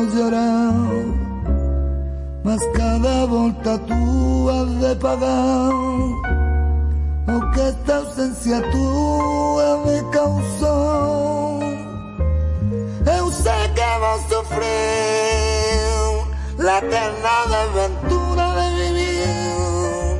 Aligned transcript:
vos 0.00 0.14
llorar, 0.14 0.72
mas 2.42 2.58
cada 2.74 3.26
volta 3.26 3.78
tú 3.78 4.50
has 4.50 4.80
de 4.80 4.96
pagar. 4.96 5.72
O 7.28 7.50
que 7.52 7.68
esta 7.68 7.96
ausencia 7.96 8.62
tua 8.70 9.84
me 9.86 10.02
causó. 10.10 11.60
Eu 13.16 13.32
sei 13.32 13.68
que 13.76 13.90
vos 14.02 14.20
sufrir 14.30 14.68
la 16.58 16.78
eterna 16.78 17.32
aventura 17.44 18.46
de 18.58 18.66
vivir, 18.80 20.14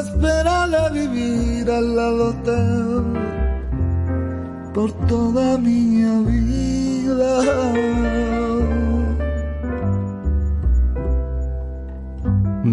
esperar 0.00 0.70
a 0.74 0.76
vivir 0.88 1.64
al 1.70 1.86
lado 1.96 2.28
teu 2.44 3.04
por 4.74 4.90
toda 5.06 5.46
mi 5.58 6.04
vida. 6.26 6.46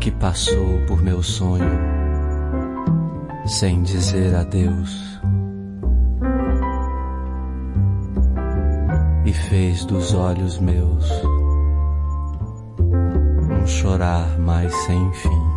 que 0.00 0.10
passou 0.10 0.80
por 0.86 1.02
meu 1.02 1.22
sonho 1.22 1.78
sem 3.44 3.82
dizer 3.82 4.34
adeus 4.34 5.20
e 9.26 9.32
fez 9.32 9.84
dos 9.84 10.14
olhos 10.14 10.58
meus 10.58 11.06
um 12.80 13.66
chorar 13.66 14.38
mais 14.38 14.74
sem 14.86 15.12
fim. 15.12 15.50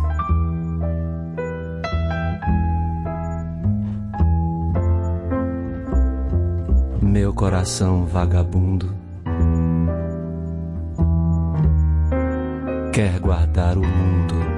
Meu 7.00 7.32
coração 7.32 8.04
vagabundo 8.04 9.03
quer 12.94 13.18
guardar 13.18 13.76
o 13.76 13.82
mundo. 13.82 14.53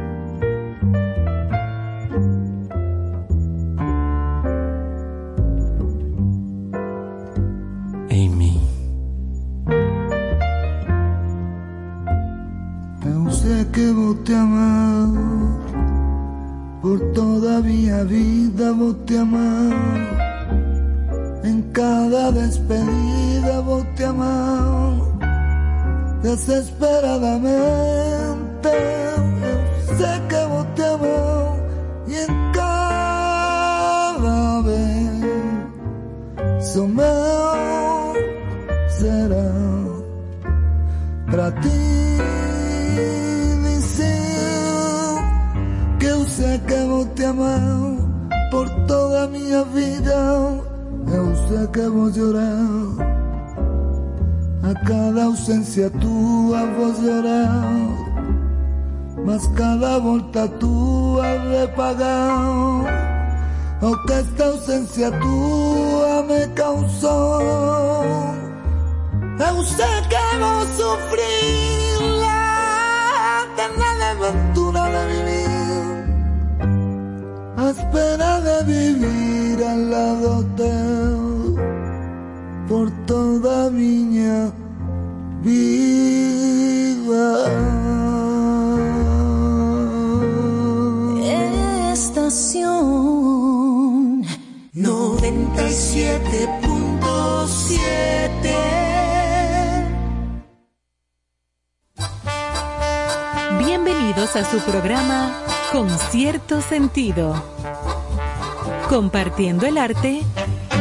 Compartiendo 109.86 109.86
el 109.86 109.86
arte 109.86 110.20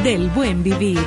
del 0.03 0.29
buen 0.31 0.63
vivir. 0.63 0.97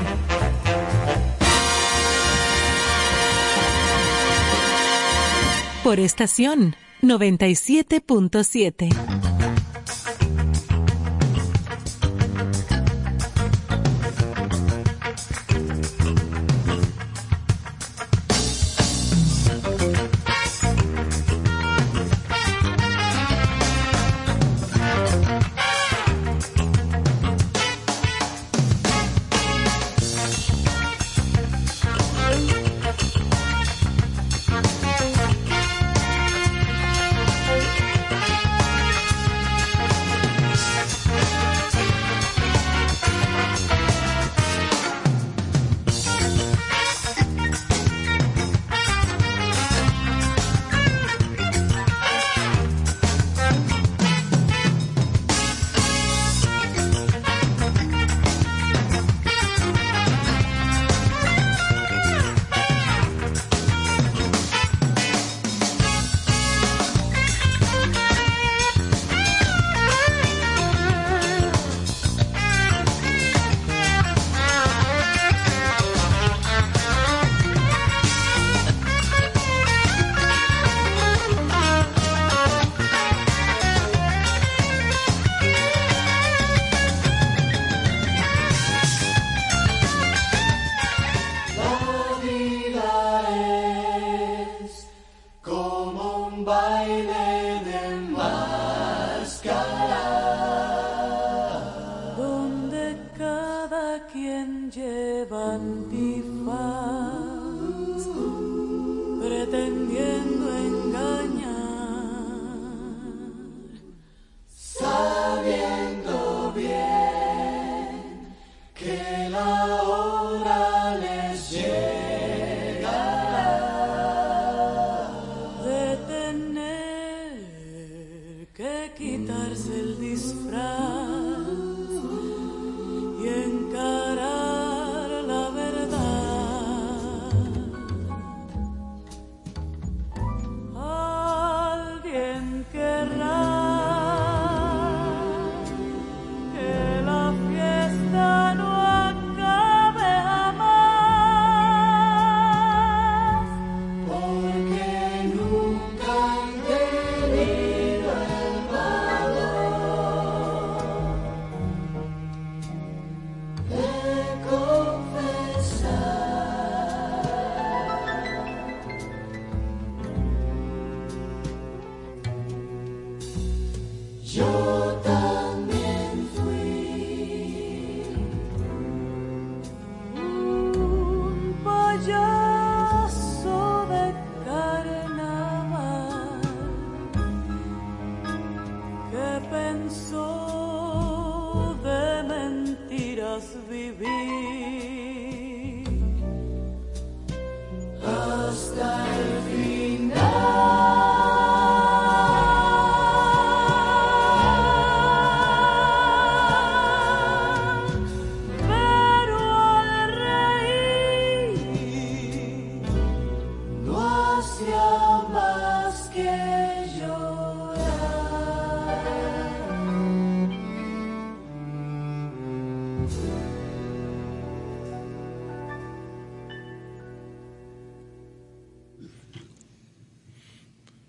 Por 5.82 5.98
estación 5.98 6.76
97.7. 7.02 9.17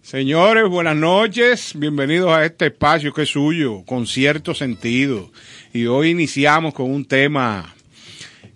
Señores, 0.09 0.67
buenas 0.67 0.95
noches. 0.95 1.73
Bienvenidos 1.75 2.31
a 2.31 2.43
este 2.43 2.65
espacio 2.65 3.13
que 3.13 3.21
es 3.21 3.29
suyo, 3.29 3.83
con 3.85 4.07
cierto 4.07 4.55
sentido. 4.55 5.29
Y 5.71 5.85
hoy 5.85 6.09
iniciamos 6.09 6.73
con 6.73 6.89
un 6.89 7.05
tema 7.05 7.75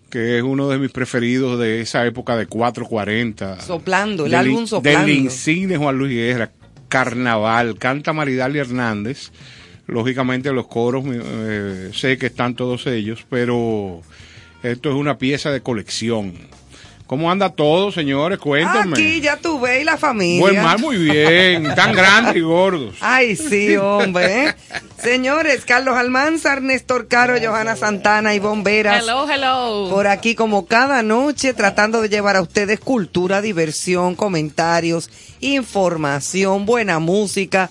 que 0.10 0.40
es 0.40 0.44
uno 0.44 0.68
de 0.68 0.80
mis 0.80 0.90
preferidos 0.90 1.60
de 1.60 1.82
esa 1.82 2.08
época 2.08 2.36
de 2.38 2.48
440. 2.48 3.62
Soplando, 3.62 4.26
el 4.26 4.34
álbum 4.34 4.66
Soplando. 4.66 5.06
Del 5.06 5.16
insigne 5.16 5.78
Juan 5.78 5.96
Luis 5.96 6.14
Guerra, 6.16 6.52
Carnaval, 6.90 7.78
canta 7.78 8.14
Maridalia 8.14 8.62
Hernández. 8.62 9.32
Lógicamente 9.86 10.52
los 10.54 10.66
coros, 10.66 11.06
eh, 11.06 11.92
sé 11.94 12.18
que 12.18 12.26
están 12.26 12.56
todos 12.56 12.88
ellos, 12.88 13.28
pero 13.30 14.02
esto 14.64 14.90
es 14.90 14.96
una 14.96 15.20
pieza 15.20 15.52
de 15.52 15.62
colección 15.62 16.34
¿Cómo 17.08 17.30
anda 17.30 17.50
todo, 17.50 17.92
señores? 17.92 18.40
Cuéntenme. 18.40 18.94
Aquí 18.94 19.20
ya 19.20 19.38
tuve 19.38 19.82
y 19.82 19.84
la 19.84 19.98
familia. 19.98 20.40
Buen 20.40 20.62
mal, 20.64 20.80
muy 20.80 20.98
bien. 20.98 21.74
Tan 21.76 21.94
grandes 21.94 22.36
y 22.38 22.42
gordos. 22.42 22.96
Ay, 23.02 23.36
sí, 23.36 23.76
hombre. 23.76 24.56
señores, 25.02 25.66
Carlos 25.66 25.98
Almanzar, 25.98 26.62
Néstor 26.62 27.08
Caro, 27.10 27.36
Johanna 27.42 27.76
Santana 27.76 28.34
y 28.36 28.40
Bomberas. 28.40 29.04
Hello, 29.04 29.30
hello. 29.30 29.90
Por 29.90 30.08
aquí, 30.08 30.34
como 30.34 30.66
cada 30.66 31.04
noche, 31.04 31.54
tratando 31.54 32.02
de 32.02 32.08
llevar 32.10 32.38
a 32.38 32.42
ustedes 32.42 32.80
cultura, 32.80 33.42
diversión, 33.42 34.16
comentarios, 34.16 35.10
información, 35.42 36.66
buena 36.66 37.00
música. 37.00 37.70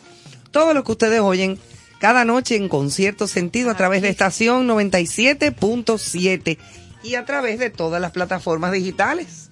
Todo 0.51 0.75
lo 0.75 0.85
que 0.85 0.93
ustedes 0.93 1.21
oyen 1.21 1.59
cada 2.03 2.25
noche 2.25 2.57
en 2.57 2.69
concierto 2.69 3.29
sentido 3.29 3.71
a 3.71 3.77
través 3.77 4.03
de 4.03 4.09
estación 4.09 4.69
97.7 4.69 6.59
y 7.03 7.15
a 7.17 7.25
través 7.25 7.59
de 7.59 7.71
todas 7.71 8.01
las 8.01 8.13
plataformas 8.13 8.73
digitales. 8.73 9.49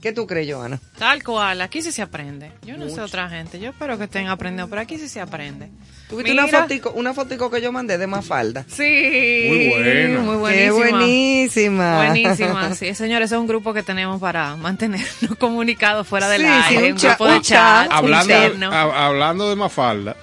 ¿Qué 0.00 0.12
tú 0.12 0.26
crees, 0.26 0.52
Joana? 0.52 0.80
Tal 0.98 1.22
cual, 1.22 1.60
aquí 1.60 1.80
sí 1.80 1.92
se 1.92 2.02
aprende. 2.02 2.50
Yo 2.66 2.76
no 2.76 2.88
sé 2.88 3.00
otra 3.00 3.28
gente, 3.28 3.60
yo 3.60 3.70
espero 3.70 3.96
que 3.98 4.04
estén 4.04 4.26
aprendiendo, 4.26 4.68
pero 4.68 4.82
aquí 4.82 4.98
sí 4.98 5.08
se 5.08 5.20
aprende. 5.20 5.68
¿Tuviste 6.08 6.32
una 6.32 6.48
fotico, 6.48 6.90
una 6.90 7.14
fotico 7.14 7.48
que 7.50 7.60
yo 7.62 7.70
mandé 7.70 7.96
de 7.98 8.06
Mafalda? 8.08 8.64
Sí. 8.68 9.44
Muy 9.48 9.68
buena. 9.68 10.20
Muy 10.20 10.36
buenísima. 10.38 10.50
Qué 10.50 10.70
buenísima. 10.72 11.96
Buenísima, 12.04 12.74
sí. 12.74 12.94
Señores, 12.96 13.30
es 13.30 13.38
un 13.38 13.46
grupo 13.46 13.72
que 13.72 13.84
tenemos 13.84 14.20
para 14.20 14.56
mantenernos 14.56 15.36
comunicados 15.38 16.06
fuera 16.08 16.28
del 16.28 16.42
Sí, 16.42 16.48
sí, 16.48 16.74
aire, 16.74 16.86
un 16.88 16.92
un 16.94 16.98
grupo 16.98 17.28
de 17.28 17.40
chat. 17.40 17.88
Hablando, 17.92 18.70
a- 18.72 19.06
hablando 19.06 19.48
de 19.48 19.54
Mafalda, 19.56 20.16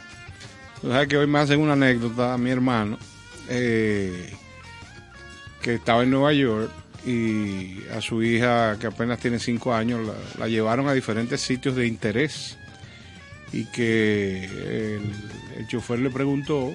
sabes 0.82 1.08
que 1.08 1.18
hoy 1.18 1.26
me 1.28 1.40
hacen 1.40 1.60
una 1.62 1.74
anécdota 1.74 2.34
a 2.34 2.38
mi 2.38 2.52
hermano, 2.52 3.00
eh, 3.48 4.36
estaba 5.76 6.04
en 6.04 6.12
Nueva 6.12 6.34
York 6.34 6.72
y 7.06 7.78
a 7.96 8.02
su 8.02 8.22
hija, 8.24 8.78
que 8.80 8.88
apenas 8.88 9.20
tiene 9.20 9.40
cinco 9.40 9.74
años, 9.74 10.02
la, 10.38 10.48
llevaron 10.48 10.88
a 10.88 10.94
diferentes 10.94 11.40
sitios 11.42 11.76
de 11.76 11.88
interés 11.88 12.58
y 13.54 13.66
que 13.66 14.46
el, 14.46 15.12
el 15.58 15.68
chofer 15.68 16.00
le 16.00 16.10
preguntó, 16.10 16.74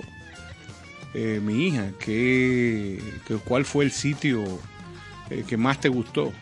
eh, 1.15 1.41
mi 1.43 1.69
hija, 1.69 1.91
¿qué, 2.01 3.01
que- 3.29 3.37
¿cuál 3.37 3.65
fue 3.65 3.85
el 3.85 3.93
sitio 3.93 4.45
eh, 5.31 5.45
que 5.47 5.57
más 5.57 5.81
te 5.81 5.89
gustó? 5.89 6.33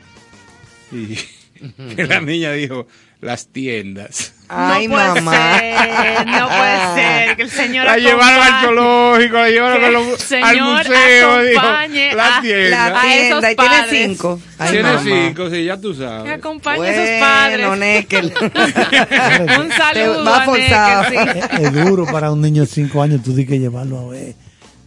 Y 0.92 1.16
que 1.96 2.06
la 2.06 2.20
niña 2.20 2.52
dijo, 2.52 2.86
las 3.20 3.48
tiendas. 3.48 4.34
Ay, 4.54 4.86
no 4.88 4.94
puede 4.94 5.20
mamá. 5.20 5.58
ser, 5.58 6.26
no 6.26 6.48
puede 6.48 6.94
ser, 6.94 7.36
que 7.36 7.42
el 7.42 7.50
señor 7.50 7.86
La 7.86 7.96
llevaron 7.96 8.28
al 8.28 8.40
acompañe- 8.52 8.62
zoológico, 8.64 9.36
la 9.38 9.48
llevaron 9.48 9.78
Que 9.80 9.84
a 9.84 9.88
al 9.88 10.18
señor 10.18 10.76
museo, 10.78 11.42
dijo, 11.42 11.60
acompañe 11.60 12.14
la 12.14 12.36
a- 12.36 12.40
tienda. 12.42 12.90
La 12.90 13.00
A 13.00 13.14
esos 13.14 13.40
tienda 13.40 13.52
y 13.52 13.56
tiene 13.56 14.06
cinco. 14.08 14.40
Ay, 14.58 14.70
Tiene 14.70 14.92
mamá. 14.92 15.02
cinco, 15.04 15.50
sí, 15.50 15.64
ya 15.64 15.76
tú 15.80 15.92
Que 15.92 15.98
sabes. 15.98 16.32
acompañe 16.32 16.88
a 16.88 16.94
sus 16.94 17.10
padres. 17.20 17.66
Bueno, 17.68 19.60
un 19.62 19.70
saludo 19.72 20.24
va 20.24 20.42
a 20.42 20.44
forzado. 20.44 21.04
Sí. 21.10 21.16
es 21.62 21.72
duro 21.72 22.06
para 22.06 22.30
un 22.30 22.40
niño 22.40 22.62
de 22.62 22.68
5 22.68 23.02
años, 23.02 23.20
tú 23.22 23.30
tienes 23.34 23.48
que 23.48 23.58
llevarlo 23.58 23.98
a 24.00 24.08
ver, 24.10 24.34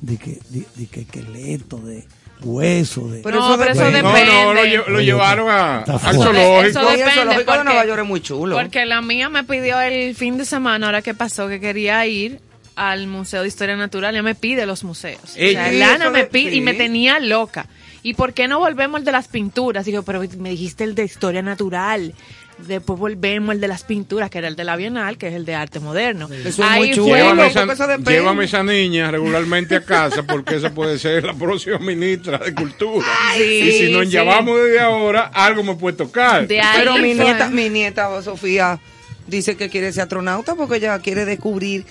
de 0.01 0.17
que, 0.17 0.39
de 0.49 0.87
que 0.87 1.01
esqueleto, 1.01 1.77
de 1.77 2.05
hueso, 2.43 3.07
de... 3.09 3.21
Pero 3.21 3.39
No, 3.39 3.47
eso 3.49 3.57
pero 3.59 3.71
eso 3.71 3.79
depende. 3.85 4.01
No, 4.03 4.13
depende. 4.13 4.31
no, 4.43 4.53
lo, 4.53 4.63
lle- 4.65 4.87
lo 4.87 4.97
Oye, 4.97 5.05
llevaron 5.05 5.49
a, 5.49 5.77
al 5.83 5.99
zoológico. 5.99 6.61
Eso 6.63 6.79
Oye, 6.81 6.91
el 6.91 6.97
depende, 6.99 7.11
zoológico 7.15 7.39
de 7.39 7.45
porque- 7.45 7.63
Nueva 7.63 7.85
York 7.85 8.01
es 8.01 8.07
muy 8.07 8.21
chulo. 8.21 8.55
Porque 8.57 8.85
la 8.85 9.01
mía 9.01 9.29
me 9.29 9.43
pidió 9.43 9.79
el 9.81 10.15
fin 10.15 10.37
de 10.37 10.45
semana, 10.45 10.85
ahora 10.87 11.01
que 11.01 11.13
pasó, 11.13 11.47
que 11.47 11.59
quería 11.59 12.05
ir 12.05 12.39
al 12.75 13.07
Museo 13.07 13.41
de 13.41 13.47
Historia 13.47 13.75
Natural. 13.77 14.13
Ella 14.13 14.21
me 14.23 14.35
pide 14.35 14.65
los 14.65 14.83
museos. 14.83 15.21
O 15.23 15.27
sea, 15.27 15.71
Lana 15.71 16.09
me 16.09 16.19
de- 16.19 16.25
pide 16.25 16.55
y 16.55 16.61
me 16.61 16.73
tenía 16.73 17.19
loca. 17.19 17.67
¿Y 18.03 18.13
por 18.13 18.33
qué 18.33 18.47
no 18.47 18.59
volvemos 18.59 18.99
al 18.99 19.05
de 19.05 19.11
las 19.11 19.27
pinturas? 19.27 19.85
Digo, 19.85 20.03
pero 20.03 20.21
me 20.37 20.49
dijiste 20.51 20.83
el 20.83 20.93
de 20.93 21.05
Historia 21.05 21.41
Natural. 21.41 22.13
Después 22.57 22.97
volvemos 22.97 23.49
al 23.51 23.59
de 23.59 23.67
las 23.67 23.83
pinturas, 23.83 24.29
que 24.29 24.37
era 24.37 24.47
el 24.47 24.55
de 24.55 24.63
la 24.63 24.75
Bienal, 24.77 25.17
que 25.17 25.27
es 25.27 25.33
el 25.33 25.43
de 25.43 25.55
arte 25.55 25.81
moderno. 25.81 26.29
Eso 26.31 26.63
es 26.63 26.71
muy 26.77 26.91
chulo. 26.91 27.13
Llévame 27.15 27.47
esa, 27.47 27.65
llévame 27.97 28.47
niña 28.63 29.11
regularmente 29.11 29.75
a 29.75 29.83
casa 29.83 30.23
porque 30.23 30.55
esa 30.55 30.73
puede 30.73 30.97
ser 30.97 31.25
la 31.25 31.33
próxima 31.33 31.77
ministra 31.79 32.37
de 32.37 32.55
Cultura. 32.55 33.05
Sí, 33.35 33.43
y 33.43 33.71
si 33.87 33.91
nos 33.91 34.05
sí. 34.05 34.11
llamamos 34.11 34.57
desde 34.57 34.79
ahora, 34.79 35.29
algo 35.33 35.63
me 35.63 35.75
puede 35.75 35.97
tocar. 35.97 36.47
De 36.47 36.61
ahí 36.61 36.77
Pero 36.79 36.93
mi 36.97 37.13
fue. 37.13 37.25
nieta, 37.25 37.49
mi 37.49 37.69
nieta 37.69 38.21
Sofía 38.23 38.79
dice 39.27 39.57
que 39.57 39.69
quiere 39.69 39.91
ser 39.91 40.03
astronauta 40.03 40.55
porque 40.55 40.77
ella 40.77 40.97
quiere 40.99 41.25
descubrir 41.25 41.85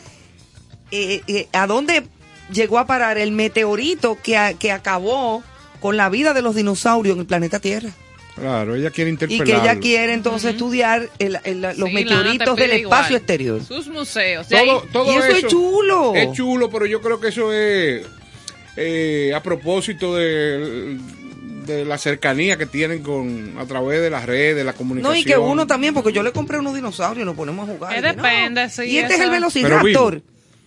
eh, 0.90 1.20
eh, 1.26 1.48
a 1.52 1.66
dónde 1.66 2.04
llegó 2.52 2.78
a 2.78 2.86
parar 2.86 3.18
el 3.18 3.32
meteorito 3.32 4.16
que, 4.22 4.36
a- 4.38 4.54
que 4.54 4.72
acabó 4.72 5.42
con 5.80 5.96
la 5.98 6.08
vida 6.08 6.32
de 6.32 6.40
los 6.42 6.54
dinosaurios 6.54 7.14
en 7.14 7.20
el 7.20 7.26
planeta 7.26 7.60
Tierra. 7.60 7.90
Claro, 8.36 8.74
ella 8.74 8.90
quiere 8.90 9.10
y 9.10 9.12
interpelar. 9.12 9.44
que 9.46 9.52
ella 9.52 9.78
quiere 9.78 10.12
entonces 10.12 10.50
estudiar 10.52 11.08
el- 11.20 11.38
el- 11.44 11.60
los 11.60 11.74
Sí, 11.88 11.94
meteoritos 11.94 12.56
del 12.56 12.70
espacio 12.72 12.78
igual. 12.80 13.14
exterior. 13.14 13.62
Sus 13.64 13.86
museos. 13.88 14.48
Todo, 14.48 14.82
todo 14.92 15.12
Y 15.12 15.16
eso 15.16 15.26
es 15.36 15.46
chulo. 15.46 16.14
Es 16.16 16.32
chulo, 16.32 16.68
pero 16.68 16.84
yo 16.86 17.00
creo 17.00 17.20
que 17.20 17.28
eso 17.28 17.52
es 17.52 18.04
eh, 18.76 19.32
a 19.34 19.40
propósito 19.40 20.16
de, 20.16 20.98
de 21.64 21.84
la 21.84 21.96
cercanía 21.96 22.56
que 22.58 22.66
tienen 22.66 23.02
con 23.04 23.54
a 23.56 23.66
través 23.66 24.00
de 24.02 24.10
las 24.10 24.26
redes, 24.26 24.64
la 24.66 24.72
comunicación. 24.72 25.14
No, 25.14 25.18
y 25.20 25.24
que 25.24 25.38
uno 25.38 25.66
también, 25.68 25.94
porque 25.94 26.12
yo 26.12 26.24
le 26.24 26.32
compré 26.32 26.58
unos 26.58 26.74
dinosaurios 26.74 27.22
y 27.22 27.26
nos 27.26 27.36
ponemos 27.36 27.68
a 27.68 27.72
jugar. 27.72 27.94
Eh, 27.94 27.98
Y 27.98 28.02
no. 28.02 28.08
depende, 28.08 28.68
sí, 28.68 28.82
Y 28.82 28.98
este 28.98 29.14
es 29.14 29.20
el 29.20 29.26
Pero 29.30 29.32
Velociraptor. 29.32 30.22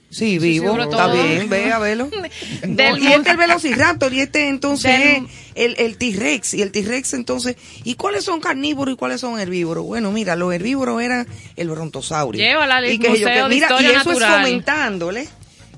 Sí, 0.10 0.40
vivo. 0.40 0.80
Está 0.82 1.08
bien, 1.12 1.50
ve 1.50 1.72
a 1.72 1.80
verlo. 1.80 2.10
Del 2.64 2.98
y 3.04 3.08
este 3.08 3.22
es 3.22 3.28
el 3.28 3.38
Velociraptor 3.38 4.14
y 4.14 4.22
este 4.22 4.48
entonces 4.48 4.98
Del- 5.00 5.26
es 5.26 5.32
el, 5.56 5.76
el 5.80 5.98
T-Rex. 5.98 6.54
Y 6.54 6.62
el 6.62 6.72
T-Rex 6.72 7.14
entonces, 7.14 7.58
¿y 7.84 7.96
cuáles 7.96 8.24
son 8.24 8.40
carnívoros 8.40 8.94
y 8.94 8.98
cuáles 8.98 9.20
son 9.22 9.40
herbívoros? 9.40 9.86
Bueno, 9.86 10.12
mira, 10.12 10.36
los 10.38 10.54
herbívoros 10.54 11.02
eran 11.02 11.28
el 11.58 11.70
brontosaurio. 11.70 12.42
Llévala 12.42 12.78
al 12.78 12.86
y 12.92 12.98
yo, 13.00 13.10
Museo 13.10 13.28
que 13.28 13.34
de 13.36 13.50
mira, 13.50 13.68
Historia 13.68 13.90
y 13.92 13.96
eso 13.96 14.10
Natural. 14.10 14.32
es 14.34 14.38
fomentándole 14.48 15.30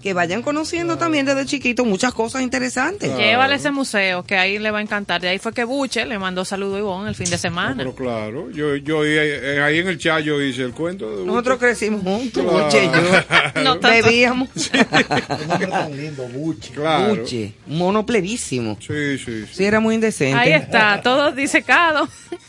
que 0.01 0.13
vayan 0.13 0.41
conociendo 0.41 0.98
también 0.98 1.25
desde 1.25 1.46
chiquito 1.46 1.84
muchas 1.86 2.13
cosas 2.13 2.41
interesantes. 2.41 3.15
Llévale 3.18 3.53
a 3.53 3.58
ese 3.58 3.72
museo, 3.72 4.24
que 4.24 4.38
ahí 4.38 4.58
le 4.60 4.72
va 4.72 4.79
a 4.79 4.82
encantar. 4.82 5.20
De 5.22 5.27
ahí 5.27 5.39
fue 5.39 5.53
que 5.53 5.63
Buche 5.63 6.06
le 6.06 6.18
mandó 6.20 6.46
saludo 6.46 6.75
a 6.75 6.79
Ivonne 6.79 7.10
el 7.10 7.15
fin 7.15 7.25
de 7.25 7.32
No, 7.34 7.38
semana. 7.38 7.75
pero 7.77 7.94
claro, 7.96 8.50
yo, 8.51 8.75
yo 8.77 9.03
eh, 9.06 9.62
ahí 9.62 9.79
en 9.79 9.88
el 9.89 9.98
chat 9.98 10.22
yo 10.24 10.41
hice 10.41 10.63
el 10.63 10.72
cuento 10.72 11.18
de 11.18 11.25
Nosotros 11.25 11.60
crecimos 11.60 12.01
juntos, 12.01 12.44
Claro. 12.44 12.63
Buche 12.65 12.84
y 12.84 12.88
yo. 12.88 13.62
No. 13.63 13.79
Bebíamos. 13.79 14.50
Nombre 15.48 15.68
tan 15.68 15.98
lindo, 15.98 16.24
Buche. 16.27 16.72
Claro. 16.74 17.15
Buche, 17.15 17.53
mono 17.68 18.06
plevísimo. 18.06 18.77
Sí, 18.79 19.18
sí, 19.18 19.46
sí. 19.46 19.46
Sí, 19.51 19.65
era 19.65 19.79
muy 19.79 19.96
indecente. 19.96 20.38
Ahí 20.39 20.51
está, 20.53 21.01
todo 21.01 21.32
disecado. 21.32 22.08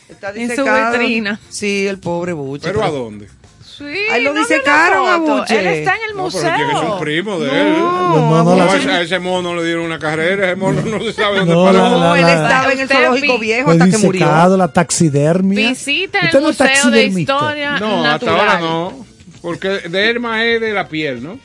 Está 0.09 0.29
en 0.29 0.35
su 0.35 0.41
disecado. 0.63 0.91
vitrina. 0.99 1.39
Sí, 1.49 1.87
el 1.87 1.99
pobre 1.99 2.33
Buche. 2.33 2.67
Pero 2.67 2.83
¿a 2.83 2.89
dónde? 2.89 3.27
Sí, 3.81 3.97
Ahí 4.11 4.23
lo 4.23 4.33
no 4.33 4.39
disecaron 4.41 5.07
a. 5.09 5.17
Buche. 5.17 5.59
Él 5.59 5.67
está 5.67 5.95
en 5.95 6.01
el 6.09 6.15
No, 6.15 6.23
museo. 6.23 6.41
pero 6.43 6.55
tiene 6.55 6.71
que 6.73 6.79
ser 6.79 6.89
un 6.89 6.99
primo 6.99 7.39
de 7.39 7.49
él. 7.61 7.73
No, 7.79 8.43
No, 8.43 8.55
la- 8.55 8.75
ese- 8.77 8.89
a 8.91 9.01
ese 9.01 9.19
mono 9.19 9.55
le 9.55 9.63
dieron 9.65 9.85
una 9.85 9.97
carrera, 9.99 10.47
ese 10.47 10.55
mono 10.55 10.81
no 10.81 10.99
se 11.03 11.13
sabe 11.13 11.39
dónde 11.39 11.53
No, 11.53 11.65
paró. 11.65 11.89
No, 11.89 12.15
él 12.15 12.27
estaba 12.27 12.71
en 12.73 12.79
el 12.79 12.87
zoológico 12.87 13.33
vi- 13.39 13.47
viejo 13.47 13.71
hasta 13.71 13.89
que 13.89 13.97
murió. 13.97 14.57
la 14.57 14.67
taxidermia. 14.71 15.69
Visita 15.69 16.19
el 16.19 16.33
no 16.41 16.47
Museo 16.47 16.91
de. 16.91 17.05
Historia 17.05 17.77
No, 17.79 18.05
hasta 18.05 18.29
ahora 18.31 18.59
no. 18.59 19.05
Porque 19.41 19.67
de 19.69 20.09
Herma 20.09 20.43
es 20.45 20.61
de 20.61 20.71
la 20.73 20.87
piel, 20.87 21.23
¿no? 21.23 21.39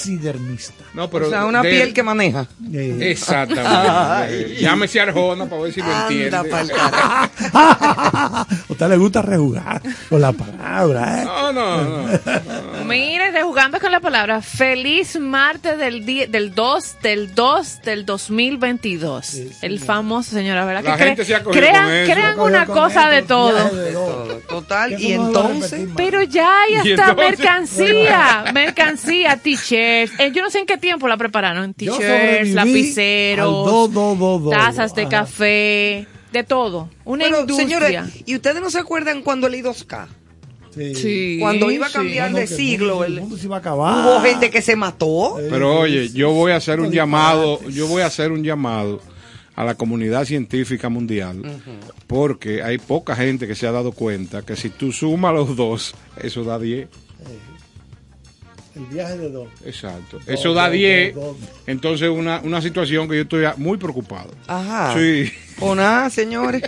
Taxidermista. 0.00 0.84
No, 0.94 1.08
pero 1.10 1.26
o 1.26 1.30
sea, 1.30 1.44
una 1.44 1.62
de- 1.62 1.70
piel 1.70 1.92
que 1.92 2.02
maneja. 2.02 2.46
Eh, 2.72 2.98
Exactamente. 3.10 4.56
Llámese 4.60 5.00
Arjona 5.00 5.46
para 5.46 5.62
ver 5.62 5.72
si 5.72 5.80
lo 5.82 5.86
entiende. 6.02 6.36
A 7.52 8.46
usted 8.68 8.88
le 8.88 8.96
gusta 8.96 9.22
rejugar 9.22 9.80
con 10.08 10.20
la 10.20 10.32
palabra, 10.32 11.22
¿eh? 11.22 11.24
No, 11.24 11.52
no, 11.52 11.82
no. 11.82 12.84
Mire, 12.84 13.32
de 13.32 13.42
jugando 13.42 13.78
con 13.80 13.92
la 13.92 14.00
palabra, 14.00 14.40
feliz 14.42 15.18
martes 15.18 15.78
del 15.78 16.04
día, 16.06 16.26
del 16.26 16.54
2 16.54 16.96
del 17.02 17.34
2 17.34 17.82
del 17.82 18.06
2022. 18.06 19.34
el 19.62 19.78
famoso, 19.80 20.30
señora, 20.32 20.64
¿verdad? 20.64 20.84
La 20.84 20.96
que 20.96 21.04
gente 21.04 21.24
se 21.24 21.34
ha 21.34 21.42
crean, 21.42 21.84
con 21.84 21.94
eso. 21.94 22.12
crean 22.12 22.40
una 22.40 22.66
con 22.66 22.74
cosa 22.76 23.02
esto, 23.04 23.14
de 23.14 23.22
todo. 23.22 23.76
de. 23.76 23.92
Todo, 23.92 24.40
Total, 24.48 25.00
y 25.00 25.16
no 25.16 25.26
entonces. 25.26 25.70
repetir. 25.72 25.94
Pero 25.96 26.22
ya 26.22 26.62
hay 26.62 26.74
Y 26.88 26.92
hasta 26.92 27.14
mercancía, 27.14 28.44
mercancía, 28.52 29.36
t-shirts. 30.06 30.20
Eh, 30.20 30.32
yo 30.34 30.42
no 30.42 30.50
sé 30.50 30.58
en 30.60 30.66
qué 30.66 30.78
tiempo 30.78 31.08
la 31.08 31.16
prepararon. 31.16 31.74
T-shirts, 31.74 32.50
lapiceros, 32.54 33.46
al 33.66 33.72
do, 33.72 33.88
do, 33.88 34.14
do, 34.16 34.38
do. 34.38 34.50
tazas 34.50 34.94
de 34.94 35.02
Ajá. 35.02 35.10
café, 35.10 36.06
de 36.32 36.44
todo. 36.44 36.88
Una 37.04 37.24
Pero, 37.24 37.40
industria. 37.40 37.66
señores, 38.04 38.22
¿y 38.26 38.36
ustedes 38.36 38.60
no 38.60 38.70
se 38.70 38.78
acuerdan 38.78 39.22
cuando 39.22 39.46
el 39.46 39.54
I2K? 39.54 40.06
Sí. 40.74 40.94
Sí, 40.94 41.36
Cuando 41.40 41.68
iba 41.72 41.88
a 41.88 41.90
cambiar 41.90 42.32
de 42.32 42.46
siglo, 42.46 42.94
mundo- 42.98 43.04
el- 43.04 43.20
mundo 43.22 43.36
se 43.36 43.46
iba 43.46 43.56
a 43.56 43.58
acabar. 43.58 44.06
hubo 44.06 44.20
gente 44.20 44.50
que 44.50 44.62
se 44.62 44.76
mató. 44.76 45.36
Pero 45.50 45.80
oye, 45.80 46.10
yo 46.10 46.30
voy 46.30 46.52
a 46.52 46.56
hacer 46.56 46.78
un 46.78 46.92
llamado, 46.92 47.60
yo 47.70 47.88
voy 47.88 48.02
a 48.02 48.06
hacer 48.06 48.30
un 48.30 48.44
llamado 48.44 49.00
a 49.56 49.64
la 49.64 49.74
comunidad 49.74 50.24
científica 50.26 50.88
mundial, 50.88 51.42
porque 52.06 52.62
hay 52.62 52.78
poca 52.78 53.16
gente 53.16 53.48
que 53.48 53.56
se 53.56 53.66
ha 53.66 53.72
dado 53.72 53.90
cuenta 53.90 54.42
que 54.42 54.54
si 54.54 54.70
tú 54.70 54.92
sumas 54.92 55.34
los 55.34 55.56
dos, 55.56 55.94
eso 56.22 56.44
da 56.44 56.56
10. 56.58 56.88
El 58.76 58.84
viaje 58.86 59.18
de 59.18 59.30
dos. 59.30 59.48
Exacto. 59.64 60.18
Dos, 60.18 60.28
Eso 60.28 60.54
da 60.54 60.64
dos, 60.66 60.72
10. 60.74 61.14
dos, 61.14 61.24
dos. 61.40 61.48
Entonces, 61.66 62.08
una, 62.08 62.40
una 62.44 62.62
situación 62.62 63.08
que 63.08 63.16
yo 63.16 63.22
estoy 63.22 63.44
muy 63.56 63.78
preocupado. 63.78 64.30
Ajá. 64.46 64.94
Sí. 64.96 65.32
O 65.60 65.74
nada, 65.74 66.08
señores. 66.10 66.62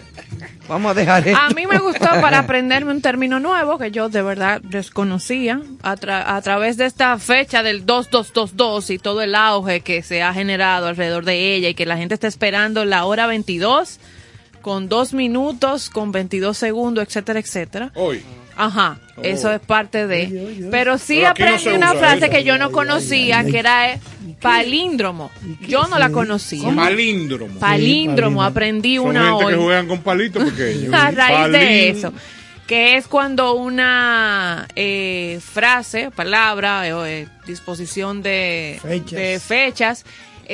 Vamos 0.69 0.91
a 0.91 0.95
dejar 0.95 1.27
esto. 1.27 1.41
A 1.41 1.51
mí 1.51 1.67
me 1.67 1.79
gustó 1.79 2.05
para 2.21 2.41
aprenderme 2.41 2.91
un 2.93 3.01
término 3.03 3.41
nuevo 3.41 3.79
que 3.79 3.91
yo 3.91 4.09
de 4.09 4.23
verdad 4.23 4.61
desconocía 4.63 5.61
a, 5.83 5.97
tra- 5.97 6.25
a 6.27 6.41
través 6.43 6.77
de 6.77 6.87
esta 6.87 7.19
fecha 7.19 7.63
del 7.63 7.87
2222 7.87 8.91
y 8.91 8.99
todo 8.99 9.23
el 9.23 9.35
auge 9.35 9.81
que 9.81 10.03
se 10.03 10.23
ha 10.23 10.33
generado 10.35 10.87
alrededor 10.89 11.25
de 11.25 11.55
ella 11.55 11.69
y 11.69 11.75
que 11.75 11.87
la 11.87 11.97
gente 11.97 12.15
está 12.15 12.27
esperando 12.29 12.85
la 12.85 13.05
hora 13.05 13.27
22 13.27 13.99
con 14.61 14.89
dos 14.89 15.13
minutos, 15.15 15.91
con 15.91 16.13
22 16.13 16.57
segundos, 16.57 17.05
etcétera, 17.05 17.41
etcétera. 17.41 17.91
Hoy. 17.95 18.23
Ajá, 18.57 18.99
Oh. 19.17 19.21
eso 19.23 19.53
es 19.53 19.61
parte 19.61 20.07
de. 20.07 20.27
Oye, 20.27 20.47
oye. 20.47 20.69
Pero 20.71 20.97
sí 20.97 21.17
Pero 21.17 21.29
aquí 21.29 21.43
no 21.43 21.49
aprendí 21.51 21.77
una 21.77 21.93
frase 21.95 22.25
eso. 22.27 22.31
que 22.31 22.45
yo 22.45 22.57
no 22.57 22.73
conocía, 22.73 23.41
ay, 23.41 23.47
ay. 23.47 23.53
que 23.53 23.59
era 23.59 23.93
eh, 23.93 24.01
palíndromo. 24.41 25.31
Yo 25.69 25.87
no 25.89 25.99
la 25.99 26.11
conocía. 26.11 26.75
Palíndromo. 26.75 27.59
Palíndromo, 27.61 28.43
aprendí 28.43 28.97
Son 28.97 29.09
una 29.09 29.31
gente 29.31 29.45
hoy 29.45 29.53
que 29.55 29.59
juegan 29.61 29.87
con 29.89 29.99
palitos 30.01 30.51
pequeños. 30.51 30.95
a 30.99 31.11
raíz 31.11 31.53
de 31.53 31.91
eso, 31.91 32.13
que 32.67 32.97
es 32.97 33.07
cuando 33.07 33.53
una 33.55 34.67
eh, 34.77 35.39
frase, 35.45 36.11
palabra 36.11 36.97
o 36.97 37.05
eh, 37.05 37.29
disposición 37.47 38.23
de 38.23 38.79
Fechas. 38.81 39.11
de 39.11 39.41
fechas 39.41 40.05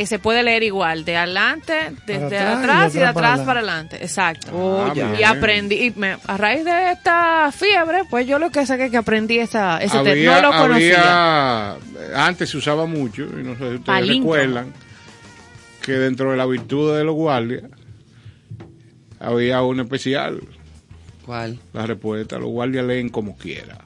eh, 0.01 0.07
se 0.07 0.19
puede 0.19 0.43
leer 0.43 0.63
igual, 0.63 1.05
de 1.05 1.17
adelante, 1.17 1.75
desde 2.07 2.39
atrás 2.39 2.59
atrás, 2.59 2.95
y 2.95 2.97
y 2.97 3.01
de 3.01 3.07
atrás 3.07 3.17
atrás 3.17 3.33
para 3.39 3.45
para 3.47 3.61
adelante. 3.61 3.97
Exacto. 4.01 4.51
Oh, 4.55 4.87
Ah, 4.91 5.17
Y 5.19 5.23
aprendí, 5.23 5.75
y 5.87 5.91
me- 5.97 6.17
a 6.27 6.37
raíz 6.37 6.65
de 6.65 6.93
esta 6.93 7.51
fiebre, 7.53 8.03
pues 8.11 8.27
yo 8.27 8.39
lo 8.39 8.51
que 8.51 8.65
sé 8.67 8.77
que, 8.79 8.91
que 8.91 8.97
aprendí 8.97 9.39
esa, 9.39 9.79
ese 9.79 9.97
había, 9.99 10.41
no 10.41 10.51
lo 10.53 10.59
conocía. 10.59 11.73
había- 11.73 12.27
antes 12.27 12.51
se 12.51 12.57
usaba 12.57 12.87
mucho, 12.87 13.23
y 13.25 13.43
no 13.43 13.57
sé 13.57 13.69
si 13.71 13.75
ustedes 13.77 14.09
recuerdan, 14.09 14.73
que 15.83 15.93
dentro 15.93 16.31
de 16.31 16.37
la 16.37 16.47
virtud 16.47 16.97
de 16.97 17.05
los 17.05 17.15
guardias 17.15 17.63
había 19.21 19.63
un 19.63 19.81
especial, 19.81 20.41
¿Cuál? 21.27 21.59
la 21.73 21.87
respuesta, 21.87 22.39
los 22.39 22.49
guardias 22.51 22.85
leen 22.85 23.09
como 23.09 23.37
quiera. 23.37 23.79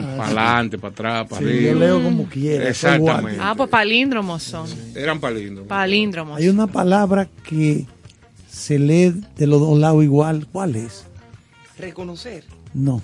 Para 0.00 0.24
adelante, 0.26 0.78
para 0.78 0.92
atrás, 0.92 1.26
para 1.28 1.40
Sí, 1.42 1.46
arriba. 1.48 1.72
yo 1.72 1.78
leo 1.78 2.02
como 2.02 2.24
quiera. 2.28 2.68
Exactamente. 2.68 3.38
Ah, 3.42 3.54
pues 3.56 3.68
palíndromos 3.70 4.42
son. 4.42 4.66
Eran 4.94 5.20
palíndromos. 5.20 5.68
Palíndromos. 5.68 6.38
Hay 6.38 6.48
una 6.48 6.66
palabra 6.66 7.28
que 7.44 7.86
se 8.50 8.78
lee 8.78 9.14
de 9.36 9.46
los 9.46 9.60
dos 9.60 9.78
lados 9.78 10.02
igual. 10.04 10.46
¿Cuál 10.50 10.76
es? 10.76 11.04
Reconocer. 11.78 12.44
No, 12.74 13.00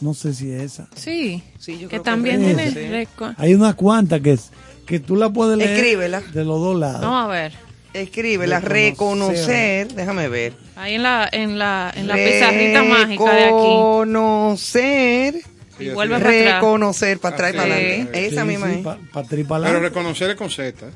no 0.00 0.14
sé 0.14 0.34
si 0.34 0.50
es 0.50 0.62
esa. 0.62 0.88
Sí, 0.94 1.42
Sí, 1.58 1.72
yo 1.74 1.80
que 1.82 1.86
creo 1.88 2.02
que 2.02 2.04
también 2.04 2.42
es 2.58 2.74
tiene... 2.74 3.08
Hay 3.38 3.54
una 3.54 3.74
cuanta 3.74 4.20
que, 4.20 4.32
es- 4.32 4.50
que 4.86 5.00
tú 5.00 5.16
la 5.16 5.30
puedes 5.30 5.56
leer 5.58 5.70
Escríbela. 5.76 6.20
de 6.20 6.44
los 6.44 6.60
dos 6.60 6.78
lados. 6.78 7.00
Vamos 7.00 7.24
a 7.24 7.28
ver. 7.28 7.52
Escríbela, 7.94 8.60
Reconocer. 8.60 9.86
reconocer. 9.86 9.94
Déjame 9.94 10.28
ver. 10.28 10.52
Ahí 10.76 10.94
en 10.96 11.02
la, 11.02 11.26
en 11.32 11.58
la, 11.58 11.90
en 11.96 12.06
la 12.08 12.14
pizarrita 12.14 12.82
mágica 12.82 13.24
de 13.34 13.44
aquí. 13.44 13.52
Reconocer. 13.54 15.34
Y 15.78 15.88
vuelve 15.90 16.18
para. 16.18 16.30
Reconocer 16.54 17.18
para 17.18 17.34
atrás 17.34 17.50
y 17.54 17.56
para 17.56 17.74
adelante. 17.74 18.26
Esa 18.26 18.42
Sí, 18.42 18.46
misma 18.48 18.66
sí, 18.68 18.74
es. 18.78 18.84
pa- 18.84 18.98
pa' 19.12 19.20
atrás 19.20 19.40
y 19.40 19.44
pa' 19.44 19.60
Pero 19.62 19.80
reconocer 19.80 20.30
es 20.30 20.36
con 20.36 20.50
Z. 20.50 20.86
¿eh? 20.86 20.90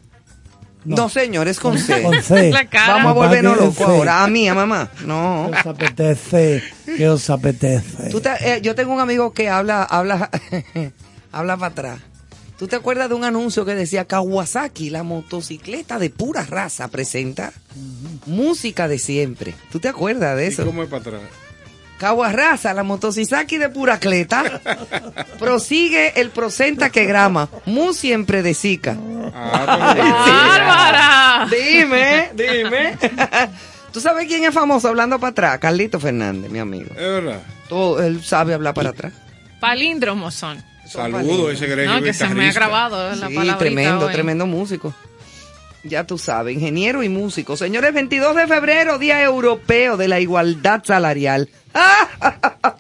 No, 0.85 1.11
señor, 1.11 1.47
es 1.47 1.61
con 1.61 1.79
C. 1.79 2.03
Con. 2.03 2.13
Vamos 2.73 3.11
a 3.11 3.13
volvernos 3.13 3.57
locos 3.59 3.81
ahora. 3.87 4.25
A 4.25 4.29
mí, 4.29 4.49
a 4.49 4.55
mamá. 4.55 4.91
No. 5.05 5.51
¿Qué 5.53 5.59
os 5.61 5.67
apetece? 5.67 6.63
¿Qué 6.97 7.09
os 7.09 7.29
apetece? 7.29 8.09
Tú 8.11 8.21
te- 8.21 8.31
eh, 8.57 8.61
yo 8.63 8.75
tengo 8.75 8.95
un 8.95 9.01
amigo 9.01 9.33
que 9.35 9.49
habla, 9.51 9.83
habla, 9.83 10.31
habla 11.33 11.57
para 11.59 11.73
atrás. 11.73 11.99
¿Tú 12.59 12.67
te 12.69 12.77
acuerdas 12.77 13.09
de 13.09 13.15
un 13.15 13.25
anuncio 13.25 13.65
que 13.65 13.75
decía 13.75 14.05
Kawasaki, 14.07 14.91
la 14.91 15.03
motocicleta 15.03 15.99
de 15.99 16.11
pura 16.11 16.45
raza, 16.45 16.89
presenta 16.89 17.53
música 18.27 18.87
de 18.89 18.99
siempre? 18.99 19.55
¿Tú 19.73 19.81
te 19.81 19.89
acuerdas 19.89 20.37
de 20.37 20.45
¿Y 20.45 20.49
eso? 20.49 20.67
cómo 20.67 20.83
es 20.83 20.89
para 20.91 21.01
atrás? 21.01 21.21
Kawasaki, 22.01 22.75
la 22.75 22.83
motocicleta 22.83 23.45
de 23.59 23.69
pura 23.69 24.01
cleta, 24.01 24.43
prosigue 25.39 26.19
el 26.19 26.31
procenta 26.31 26.89
que 26.89 27.05
grama, 27.05 27.51
mu 27.67 27.93
siempre 27.93 28.43
de 28.43 28.55
Zika. 28.55 28.97
Ah, 29.35 29.95
¡Bárbara! 30.27 31.47
Dime, 31.51 32.31
dime. 32.35 32.97
¿Tú 33.93 34.01
sabes 34.01 34.27
quién 34.27 34.45
es 34.45 34.55
famoso 34.55 34.89
hablando 34.89 35.19
para 35.19 35.31
atrás? 35.33 35.59
Carlito 35.59 36.01
Fernández, 36.01 36.51
mi 36.51 36.59
amigo. 36.59 36.89
es 36.93 36.97
verdad. 36.97 37.43
Todo, 37.69 38.03
él 38.03 38.25
sabe 38.25 38.55
hablar 38.55 38.73
para 38.73 38.91
atrás. 38.91 39.13
Palíndromos 39.61 40.35
son. 40.35 40.63
Saludo 40.87 41.51
ese 41.51 41.67
greño 41.67 41.99
No, 41.99 42.03
que 42.03 42.13
se 42.15 42.27
me 42.31 42.49
ha 42.49 42.53
grabado 42.53 43.11
la 43.15 43.29
Sí, 43.29 43.35
palabrita 43.35 43.59
tremendo, 43.59 44.07
hoy. 44.07 44.13
tremendo 44.13 44.47
músico. 44.47 44.95
Ya 45.83 46.05
tú 46.07 46.19
sabes, 46.19 46.55
ingeniero 46.55 47.03
y 47.03 47.09
músico. 47.09 47.57
Señores, 47.57 47.95
22 47.95 48.37
de 48.37 48.47
febrero, 48.47 48.99
Día 48.99 49.23
Europeo 49.23 49.97
de 49.97 50.09
la 50.09 50.21
Igualdad 50.21 50.83
Salarial. 50.85 51.49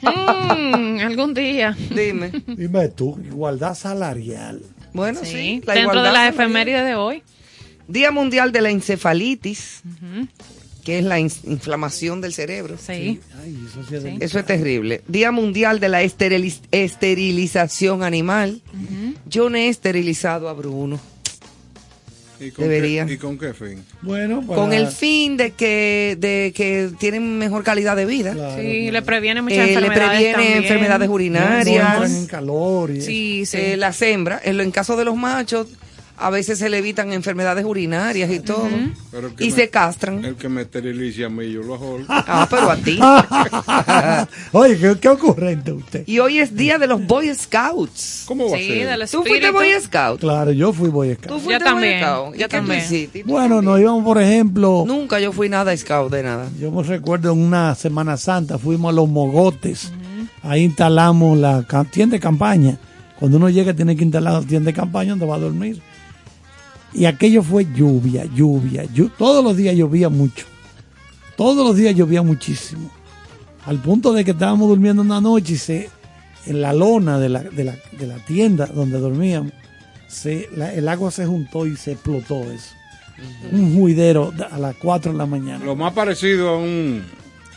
Mm, 0.02 1.00
algún 1.00 1.34
día. 1.34 1.76
Dime. 1.94 2.32
Dime 2.46 2.88
tú, 2.88 3.18
igualdad 3.24 3.74
salarial. 3.74 4.60
Bueno, 4.92 5.20
sí. 5.22 5.30
Sí, 5.30 5.62
la 5.66 5.74
dentro 5.74 6.02
de 6.02 6.12
las 6.12 6.30
efemérides 6.32 6.84
de 6.84 6.94
hoy. 6.94 7.22
Día 7.88 8.10
Mundial 8.10 8.52
de 8.52 8.60
la 8.60 8.70
Encefalitis, 8.70 9.82
que 10.84 10.98
es 10.98 11.04
la 11.04 11.18
in- 11.18 11.30
inflamación 11.44 12.20
del 12.20 12.32
cerebro. 12.32 12.76
Sí. 12.78 13.20
Ay, 13.42 13.58
eso 13.66 13.82
sí 13.88 13.96
es. 13.96 14.04
Eso 14.22 14.38
es 14.38 14.46
terrible. 14.46 15.02
Día 15.08 15.30
Mundial 15.32 15.80
de 15.80 15.88
la 15.88 16.02
esteriliz- 16.02 16.62
Esterilización 16.70 18.02
Animal. 18.02 18.62
Yo 19.26 19.50
no 19.50 19.56
he 19.56 19.68
esterilizado 19.68 20.48
a 20.48 20.52
Bruno. 20.54 20.98
¿Y 22.40 22.50
con 22.52 22.64
Debería. 22.68 23.04
Qué, 23.06 23.12
¿Y 23.12 23.16
con 23.18 23.38
qué 23.38 23.52
fin? 23.52 23.84
Bueno, 24.02 24.40
para- 24.46 24.58
Con 24.60 24.72
el 24.72 24.86
fin 24.88 25.36
de 25.36 25.50
que, 25.52 26.16
de 26.18 26.52
que 26.56 26.90
tienen 26.98 27.36
mejor 27.38 27.62
calidad 27.62 27.96
de 27.96 28.06
vida. 28.06 28.32
Claro, 28.32 28.60
Sí, 28.62 28.78
claro. 28.80 28.92
le 28.92 29.02
previene 29.02 29.42
muchas 29.42 29.58
Eh, 29.58 29.66
le 29.66 29.72
enfermedades 29.74 30.08
previene 30.10 30.32
también. 30.32 30.56
enfermedades 30.62 31.00
No, 31.08 31.10
no 31.10 31.14
urinarias. 31.14 31.66
entran 31.94 32.14
en 32.16 32.26
calor. 32.26 32.90
Y 32.90 33.00
Sí, 33.02 33.46
sí. 33.46 33.56
Eh, 33.58 33.76
las 33.76 34.00
hembras, 34.02 34.40
en, 34.44 34.56
lo- 34.56 34.62
en 34.62 34.70
caso 34.70 34.96
de 34.96 35.04
los 35.04 35.16
machos, 35.16 35.66
a 36.20 36.30
veces 36.30 36.58
se 36.58 36.68
le 36.68 36.78
evitan 36.78 37.12
enfermedades 37.12 37.64
urinarias 37.64 38.30
y 38.30 38.40
todo. 38.40 38.66
El 38.68 39.34
que 39.34 39.44
Y 39.44 39.50
me- 39.50 39.56
se 39.56 39.70
castran. 39.70 40.24
El 40.24 40.36
que 40.36 40.48
me 40.48 40.62
esterilice 40.62 41.24
a 41.24 41.28
mí, 41.28 41.50
yo 41.50 41.62
lo 41.62 41.74
hago. 41.74 41.98
Ah, 42.08 42.46
pero 42.50 42.70
a 42.70 42.76
ti. 42.76 42.98
Oye, 44.52 44.78
¿qué, 44.78 44.96
qué 45.00 45.08
ocurrente 45.08 45.72
usted. 45.72 46.04
Y 46.06 46.18
hoy 46.18 46.38
es 46.38 46.54
día 46.54 46.78
de 46.78 46.86
los 46.86 47.04
Boy 47.06 47.34
Scouts. 47.34 48.24
¿Cómo 48.26 48.50
va 48.50 48.56
Sí, 48.58 48.64
a 48.64 48.74
ser? 48.74 48.98
del 48.98 49.08
¿Tú 49.10 49.22
fuiste. 49.24 49.50
Boy 49.50 49.68
Scout? 49.80 50.20
Claro, 50.20 50.52
yo 50.52 50.72
fui 50.72 50.88
Boy 50.90 51.14
Scout. 51.14 51.28
¿Tú 51.28 51.38
fuiste 51.40 51.64
también, 51.64 52.00
Boy 52.00 52.08
Scout? 52.10 52.36
¿Y 52.36 52.38
yo 52.38 52.48
también. 52.48 52.80
hiciste? 52.80 53.22
¿Tú 53.24 53.30
Bueno, 53.30 53.62
nos 53.62 53.80
íbamos, 53.80 54.04
por 54.04 54.20
ejemplo, 54.20 54.84
Nunca 54.86 55.18
yo 55.20 55.32
fui 55.32 55.48
nada 55.48 55.76
Scout 55.76 56.12
de 56.12 56.22
nada. 56.22 56.48
yo 56.58 56.70
me 56.70 56.82
recuerdo 56.82 57.32
en 57.32 57.38
una 57.38 57.74
Semana 57.74 58.16
Santa, 58.16 58.58
fuimos 58.58 58.90
a 58.90 58.92
Los 58.92 59.08
Mogotes, 59.08 59.92
ahí 60.42 60.64
instalamos 60.64 61.38
la 61.38 61.64
tienda 61.90 62.14
de 62.16 62.20
campaña. 62.20 62.78
Cuando 63.18 63.36
uno 63.36 63.48
llega 63.50 63.74
tiene 63.74 63.96
que 63.96 64.04
instalar 64.04 64.32
la 64.34 64.42
tienda 64.42 64.68
de 64.70 64.74
campaña 64.74 65.10
donde 65.10 65.26
va 65.26 65.36
a 65.36 65.38
dormir. 65.38 65.80
Y 66.92 67.04
aquello 67.04 67.42
fue 67.42 67.66
lluvia, 67.72 68.24
lluvia, 68.24 68.84
llu- 68.84 69.10
todos 69.16 69.44
los 69.44 69.56
días 69.56 69.76
llovía 69.76 70.08
mucho. 70.08 70.46
Todos 71.36 71.66
los 71.66 71.76
días 71.76 71.94
llovía 71.94 72.22
muchísimo. 72.22 72.90
Al 73.66 73.78
punto 73.78 74.12
de 74.12 74.24
que 74.24 74.32
estábamos 74.32 74.68
durmiendo 74.68 75.02
una 75.02 75.20
noche 75.20 75.52
y 75.54 75.56
se, 75.56 75.90
en 76.46 76.60
la 76.60 76.72
lona 76.72 77.18
de 77.18 77.28
la, 77.28 77.42
de 77.42 77.64
la, 77.64 77.76
de 77.98 78.06
la 78.06 78.16
tienda 78.24 78.66
donde 78.66 78.98
dormíamos, 78.98 79.52
se, 80.08 80.48
la- 80.56 80.74
el 80.74 80.88
agua 80.88 81.10
se 81.10 81.26
juntó 81.26 81.66
y 81.66 81.76
se 81.76 81.92
explotó 81.92 82.42
eso. 82.50 82.74
Un 83.52 83.76
juidero 83.78 84.32
a 84.50 84.58
las 84.58 84.74
4 84.76 85.12
de 85.12 85.18
la 85.18 85.26
mañana. 85.26 85.62
Lo 85.64 85.76
más 85.76 85.92
parecido 85.92 86.48
a 86.48 86.56
un, 86.58 87.02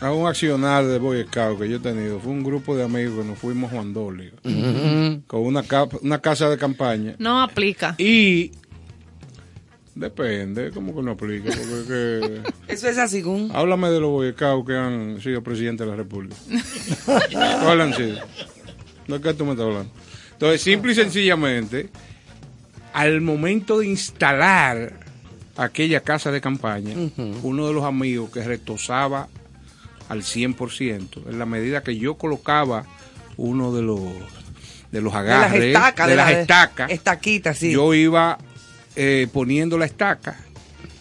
a 0.00 0.12
un 0.12 0.26
accionar 0.26 0.86
de 0.86 0.98
Boy 0.98 1.24
Scout 1.24 1.58
que 1.58 1.68
yo 1.70 1.76
he 1.76 1.80
tenido 1.80 2.20
fue 2.20 2.32
un 2.32 2.44
grupo 2.44 2.76
de 2.76 2.84
amigos 2.84 3.18
que 3.22 3.24
nos 3.30 3.38
fuimos 3.38 3.72
a 3.72 3.76
Juan 3.76 3.94
Dolio 3.94 4.32
con 5.26 5.40
una, 5.40 5.64
una 6.02 6.18
casa 6.20 6.50
de 6.50 6.58
campaña 6.58 7.16
No 7.18 7.42
aplica. 7.42 7.94
y 7.96 8.52
depende, 9.94 10.70
¿cómo 10.72 10.94
que 10.94 11.02
no 11.02 11.12
aplica? 11.12 11.50
Porque 11.50 11.84
que- 11.86 12.42
Eso 12.72 12.88
es 12.88 12.98
así, 12.98 13.22
Gun. 13.22 13.50
háblame 13.54 13.90
de 13.90 14.00
los 14.00 14.10
Boy 14.10 14.32
Scouts 14.32 14.66
que 14.66 14.76
han 14.76 15.20
sido 15.20 15.42
presidentes 15.42 15.86
de 15.86 15.90
la 15.90 15.96
República. 15.96 16.36
¿Cuáles 17.04 17.86
han 17.86 17.94
sido? 17.94 18.18
¿De 19.08 19.20
qué 19.20 19.34
tú 19.34 19.44
me 19.44 19.52
estás 19.52 19.66
hablando? 19.66 19.90
Entonces, 20.32 20.62
simple 20.62 20.92
y 20.92 20.94
sencillamente, 20.94 21.90
al 22.92 23.20
momento 23.20 23.78
de 23.78 23.86
instalar 23.86 25.00
aquella 25.56 26.00
casa 26.00 26.32
de 26.32 26.40
campaña, 26.40 26.94
uno 27.42 27.66
de 27.68 27.72
los 27.72 27.84
amigos 27.84 28.30
que 28.30 28.42
retosaba 28.42 29.28
al 30.08 30.22
100%, 30.22 31.28
en 31.30 31.38
la 31.38 31.46
medida 31.46 31.82
que 31.82 31.96
yo 31.96 32.14
colocaba 32.14 32.84
uno 33.36 33.72
de 33.74 33.82
los 33.82 34.00
de 34.90 35.00
los 35.00 35.12
De 35.12 35.18
las 35.20 35.28
agarres, 35.28 35.64
estacas. 35.64 36.08
de, 36.08 36.14
las 36.16 36.30
estacas, 36.30 36.90
Estaquitas, 36.90 37.58
sí. 37.58 37.72
yo 37.72 37.94
iba 37.94 38.38
eh, 38.96 39.26
poniendo 39.32 39.78
la 39.78 39.86
estaca 39.86 40.36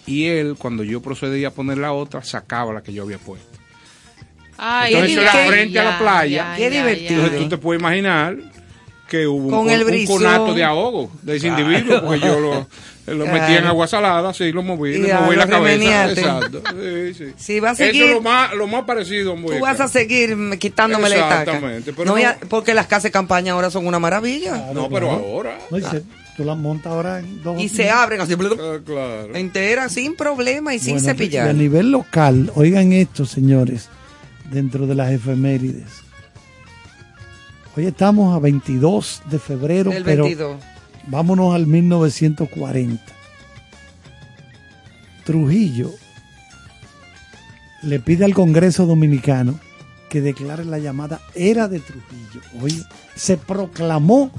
y 0.06 0.26
él, 0.26 0.56
cuando 0.58 0.84
yo 0.84 1.02
procedía 1.02 1.50
a 1.50 1.52
poner 1.52 1.78
la 1.78 1.94
otra, 1.94 2.24
sacaba 2.24 2.74
la 2.74 2.84
que 2.84 2.92
yo 2.94 3.04
había 3.04 3.18
puesto. 3.18 3.48
Ay, 4.58 4.94
Entonces, 4.94 5.18
eso 5.18 5.22
era 5.22 5.48
frente 5.48 5.80
a 5.80 5.84
la 5.84 6.00
playa. 6.00 6.54
Qué 6.56 6.70
divertido. 6.70 7.22
Entonces 7.22 7.40
tú 7.40 7.50
te 7.50 7.58
puedes 7.58 7.80
imaginar 7.82 8.38
que 9.10 9.28
hubo 9.28 9.50
Con 9.50 9.60
un, 9.66 9.70
el 9.70 9.84
un 9.84 10.06
conato 10.06 10.54
de 10.54 10.64
ahogo 10.64 11.12
de 11.22 11.36
ese 11.38 11.48
individuo, 11.48 12.02
porque 12.04 12.20
yo 12.20 12.40
lo, 12.40 12.68
lo 13.14 13.26
metí 13.26 13.38
en 13.52 13.58
Claro. 13.58 13.68
agua 13.70 13.88
salada, 13.88 14.34
sí, 14.34 14.52
lo 14.52 14.64
moví, 14.64 14.96
Y 14.96 14.98
le 15.00 15.08
ya, 15.10 15.22
moví 15.22 15.36
la 15.36 15.48
cabeza. 15.48 16.12
Exacto. 16.12 16.62
Sí, 16.72 17.14
sí. 17.14 17.34
Sí, 17.36 17.60
va 17.60 17.70
a 17.70 17.74
Eso 17.74 17.84
seguir- 17.84 18.06
es 18.06 18.12
lo 18.12 18.22
más, 18.22 18.54
lo 18.54 18.68
más 18.68 18.84
parecido 18.86 19.36
Tú 19.36 19.60
vas 19.60 19.80
a 19.80 19.88
seguir 19.88 20.36
quitándome 20.60 21.10
la 21.10 21.16
estaca. 21.16 21.42
Exactamente, 21.44 21.92
No, 21.98 22.06
no- 22.06 22.20
ya- 22.20 22.38
porque 22.50 22.74
las 22.74 22.88
casas 22.88 23.04
de 23.04 23.12
campaña 23.12 23.54
ahora 23.54 23.70
son 23.70 23.86
una 23.88 24.00
maravilla. 24.00 24.72
No, 24.74 24.90
pero 24.90 25.12
ahora. 25.12 25.58
No, 25.70 25.78
se- 25.80 26.04
tú 26.36 26.44
la 26.44 26.56
montas 26.56 26.92
ahora 26.92 27.20
en 27.20 27.44
dos 27.44 27.62
Y 27.62 27.70
se 27.70 27.90
abren 27.90 28.20
así, 28.22 28.34
Ah, 28.34 28.78
claro. 28.86 29.36
entera, 29.36 29.90
sin 29.90 30.16
problema 30.16 30.74
y 30.74 30.80
sin 30.80 30.96
Bueno, 30.96 31.08
cepillar. 31.10 31.48
y 31.48 31.50
a 31.50 31.54
nivel 31.54 31.92
local, 31.92 32.52
oigan 32.56 32.92
esto, 32.94 33.26
señores, 33.26 33.90
dentro 34.52 34.88
de 34.88 34.96
las 34.96 35.12
efemérides. 35.12 35.90
Hoy 37.76 37.86
estamos 37.88 38.36
a 38.36 38.40
22 38.40 39.24
de 39.30 39.40
febrero, 39.40 39.92
El 39.92 40.04
pero 40.04 40.24
22. 40.26 40.58
vámonos 41.08 41.56
al 41.56 41.66
1940. 41.68 43.04
Trujillo 45.24 45.90
le 47.82 48.00
pide 48.00 48.26
al 48.26 48.34
Congreso 48.34 48.86
Dominicano 48.86 49.60
que 50.10 50.22
declare 50.22 50.64
la 50.66 50.78
llamada 50.80 51.20
era 51.34 51.68
de 51.68 51.80
Trujillo. 51.80 52.42
Hoy 52.62 52.84
se 53.16 53.38
proclamó 53.38 54.32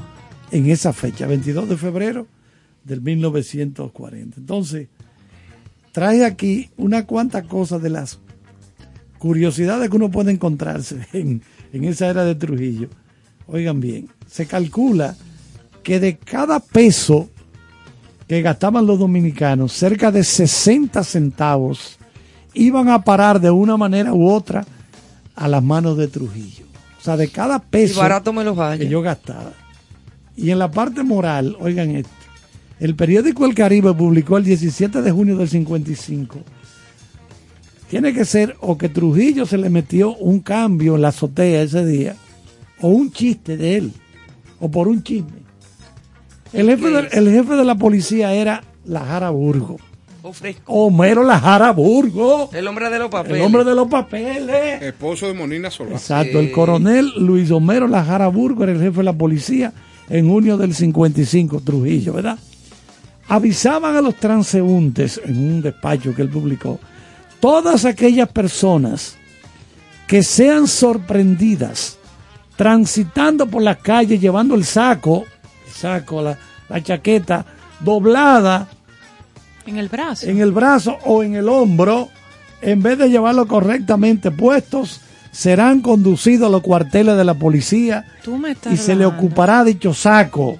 en 0.55 0.71
esa 0.71 0.93
fecha, 0.93 1.27
22 1.27 1.69
de 1.69 1.77
febrero 1.77 2.29
del 2.85 3.01
1940. 3.01 4.39
Entonces, 4.39 4.87
trae 5.91 6.25
aquí 6.25 6.71
una 6.77 7.07
cuanta 7.07 7.43
cosas 7.43 7.83
de 7.83 7.91
las 7.91 8.21
curiosidades 9.19 9.91
que 9.91 9.97
uno 9.97 10.13
puede 10.13 10.31
encontrarse 10.31 11.09
en, 11.13 11.43
en 11.73 11.85
esa 11.85 12.07
era 12.07 12.25
de 12.25 12.37
Trujillo. 12.37 12.89
Oigan 13.49 13.81
bien, 13.81 14.09
se 14.31 14.47
calcula 14.47 15.17
que 15.83 15.99
de 15.99 16.19
cada 16.19 16.61
peso 16.61 17.29
que 18.29 18.41
gastaban 18.41 18.87
los 18.87 19.01
dominicanos, 19.01 19.73
cerca 19.73 20.13
de 20.13 20.23
60 20.23 21.03
centavos 21.03 21.99
iban 22.55 22.89
a 22.89 23.03
parar 23.03 23.41
de 23.41 23.51
una 23.51 23.77
manera 23.77 24.15
u 24.15 24.31
otra 24.31 24.65
a 25.35 25.49
las 25.49 25.65
manos 25.65 25.97
de 25.97 26.07
Trujillo. 26.07 26.65
O 27.01 27.03
sea, 27.03 27.17
de 27.17 27.29
cada 27.29 27.57
Y 27.57 27.71
peso 27.71 27.99
barato 27.99 28.33
me 28.33 28.45
los 28.45 28.57
que 28.79 28.87
yo 28.87 29.03
gastaba. 29.03 29.64
Y 30.37 30.51
en 30.51 30.59
la 30.59 30.71
parte 30.71 31.03
moral, 31.03 31.57
oigan 31.61 31.91
esto, 31.93 32.11
el 32.81 32.95
periódico 32.97 33.47
El 33.47 33.55
Caribe 33.55 33.95
publicó 33.95 34.37
el 34.37 34.45
17 34.45 35.01
de 35.01 35.11
junio 35.11 35.37
del 35.37 35.49
55. 35.49 36.39
Tiene 37.89 38.13
que 38.13 38.25
ser 38.25 38.57
o 38.61 38.77
que 38.77 38.89
Trujillo 38.89 39.47
se 39.47 39.59
le 39.59 39.71
metió 39.71 40.15
un 40.17 40.41
cambio 40.41 40.97
en 40.97 41.03
la 41.03 41.09
azotea 41.09 41.63
ese 41.63 41.85
día, 41.87 42.17
o 42.81 42.89
un 42.89 43.13
chiste 43.13 43.57
de 43.57 43.77
él, 43.77 43.93
o 44.59 44.71
por 44.71 44.89
un 44.89 45.03
chisme. 45.03 45.45
El 46.53 46.67
jefe, 46.69 46.91
de, 46.91 47.09
el 47.13 47.31
jefe 47.31 47.55
de 47.55 47.65
la 47.65 47.75
policía 47.77 48.33
era 48.35 48.63
Lajara 48.85 49.31
Burgo. 49.31 49.77
Ofrezco. 50.23 50.73
Homero 50.73 51.23
Lajara 51.23 51.71
Burgo, 51.73 52.49
El 52.53 52.67
hombre 52.67 52.89
de 52.91 52.99
los 52.99 53.11
papeles. 53.11 53.39
el 53.39 53.45
hombre 53.45 53.65
de 53.65 53.75
los 53.75 53.89
papeles. 53.89 54.83
Esposo 54.83 55.27
de 55.29 55.35
Monina 55.35 55.71
Solá. 55.71 55.93
Exacto, 55.93 56.41
el 56.41 56.51
coronel 56.51 57.13
Luis 57.19 57.51
Homero 57.51 57.87
Lajara 57.87 58.29
Burgo 58.29 58.65
era 58.65 58.73
el 58.73 58.81
jefe 58.81 58.99
de 58.99 59.05
la 59.05 59.13
policía 59.13 59.73
en 60.09 60.29
junio 60.29 60.57
del 60.57 60.75
55, 60.75 61.61
Trujillo, 61.61 62.13
¿verdad? 62.15 62.39
Avisaban 63.29 63.97
a 63.97 64.03
los 64.03 64.17
transeúntes 64.17 65.21
en 65.25 65.39
un 65.39 65.63
despacho 65.63 66.15
que 66.15 66.23
él 66.23 66.29
publicó, 66.29 66.79
todas 67.41 67.85
aquellas 67.85 68.29
personas 68.29 69.17
que 70.07 70.23
sean 70.23 70.67
sorprendidas 70.67 71.99
transitando 72.57 73.47
por 73.47 73.63
la 73.63 73.77
calle 73.77 74.19
llevando 74.19 74.55
el 74.55 74.65
saco, 74.65 75.25
el 75.67 75.73
saco, 75.73 76.23
la, 76.23 76.39
la 76.69 76.83
chaqueta 76.83 77.45
doblada 77.81 78.69
En 79.67 79.79
el 79.79 79.89
brazo. 79.89 80.27
en 80.27 80.41
el 80.41 80.53
brazo 80.53 80.99
o 81.05 81.23
en 81.23 81.35
el 81.35 81.49
hombro, 81.49 82.09
en 82.61 82.83
vez 82.83 82.99
de 82.99 83.09
llevarlo 83.09 83.47
correctamente 83.47 84.31
puestos, 84.31 85.01
serán 85.35 85.81
conducidos 85.81 86.47
a 86.49 86.51
los 86.51 86.63
cuarteles 86.63 87.17
de 87.17 87.25
la 87.25 87.35
policía 87.35 88.07
Tú 88.23 88.39
me 88.39 88.53
estás 88.53 88.73
y 88.73 88.77
se 88.77 88.95
le 88.95 89.05
ocupará 89.05 89.65
dicho 89.65 89.93
saco. 89.93 90.59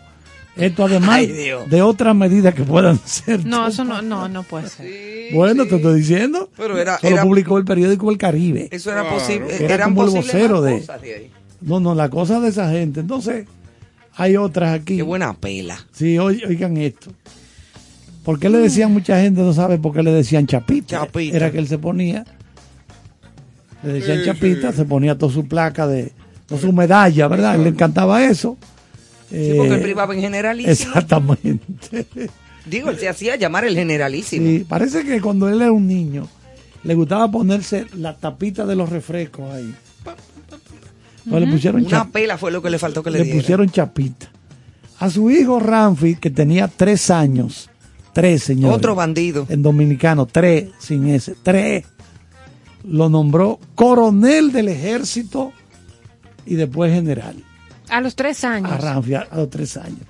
Esto 0.57 0.85
además 0.85 1.17
Ay, 1.17 1.27
de 1.69 1.83
otras 1.83 2.15
medidas 2.15 2.55
que 2.55 2.63
puedan 2.63 2.99
ser. 3.05 3.45
No, 3.45 3.67
eso 3.67 3.85
no, 3.85 4.03
no, 4.03 4.29
no 4.29 4.43
puede 4.45 4.69
ser. 4.69 5.33
Bueno, 5.35 5.67
te 5.67 5.77
estoy 5.77 5.99
diciendo. 6.01 6.49
Pero 6.57 6.79
era- 6.79 6.95
Eso 6.97 7.09
lo 7.11 7.15
era- 7.17 7.23
publicó 7.25 7.59
el 7.59 7.65
periódico 7.65 8.11
El 8.11 8.19
Caribe. 8.19 8.69
Eso 8.71 8.93
era 8.93 9.03
Claro. 9.03 9.17
posible. 9.19 9.57
Era 9.65 9.75
eran 9.75 9.95
como 9.95 10.05
el 10.05 10.11
vocero 10.11 10.61
de- 10.63 10.79
cosas 10.81 11.03
ahí. 11.03 11.31
No, 11.61 11.81
no, 11.81 11.95
la 11.95 12.09
cosa 12.09 12.39
de 12.41 12.51
esa 12.51 12.71
gente. 12.71 13.01
Entonces, 13.01 13.47
hay 14.17 14.37
otras 14.37 14.79
aquí. 14.81 14.97
Qué 14.97 15.03
buena 15.03 15.35
pela. 15.35 15.79
Sí, 15.93 16.19
oigan 16.19 16.77
esto. 16.77 17.11
¿Por 18.23 18.39
qué 18.39 18.49
le 18.49 18.59
decían 18.59 18.93
mucha 18.93 19.21
gente? 19.21 19.41
No 19.43 19.53
sabe 19.53 19.79
por 19.79 19.93
qué 19.95 20.03
le 20.03 20.11
decían 20.13 20.47
chapita. 20.47 21.01
Chapita. 21.01 21.37
Era 21.37 21.51
que 21.51 21.59
él 21.59 21.69
se 21.69 21.79
ponía, 21.79 22.25
le 23.85 23.93
decían 23.95 24.23
chapita, 24.25 24.73
se 24.73 24.85
ponía 24.85 25.17
toda 25.17 25.33
su 25.33 25.47
placa 25.47 25.87
de, 25.87 26.13
toda 26.47 26.61
su 26.61 26.73
medalla, 26.73 27.29
¿verdad? 27.29 27.53
A 27.53 27.55
él 27.57 27.65
le 27.65 27.71
encantaba 27.71 28.25
eso. 28.25 28.57
Sí, 29.31 29.53
porque 29.57 29.73
Eh, 29.73 29.77
él 29.77 29.83
privaba 29.83 30.15
en 30.15 30.21
generalísimo. 30.21 30.73
Exactamente. 30.73 32.07
Digo, 32.67 32.91
él 32.91 32.99
se 32.99 33.09
hacía 33.09 33.37
llamar 33.37 33.65
el 33.65 33.75
generalísimo. 33.75 34.47
Sí, 34.47 34.65
parece 34.69 35.05
que 35.05 35.21
cuando 35.21 35.49
él 35.49 35.61
era 35.61 35.73
un 35.73 35.87
niño, 35.87 36.29
le 36.83 36.95
gustaba 36.95 37.31
ponerse 37.31 37.87
la 37.97 38.17
tapita 38.17 38.65
de 38.67 38.77
los 38.77 38.89
refrescos 38.89 39.53
ahí. 39.53 39.75
No 41.27 41.41
le 41.41 41.47
pusieron 41.47 41.81
Una 41.83 41.91
chapita. 41.91 42.13
pela 42.13 42.39
fue 42.39 42.51
lo 42.53 42.61
que 42.63 42.69
le 42.71 42.79
faltó 42.79 43.03
que 43.03 43.11
le, 43.11 43.19
le 43.19 43.25
diera. 43.25 43.39
pusieron 43.41 43.71
chapita. 43.71 44.29
A 44.99 45.11
su 45.11 45.31
hijo 45.31 45.59
Ramfi, 45.59 46.17
que 46.17 46.31
tenía 46.31 46.69
tres 46.69 47.11
años, 47.11 47.71
tres 48.13 48.43
señores. 48.45 48.77
Otro 48.77 48.95
bandido. 48.95 49.47
En 49.49 49.63
dominicano, 49.63 50.27
tres, 50.27 50.69
sin 50.79 51.09
ese, 51.09 51.35
tres. 51.43 51.85
Lo 52.85 53.09
nombró 53.09 53.59
coronel 53.75 54.53
del 54.53 54.69
ejército 54.69 55.53
y 56.47 56.55
después 56.55 56.93
general. 56.93 57.43
A 57.89 58.01
los 58.01 58.15
tres 58.15 58.45
años. 58.45 58.71
A 58.71 58.77
Ramfi, 58.79 59.15
a, 59.15 59.21
a 59.31 59.37
los 59.39 59.51
tres 59.51 59.77
años. 59.77 60.01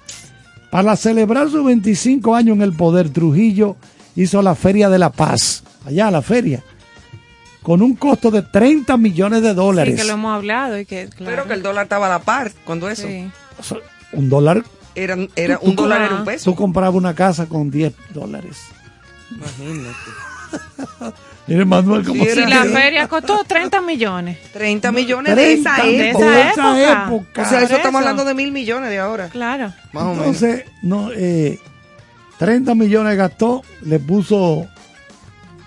Para 0.71 0.97
celebrar 0.97 1.51
sus 1.51 1.65
25 1.65 2.35
años 2.35 2.57
en 2.57 2.63
el 2.63 2.73
poder, 2.73 3.11
Trujillo 3.11 3.77
hizo 4.17 4.43
la 4.43 4.55
Feria 4.57 4.89
de 4.89 4.99
la 4.99 5.11
Paz, 5.11 5.63
allá 5.87 6.11
la 6.11 6.21
feria, 6.23 6.65
con 7.63 7.81
un 7.81 7.95
costo 7.95 8.31
de 8.33 8.43
30 8.43 8.97
millones 8.97 9.43
de 9.43 9.51
Sí, 9.51 9.55
dólares. 9.55 9.95
que 10.01 10.05
lo 10.05 10.15
hemos 10.15 10.35
hablado 10.35 10.79
y 10.79 10.85
que, 10.85 11.09
claro. 11.09 11.31
Pero 11.31 11.47
que 11.49 11.55
el 11.55 11.63
dólar 11.63 11.85
estaba 11.85 12.07
a 12.07 12.11
la 12.11 12.19
par 12.23 12.51
cuando 12.65 12.89
eso. 12.91 13.07
Sí. 13.07 13.31
O 13.59 13.63
sea, 13.63 13.79
Un 14.13 14.29
dólar, 14.29 14.65
Era, 14.97 15.17
era 15.37 15.59
Tú- 15.59 15.67
un 15.67 15.77
tú 15.77 15.83
dólar 15.83 16.03
era 16.03 16.15
un 16.17 16.25
peso. 16.25 16.51
tú 16.51 16.57
comprabas 16.57 16.95
una 16.97 17.15
casa 17.15 17.47
con 17.47 17.71
10 17.71 17.95
dólares. 18.13 18.59
Imagínate. 19.31 19.95
Mire, 21.47 21.65
Manuel, 21.67 22.05
como 22.05 22.25
Sí, 22.25 22.31
Si 22.31 22.39
era- 22.41 22.49
la 22.49 22.65
feria 22.65 23.07
costó 23.07 23.45
30 23.47 23.81
millones. 23.83 24.39
30 24.53 24.91
millones 24.93 25.37
de 25.37 25.53
esa 25.55 25.75
30 25.77 25.97
de 25.99 26.09
época. 26.11 26.51
esa 26.51 27.05
época. 27.05 27.43
O 27.43 27.45
sea, 27.49 27.63
eso 27.63 27.77
estamos 27.77 27.99
hablando 28.01 28.25
de 28.25 28.33
mil 28.35 28.51
millones 28.51 28.89
de 28.89 28.99
ahora. 28.99 29.29
Claro. 29.29 29.73
Más 29.93 30.03
o 30.05 30.09
menos. 30.15 30.19
Entonces, 30.27 30.65
no, 30.83 31.11
eh, 31.15 31.59
30 32.39 32.75
millones 32.75 33.17
gastó, 33.19 33.63
le 33.83 33.99
puso, 33.99 34.67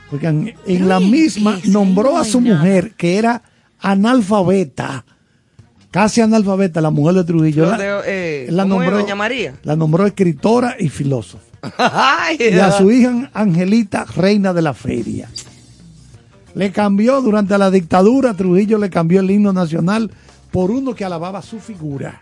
porque 0.10 0.28
en, 0.28 0.56
en 0.66 0.90
la 0.90 1.00
misma 1.00 1.60
nombró 1.66 2.18
a 2.18 2.24
su 2.26 2.42
mujer, 2.42 2.94
que 2.98 3.18
era 3.20 3.44
analfabeta, 3.80 5.06
casi 5.92 6.22
analfabeta, 6.22 6.82
la 6.82 6.90
mujer 6.90 7.16
de 7.18 7.24
Trujillo. 7.24 7.66
Lo 7.66 7.72
La, 7.72 7.78
de, 7.78 8.02
eh, 8.08 8.48
la 8.50 8.64
¿cómo 8.64 8.80
nombró, 8.82 8.98
Doña 9.00 9.16
María? 9.16 9.54
la 9.64 9.76
nombró 9.76 10.08
escritora 10.08 10.76
y 10.80 10.90
filósofa. 10.90 11.44
Ay, 11.78 12.38
Y 12.40 12.58
a 12.60 12.72
su 12.72 12.90
hija 12.92 13.30
Angelita, 13.34 14.06
reina 14.16 14.54
de 14.54 14.62
la 14.64 14.74
feria. 14.74 15.30
Le 16.58 16.72
cambió 16.72 17.22
durante 17.22 17.56
la 17.58 17.70
dictadura, 17.70 18.34
Trujillo 18.34 18.80
le 18.80 18.90
cambió 18.90 19.20
el 19.20 19.30
himno 19.30 19.54
nacional 19.54 20.10
por 20.52 20.72
uno 20.72 20.96
que 20.96 21.06
alababa 21.06 21.44
su 21.44 21.60
figura. 21.60 22.20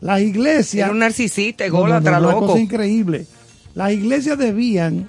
Las 0.00 0.20
iglesias... 0.20 0.86
Era 0.86 0.90
un 0.92 0.98
narcisista, 0.98 1.64
No, 1.68 1.72
no, 1.72 1.78
ególatra, 1.78 2.18
no, 2.18 2.18
una 2.18 2.32
loco. 2.32 2.46
cosa 2.48 2.58
increíble. 2.58 3.26
Las 3.76 3.92
iglesias 3.92 4.36
debían 4.36 5.08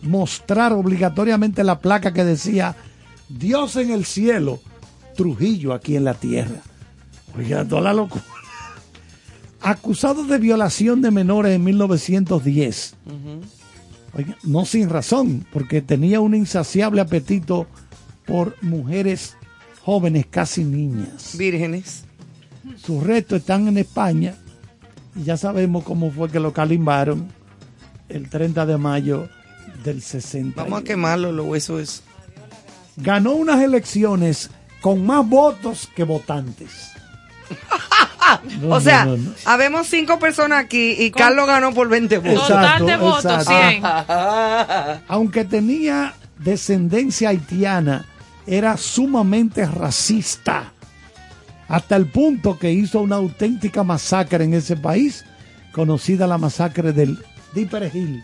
mostrar 0.00 0.72
obligatoriamente 0.72 1.64
la 1.64 1.80
placa 1.80 2.14
que 2.14 2.24
decía 2.24 2.76
Dios 3.28 3.76
en 3.76 3.90
el 3.90 4.06
cielo, 4.06 4.60
Trujillo 5.14 5.74
aquí 5.74 5.96
en 5.96 6.04
la 6.04 6.14
tierra. 6.14 6.62
Oiga, 7.36 7.64
toda 7.66 7.82
la 7.82 7.92
locura. 7.92 8.24
Acusado 9.60 10.24
de 10.24 10.38
violación 10.38 11.02
de 11.02 11.10
menores 11.10 11.54
en 11.56 11.64
1910. 11.64 12.94
Oiga, 14.16 14.36
no 14.44 14.64
sin 14.64 14.88
razón, 14.88 15.46
porque 15.52 15.82
tenía 15.82 16.20
un 16.20 16.34
insaciable 16.34 17.00
apetito 17.00 17.66
por 18.26 18.56
mujeres 18.62 19.36
jóvenes, 19.82 20.26
casi 20.30 20.64
niñas. 20.64 21.36
Vírgenes. 21.36 22.04
Sus 22.76 23.02
restos 23.02 23.40
están 23.40 23.68
en 23.68 23.78
España 23.78 24.34
y 25.14 25.24
ya 25.24 25.36
sabemos 25.36 25.84
cómo 25.84 26.10
fue 26.10 26.30
que 26.30 26.40
lo 26.40 26.52
calimbaron 26.52 27.28
el 28.08 28.28
30 28.28 28.66
de 28.66 28.78
mayo 28.78 29.28
del 29.84 30.00
60. 30.00 30.62
Vamos 30.62 30.80
a 30.80 30.84
quemarlo, 30.84 31.32
los 31.32 31.46
huesos. 31.46 31.80
esos. 31.82 32.02
Ganó 32.96 33.32
unas 33.32 33.60
elecciones 33.60 34.50
con 34.80 35.04
más 35.04 35.28
votos 35.28 35.88
que 35.94 36.04
votantes. 36.04 36.93
No, 38.60 38.70
o 38.76 38.80
sea, 38.80 39.04
no, 39.04 39.16
no, 39.18 39.22
no. 39.24 39.30
habemos 39.44 39.86
cinco 39.86 40.18
personas 40.18 40.64
aquí 40.64 40.96
y 40.98 41.10
Carlos 41.10 41.46
ganó 41.46 41.72
por 41.74 41.88
20 41.88 42.18
votos. 42.18 42.48
Total 42.48 42.84
de 42.86 42.92
Exacto, 42.94 43.04
votos, 43.04 43.48
exacto. 43.48 44.94
100. 44.96 45.02
Aunque 45.08 45.44
tenía 45.44 46.14
descendencia 46.38 47.28
haitiana, 47.28 48.06
era 48.46 48.76
sumamente 48.76 49.66
racista. 49.66 50.72
Hasta 51.68 51.96
el 51.96 52.06
punto 52.06 52.58
que 52.58 52.72
hizo 52.72 53.00
una 53.00 53.16
auténtica 53.16 53.82
masacre 53.84 54.44
en 54.44 54.54
ese 54.54 54.76
país, 54.76 55.24
conocida 55.72 56.26
la 56.26 56.38
masacre 56.38 56.92
del 56.92 57.18
de 57.54 57.66
Perejil. 57.66 58.22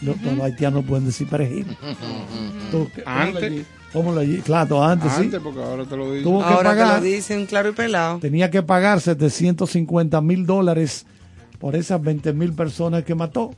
Los, 0.00 0.20
los 0.22 0.40
haitianos 0.40 0.84
pueden 0.84 1.06
decir 1.06 1.28
Perejil. 1.28 1.76
Tú, 2.70 2.88
¿qué- 2.94 3.02
póngalo 3.02 3.38
Antes. 3.38 3.66
Póngalo 3.92 4.20
allí. 4.20 4.38
Claro, 4.38 4.82
antes, 4.84 5.12
sí. 5.12 5.22
Antes, 5.22 5.40
porque 5.40 5.60
ahora 5.62 5.84
te 5.84 5.96
lo. 5.96 6.04
Tuvo 6.22 6.38
que 6.40 6.44
Ahora 6.44 6.70
te 6.74 6.76
pagar. 6.78 6.98
lo 6.98 7.04
dicen 7.04 7.46
claro 7.46 7.68
y 7.70 7.72
pelado. 7.72 8.18
Tenía 8.18 8.50
que 8.50 8.62
pagar 8.62 9.00
750 9.00 10.20
mil 10.20 10.46
dólares 10.46 11.06
por 11.58 11.74
esas 11.76 12.00
20 12.02 12.32
mil 12.32 12.52
personas 12.52 13.04
que 13.04 13.14
mató. 13.14 13.54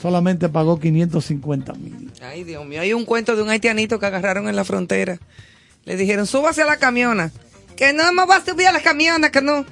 Solamente 0.00 0.48
pagó 0.48 0.78
550 0.80 1.72
mil. 1.74 2.10
Ay, 2.22 2.44
Dios 2.44 2.64
mío, 2.64 2.80
hay 2.80 2.92
un 2.94 3.04
cuento 3.04 3.36
de 3.36 3.42
un 3.42 3.50
haitianito 3.50 3.98
que 3.98 4.06
agarraron 4.06 4.48
en 4.48 4.56
la 4.56 4.64
frontera. 4.64 5.18
Le 5.84 5.96
dijeron, 5.96 6.26
súbase 6.26 6.62
a 6.62 6.66
la 6.66 6.76
camiona. 6.76 7.32
Que 7.76 7.92
no 7.92 8.10
me 8.12 8.24
voy 8.24 8.36
a 8.36 8.44
subir 8.44 8.66
a 8.66 8.72
la 8.72 8.80
camiona, 8.80 9.30
que 9.30 9.42
no. 9.42 9.64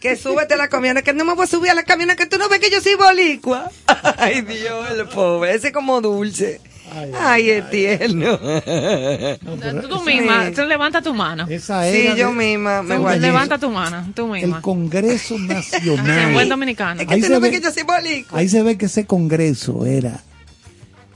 Que 0.00 0.16
súbete 0.16 0.54
a 0.54 0.56
la 0.56 0.68
camiona, 0.68 1.02
que 1.02 1.12
no 1.12 1.24
me 1.24 1.34
voy 1.34 1.44
a 1.44 1.46
subir 1.46 1.70
a 1.70 1.74
la 1.74 1.84
camiona, 1.84 2.16
que 2.16 2.26
tú 2.26 2.38
no 2.38 2.48
ves 2.48 2.58
que 2.58 2.70
yo 2.70 2.80
soy 2.80 2.94
bolicua. 2.96 3.70
Ay, 4.16 4.40
Dios, 4.40 4.90
el 4.90 5.06
pobre, 5.06 5.54
ese 5.54 5.70
como 5.72 6.00
dulce. 6.00 6.60
Ay, 6.92 7.10
Ay, 7.18 7.50
es 7.50 7.70
tierno. 7.70 8.38
Tú, 8.38 9.88
tú 9.88 10.02
misma, 10.02 10.46
Sí. 10.48 10.52
tú 10.54 10.62
levanta 10.62 11.00
tu 11.02 11.14
mano. 11.14 11.46
Esa 11.48 11.82
Sí, 11.90 11.98
era 12.06 12.16
yo 12.16 12.28
de- 12.28 12.34
misma 12.34 12.82
me 12.82 12.98
guayé. 12.98 13.20
levanta 13.20 13.58
tu 13.58 13.70
mano, 13.70 14.08
tú 14.14 14.34
el 14.34 14.42
misma. 14.42 14.60
Congreso 14.62 15.36
En 15.36 15.46
Nacional. 15.48 16.32
buen 16.32 16.48
dominicano. 16.48 17.00
Es 17.00 17.06
que 17.06 17.14
Ahí 17.14 17.22
se 17.22 17.38
ve- 17.38 17.50
que 17.50 17.60
yo 17.60 17.70
soy 17.70 17.82
bolicua. 17.84 18.38
Ahí 18.38 18.48
se 18.48 18.62
ve 18.62 18.76
que 18.78 18.86
ese 18.86 19.06
Congreso 19.06 19.86
era 19.86 20.20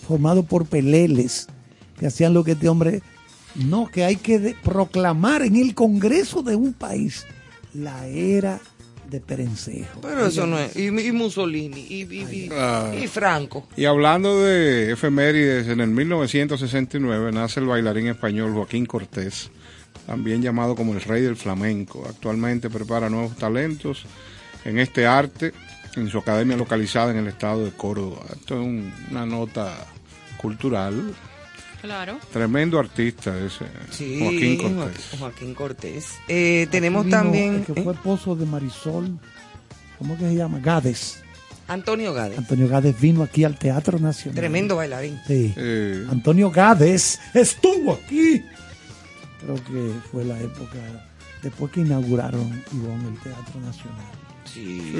formado 0.06 0.44
por 0.44 0.66
peleles 0.66 1.46
que 1.98 2.06
hacían 2.06 2.34
lo 2.34 2.44
que 2.44 2.52
este 2.52 2.68
hombre... 2.68 3.02
No, 3.54 3.86
que 3.86 4.04
hay 4.04 4.16
que 4.16 4.38
de- 4.40 4.54
proclamar 4.64 5.42
en 5.42 5.54
el 5.56 5.74
Congreso 5.74 6.42
de 6.42 6.56
un 6.56 6.72
país 6.72 7.24
la 7.72 8.06
era 8.08 8.58
de 9.10 9.20
Perencejo. 9.20 10.00
Pero 10.00 10.26
eso 10.26 10.46
no 10.46 10.58
es. 10.58 10.74
Y, 10.76 10.86
y 10.88 11.12
Mussolini, 11.12 11.80
y, 11.88 12.02
y, 12.02 12.22
y- 12.22 12.48
Ah. 12.52 12.92
y 13.00 13.06
Franco. 13.06 13.66
Y 13.76 13.84
hablando 13.84 14.42
de 14.42 14.92
efemérides, 14.92 15.68
en 15.68 15.80
el 15.80 15.88
1969 15.90 17.32
nace 17.32 17.60
el 17.60 17.66
bailarín 17.66 18.08
español 18.08 18.52
Joaquín 18.54 18.86
Cortés, 18.86 19.50
también 20.06 20.42
llamado 20.42 20.74
como 20.74 20.92
el 20.94 21.00
rey 21.00 21.22
del 21.22 21.36
flamenco. 21.36 22.04
Actualmente 22.08 22.70
prepara 22.70 23.08
nuevos 23.10 23.36
talentos 23.36 24.04
en 24.64 24.78
este 24.78 25.06
arte 25.06 25.52
en 25.96 26.08
su 26.08 26.18
academia 26.18 26.56
localizada 26.56 27.12
en 27.12 27.18
el 27.18 27.28
estado 27.28 27.64
de 27.64 27.70
Córdoba. 27.70 28.22
Esto 28.32 28.54
es 28.54 28.60
un- 28.60 28.92
una 29.10 29.24
nota 29.26 29.74
cultural. 30.38 31.14
Claro. 31.84 32.18
Tremendo 32.32 32.78
artista 32.78 33.38
ese 33.38 33.66
Sí, 33.90 34.18
Joaquín 34.18 34.56
Cortés. 34.56 35.04
Joaquín 35.18 35.54
Cortés. 35.54 36.06
Eh, 36.28 36.66
tenemos 36.70 37.04
vino 37.04 37.16
también 37.18 37.54
el 37.56 37.64
que 37.66 37.72
¿eh? 37.78 37.84
fue 37.84 37.92
esposo 37.92 38.34
de 38.34 38.46
Marisol, 38.46 39.18
¿cómo 39.98 40.16
que 40.16 40.24
se 40.24 40.34
llama? 40.34 40.60
Gades. 40.60 41.22
Antonio 41.68 42.14
Gade. 42.14 42.38
Antonio 42.38 42.68
Gades 42.68 42.98
vino 42.98 43.22
aquí 43.22 43.44
al 43.44 43.58
Teatro 43.58 43.98
Nacional. 43.98 44.34
Tremendo 44.34 44.76
bailarín. 44.76 45.20
Sí. 45.26 45.52
Eh, 45.58 46.06
Antonio 46.10 46.50
Gades 46.50 47.20
estuvo 47.34 47.92
aquí. 47.92 48.42
Creo 49.42 49.56
que 49.56 49.92
fue 50.10 50.24
la 50.24 50.40
época 50.40 50.78
después 51.42 51.70
que 51.70 51.80
inauguraron 51.80 52.64
Ivonne 52.72 53.08
el 53.08 53.20
Teatro 53.20 53.60
Nacional. 53.60 54.23
Sí. 54.44 54.92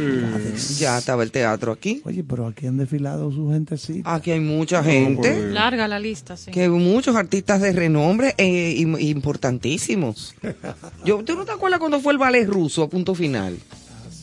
Ya 0.79 0.99
estaba 0.99 1.23
el 1.23 1.31
teatro 1.31 1.73
aquí. 1.73 2.03
Oye, 2.05 2.25
pero 2.25 2.47
aquí 2.47 2.67
han 2.67 2.77
desfilado 2.77 3.31
su 3.31 3.51
gentecita. 3.51 4.15
Aquí 4.15 4.31
hay 4.31 4.41
mucha 4.41 4.79
No, 4.79 4.85
gente. 4.85 5.31
pues, 5.33 5.53
Larga 5.53 5.87
la 5.89 5.99
lista, 6.01 6.37
sí. 6.37 6.51
Que 6.51 6.63
hay 6.63 6.69
muchos 6.69 7.15
artistas 7.17 7.61
de 7.61 7.73
renombre 7.73 8.35
eh, 8.39 8.75
im- 8.79 9.01
importantísimos. 9.01 10.35
Yo, 11.05 11.23
¿Tú 11.25 11.35
no 11.37 11.45
te 11.45 11.53
acuerdas 11.53 11.79
cuando 11.81 12.01
fue 12.01 12.13
el 12.13 12.19
ballet 12.19 12.47
ruso 12.49 12.83
a 12.85 12.89
punto 12.89 13.15
final? 13.15 13.59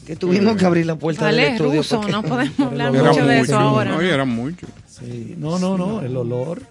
Que 0.05 0.15
tuvimos 0.15 0.57
que 0.57 0.65
abrir 0.65 0.86
la 0.86 0.95
puerta 0.95 1.27
del 1.27 1.36
Ballet 1.36 1.51
estudio. 1.53 1.77
ruso, 1.81 1.97
porque- 1.97 2.12
no 2.12 2.23
podemos 2.23 2.60
hablar 2.60 2.95
Era 2.95 3.03
mucho 3.12 3.25
de 3.25 3.38
mucho, 3.38 3.51
eso 3.51 3.60
ahora. 3.60 3.91
no, 3.91 3.97
¿no? 3.97 4.01
eran 4.01 4.29
muchos. 4.29 4.69
Sí. 4.88 5.36
No, 5.38 5.60
no, 5.60 5.77
no, 5.77 6.01
el 6.01 6.17
olor. 6.17 6.63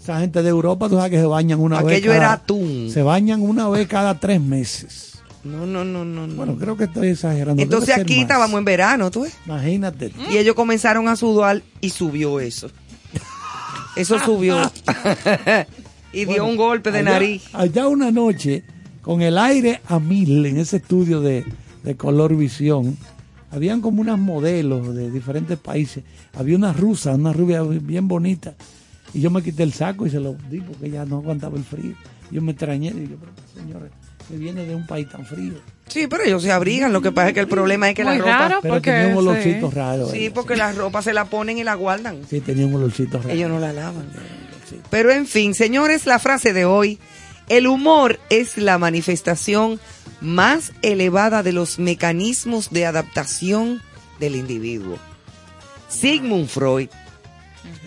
Esa 0.00 0.20
gente 0.20 0.42
de 0.42 0.48
Europa, 0.48 0.88
tú 0.88 0.96
sabes 0.96 1.10
que 1.10 1.18
se 1.18 1.26
bañan 1.26 1.60
una 1.60 1.80
vez. 1.82 1.96
Aquello 1.98 2.12
era 2.12 2.32
atún. 2.32 2.88
Se 2.92 3.02
bañan 3.02 3.40
una 3.42 3.68
vez 3.68 3.86
cada 3.86 4.18
tres 4.18 4.40
meses. 4.40 5.11
No, 5.44 5.66
no, 5.66 5.84
no, 5.84 6.04
no. 6.04 6.26
no. 6.26 6.34
Bueno, 6.34 6.56
creo 6.56 6.76
que 6.76 6.84
estoy 6.84 7.08
exagerando. 7.08 7.60
Entonces 7.62 7.96
aquí 7.98 8.14
más. 8.14 8.22
estábamos 8.22 8.58
en 8.58 8.64
verano, 8.64 9.10
tú 9.10 9.22
ves. 9.22 9.34
Imagínate. 9.46 10.12
Y 10.30 10.36
ellos 10.38 10.54
comenzaron 10.54 11.08
a 11.08 11.16
sudar 11.16 11.62
y 11.80 11.90
subió 11.90 12.38
eso. 12.40 12.70
Eso 13.96 14.18
subió. 14.20 14.70
y 16.12 16.24
dio 16.24 16.46
un 16.46 16.56
golpe 16.56 16.90
de 16.92 17.00
allá- 17.00 17.10
nariz. 17.10 17.42
Allá 17.52 17.88
una 17.88 18.10
noche, 18.10 18.64
con 19.02 19.20
el 19.22 19.36
aire 19.38 19.80
a 19.88 19.98
mil 19.98 20.46
en 20.46 20.58
ese 20.58 20.76
estudio 20.78 21.20
de, 21.20 21.44
de 21.82 21.96
color 21.96 22.36
visión, 22.36 22.96
habían 23.50 23.80
como 23.80 24.00
unas 24.00 24.18
modelos 24.18 24.94
de 24.94 25.10
diferentes 25.10 25.58
países. 25.58 26.04
Había 26.34 26.56
una 26.56 26.72
rusa, 26.72 27.14
una 27.14 27.32
rubia 27.32 27.62
bien 27.62 28.08
bonita. 28.08 28.54
Y 29.12 29.20
yo 29.20 29.30
me 29.30 29.42
quité 29.42 29.62
el 29.62 29.72
saco 29.74 30.06
y 30.06 30.10
se 30.10 30.20
lo 30.20 30.34
di 30.50 30.60
porque 30.60 30.86
ella 30.86 31.04
no 31.04 31.18
aguantaba 31.18 31.58
el 31.58 31.64
frío. 31.64 31.94
Yo 32.30 32.40
me 32.40 32.52
extrañé 32.52 32.88
y 32.88 33.00
digo, 33.00 33.16
pero 33.20 33.32
señores, 33.54 33.90
que 34.32 34.38
viene 34.38 34.64
de 34.64 34.74
un 34.74 34.86
país 34.86 35.06
tan 35.10 35.26
frío. 35.26 35.52
Sí, 35.88 36.06
pero 36.06 36.24
ellos 36.24 36.42
se 36.42 36.50
abrigan. 36.50 36.90
Lo 36.90 37.02
que 37.02 37.12
pasa 37.12 37.28
es 37.28 37.34
que 37.34 37.40
el 37.40 37.48
problema 37.48 37.90
es 37.90 37.94
que 37.94 38.02
la 38.02 38.12
Muy 38.12 38.20
ropa. 38.20 38.38
raro. 38.38 38.58
Pero 38.62 38.74
porque 38.74 38.90
tenía 38.90 39.06
un 39.08 39.12
sí. 39.12 39.18
olorcito 39.18 39.70
raro. 39.70 40.08
Sí, 40.08 40.24
ella, 40.24 40.34
porque 40.34 40.56
la 40.56 40.72
ropa 40.72 41.02
se 41.02 41.12
la 41.12 41.26
ponen 41.26 41.58
y 41.58 41.64
la 41.64 41.74
guardan. 41.74 42.22
Sí, 42.30 42.40
tenía 42.40 42.64
un 42.66 42.74
olorcito 42.76 43.18
raro. 43.18 43.28
Ellos 43.28 43.50
no 43.50 43.58
la 43.60 43.74
lavan. 43.74 44.06
Pero 44.88 45.10
en 45.10 45.26
fin, 45.26 45.52
señores, 45.54 46.06
la 46.06 46.18
frase 46.18 46.54
de 46.54 46.64
hoy. 46.64 46.98
El 47.50 47.66
humor 47.66 48.18
es 48.30 48.56
la 48.56 48.78
manifestación 48.78 49.78
más 50.22 50.72
elevada 50.80 51.42
de 51.42 51.52
los 51.52 51.78
mecanismos 51.78 52.70
de 52.70 52.86
adaptación 52.86 53.82
del 54.18 54.36
individuo. 54.36 54.96
Sigmund 55.90 56.48
Freud. 56.48 56.88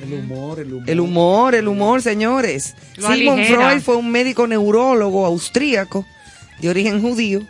El 0.03 0.13
humor, 0.13 0.60
el 0.60 0.73
humor. 0.73 0.89
El 0.89 0.99
humor, 0.99 1.55
el 1.55 1.67
humor, 1.67 2.01
señores. 2.03 2.75
Lo 2.97 3.12
Sigmund 3.12 3.39
aligera. 3.39 3.69
Freud 3.69 3.81
fue 3.81 3.95
un 3.95 4.12
médico 4.12 4.45
neurólogo 4.45 5.25
austríaco 5.25 6.05
de 6.61 6.69
origen 6.69 7.01
judío, 7.01 7.41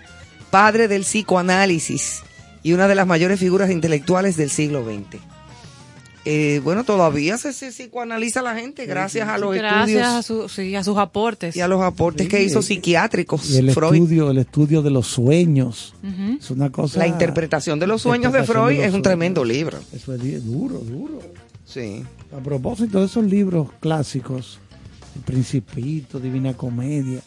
padre 0.51 0.87
del 0.87 1.01
psicoanálisis 1.03 2.21
y 2.63 2.73
una 2.73 2.87
de 2.87 2.95
las 2.95 3.05
mayores 3.07 3.39
figuras 3.39 3.69
intelectuales 3.71 4.37
del 4.37 4.49
siglo 4.49 4.83
XX. 4.85 5.19
Eh, 6.27 6.59
bueno, 6.63 6.83
todavía 6.83 7.37
se, 7.37 7.53
se 7.53 7.69
psicoanaliza 7.71 8.41
la 8.41 8.55
gente 8.55 8.87
gracias 8.87 9.29
a 9.29 9.37
los 9.37 9.53
Gracias 9.55 10.07
a, 10.07 10.19
estudios 10.21 10.51
su- 10.51 10.55
sí, 10.61 10.75
a 10.75 10.83
sus 10.83 10.97
aportes. 10.97 11.55
y 11.55 11.61
a 11.61 11.67
los 11.67 11.83
aportes 11.83 12.27
que 12.27 12.41
hizo 12.41 12.63
psiquiátricos. 12.63 13.47
Y 13.51 13.57
el 13.57 13.71
Freud. 13.71 13.93
estudio, 13.93 14.31
el 14.31 14.39
estudio 14.39 14.81
de 14.81 14.89
los 14.89 15.05
sueños. 15.05 15.93
Es 16.39 16.49
una 16.49 16.71
cosa. 16.71 16.97
La 16.97 17.05
interpretación 17.07 17.77
de 17.79 17.85
los 17.85 18.01
sueños 18.01 18.33
de 18.33 18.43
Freud 18.43 18.71
es 18.71 18.85
un 18.85 18.89
sueños. 18.89 19.01
tremendo 19.03 19.45
libro. 19.45 19.77
Eso 19.93 20.15
es 20.15 20.43
duro, 20.43 20.79
duro. 20.79 21.19
Sí. 21.63 22.03
A 22.35 22.41
propósito 22.41 23.01
de 23.01 23.05
esos 23.05 23.23
libros 23.23 23.69
clásicos, 23.79 24.57
El 25.15 25.21
Principito, 25.21 26.19
Divina 26.19 26.55
Comedia, 26.55 27.19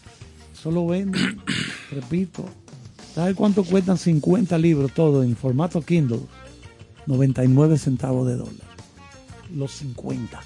solo 0.63 0.87
venden, 0.87 1.41
repito, 1.91 2.45
¿sabes 3.15 3.35
cuánto 3.37 3.65
cuestan 3.65 3.99
50 3.99 4.59
libros 4.59 4.93
todos 4.93 5.25
en 5.25 5.37
formato 5.37 5.81
Kindle? 5.83 6.21
99 7.07 7.79
centavos 7.79 8.27
de 8.27 8.37
dólar. 8.37 8.69
Los 9.55 9.73
50. 9.73 10.41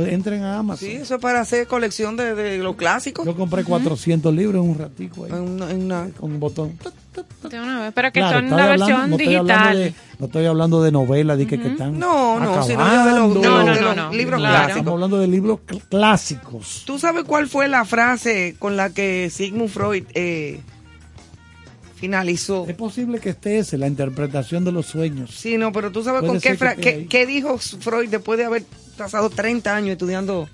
Eso, 0.00 0.10
entren 0.10 0.42
a 0.42 0.58
Amazon. 0.58 0.88
Sí, 0.88 0.94
eso 0.96 1.14
es 1.16 1.20
para 1.20 1.40
hacer 1.40 1.66
colección 1.66 2.16
de, 2.16 2.34
de 2.34 2.58
los 2.58 2.76
clásicos. 2.76 3.24
Yo 3.24 3.34
compré 3.36 3.64
400 3.64 4.34
libros 4.34 4.62
en 4.64 4.70
un 4.70 4.78
ratico 4.78 5.24
ahí, 5.24 5.32
En 5.32 5.38
una- 5.40 5.70
en 5.70 5.84
una- 5.84 6.08
con 6.18 6.32
un 6.32 6.40
botón. 6.40 6.78
De 7.48 7.60
una 7.60 7.80
vez, 7.80 7.92
pero 7.94 8.12
que 8.12 8.20
Claro, 8.20 8.40
son 8.40 8.52
hablando- 8.52 8.86
versión 8.86 9.10
no 9.10 9.16
estoy 9.16 9.34
hablando 9.36 9.68
digital. 9.70 9.76
de- 9.78 9.94
no 10.18 10.26
estoy 10.26 10.46
hablando 10.46 10.82
de 10.82 10.92
novelas, 10.92 11.38
de 11.38 11.46
que, 11.46 11.60
que 11.60 11.68
están 11.68 11.98
No, 11.98 12.38
no, 12.40 12.62
sino 12.64 12.80
ya 12.84 13.04
de 13.06 13.10
los- 13.20 13.36
acabando. 13.36 13.40
No, 13.40 13.64
no, 13.64 13.74
de 13.74 13.80
no, 13.80 13.86
los 13.86 13.96
no, 13.96 14.12
libros 14.12 14.40
claro. 14.40 14.54
clásicos. 14.54 14.76
Estamos 14.78 14.92
hablando 14.94 15.18
de 15.20 15.26
libros 15.28 15.58
cl- 15.66 15.82
clásicos. 15.88 16.82
¿Tú 16.86 16.98
sabes 16.98 17.24
cuál 17.24 17.48
fue 17.48 17.68
la 17.68 17.84
frase 17.84 18.56
con 18.58 18.76
la 18.76 18.90
que 18.90 19.30
Sigmund 19.30 19.70
Freud 19.70 20.04
eh, 20.14 20.60
finalizó? 21.96 22.66
Es 22.68 22.74
posible 22.76 23.18
que 23.18 23.30
esté 23.30 23.58
ese, 23.58 23.76
la 23.78 23.86
interpretación 23.86 24.64
de 24.64 24.72
los 24.72 24.86
sueños. 24.86 25.30
Sí, 25.34 25.56
no, 25.58 25.72
pero 25.72 25.90
tú 25.90 26.02
sabes 26.04 26.20
Puede 26.20 26.32
con 26.34 26.40
qué, 26.40 26.56
que 26.56 26.80
qué, 26.80 27.06
qué 27.06 27.26
dijo 27.26 27.58
Freud 27.58 28.08
después 28.10 28.38
de 28.38 28.44
haber 28.44 28.64
pasado 28.96 29.30
30 29.30 29.74
años 29.74 29.90
estudiando, 29.92 30.48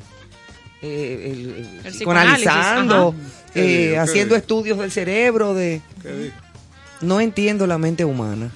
eh, 0.82 1.32
el, 1.32 1.86
el- 1.86 1.92
psicoanalizando, 1.92 3.14
eh, 3.18 3.20
ajá. 3.20 3.52
¿Qué 3.54 3.60
dijo? 3.62 3.90
¿Qué 3.92 3.98
haciendo 3.98 4.34
dijo? 4.34 4.42
estudios 4.42 4.78
del 4.78 4.90
cerebro, 4.90 5.54
de 5.54 5.80
¿Qué 6.02 6.12
dijo? 6.12 6.34
no 7.02 7.20
entiendo 7.20 7.66
la 7.66 7.78
mente 7.78 8.04
humana. 8.04 8.50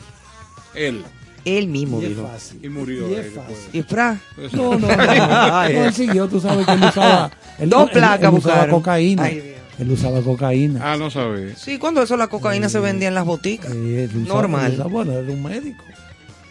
Él. 0.74 1.04
Él 1.44 1.68
mismo 1.68 2.02
Y 2.02 2.06
dijo. 2.06 2.26
fácil. 2.28 2.58
Y 2.64 2.68
murió 2.68 3.08
Y 3.08 3.14
es 3.14 3.24
después. 3.24 3.46
fácil. 3.46 3.70
Y 3.80 3.82
fra, 3.84 4.20
No, 4.52 4.74
no, 4.76 4.78
no. 4.78 4.88
no. 4.88 4.94
Ay, 5.52 5.74
No, 5.74 5.84
él 5.84 5.92
siguió, 5.94 6.26
tú 6.28 6.40
sabes 6.40 6.66
que 6.66 6.72
él 6.72 6.82
usaba. 6.84 7.30
Él, 7.58 7.70
Dos 7.70 7.90
placas 7.90 8.20
él 8.32 8.38
usaba 8.38 8.54
buscaron. 8.56 8.70
cocaína. 8.70 9.22
Ay. 9.24 9.55
Él 9.78 9.90
usaba 9.90 10.20
cocaína. 10.22 10.80
Ah, 10.92 10.96
no 10.96 11.10
sabía. 11.10 11.54
Sí, 11.56 11.78
cuando 11.78 12.02
eso 12.02 12.16
la 12.16 12.28
cocaína 12.28 12.68
se 12.68 12.80
vendía 12.80 13.08
en 13.08 13.14
las 13.14 13.24
boticas. 13.24 13.70
Eh, 13.72 14.04
él 14.10 14.22
usaba- 14.22 14.40
Normal. 14.42 14.66
él 14.66 14.72
usaba- 14.74 14.90
bueno, 14.90 15.12
era 15.12 15.32
un 15.32 15.42
médico. 15.42 15.84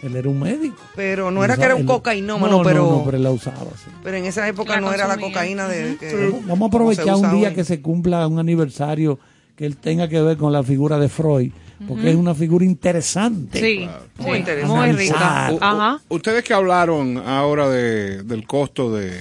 Él 0.02 0.14
era 0.14 0.28
un 0.28 0.38
médico. 0.38 0.76
Pero 0.94 1.30
no 1.30 1.42
Él 1.42 1.50
era 1.50 1.56
que 1.56 1.64
era 1.64 1.74
un 1.74 1.80
él- 1.80 1.86
cocainómano, 1.86 2.58
no, 2.58 2.62
pero, 2.62 2.84
No, 2.84 2.90
no, 2.98 3.04
pero 3.04 3.16
él 3.16 3.22
la 3.24 3.30
usaba, 3.32 3.56
sí. 3.82 3.90
pero 4.04 4.16
en 4.18 4.26
esa 4.26 4.46
época 4.46 4.74
La 4.74 4.80
no 4.82 4.92
era 4.92 5.08
la 5.08 5.16
cocaína 5.16 5.66
de... 5.66 5.96
que- 5.96 6.32
Vamos 6.46 6.62
a 6.62 6.68
aprovechar 6.68 7.14
un 7.16 7.30
día 7.36 7.48
hoy. 7.48 7.54
que 7.54 7.64
se 7.64 7.80
cumpla 7.80 8.26
un 8.28 8.38
aniversario 8.38 9.18
que 9.56 9.64
él 9.66 9.76
tenga 9.78 10.06
que 10.08 10.20
ver 10.20 10.36
con 10.36 10.52
la 10.52 10.62
figura 10.62 10.98
de 10.98 11.08
Freud, 11.08 11.50
porque 11.88 12.10
es 12.10 12.14
una 12.16 12.34
figura 12.34 12.64
interesante. 12.64 13.58
Sí, 13.58 13.88
Muy 14.18 14.32
sí, 14.32 14.38
interesante. 14.38 14.76
muy 14.76 14.92
rica. 14.92 15.48
U- 15.52 15.58
Ajá. 15.60 16.00
Ustedes 16.10 16.44
que 16.44 16.52
hablaron 16.54 17.16
ahora 17.18 17.68
de, 17.70 18.22
del 18.22 18.46
costo 18.46 18.92
de 18.94 19.12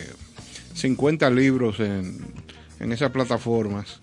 50 0.73 1.29
libros 1.29 1.79
en, 1.79 2.19
en 2.85 2.91
esas 2.91 3.11
plataformas, 3.11 3.99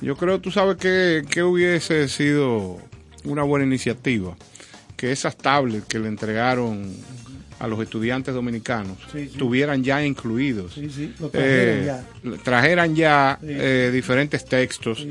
yo 0.00 0.16
creo, 0.16 0.40
tú 0.40 0.50
sabes 0.50 0.76
que, 0.76 1.22
que 1.28 1.42
hubiese 1.42 2.08
sido 2.08 2.78
una 3.24 3.42
buena 3.42 3.64
iniciativa, 3.66 4.36
que 4.96 5.12
esas 5.12 5.36
tablets 5.36 5.86
que 5.86 5.98
le 5.98 6.08
entregaron 6.08 6.92
a 7.58 7.66
los 7.68 7.80
estudiantes 7.80 8.34
dominicanos 8.34 8.98
Sí, 9.12 9.28
sí. 9.32 9.38
tuvieran 9.38 9.82
ya 9.82 10.04
incluidos. 10.04 10.74
Sí, 10.74 11.14
lo 11.20 11.30
eh, 11.32 11.84
ya. 11.86 12.04
trajeran 12.42 12.94
ya 12.94 13.38
Sí. 13.40 13.46
eh, 13.50 13.90
diferentes 13.92 14.44
textos 14.44 15.06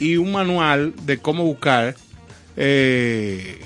y 0.00 0.16
un 0.16 0.32
manual 0.32 0.92
de 1.04 1.18
cómo 1.18 1.44
buscar, 1.44 1.94
eh, 2.56 3.58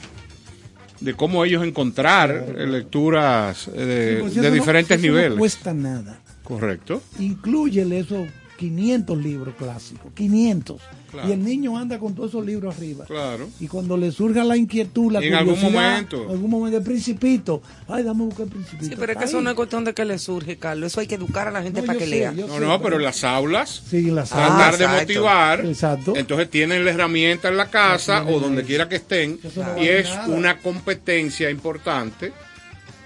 de 1.00 1.14
cómo 1.14 1.44
ellos 1.44 1.64
encontrar 1.64 2.44
lecturas 2.56 3.68
eso 3.68 4.40
de 4.42 4.48
no- 4.48 4.54
diferentes 4.54 4.98
eso 4.98 5.06
No 5.06 5.12
niveles. 5.14 5.38
cuesta 5.38 5.72
nada. 5.72 6.20
Correcto. 6.42 7.02
Inclúyele 7.20 8.00
esos 8.00 8.26
500 8.58 9.16
libros 9.16 9.54
clásicos, 9.56 10.12
500. 10.14 10.80
Claro. 11.12 11.28
Y 11.28 11.32
el 11.32 11.44
niño 11.44 11.78
anda 11.78 11.98
con 11.98 12.12
todos 12.14 12.30
esos 12.30 12.44
libros 12.44 12.76
arriba. 12.76 13.04
Claro. 13.06 13.48
Y 13.60 13.68
cuando 13.68 13.96
le 13.96 14.10
surja 14.10 14.42
la 14.42 14.56
inquietud, 14.56 15.12
la 15.12 15.20
en 15.20 15.32
algún 15.32 15.62
momento. 15.62 16.24
en 16.24 16.30
algún 16.32 16.50
momento, 16.50 16.76
el 16.76 16.82
principito, 16.84 17.62
ay, 17.86 18.02
dame 18.02 18.24
a 18.24 18.26
buscar 18.26 18.46
el 18.46 18.52
principito. 18.52 18.84
Sí, 18.84 18.94
pero 18.98 19.12
es 19.12 19.18
que 19.18 19.24
eso 19.26 19.40
no 19.40 19.48
es 19.50 19.56
cuestión 19.56 19.84
de 19.84 19.94
que 19.94 20.04
le 20.04 20.18
surge, 20.18 20.56
Carlos. 20.58 20.88
Eso 20.92 21.00
hay 21.00 21.06
que 21.06 21.14
educar 21.14 21.46
a 21.48 21.50
la 21.52 21.62
gente 21.62 21.80
No, 21.80 21.86
para 21.86 21.98
que 22.00 22.04
sé, 22.04 22.10
lea. 22.10 22.32
No, 22.32 22.48
sé, 22.48 22.60
no, 22.60 22.82
pero 22.82 22.96
en 22.96 23.04
las 23.04 23.22
aulas, 23.24 23.82
Sí, 23.88 24.08
en 24.08 24.16
las 24.16 24.32
Ah, 24.32 24.36
tratar 24.46 24.76
de 24.76 24.84
exacto. 24.84 25.00
motivar. 25.02 25.64
Exacto. 25.64 26.12
Entonces 26.16 26.50
tienen 26.50 26.84
la 26.84 26.90
herramienta 26.90 27.48
en 27.48 27.56
la 27.56 27.70
casa 27.70 28.24
o 28.24 28.40
donde 28.40 28.64
quiera 28.64 28.88
que 28.88 28.96
estén. 28.96 29.38
No 29.54 29.82
y 29.82 29.86
es 29.88 30.08
nada. 30.08 30.26
una 30.28 30.58
competencia 30.58 31.48
importante 31.48 32.32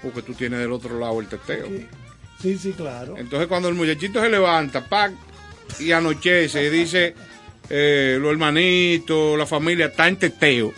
porque 0.01 0.23
tú 0.23 0.33
tienes 0.33 0.59
del 0.59 0.71
otro 0.71 0.99
lado 0.99 1.19
el 1.21 1.27
teteo. 1.27 1.67
Sí, 1.67 1.85
sí, 2.41 2.57
sí, 2.57 2.71
claro. 2.73 3.15
Entonces 3.17 3.47
cuando 3.47 3.69
el 3.69 3.75
muchachito 3.75 4.19
se 4.19 4.29
levanta, 4.29 4.83
¡pac! 4.83 5.13
Y 5.79 5.91
anochece 5.91 6.63
y 6.65 6.69
dice, 6.69 7.13
eh, 7.69 8.17
los 8.19 8.31
hermanitos, 8.31 9.37
la 9.37 9.45
familia 9.45 9.87
está 9.87 10.07
en 10.07 10.17
teteo, 10.17 10.73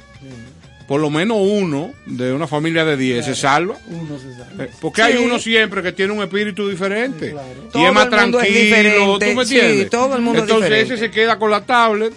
por 0.87 1.01
lo 1.01 1.09
menos 1.09 1.37
uno 1.41 1.93
de 2.05 2.31
una 2.31 2.45
familia 2.45 2.85
de 2.85 2.95
10 2.95 3.25
se 3.25 3.35
salva. 3.35 3.75
Uno 3.87 4.19
se 4.19 4.31
sabe. 4.37 4.65
Eh, 4.65 4.69
Porque 4.79 5.01
hay 5.01 5.15
uno 5.17 5.39
siempre 5.39 5.81
que 5.81 5.91
tiene 5.93 6.13
un 6.13 6.21
espíritu 6.21 6.69
diferente. 6.69 7.31
Claro. 7.31 7.47
Y 7.67 7.71
Todo 7.71 7.87
es 7.87 7.93
más 7.93 8.03
es 8.03 8.09
tranquilo. 8.11 9.17
¿tú 9.19 9.25
me 9.35 9.45
Sí, 9.45 9.57
entiendes? 9.59 9.89
todo 9.89 10.15
el 10.15 10.21
mundo 10.21 10.43
es 10.43 10.49
Entonces 10.49 10.71
ese 10.83 10.97
se 10.97 11.09
queda 11.09 11.39
con 11.39 11.49
la 11.49 11.65
tablet 11.65 12.13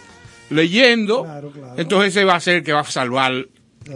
leyendo. 0.50 1.24
Claro, 1.24 1.50
claro. 1.50 1.74
Entonces 1.78 2.10
ese 2.14 2.24
va 2.24 2.34
a 2.36 2.40
ser 2.40 2.56
el 2.56 2.62
que 2.62 2.72
va 2.74 2.80
a 2.80 2.84
salvar 2.84 3.46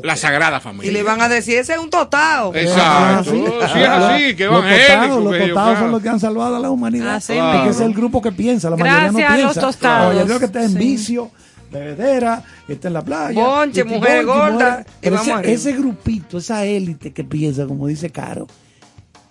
la 0.03 0.17
sagrada 0.17 0.59
Y 0.59 0.61
familia. 0.61 0.93
le 0.93 1.03
van 1.03 1.21
a 1.21 1.29
decir, 1.29 1.59
ese 1.59 1.75
es 1.75 1.79
un 1.79 1.91
totao. 1.91 2.55
Exacto. 2.55 3.31
Sí. 3.31 3.45
Si 3.73 3.81
es 3.81 3.89
así, 3.89 4.37
que 4.37 4.45
totados, 4.47 5.23
los 5.25 5.33
que 5.33 5.37
ellos, 5.45 5.49
totados 5.49 5.53
claro. 5.53 5.79
son 5.81 5.91
los 5.93 6.03
que 6.03 6.09
han 6.09 6.21
salvado 6.21 6.57
a 6.57 6.61
la 6.61 6.71
humanidad. 6.71 7.17
Así 7.17 7.33
mismo. 7.33 7.53
Porque 7.53 7.69
ese 7.71 7.83
es 7.83 7.87
el 7.89 7.95
grupo 7.95 8.23
que 8.23 8.33
piensa, 8.33 8.71
la 8.71 8.77
mayoría 8.77 9.09
no 9.11 9.19
Gracias 9.19 9.31
a 9.31 9.35
piensa. 9.35 9.47
los 9.47 9.59
tostados. 9.73 10.09
La 10.15 10.21
mayoría 10.23 10.39
que 10.39 10.45
está 10.47 10.63
en 10.65 10.71
Sí. 10.71 10.79
vicio, 10.79 11.31
bebedera, 11.71 12.43
está 12.69 12.89
en 12.89 12.95
la 12.95 13.03
playa. 13.03 13.43
Bonche, 13.45 13.81
y 13.81 13.85
mujer 13.85 14.25
bonche, 14.27 14.41
gorda, 14.53 14.85
y 14.87 14.93
Pero 15.01 15.17
ese 15.43 15.73
grupito, 15.73 16.39
esa 16.39 16.65
élite 16.65 17.13
que 17.13 17.25
piensa, 17.25 17.67
como 17.67 17.87
dice 17.87 18.11
Caro, 18.11 18.47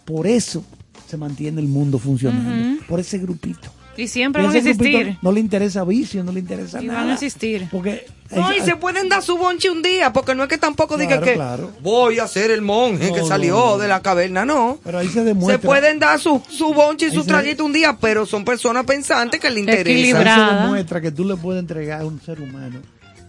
por 0.06 0.28
eso 0.28 0.64
se 1.08 1.18
mantiene 1.18 1.62
el 1.62 1.68
mundo 1.68 2.00
funcionando. 2.00 2.82
Por 2.88 3.00
ese 3.00 3.18
grupito. 3.20 3.70
Y 3.98 4.08
siempre 4.08 4.42
Y 4.42 4.46
van 4.46 4.56
a 4.56 4.58
existir. 4.58 5.18
No 5.22 5.32
le 5.32 5.40
interesa 5.42 5.84
vicio, 5.84 6.24
no 6.24 6.32
le 6.32 6.40
interesa 6.40 6.82
Y 6.82 6.88
nada. 6.88 7.02
van 7.02 7.10
a 7.10 7.14
existir. 7.14 7.68
Porque 7.70 8.06
No, 8.34 8.54
y 8.56 8.62
se 8.62 8.76
pueden 8.78 9.10
dar 9.10 9.22
su 9.22 9.38
bonche 9.38 9.70
un 9.70 9.82
día, 9.82 10.14
porque 10.14 10.34
no 10.34 10.44
es 10.44 10.50
que 10.50 10.58
tampoco 10.58 10.98
diga 10.98 11.20
que 11.22 11.34
claro. 11.34 11.70
voy 11.82 12.20
a 12.20 12.28
ser 12.28 12.52
el 12.52 12.62
monje 12.62 13.10
No, 13.10 13.14
que 13.16 13.24
salió 13.26 13.54
no. 13.56 13.78
de 13.78 13.88
la 13.90 14.02
caverna, 14.02 14.46
no. 14.46 14.80
pero 14.84 15.00
ahí 15.00 15.10
se 15.10 15.24
demuestra. 15.26 15.60
Se 15.62 15.66
pueden 15.68 16.00
dar 16.00 16.20
su, 16.20 16.42
su 16.50 16.74
bonche 16.74 17.08
y 17.08 17.10
Ahí 17.10 17.16
su 17.16 17.22
se- 17.24 17.28
traguito 17.28 17.66
un 17.66 17.74
día, 17.74 17.98
pero 18.00 18.26
son 18.26 18.46
personas 18.46 18.86
pensantes 18.86 19.40
que 19.42 19.50
le 19.50 19.62
Equilibra- 19.62 19.80
interesa. 19.80 20.36
Ahí 20.36 20.50
se 20.58 20.62
demuestra 20.64 21.02
que 21.02 21.12
tú 21.12 21.26
le 21.26 21.36
puedes 21.36 21.60
entregar 21.60 22.02
a 22.02 22.06
un 22.06 22.22
ser 22.22 22.40
humano 22.42 22.80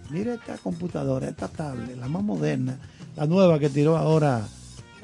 mira 0.09 0.35
esta 0.35 0.57
computadora, 0.57 1.27
esta 1.27 1.47
tablet, 1.47 1.97
la 1.97 2.07
más 2.07 2.21
moderna, 2.23 2.77
la 3.15 3.25
nueva 3.25 3.57
que 3.57 3.67
tiró 3.69 3.97
ahora 3.97 4.45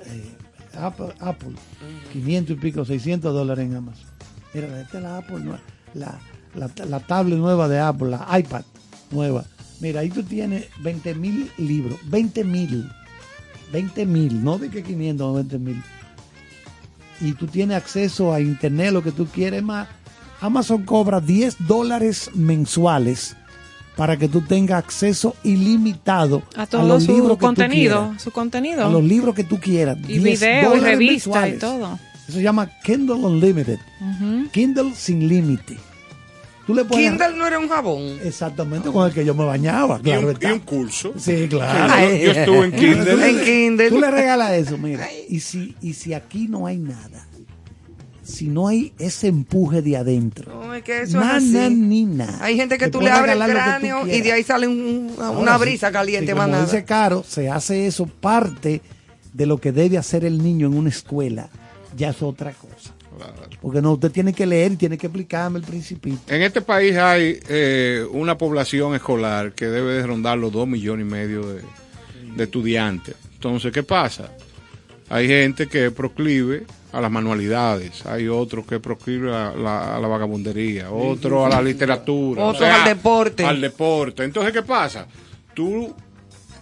eh, 0.05 0.29
Apple, 0.79 1.07
Apple 1.19 1.53
500 2.13 2.55
y 2.55 2.59
pico, 2.59 2.85
600 2.85 3.33
dólares 3.33 3.65
en 3.65 3.75
Amazon. 3.75 4.08
Mira, 4.53 4.81
es 4.81 4.93
la 4.93 5.17
Apple, 5.17 5.39
la, 5.93 6.19
la, 6.55 6.69
la 6.85 6.99
tablet 6.99 7.37
nueva 7.37 7.67
de 7.67 7.79
Apple, 7.79 8.09
la 8.09 8.39
iPad 8.39 8.63
nueva. 9.11 9.45
Mira, 9.79 10.01
ahí 10.01 10.09
tú 10.09 10.23
tienes 10.23 10.65
20 10.81 11.15
mil 11.15 11.49
libros, 11.57 11.99
20 12.05 12.43
mil, 12.43 12.89
20 13.71 14.05
mil, 14.05 14.43
no 14.43 14.57
de 14.57 14.69
que 14.69 14.83
500 14.83 15.25
o 15.25 15.33
20 15.35 15.59
mil. 15.59 15.81
Y 17.21 17.33
tú 17.33 17.47
tienes 17.47 17.77
acceso 17.77 18.33
a 18.33 18.39
internet, 18.39 18.91
lo 18.91 19.03
que 19.03 19.11
tú 19.11 19.25
quieres 19.27 19.61
más. 19.63 19.87
Amazon 20.41 20.83
cobra 20.83 21.19
10 21.19 21.67
dólares 21.67 22.31
mensuales 22.33 23.35
para 23.97 24.15
que 24.15 24.29
tú 24.29 24.39
tengas 24.41 24.81
acceso 24.85 25.35
ilimitado 25.43 26.43
A 26.55 26.59
los 26.61 26.69
todo 26.69 26.99
su 27.01 27.11
libros 27.11 27.37
que 27.37 27.45
tú 27.45 27.53
quieras. 27.55 28.21
su 28.23 28.31
contenido. 28.31 28.85
A 28.85 28.89
los 28.89 29.03
libros 29.03 29.35
que 29.35 29.43
tú 29.43 29.59
quieras. 29.59 29.97
y 30.07 30.19
10 30.19 30.39
video 30.39 31.47
y 31.47 31.51
todo. 31.59 31.99
Eso 32.29 32.37
se 32.37 32.43
llama 32.43 32.69
Kindle 32.83 33.15
Unlimited. 33.15 33.79
Kindle 34.51 34.93
sin 34.95 35.27
límite. 35.27 35.77
Tú 36.67 36.75
le 36.75 36.85
pones 36.85 37.09
Kindle 37.09 37.35
no 37.35 37.47
era 37.47 37.57
un 37.57 37.67
jabón. 37.67 38.19
exactamente 38.23 38.91
con 38.91 39.07
el 39.07 39.11
que 39.13 39.25
yo 39.25 39.33
me 39.33 39.43
bañaba, 39.43 39.97
Y 39.99 40.03
claro 40.03 40.27
un, 40.27 40.33
está. 40.33 40.49
y 40.49 40.51
un 40.53 40.59
curso. 40.59 41.13
Sí, 41.17 41.47
claro. 41.49 42.07
Yo, 42.11 42.15
yo 42.17 42.31
estuve 42.31 42.65
en 42.65 42.71
Kindle. 42.75 43.29
En 43.29 43.43
Kindle. 43.43 43.89
Tú 43.89 43.99
le 43.99 44.11
regalas 44.11 44.51
eso, 44.53 44.77
mira. 44.77 45.07
Y 45.27 45.39
si, 45.39 45.75
y 45.81 45.93
si 45.95 46.13
aquí 46.13 46.47
no 46.47 46.67
hay 46.67 46.77
nada, 46.77 47.25
si 48.23 48.47
no 48.47 48.67
hay 48.67 48.93
ese 48.99 49.27
empuje 49.29 49.81
de 49.81 49.97
adentro, 49.97 50.53
No, 50.53 50.73
es 50.75 50.83
que 50.83 51.01
eso 51.01 51.19
es 51.19 51.25
na, 51.25 51.35
así. 51.37 51.47
na, 51.51 51.69
ni 51.71 52.05
na, 52.05 52.37
Hay 52.41 52.55
gente 52.55 52.77
que 52.77 52.85
te 52.85 52.91
tú 52.91 53.01
le 53.01 53.09
abres 53.09 53.33
el 53.35 53.41
tú 53.43 53.49
cráneo 53.49 54.05
y 54.05 54.21
de 54.21 54.31
ahí 54.33 54.43
sale 54.43 54.67
un- 54.67 55.11
una, 55.17 55.27
Ahora, 55.29 55.57
brisa 55.57 55.87
sí, 55.87 55.93
caliente 55.93 56.33
como 56.35 56.61
dice 56.61 56.85
Caro, 56.85 57.25
se 57.27 57.49
hace 57.49 57.87
eso 57.87 58.05
parte 58.05 58.83
de 59.33 59.45
lo 59.47 59.57
que 59.59 59.71
debe 59.71 59.97
hacer 59.97 60.23
el 60.25 60.43
niño 60.43 60.67
en 60.67 60.75
una 60.77 60.89
escuela. 60.89 61.49
Ya 61.97 62.09
es 62.09 62.21
otra 62.21 62.53
cosa. 62.53 62.93
Porque 63.61 63.81
no, 63.81 63.93
usted 63.93 64.11
tiene 64.11 64.33
que 64.33 64.45
leer 64.45 64.73
y 64.73 64.75
tiene 64.77 64.97
que 64.97 65.07
explicarme 65.07 65.59
el 65.59 65.65
principito. 65.65 66.19
En 66.27 66.41
este 66.41 66.61
país 66.61 66.95
hay 66.95 67.39
eh, 67.49 68.05
una 68.11 68.37
población 68.37 68.95
escolar 68.95 69.53
que 69.53 69.65
debe 69.65 69.93
de 69.93 70.07
rondar 70.07 70.37
los 70.37 70.51
dos 70.51 70.67
millones 70.67 71.05
y 71.05 71.09
medio 71.09 71.41
de, 71.47 71.61
de 72.35 72.43
estudiantes. 72.43 73.15
Entonces, 73.33 73.71
¿qué 73.71 73.83
pasa? 73.83 74.31
Hay 75.09 75.27
gente 75.27 75.67
que 75.67 75.87
es 75.87 75.91
proclive 75.91 76.65
a 76.91 77.01
las 77.01 77.11
manualidades, 77.11 78.05
hay 78.05 78.27
otros 78.27 78.65
que 78.65 78.75
es 78.75 78.81
proclive 78.81 79.35
a 79.35 79.51
la, 79.51 79.95
a 79.95 79.99
la 79.99 80.07
vagabundería, 80.07 80.91
otros 80.91 81.45
a 81.45 81.49
la 81.49 81.61
literatura, 81.61 82.43
Otros 82.43 82.67
al 82.67 82.85
deporte. 82.85 83.45
Al 83.45 83.61
deporte. 83.61 84.23
Entonces, 84.23 84.53
¿qué 84.53 84.61
pasa? 84.61 85.07
Tú 85.53 85.93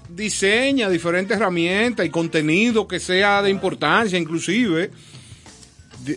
diseñas 0.10 0.92
diferentes 0.92 1.38
herramientas 1.38 2.06
y 2.06 2.10
contenido 2.10 2.88
que 2.88 3.00
sea 3.00 3.42
de 3.42 3.50
importancia, 3.50 4.18
inclusive 4.18 4.92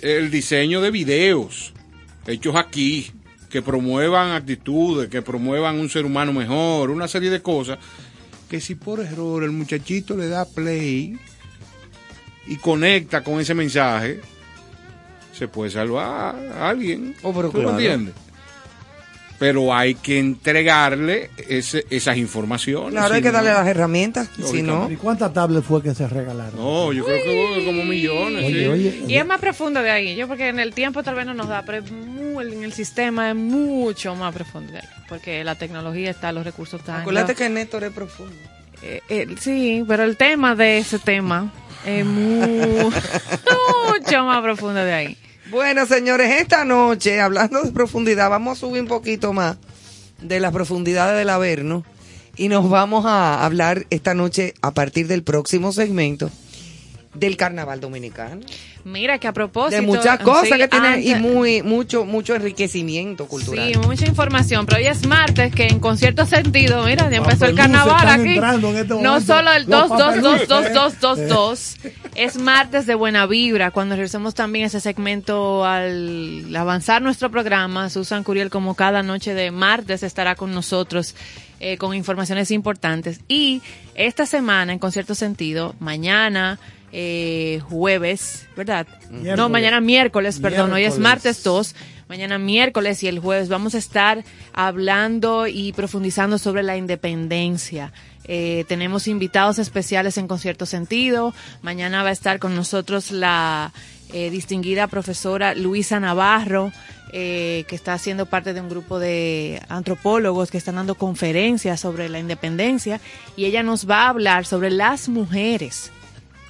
el 0.03 0.31
diseño 0.31 0.81
de 0.81 0.91
videos 0.91 1.73
hechos 2.27 2.57
aquí 2.57 3.11
que 3.49 3.63
promuevan 3.63 4.31
actitudes, 4.31 5.09
que 5.09 5.23
promuevan 5.23 5.79
un 5.79 5.91
ser 5.91 6.05
humano 6.05 6.33
mejor, 6.33 6.91
una 6.91 7.09
serie 7.09 7.31
de 7.31 7.43
cosas 7.43 7.79
que 8.49 8.61
si 8.61 8.75
por 8.75 9.01
error 9.01 9.45
el 9.45 9.53
muchachito 9.53 10.17
le 10.17 10.29
da 10.29 10.45
play 10.45 11.19
y 12.47 12.57
conecta 12.57 13.23
con 13.23 13.41
ese 13.41 13.55
mensaje, 13.55 14.21
se 15.33 15.47
puede 15.47 15.71
salvar 15.71 16.35
a 16.53 16.69
alguien. 16.69 17.15
Oh, 17.23 17.33
pero 17.33 17.51
¿Tú 17.51 17.63
lo 17.63 17.71
entiendes? 17.71 18.15
Pero 19.41 19.75
hay 19.75 19.95
que 19.97 20.19
entregarle 20.21 21.31
ese- 21.49 21.85
esas 21.91 22.17
informaciones. 22.19 22.93
Claro, 22.93 23.15
hay 23.15 23.23
que 23.23 23.29
no- 23.29 23.33
darle 23.33 23.51
las 23.53 23.67
herramientas. 23.67 24.29
Si 24.45 24.61
no. 24.63 24.89
¿Y 24.91 24.97
cuántas 24.97 25.33
tablets 25.33 25.67
fue 25.67 25.83
que 25.83 25.95
se 25.95 26.07
regalaron? 26.07 26.55
No, 26.57 26.93
yo 26.93 27.05
creo 27.07 27.25
que 27.57 27.65
como 27.65 27.83
millones. 27.83 28.45
Oye, 28.45 28.61
sí. 28.61 28.67
oye, 28.69 29.05
Y 29.09 29.15
es 29.17 29.25
más 29.27 29.41
profundo 29.41 29.83
de 29.83 29.91
ahí. 29.91 30.15
Yo 30.15 30.29
porque 30.29 30.49
en 30.49 30.61
el 30.61 30.75
tiempo 30.75 31.03
tal 31.03 31.15
vez 31.15 31.25
no 31.27 31.33
nos 31.35 31.49
da, 31.49 31.63
pero 31.65 31.79
en 31.79 32.63
el 32.65 32.73
sistema 32.75 33.31
es 33.31 33.35
mucho 33.35 34.15
más 34.15 34.33
profundo 34.35 34.73
de 34.73 34.79
ahí. 34.81 34.89
Porque 35.09 35.43
la 35.43 35.55
tecnología 35.55 36.11
está, 36.11 36.33
los 36.33 36.45
recursos 36.45 36.79
están. 36.81 37.01
acuérdate 37.01 37.35
que 37.35 37.49
Néstor 37.49 37.85
es 37.85 37.93
profundo. 37.93 38.35
eh, 38.83 39.01
eh, 39.09 39.27
sí, 39.41 39.83
pero 39.89 40.05
el 40.05 40.17
tema 40.19 40.55
de 40.55 40.79
ese 40.79 40.99
tema 40.99 41.51
es 41.87 42.05
mu- 42.05 42.91
mucho 43.89 44.25
más 44.25 44.43
profundo 44.43 44.85
de 44.85 44.93
ahí. 44.93 45.17
Bueno, 45.51 45.85
señores, 45.85 46.31
esta 46.41 46.65
noche, 46.65 47.21
hablando 47.21 47.61
de 47.63 47.73
profundidad, 47.73 48.31
vamos 48.31 48.57
a 48.57 48.61
subir 48.61 48.83
un 48.83 48.87
poquito 48.87 49.33
más 49.33 49.57
de 50.23 50.39
las 50.39 50.53
profundidades 50.53 51.19
del 51.19 51.29
Averno 51.29 51.85
y 52.37 52.47
nos 52.47 52.71
vamos 52.71 53.05
a 53.05 53.45
hablar 53.45 53.85
esta 53.91 54.15
noche, 54.15 54.55
a 54.63 54.71
partir 54.71 55.09
del 55.09 55.25
próximo 55.25 55.73
segmento, 55.73 56.31
del 57.15 57.37
carnaval 57.37 57.81
dominicano. 57.81 58.41
Mira 58.85 59.19
que 59.19 59.27
a 59.27 59.33
propósito. 59.33 59.81
De 59.81 59.87
muchas 59.87 60.21
cosas 60.21 60.49
sí, 60.49 60.57
que 60.57 60.69
tiene 60.69 61.01
y 61.03 61.15
muy 61.17 61.63
mucho 61.63 62.05
mucho 62.05 62.35
enriquecimiento 62.35 63.27
cultural. 63.27 63.73
Sí, 63.73 63.79
mucha 63.79 64.07
información, 64.07 64.65
pero 64.65 64.79
hoy 64.79 64.87
es 64.87 65.07
martes 65.07 65.53
que 65.55 65.67
en 65.67 65.81
con 65.81 65.99
cierto 65.99 66.25
sentido, 66.25 66.85
mira, 66.85 67.11
ya 67.11 67.19
empezó 67.19 67.47
el 67.47 67.57
carnaval 67.57 68.09
aquí. 68.09 68.39
en 68.39 68.77
este 68.77 68.95
No 69.03 69.21
solo 69.21 69.53
el 69.53 69.67
los 69.67 69.89
2, 69.89 69.99
2, 69.99 69.99
2, 69.99 70.23
2, 70.23 70.47
papeluces. 70.47 71.01
2, 71.01 71.01
2, 71.01 71.29
2, 71.29 71.77
es 72.15 72.39
martes 72.39 72.87
de 72.87 72.95
buena 72.95 73.27
vibra. 73.27 73.71
Cuando 73.71 73.97
regresemos 73.97 74.35
también 74.35 74.67
ese 74.67 74.81
segmento 74.81 75.65
al 75.65 76.55
avanzar 76.55 77.03
nuestro 77.03 77.31
programa, 77.31 77.91
Susan 77.91 78.23
Curiel 78.23 78.51
como 78.51 78.75
cada 78.75 79.03
noche 79.03 79.35
de 79.35 79.51
martes 79.51 80.03
estará 80.03 80.37
con 80.37 80.55
nosotros 80.55 81.15
eh, 81.63 81.77
con 81.77 81.95
informaciones 81.95 82.51
importantes. 82.53 83.21
Y 83.29 83.61
esta 83.95 84.25
semana, 84.25 84.73
en 84.73 84.79
con 84.79 84.93
cierto 84.93 85.15
sentido, 85.15 85.75
mañana, 85.79 86.59
eh, 86.93 87.61
jueves, 87.69 88.47
¿verdad? 88.57 88.87
No, 89.11 89.49
mañana 89.49 89.81
miércoles, 89.81 90.39
perdón, 90.41 90.73
hoy 90.73 90.85
es 90.85 90.99
martes 90.99 91.43
2. 91.43 91.75
Mañana 92.09 92.39
miércoles 92.39 93.05
y 93.05 93.07
el 93.07 93.21
jueves 93.21 93.49
vamos 93.49 93.77
a 93.77 93.79
estar 93.79 94.25
hablando 94.53 95.47
y 95.47 95.73
profundizando 95.73 96.39
sobre 96.39 96.65
la 96.65 96.77
independencia. 96.77 97.93
Eh, 98.25 98.65
tenemos 98.67 99.07
invitados 99.07 99.61
especiales 99.61 100.19
en 100.19 100.27
Concierto 100.27 100.67
Sentido. 100.67 101.33
Mañana 101.63 102.03
va 102.03 102.09
a 102.09 102.13
estar 102.13 102.41
con 102.41 102.57
nosotros 102.57 103.13
la 103.13 103.73
eh, 104.13 104.31
distinguida 104.31 104.89
profesora 104.89 105.55
Luisa 105.55 106.01
Navarro, 106.01 106.73
eh, 107.13 107.65
que 107.69 107.77
está 107.77 107.93
haciendo 107.93 108.27
parte 108.27 108.55
de 108.55 108.61
un 108.61 108.69
grupo 108.69 108.99
de 108.99 109.63
antropólogos 109.69 110.51
que 110.51 110.59
están 110.59 110.77
dando 110.77 110.97
conferencias 110.97 111.79
sobre 111.79 112.09
la 112.09 112.19
independencia 112.19 113.01
y 113.37 113.45
ella 113.45 113.63
nos 113.63 113.89
va 113.89 114.05
a 114.05 114.09
hablar 114.09 114.47
sobre 114.47 114.71
las 114.71 115.09
mujeres 115.09 115.93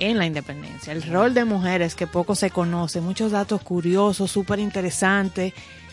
en 0.00 0.18
la 0.18 0.26
independencia, 0.26 0.92
el 0.92 1.02
rol 1.02 1.34
de 1.34 1.44
mujeres 1.44 1.94
que 1.94 2.06
poco 2.08 2.34
se 2.34 2.50
conoce, 2.50 3.00
muchos 3.00 3.30
datos 3.30 3.62
curiosos, 3.62 4.30
súper 4.30 4.58
interesantes 4.58 5.52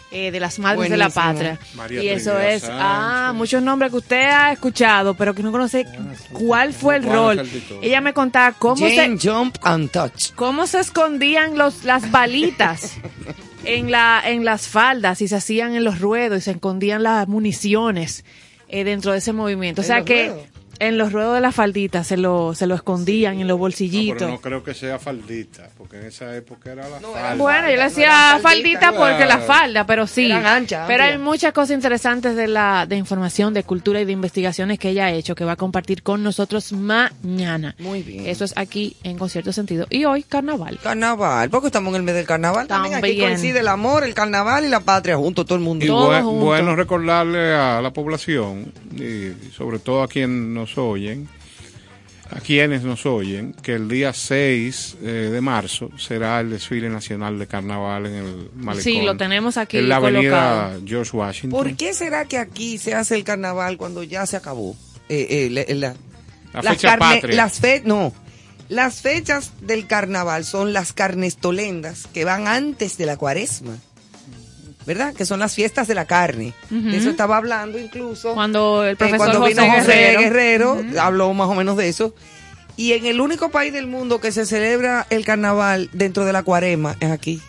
eh, 0.09 0.31
de 0.31 0.39
las 0.39 0.57
madres 0.59 0.89
de 0.89 0.95
la 0.95 1.09
patria. 1.09 1.59
María 1.75 2.01
y 2.01 2.07
eso 2.07 2.31
Trinidad 2.31 2.53
es, 2.53 2.61
Sánchez. 2.61 2.79
ah, 2.81 3.33
muchos 3.35 3.61
nombres 3.61 3.91
que 3.91 3.97
usted 3.97 4.29
ha 4.29 4.53
escuchado, 4.53 5.13
pero 5.15 5.35
que 5.35 5.43
no 5.43 5.51
conoce 5.51 5.85
cuál 6.31 6.71
fue 6.73 6.95
el 6.95 7.03
rol. 7.03 7.45
Ella 7.81 7.99
me 7.99 8.13
contaba 8.13 8.53
cómo 8.57 8.77
Jane, 8.87 9.19
se, 9.19 9.29
Jump 9.29 9.57
and 9.63 9.91
Touch. 9.91 10.31
cómo 10.35 10.65
se 10.65 10.79
escondían 10.79 11.57
los, 11.57 11.83
las 11.83 12.09
balitas 12.09 12.93
en, 13.65 13.91
la, 13.91 14.21
en 14.25 14.45
las 14.45 14.69
faldas 14.69 15.21
y 15.21 15.27
se 15.27 15.35
hacían 15.35 15.75
en 15.75 15.83
los 15.83 15.99
ruedos 15.99 16.37
y 16.39 16.41
se 16.41 16.51
escondían 16.51 17.03
las 17.03 17.27
municiones 17.27 18.23
eh, 18.69 18.85
dentro 18.85 19.11
de 19.11 19.17
ese 19.17 19.33
movimiento. 19.33 19.81
O 19.81 19.83
¿En 19.83 19.87
sea 19.87 20.05
que 20.05 20.29
ruedos? 20.29 20.47
En 20.79 20.97
los 20.97 21.11
ruedos 21.11 21.35
de 21.35 21.41
las 21.41 21.55
falditas 21.55 22.07
se 22.07 22.17
lo, 22.17 22.53
se 22.53 22.67
lo 22.67 22.75
escondían 22.75 23.33
en 23.39 23.47
los 23.47 23.55
No, 23.55 23.59
bolsillitos. 23.59 24.17
pero 24.19 24.31
no 24.31 24.41
creo 24.41 24.63
que 24.63 24.73
sea 24.73 24.99
faldita, 24.99 25.69
porque 25.77 25.97
en 25.97 26.05
esa 26.07 26.35
época 26.35 26.71
era 26.71 26.87
la 26.89 26.99
No, 26.99 27.11
falda. 27.11 27.19
era 27.27 27.35
Bueno, 27.35 27.61
yo 27.69 27.75
le 27.75 27.77
no 27.77 27.83
decía 27.83 28.39
faldita 28.41 28.91
porque 28.93 29.25
la 29.25 29.39
falda, 29.39 29.85
pero 29.85 30.07
sí. 30.07 30.25
Eran 30.25 30.45
anchas, 30.45 30.85
pero 30.87 31.03
hay 31.03 31.17
muchas 31.17 31.53
cosas 31.53 31.71
interesantes 31.71 32.35
de 32.35 32.47
la 32.47 32.85
de 32.87 32.95
información, 32.97 33.53
de 33.53 33.63
cultura 33.63 34.01
y 34.01 34.05
de 34.05 34.11
investigaciones 34.11 34.79
que 34.79 34.89
ella 34.89 35.05
ha 35.05 35.11
hecho 35.11 35.35
que 35.35 35.43
va 35.45 35.53
a 35.53 35.55
compartir 35.55 36.03
con 36.03 36.23
nosotros 36.23 36.71
mañana. 36.73 37.75
Muy 37.79 38.01
bien. 38.03 38.25
Eso 38.27 38.43
es 38.45 38.53
aquí 38.57 38.95
en 39.03 39.17
Concierto 39.17 39.51
Sentido. 39.53 39.87
Y 39.89 40.05
hoy, 40.05 40.23
carnaval. 40.23 40.79
Carnaval, 40.81 41.49
porque 41.49 41.67
estamos 41.67 41.91
en 41.91 41.97
el 41.97 42.03
mes 42.03 42.15
del 42.15 42.25
carnaval. 42.25 42.67
También 42.67 42.95
aquí 42.95 43.01
También. 43.09 43.25
coincide 43.29 43.59
el 43.59 43.67
amor, 43.67 44.03
el 44.03 44.13
carnaval 44.13 44.65
y 44.65 44.69
la 44.69 44.79
patria 44.81 45.17
junto, 45.17 45.45
todo 45.45 45.55
el 45.57 45.63
mundo. 45.63 45.85
Y 45.85 45.87
Todos 45.87 46.09
bue- 46.13 46.23
juntos. 46.23 46.43
bueno 46.43 46.75
recordarle 46.75 47.53
a 47.53 47.81
la 47.81 47.91
población, 47.91 48.71
y 48.95 49.51
sobre 49.51 49.79
todo 49.79 50.03
a 50.03 50.07
quienes 50.07 50.29
nos 50.47 50.66
oyen, 50.75 51.27
a 52.31 52.39
quienes 52.41 52.81
nos 52.81 53.05
oyen, 53.05 53.53
que 53.53 53.75
el 53.75 53.87
día 53.87 54.11
6 54.11 54.97
eh, 55.01 55.05
de 55.31 55.39
marzo 55.41 55.91
será 55.97 56.39
el 56.41 56.49
desfile 56.49 56.89
nacional 56.89 57.37
de 57.39 57.45
carnaval 57.47 58.07
en 58.07 58.13
el 58.15 58.49
Malecón. 58.55 58.83
Sí, 58.83 59.01
lo 59.03 59.15
tenemos 59.15 59.55
aquí 59.57 59.77
En 59.77 59.87
la 59.87 59.97
avenida. 59.97 60.73
George 60.83 61.15
Washington. 61.15 61.51
¿Por 61.57 61.75
qué 61.77 61.93
será 61.93 62.25
que 62.25 62.37
aquí 62.37 62.77
se 62.79 62.93
hace 62.95 63.15
el 63.15 63.23
carnaval 63.23 63.77
cuando 63.77 64.01
ya 64.03 64.25
se 64.25 64.35
acabó? 64.35 64.75
Eh, 65.07 65.27
eh, 65.29 65.49
la- 65.49 65.73
la- 65.73 65.95
La 66.53 66.61
las 66.63 66.73
fecha 66.75 66.97
patria. 66.97 67.35
Las 67.35 67.59
fe, 67.59 67.81
no. 67.85 68.11
Las 68.67 69.01
fechas 69.01 69.53
del 69.61 69.87
carnaval 69.87 70.43
son 70.43 70.73
las 70.73 70.91
carnestolendas 70.91 72.07
que 72.13 72.25
van 72.25 72.47
antes 72.47 72.97
de 72.97 73.05
la 73.05 73.15
cuaresma. 73.15 73.77
¿Verdad? 74.87 75.13
Que 75.13 75.25
son 75.25 75.39
las 75.39 75.53
fiestas 75.53 75.87
de 75.89 75.93
la 75.93 76.05
carne. 76.05 76.53
De 76.69 76.95
eso 76.95 77.09
estaba 77.09 77.35
hablando 77.35 77.77
incluso. 77.77 78.33
Cuando 78.33 78.85
el 78.85 78.93
eh, 78.93 78.95
profesor 78.95 79.17
cuando 79.17 79.39
José 79.41 79.53
vino 79.53 79.69
José 79.69 80.17
Guerrero. 80.17 80.77
Guerrero, 80.77 81.01
habló 81.01 81.33
más 81.33 81.49
o 81.49 81.55
menos 81.55 81.75
de 81.75 81.89
eso. 81.89 82.15
Y 82.77 82.93
en 82.93 83.05
el 83.05 83.19
único 83.19 83.49
país 83.49 83.73
del 83.73 83.85
mundo 83.85 84.21
que 84.21 84.31
se 84.31 84.45
celebra 84.45 85.05
el 85.09 85.25
carnaval 85.25 85.89
dentro 85.91 86.25
de 86.25 86.31
la 86.31 86.43
cuarema 86.43 86.95
es 87.01 87.11
aquí. 87.11 87.41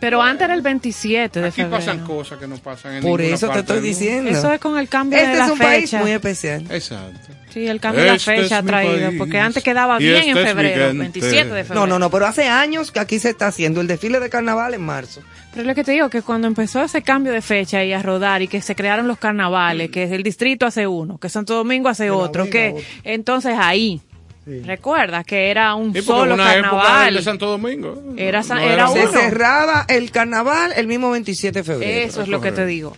Pero 0.00 0.22
antes 0.22 0.44
era 0.44 0.54
el 0.54 0.62
27 0.62 1.40
de 1.40 1.46
Aquí 1.48 1.56
febrero. 1.62 1.76
pasan 1.76 2.06
cosas 2.06 2.38
que 2.38 2.46
no 2.46 2.56
pasan 2.58 2.94
en 2.96 3.02
Por 3.02 3.18
ninguna 3.18 3.34
eso 3.34 3.48
te 3.48 3.58
estoy 3.58 3.76
del 3.80 3.84
mundo. 3.84 3.98
diciendo. 3.98 4.30
Eso 4.30 4.52
es 4.52 4.60
con 4.60 4.78
el 4.78 4.88
cambio 4.88 5.18
Este 5.18 5.30
de 5.32 5.36
la 5.38 5.44
es 5.46 5.50
un 5.50 5.58
país 5.58 5.90
fecha. 5.90 5.98
muy 6.00 6.10
especial. 6.12 6.64
Exacto. 6.70 7.32
Sí, 7.52 7.66
el 7.66 7.80
cambio 7.80 8.02
de 8.04 8.10
la 8.10 8.16
Este 8.16 8.30
fecha 8.32 8.44
es 8.44 8.52
ha 8.52 8.62
mi 8.62 8.68
traído, 8.68 9.06
país. 9.08 9.18
porque 9.18 9.38
antes 9.40 9.64
quedaba 9.64 10.00
Y 10.00 10.04
bien 10.04 10.16
este 10.18 10.30
en 10.30 10.36
es 10.36 10.42
mi 10.44 10.48
febrero, 10.48 10.86
gente. 10.88 10.98
27 10.98 11.48
de 11.48 11.64
febrero. 11.64 11.74
No, 11.80 11.86
no, 11.88 11.98
no, 11.98 12.10
pero 12.10 12.26
hace 12.26 12.46
años 12.46 12.92
que 12.92 13.00
aquí 13.00 13.18
se 13.18 13.30
está 13.30 13.48
haciendo 13.48 13.80
el 13.80 13.86
desfile 13.88 14.20
de 14.20 14.30
carnaval 14.30 14.74
en 14.74 14.82
marzo. 14.82 15.20
Pero 15.50 15.62
es 15.62 15.66
lo 15.66 15.74
que 15.74 15.82
te 15.82 15.92
digo, 15.92 16.08
que 16.10 16.22
cuando 16.22 16.46
empezó 16.46 16.80
ese 16.84 17.02
cambio 17.02 17.32
de 17.32 17.42
fecha 17.42 17.82
y 17.82 17.92
a 17.92 18.00
rodar 18.00 18.42
y 18.42 18.46
que 18.48 18.60
se 18.62 18.76
crearon 18.76 19.08
los 19.08 19.18
carnavales, 19.18 19.90
que 19.90 20.04
el 20.04 20.22
distrito 20.22 20.64
hace 20.66 20.86
uno, 20.86 21.18
que 21.18 21.28
Santo 21.28 21.54
Domingo 21.54 21.88
hace 21.88 22.10
otro, 22.10 22.48
que 22.48 22.74
otro. 22.76 22.84
entonces 23.02 23.56
ahí, 23.58 24.00
Sí. 24.48 24.60
recuerda 24.62 25.24
que 25.24 25.50
era 25.50 25.74
un 25.74 25.92
Sí, 25.92 26.00
solo 26.00 26.32
una 26.34 26.54
época 26.54 26.70
carnaval. 26.70 27.14
de 27.14 27.22
Santo 27.22 27.46
Domingo. 27.46 28.02
Era 28.16 28.42
sa- 28.42 28.54
No 28.54 28.60
era 28.62 28.88
Se 28.88 29.00
uno. 29.02 29.12
cerraba 29.12 29.84
el 29.88 30.10
carnaval 30.10 30.72
el 30.74 30.86
mismo 30.86 31.10
27 31.10 31.58
de 31.58 31.64
febrero. 31.64 32.08
Eso 32.08 32.22
es 32.22 32.28
lo 32.28 32.40
que 32.40 32.50
te 32.52 32.64
digo. 32.64 32.96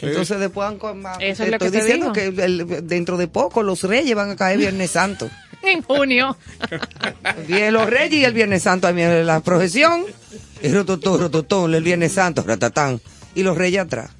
Entonces 0.00 0.38
después 0.40 0.68
han 0.68 0.78
Eso 1.20 1.42
es 1.44 1.50
lo 1.50 1.58
que 1.58 1.66
estoy 1.66 1.70
te 1.70 1.86
diciendo 1.86 2.12
digo. 2.12 2.34
que 2.36 2.44
el- 2.44 2.86
dentro 2.88 3.16
de 3.16 3.28
poco 3.28 3.62
los 3.62 3.82
reyes 3.82 4.14
van 4.14 4.30
a 4.30 4.36
caer 4.36 4.58
Viernes 4.58 4.90
Santo. 4.90 5.28
En 5.62 5.82
junio. 5.82 6.36
Los 7.70 7.90
reyes 7.90 8.12
y 8.20 8.24
el 8.24 8.32
Viernes 8.32 8.62
Santo, 8.62 8.92
viene 8.94 9.24
la 9.24 9.40
procesión, 9.40 10.04
y 10.62 10.68
rototó, 10.68 11.16
rototó, 11.18 11.66
el 11.66 11.82
Viernes 11.82 12.12
Santo, 12.12 12.44
ratatán, 12.46 13.00
y 13.34 13.42
los 13.42 13.56
reyes 13.56 13.80
atrás. 13.82 14.10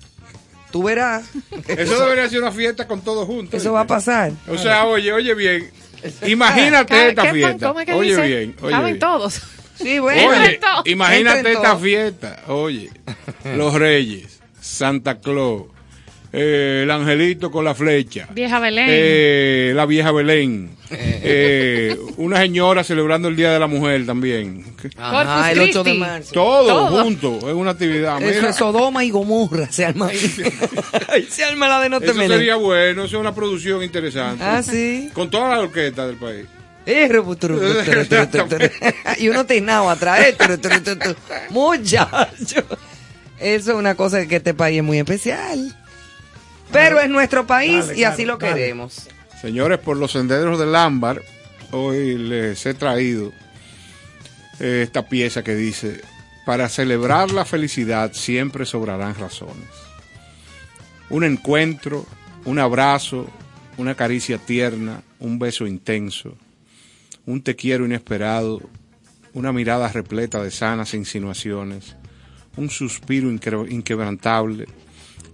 Tú 0.72 0.82
verás, 0.82 1.24
Eso 1.68 2.00
debería 2.00 2.28
ser 2.28 2.40
una 2.42 2.52
fiesta 2.52 2.86
con 2.88 3.00
todos 3.00 3.26
juntos. 3.26 3.60
eso 3.60 3.72
va 3.72 3.82
a 3.82 3.86
pasar. 3.86 4.32
O 4.48 4.58
sea, 4.58 4.84
oye, 4.86 5.12
oye 5.12 5.34
bien. 5.34 5.70
Imagínate 6.26 7.08
esta 7.08 7.22
¿qué 7.22 7.28
pan- 7.28 7.34
fiesta. 7.36 7.68
¿Cómo 7.68 7.80
es 7.80 7.86
que 7.86 7.92
Oye 7.92 8.10
dice? 8.10 8.26
bien, 8.26 8.56
oye 8.62 8.70
Caben 8.72 8.86
bien. 8.94 8.98
todos. 8.98 9.42
Sí, 9.76 9.98
bueno. 9.98 10.30
Oye, 10.30 10.58
imagínate 10.86 11.52
esta 11.52 11.76
fiesta. 11.76 12.44
Oye, 12.48 12.88
los 13.56 13.74
Reyes, 13.74 14.40
Santa 14.58 15.18
Claus, 15.20 15.64
eh, 16.38 16.80
el 16.82 16.90
angelito 16.90 17.50
con 17.50 17.64
la 17.64 17.74
flecha. 17.74 18.28
Vieja 18.32 18.60
Belén. 18.60 18.86
eh, 18.88 19.72
la 19.74 19.86
vieja 19.86 20.12
Belén. 20.12 20.70
eh, 20.90 21.96
una 22.18 22.38
señora 22.38 22.84
celebrando 22.84 23.28
el 23.28 23.36
Día 23.36 23.52
de 23.52 23.58
la 23.58 23.66
Mujer 23.66 24.04
también. 24.04 24.64
Ajá, 24.98 25.50
el 25.52 25.60
8 25.60 25.82
de 25.82 25.94
marzo. 25.94 26.32
Todo, 26.32 26.66
Todo. 26.88 27.02
junto, 27.02 27.36
es 27.48 27.54
una 27.54 27.70
actividad. 27.70 28.22
Eso 28.22 28.48
es 28.48 28.56
Sodoma 28.56 29.02
y 29.02 29.10
Gomorra, 29.10 29.72
se 29.72 29.86
arma 29.86 30.10
se 31.30 31.44
arma 31.44 31.68
la 31.68 31.80
de 31.80 31.88
no 31.88 32.00
te 32.00 32.10
eso 32.10 32.26
sería 32.28 32.56
bueno, 32.56 33.04
eso 33.04 33.16
es 33.16 33.20
una 33.20 33.34
producción 33.34 33.82
interesante. 33.82 34.44
Ah, 34.44 34.62
sí. 34.62 35.10
Con 35.14 35.30
toda 35.30 35.56
la 35.56 35.60
orquesta 35.62 36.06
del 36.06 36.16
país. 36.16 36.44
Eh, 36.84 37.08
y 39.18 39.28
uno 39.28 39.44
teinado 39.46 39.90
atrás. 39.90 40.20
eh. 40.20 40.36
Muchacho. 41.50 42.64
Eso 43.40 43.72
es 43.72 43.76
una 43.76 43.94
cosa 43.96 44.26
que 44.26 44.36
este 44.36 44.54
país 44.54 44.78
es 44.78 44.84
muy 44.84 44.98
especial. 44.98 45.74
Pero 46.72 47.00
es 47.00 47.08
nuestro 47.08 47.46
país 47.46 47.86
Dale, 47.88 47.98
y 47.98 48.04
así 48.04 48.24
dale, 48.24 48.26
lo 48.26 48.36
dale. 48.38 48.54
queremos. 48.54 49.08
Señores, 49.40 49.78
por 49.78 49.96
los 49.96 50.12
senderos 50.12 50.58
del 50.58 50.74
ámbar, 50.74 51.22
hoy 51.70 52.16
les 52.18 52.64
he 52.66 52.74
traído 52.74 53.32
eh, 54.58 54.82
esta 54.82 55.08
pieza 55.08 55.44
que 55.44 55.54
dice, 55.54 56.00
para 56.44 56.68
celebrar 56.68 57.30
la 57.30 57.44
felicidad 57.44 58.12
siempre 58.12 58.64
sobrarán 58.64 59.14
razones. 59.14 59.68
Un 61.10 61.24
encuentro, 61.24 62.06
un 62.44 62.58
abrazo, 62.58 63.26
una 63.76 63.94
caricia 63.94 64.38
tierna, 64.38 65.02
un 65.18 65.38
beso 65.38 65.66
intenso, 65.66 66.34
un 67.26 67.42
te 67.42 67.54
quiero 67.56 67.84
inesperado, 67.84 68.60
una 69.34 69.52
mirada 69.52 69.88
repleta 69.88 70.42
de 70.42 70.50
sanas 70.50 70.94
insinuaciones, 70.94 71.94
un 72.56 72.70
suspiro 72.70 73.30
inquebrantable, 73.30 74.66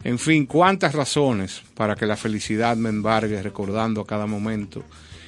en 0.05 0.19
fin, 0.19 0.47
cuántas 0.47 0.95
razones 0.95 1.63
para 1.75 1.95
que 1.95 2.07
la 2.07 2.17
felicidad 2.17 2.77
me 2.77 2.89
embargue 2.89 3.41
recordando 3.43 4.01
a 4.01 4.07
cada 4.07 4.27
momento 4.27 4.85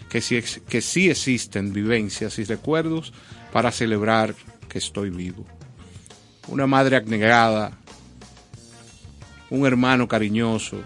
que 0.09 0.21
sí, 0.21 0.41
que 0.69 0.79
existen 0.79 1.73
vivencias 1.73 2.39
y 2.39 2.45
recuerdos 2.45 3.13
para 3.53 3.71
celebrar 3.71 4.35
que 4.69 4.79
estoy 4.79 5.11
vivo. 5.11 5.45
Una 6.49 6.67
madre 6.67 6.97
abnegada, 6.97 7.79
un 9.51 9.67
hermano 9.67 10.09
cariñoso, 10.09 10.81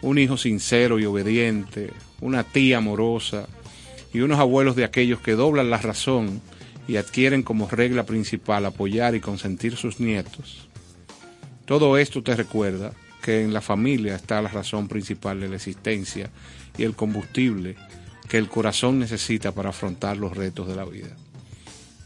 un 0.00 0.18
hijo 0.18 0.36
sincero 0.36 0.98
y 0.98 1.04
obediente, 1.04 1.92
una 2.20 2.42
tía 2.44 2.78
amorosa 2.78 3.46
y 4.12 4.20
unos 4.20 4.38
abuelos 4.38 4.76
de 4.76 4.84
aquellos 4.84 5.20
que 5.20 5.32
doblan 5.32 5.68
la 5.68 5.78
razón 5.78 6.40
y 6.88 6.96
adquieren 6.96 7.42
como 7.42 7.68
regla 7.68 8.06
principal 8.06 8.64
apoyar 8.64 9.14
y 9.14 9.20
consentir 9.20 9.76
sus 9.76 10.00
nietos. 10.00 10.68
Todo 11.66 11.98
esto 11.98 12.22
te 12.22 12.36
recuerda 12.36 12.92
que 13.20 13.42
en 13.42 13.52
la 13.52 13.60
familia 13.60 14.14
está 14.14 14.40
la 14.40 14.48
razón 14.48 14.86
principal 14.86 15.40
de 15.40 15.48
la 15.48 15.56
existencia 15.56 16.30
y 16.78 16.84
el 16.84 16.94
combustible 16.94 17.74
que 18.28 18.38
el 18.38 18.48
corazón 18.48 19.00
necesita 19.00 19.52
para 19.52 19.70
afrontar 19.70 20.16
los 20.16 20.36
retos 20.36 20.68
de 20.68 20.76
la 20.76 20.84
vida. 20.84 21.08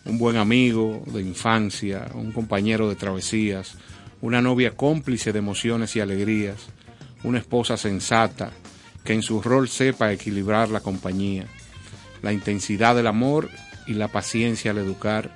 Un 0.07 0.17
buen 0.17 0.39
amigo 0.39 1.03
de 1.07 1.21
infancia, 1.21 2.11
un 2.15 2.33
compañero 2.33 2.89
de 2.89 2.97
travesías, 2.97 3.77
una 4.23 4.41
novia 4.41 4.77
cómplice 4.77 5.31
de 5.31 5.41
emociones 5.41 5.95
y 5.95 6.01
alegrías, 6.01 6.69
una 7.23 7.39
esposa 7.39 7.77
sensata 7.77 8.53
que 9.05 9.13
en 9.13 9.23
su 9.23 9.43
rol 9.43 9.69
sepa 9.69 10.11
equilibrar 10.11 10.71
la 10.71 10.81
compañía, 10.81 11.47
la 12.23 12.33
intensidad 12.33 12.97
del 12.97 13.07
amor 13.07 13.51
y 13.87 13.93
la 13.93 14.09
paciencia 14.09 14.71
al 14.71 14.79
educar, 14.79 15.31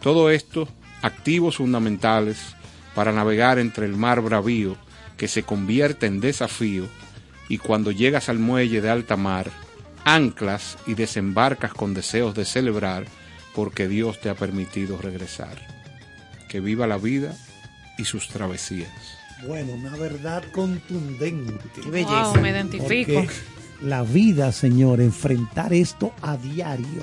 todo 0.00 0.30
esto 0.30 0.66
activos 1.02 1.56
fundamentales 1.56 2.55
para 2.96 3.12
navegar 3.12 3.58
entre 3.58 3.84
el 3.84 3.94
mar 3.94 4.22
bravío 4.22 4.74
que 5.18 5.28
se 5.28 5.42
convierte 5.42 6.06
en 6.06 6.18
desafío 6.18 6.88
y 7.46 7.58
cuando 7.58 7.92
llegas 7.92 8.30
al 8.30 8.38
muelle 8.38 8.80
de 8.80 8.88
alta 8.88 9.18
mar, 9.18 9.50
anclas 10.04 10.78
y 10.86 10.94
desembarcas 10.94 11.74
con 11.74 11.92
deseos 11.92 12.34
de 12.34 12.46
celebrar 12.46 13.04
porque 13.54 13.86
Dios 13.86 14.18
te 14.20 14.30
ha 14.30 14.34
permitido 14.34 14.96
regresar. 14.96 15.58
Que 16.48 16.60
viva 16.60 16.86
la 16.86 16.96
vida 16.96 17.36
y 17.98 18.06
sus 18.06 18.28
travesías. 18.28 18.90
Bueno, 19.46 19.74
una 19.74 19.94
verdad 19.96 20.42
contundente. 20.52 21.82
Qué 21.82 21.90
belleza. 21.90 22.32
Wow, 22.32 22.40
me 22.40 22.50
identifico. 22.50 23.12
Porque 23.12 23.34
la 23.82 24.04
vida, 24.04 24.52
señor, 24.52 25.02
enfrentar 25.02 25.74
esto 25.74 26.14
a 26.22 26.38
diario 26.38 27.02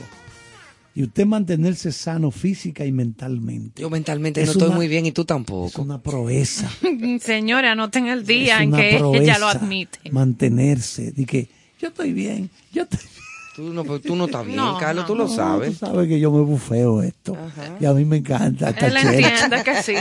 y 0.96 1.04
usted 1.04 1.26
mantenerse 1.26 1.92
sano 1.92 2.30
física 2.32 2.86
y 2.86 2.92
mentalmente. 2.92 3.82
Yo 3.82 3.90
mentalmente 3.90 4.42
Es 4.42 4.48
no 4.48 4.52
estoy 4.54 4.68
una- 4.68 4.76
muy 4.78 4.88
bien 4.88 5.06
y 5.06 5.12
tú 5.12 5.22
Es 5.22 5.28
tampoco. 5.28 5.82
una 5.82 6.02
proeza. 6.02 6.70
Señora, 7.20 7.72
anoten 7.72 8.08
el 8.08 8.26
día 8.26 8.58
es 8.58 8.64
en 8.64 8.74
que 8.74 8.98
ella 8.98 9.40
lo 9.40 9.48
admite. 9.48 10.00
Mantenerse. 10.12 11.12
De 11.12 11.26
que 11.26 11.48
yo 11.80 11.88
estoy 11.90 12.14
bien. 12.14 12.50
Yo 12.72 12.84
estoy 12.84 13.00
Tú 13.56 13.72
no, 13.72 13.84
pues, 13.84 14.02
tú 14.02 14.16
no 14.16 14.26
estás 14.26 14.44
bien, 14.48 14.56
No, 14.58 14.80
Carlos, 14.80 15.04
no. 15.04 15.08
tú 15.08 15.16
lo 15.16 15.28
sabes. 15.28 15.78
Tú 15.78 15.86
sabes 15.86 16.08
que 16.08 16.20
yo 16.20 16.32
me 16.32 16.42
bufeo 16.42 17.04
esto. 17.04 17.38
Y 17.80 17.86
a 17.86 17.94
mí 17.94 18.04
me 18.04 18.18
encanta. 18.18 18.72
esta 18.72 18.88
Él 18.88 18.98
entiende 18.98 19.64
que 19.64 19.84
sí. 19.84 19.94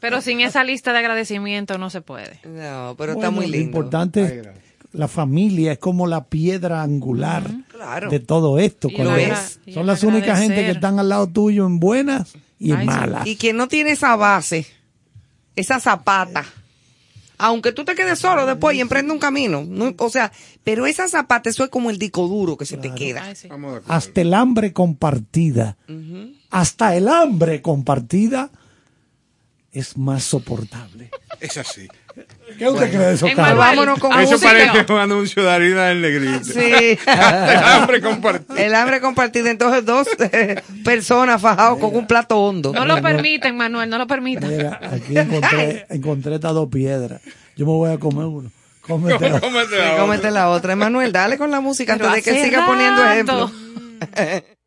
Pero 0.00 0.22
sin 0.22 0.40
esa 0.40 0.64
lista 0.64 0.92
de 0.94 0.98
agradecimiento 1.00 1.76
no 1.76 1.90
se 1.90 2.00
puede. 2.00 2.40
No, 2.44 2.94
pero 2.96 3.12
está 3.12 3.30
muy 3.30 3.44
Lo 3.46 3.52
lindo. 3.52 3.66
importante 3.66 4.22
es 4.22 4.48
la 4.92 5.08
familia 5.08 5.72
es 5.72 5.78
como 5.78 6.06
la 6.06 6.24
piedra 6.24 6.82
angular 6.82 7.48
Claro. 7.68 8.10
de 8.10 8.20
todo 8.20 8.58
esto. 8.58 8.88
Son 9.72 9.86
las 9.86 10.02
únicas 10.02 10.38
gente 10.40 10.56
que 10.64 10.70
están 10.72 10.98
al 10.98 11.08
lado 11.08 11.26
tuyo 11.28 11.66
en 11.66 11.78
buenas 11.80 12.32
y 12.58 12.72
en 12.72 12.78
Ay, 12.78 12.86
malas. 12.86 13.26
Y 13.26 13.36
quien 13.36 13.56
no 13.56 13.68
tiene 13.68 13.92
esa 13.92 14.16
base, 14.16 14.66
esa 15.56 15.80
zapata, 15.80 16.44
aunque 17.38 17.72
tú 17.72 17.84
te 17.84 17.94
quedes 17.94 18.18
solo 18.18 18.44
después 18.46 18.76
y 18.76 18.80
emprende 18.80 19.12
un 19.12 19.18
camino, 19.18 19.64
no- 19.66 19.94
o 19.98 20.10
sea, 20.10 20.30
pero 20.62 20.86
esa 20.86 21.08
zapata, 21.08 21.48
eso 21.48 21.64
es 21.64 21.70
como 21.70 21.88
el 21.88 21.96
disco 21.98 22.28
duro 22.28 22.56
que 22.58 22.66
se 22.66 22.76
te 22.76 22.92
queda. 22.94 23.22
Ay, 23.24 23.36
sí. 23.36 23.48
Hasta 23.88 24.20
el 24.20 24.34
hambre 24.34 24.72
compartida. 24.74 25.76
Hasta 26.50 26.96
el 26.96 27.08
hambre 27.08 27.62
compartida 27.62 28.50
es 29.72 29.96
más 29.96 30.24
soportable. 30.24 31.10
Es 31.40 31.56
así. 31.56 31.88
¿Qué 32.58 32.68
usted 32.68 32.90
cree 32.90 33.06
de 33.06 33.14
eso, 33.14 33.26
En 33.26 33.36
Carlos? 33.36 33.56
Manuel, 33.56 33.76
Vámonos 33.78 33.98
con 33.98 34.12
Eso 34.20 34.32
música. 34.32 34.50
parece 34.50 34.92
un 34.92 34.98
anuncio 34.98 35.42
de 35.42 35.50
harina 35.50 35.84
del 35.86 36.02
negrito. 36.02 36.44
Sí. 36.44 36.60
El 37.06 37.58
hambre 37.64 38.00
compartido. 38.00 38.56
El 38.56 38.74
hambre 38.74 39.00
compartida, 39.00 39.50
entonces 39.50 39.84
dos 39.86 40.06
eh, 40.18 40.60
personas 40.84 41.40
fajados 41.40 41.78
con 41.78 41.94
un 41.96 42.06
plato 42.06 42.36
hondo. 42.38 42.72
No 42.72 42.84
lo 42.84 43.00
permiten, 43.00 43.56
Manuel, 43.56 43.88
no 43.88 43.96
lo 43.98 44.06
permiten. 44.06 44.48
Mira, 44.54 44.78
aquí 44.82 45.16
encontré, 45.16 45.86
encontré 45.88 46.34
estas 46.34 46.52
dos 46.52 46.68
piedras. 46.68 47.20
Yo 47.56 47.64
me 47.64 47.72
voy 47.72 47.92
a 47.92 47.98
comer 47.98 48.26
uno. 48.26 48.50
Cómete 48.82 49.18
Sí, 49.18 49.30
la 49.30 49.36
otra. 49.36 49.96
cómete 49.98 50.30
la 50.30 50.48
otra. 50.50 50.72
Emanuel, 50.72 51.12
dale 51.12 51.38
con 51.38 51.50
la 51.50 51.60
música 51.60 51.96
Pero 51.96 52.08
antes 52.08 52.24
de 52.24 52.32
que 52.32 52.44
siga 52.44 52.66
poniendo 52.66 53.02
rato. 53.02 53.52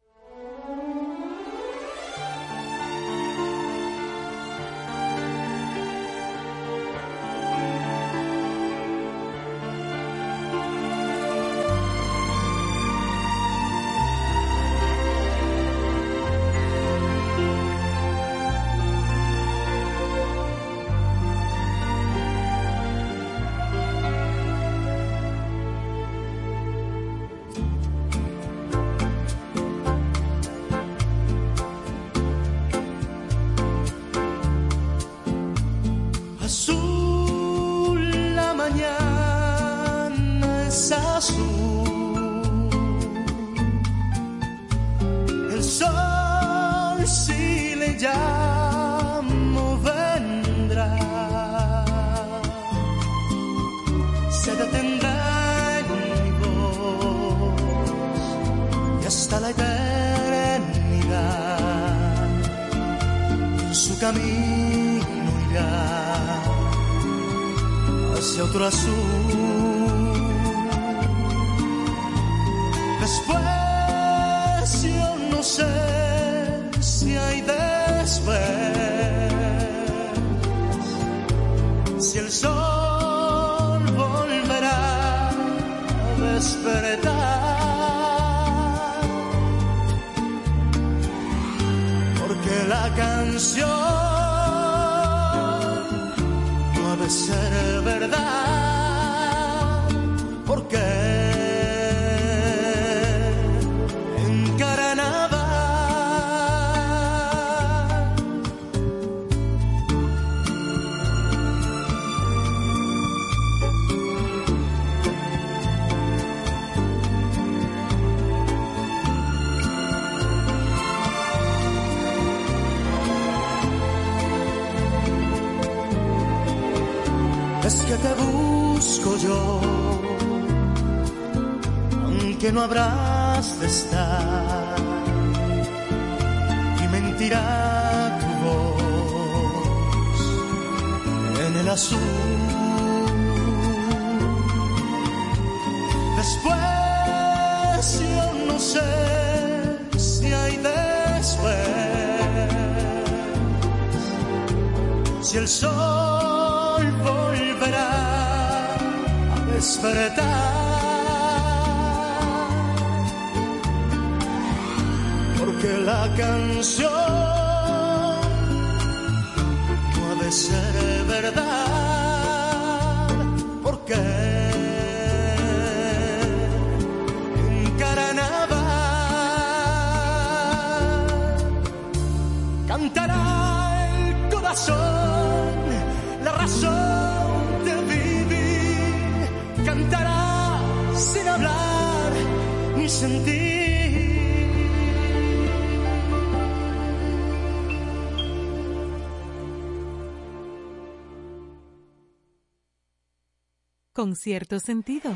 Cierto 204.16 204.60
sentido. 204.60 205.16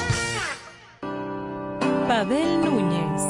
Pavel 2.11 2.59
Núñez. 2.59 3.21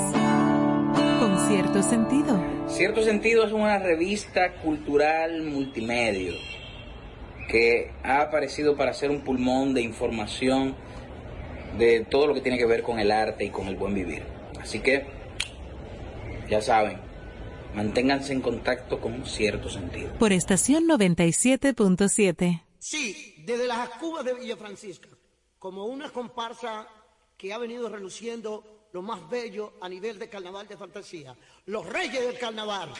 Con 1.19 1.37
cierto 1.47 1.83
sentido. 1.83 2.43
Cierto 2.67 3.03
sentido 3.03 3.45
es 3.45 3.51
una 3.51 3.77
revista 3.77 4.55
cultural 4.55 5.43
multimedia 5.43 6.33
que 7.47 7.91
ha 8.01 8.21
aparecido 8.23 8.75
para 8.75 8.91
ser 8.95 9.11
un 9.11 9.21
pulmón 9.21 9.75
de 9.75 9.83
información 9.83 10.75
de 11.77 12.07
todo 12.09 12.25
lo 12.25 12.33
que 12.33 12.41
tiene 12.41 12.57
que 12.57 12.65
ver 12.65 12.81
con 12.81 12.99
el 12.99 13.11
arte 13.11 13.45
y 13.45 13.49
con 13.51 13.67
el 13.67 13.75
buen 13.75 13.93
vivir. 13.93 14.23
Así 14.59 14.79
que, 14.79 15.05
ya 16.49 16.59
saben, 16.59 16.97
manténganse 17.75 18.33
en 18.33 18.41
contacto 18.41 18.99
con 18.99 19.27
cierto 19.27 19.69
sentido. 19.69 20.11
Por 20.13 20.33
estación 20.33 20.85
97.7. 20.87 22.63
Sí, 22.79 23.43
desde 23.45 23.67
las 23.67 23.89
Cubas 23.99 24.25
de 24.25 24.33
Villa 24.33 24.57
Francisca, 24.57 25.09
como 25.59 25.85
una 25.85 26.09
comparsa 26.09 26.87
que 27.41 27.51
ha 27.51 27.57
venido 27.57 27.89
reluciendo 27.89 28.87
lo 28.93 29.01
más 29.01 29.27
bello 29.27 29.73
a 29.81 29.89
nivel 29.89 30.19
de 30.19 30.29
carnaval 30.29 30.67
de 30.67 30.77
fantasía, 30.77 31.35
los 31.65 31.83
reyes 31.87 32.23
del 32.23 32.37
carnaval. 32.37 32.93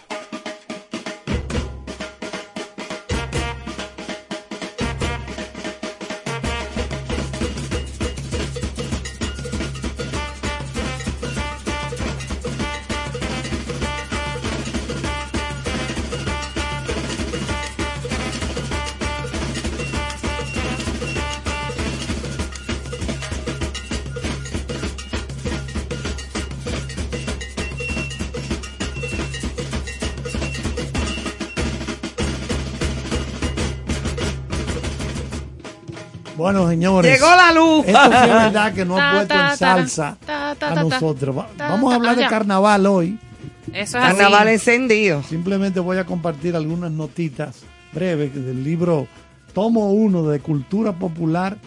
Bueno, 36.41 36.67
señores. 36.67 37.13
Llegó 37.13 37.27
la 37.35 37.51
luz. 37.53 37.85
Esto 37.85 37.99
sí 38.03 38.17
es 38.17 38.27
verdad 38.27 38.73
que 38.73 38.83
no 38.83 38.99
ha 38.99 39.11
puesto 39.13 39.33
en 39.35 39.57
salsa 39.57 40.17
a 40.27 40.75
nosotros. 40.83 41.35
Vamos 41.55 41.93
a 41.93 41.95
hablar 41.95 42.15
de 42.15 42.25
carnaval 42.25 42.87
hoy. 42.87 43.19
Eso 43.67 43.99
es 43.99 44.03
Carnaval 44.03 44.47
así. 44.47 44.53
encendido. 44.55 45.21
Simplemente 45.21 45.79
voy 45.79 45.99
a 45.99 46.05
compartir 46.05 46.55
algunas 46.55 46.91
notitas 46.91 47.61
breves 47.93 48.33
del 48.33 48.63
libro 48.63 49.07
Tomo 49.53 49.91
1 49.91 50.29
de 50.29 50.39
Cultura 50.39 50.93
Popular 50.93 51.57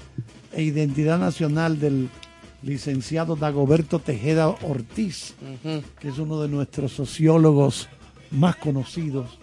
e 0.53 0.63
Identidad 0.65 1.19
Nacional 1.19 1.79
del 1.79 2.11
licenciado 2.63 3.37
Dagoberto 3.37 4.01
Tejeda 4.01 4.49
Ortiz, 4.49 5.35
que 6.01 6.09
es 6.09 6.19
uno 6.19 6.43
de 6.43 6.49
nuestros 6.49 6.91
sociólogos 6.93 7.89
más 8.33 8.57
conocidos 8.57 9.39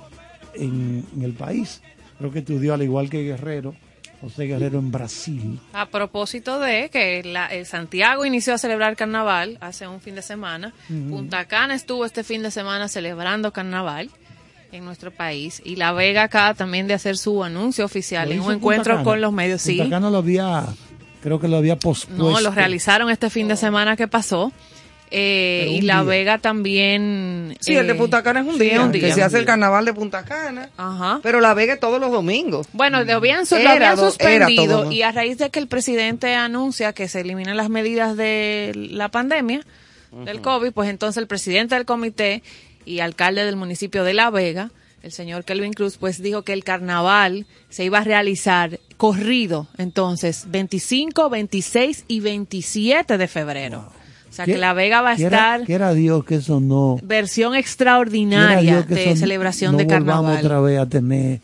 en, 0.56 1.06
en 1.16 1.22
el 1.24 1.32
país. 1.34 1.82
Creo 2.18 2.32
que 2.32 2.40
estudió 2.40 2.74
al 2.74 2.84
igual 2.84 3.10
que 3.10 3.24
Guerrero, 3.24 3.74
José 4.22 4.46
Guerrero 4.46 4.80
en 4.80 4.92
Brasil. 4.92 5.60
A 5.74 5.88
propósito 5.88 6.60
de 6.60 6.90
que 6.90 7.24
la- 7.24 7.52
eh, 7.54 7.66
Santiago 7.66 8.24
inició 8.26 8.54
a 8.54 8.58
celebrar 8.58 8.96
carnaval 8.96 9.58
hace 9.62 9.88
un 9.88 10.00
fin 10.00 10.16
de 10.16 10.22
semana, 10.22 10.74
Punta 10.88 11.46
Cana 11.46 11.74
estuvo 11.74 12.06
este 12.06 12.24
fin 12.24 12.44
de 12.44 12.52
semana 12.52 12.88
celebrando 12.88 13.52
carnaval 13.52 14.10
en 14.72 14.86
nuestro 14.86 15.12
país 15.12 15.62
y 15.66 15.76
La 15.76 15.92
Vega 15.92 16.24
acá 16.24 16.54
también 16.54 16.88
de 16.88 16.94
hacer 16.94 17.18
su 17.18 17.44
anuncio 17.44 17.84
oficial 17.84 18.32
en 18.32 18.40
un 18.40 18.46
Punta 18.46 18.56
encuentro 18.58 18.94
Cana. 18.94 19.04
con 19.04 19.20
los 19.22 19.34
medios. 19.34 19.62
Sí, 19.62 19.78
Punta 19.78 19.90
Cana 19.98 20.10
lo 20.10 20.20
había, 20.20 20.66
creo 21.22 21.40
que 21.40 21.48
lo 21.48 21.58
había 21.58 21.78
pospuesto. 21.78 22.24
no, 22.32 22.40
lo 22.40 22.52
realizaron 22.52 23.10
este 23.10 23.30
fin 23.30 23.48
de 23.48 23.58
semana 23.58 23.98
que 23.98 24.08
pasó. 24.08 24.52
Eh, 25.14 25.68
y 25.70 25.82
La 25.82 25.96
día. 25.96 26.04
Vega 26.04 26.38
también. 26.38 27.58
Sí, 27.60 27.76
el 27.76 27.86
de 27.86 27.94
eh, 27.94 27.96
Punta 27.96 28.24
Cana 28.24 28.40
es 28.40 28.48
un 28.48 28.58
sí, 28.58 28.64
día, 28.64 28.82
un 28.82 28.92
que 28.94 29.00
día. 29.00 29.14
se 29.14 29.24
hace 29.24 29.38
el 29.40 29.46
carnaval 29.46 29.84
de 29.84 29.94
Punta 29.94 30.24
Cana. 30.24 30.70
Ajá. 30.78 31.20
Pero 31.22 31.42
La 31.42 31.54
Vega 31.54 31.74
es 31.74 31.80
todos 31.82 32.00
los 32.00 32.12
domingos. 32.12 32.68
Bueno, 32.72 33.04
lo 33.04 33.14
habían, 33.14 33.42
lo 33.42 33.98
suspendido 33.98 34.84
todo. 34.84 34.92
y 34.92 35.02
a 35.02 35.12
raíz 35.12 35.38
de 35.38 35.50
que 35.50 35.60
el 35.60 35.68
presidente 35.68 36.34
anuncia 36.34 36.94
que 36.94 37.10
se 37.10 37.20
eliminan 37.20 37.58
las 37.58 37.70
medidas 37.70 38.16
de 38.16 38.72
la 38.74 39.10
pandemia 39.10 39.66
del 40.12 40.42
COVID, 40.42 40.72
pues 40.72 40.90
entonces 40.90 41.22
el 41.22 41.28
presidente 41.28 41.76
del 41.76 41.86
comité 41.86 42.42
y 42.86 43.00
alcalde 43.00 43.46
del 43.46 43.56
municipio 43.56 44.04
de 44.04 44.14
La 44.14 44.30
Vega, 44.30 44.72
el 45.04 45.12
señor 45.12 45.44
Kelvin 45.46 45.74
Cruz, 45.74 45.98
pues 45.98 46.22
dijo 46.22 46.44
que 46.44 46.54
el 46.54 46.64
carnaval 46.64 47.46
se 47.70 47.84
iba 47.84 48.00
a 48.00 48.04
realizar 48.04 48.80
corrido, 48.98 49.68
entonces 49.78 50.46
25, 50.48 51.30
26 51.30 52.06
y 52.08 52.20
27 52.20 53.18
de 53.18 53.28
febrero. 53.28 53.92
O 54.32 54.34
sea 54.34 54.46
que 54.46 54.58
La 54.58 54.74
Vega 54.74 55.02
va 55.02 55.12
a 55.12 55.16
Quiera- 55.18 55.38
estar 55.56 55.66
Quiera 55.66 55.94
Dios 55.94 56.24
que 56.24 56.36
eso 56.36 56.60
no. 56.62 56.98
versión 57.04 57.54
extraordinaria 57.54 58.82
de 58.84 59.16
celebración 59.16 59.74
no 59.74 59.78
de 59.78 59.88
carnaval. 59.88 60.38
otra 60.38 60.60
vez 60.62 60.80
a 60.80 60.86
tener 60.88 61.42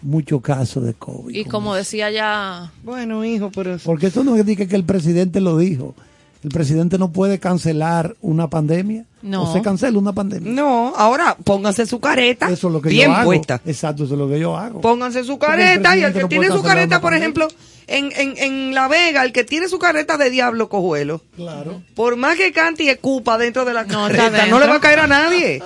muchos 0.00 0.40
casos 0.42 0.84
de 0.84 0.94
COVID. 0.94 1.34
Y 1.34 1.44
como 1.44 1.74
decía 1.74 2.10
ya 2.10 2.72
Bueno, 2.82 3.24
hijo, 3.24 3.50
pero... 3.54 3.76
Porque 3.84 4.06
eso 4.08 4.24
no 4.24 4.34
es 4.36 4.44
que 4.44 4.66
el 4.74 4.84
presidente 4.84 5.40
lo 5.40 5.58
dijo. 5.58 5.94
El 6.42 6.50
presidente 6.50 6.98
no 6.98 7.12
puede 7.12 7.38
cancelar 7.38 8.16
una 8.20 8.48
pandemia. 8.50 9.04
No. 9.22 9.44
O 9.44 9.52
se 9.52 9.62
cancela 9.62 9.96
una 9.96 10.12
pandemia. 10.12 10.50
No, 10.52 10.92
ahora 10.96 11.36
pónganse 11.44 11.86
su 11.86 12.00
careta 12.00 12.50
Eso 12.50 12.66
es 12.66 12.72
lo 12.72 12.82
que 12.82 12.88
bien 12.88 13.10
yo 13.10 13.14
hago. 13.14 13.26
puesta. 13.26 13.60
Exacto, 13.64 14.02
eso 14.04 14.14
es 14.14 14.18
lo 14.18 14.28
que 14.28 14.40
yo 14.40 14.56
hago. 14.56 14.80
Pónganse 14.80 15.22
su 15.22 15.38
careta 15.38 15.96
y 15.96 16.02
el 16.02 16.12
que 16.12 16.22
no 16.22 16.28
tiene 16.28 16.48
su 16.48 16.60
careta, 16.62 17.00
por 17.00 17.12
pandemia. 17.12 17.18
ejemplo, 17.28 17.48
en, 17.92 18.12
en, 18.16 18.34
en 18.38 18.74
La 18.74 18.88
Vega, 18.88 19.22
el 19.24 19.32
que 19.32 19.44
tiene 19.44 19.68
su 19.68 19.78
careta 19.78 20.16
de 20.16 20.30
diablo 20.30 20.68
cojuelo, 20.68 21.20
Claro. 21.36 21.82
por 21.94 22.16
más 22.16 22.36
que 22.36 22.52
cante 22.52 22.84
y 22.84 22.88
escupa 22.88 23.38
dentro 23.38 23.64
de 23.64 23.74
la 23.74 23.84
No, 23.84 24.08
dentro. 24.08 24.46
no 24.48 24.58
le 24.60 24.66
va 24.66 24.76
a 24.76 24.80
caer 24.80 25.00
a 25.00 25.06
nadie. 25.06 25.62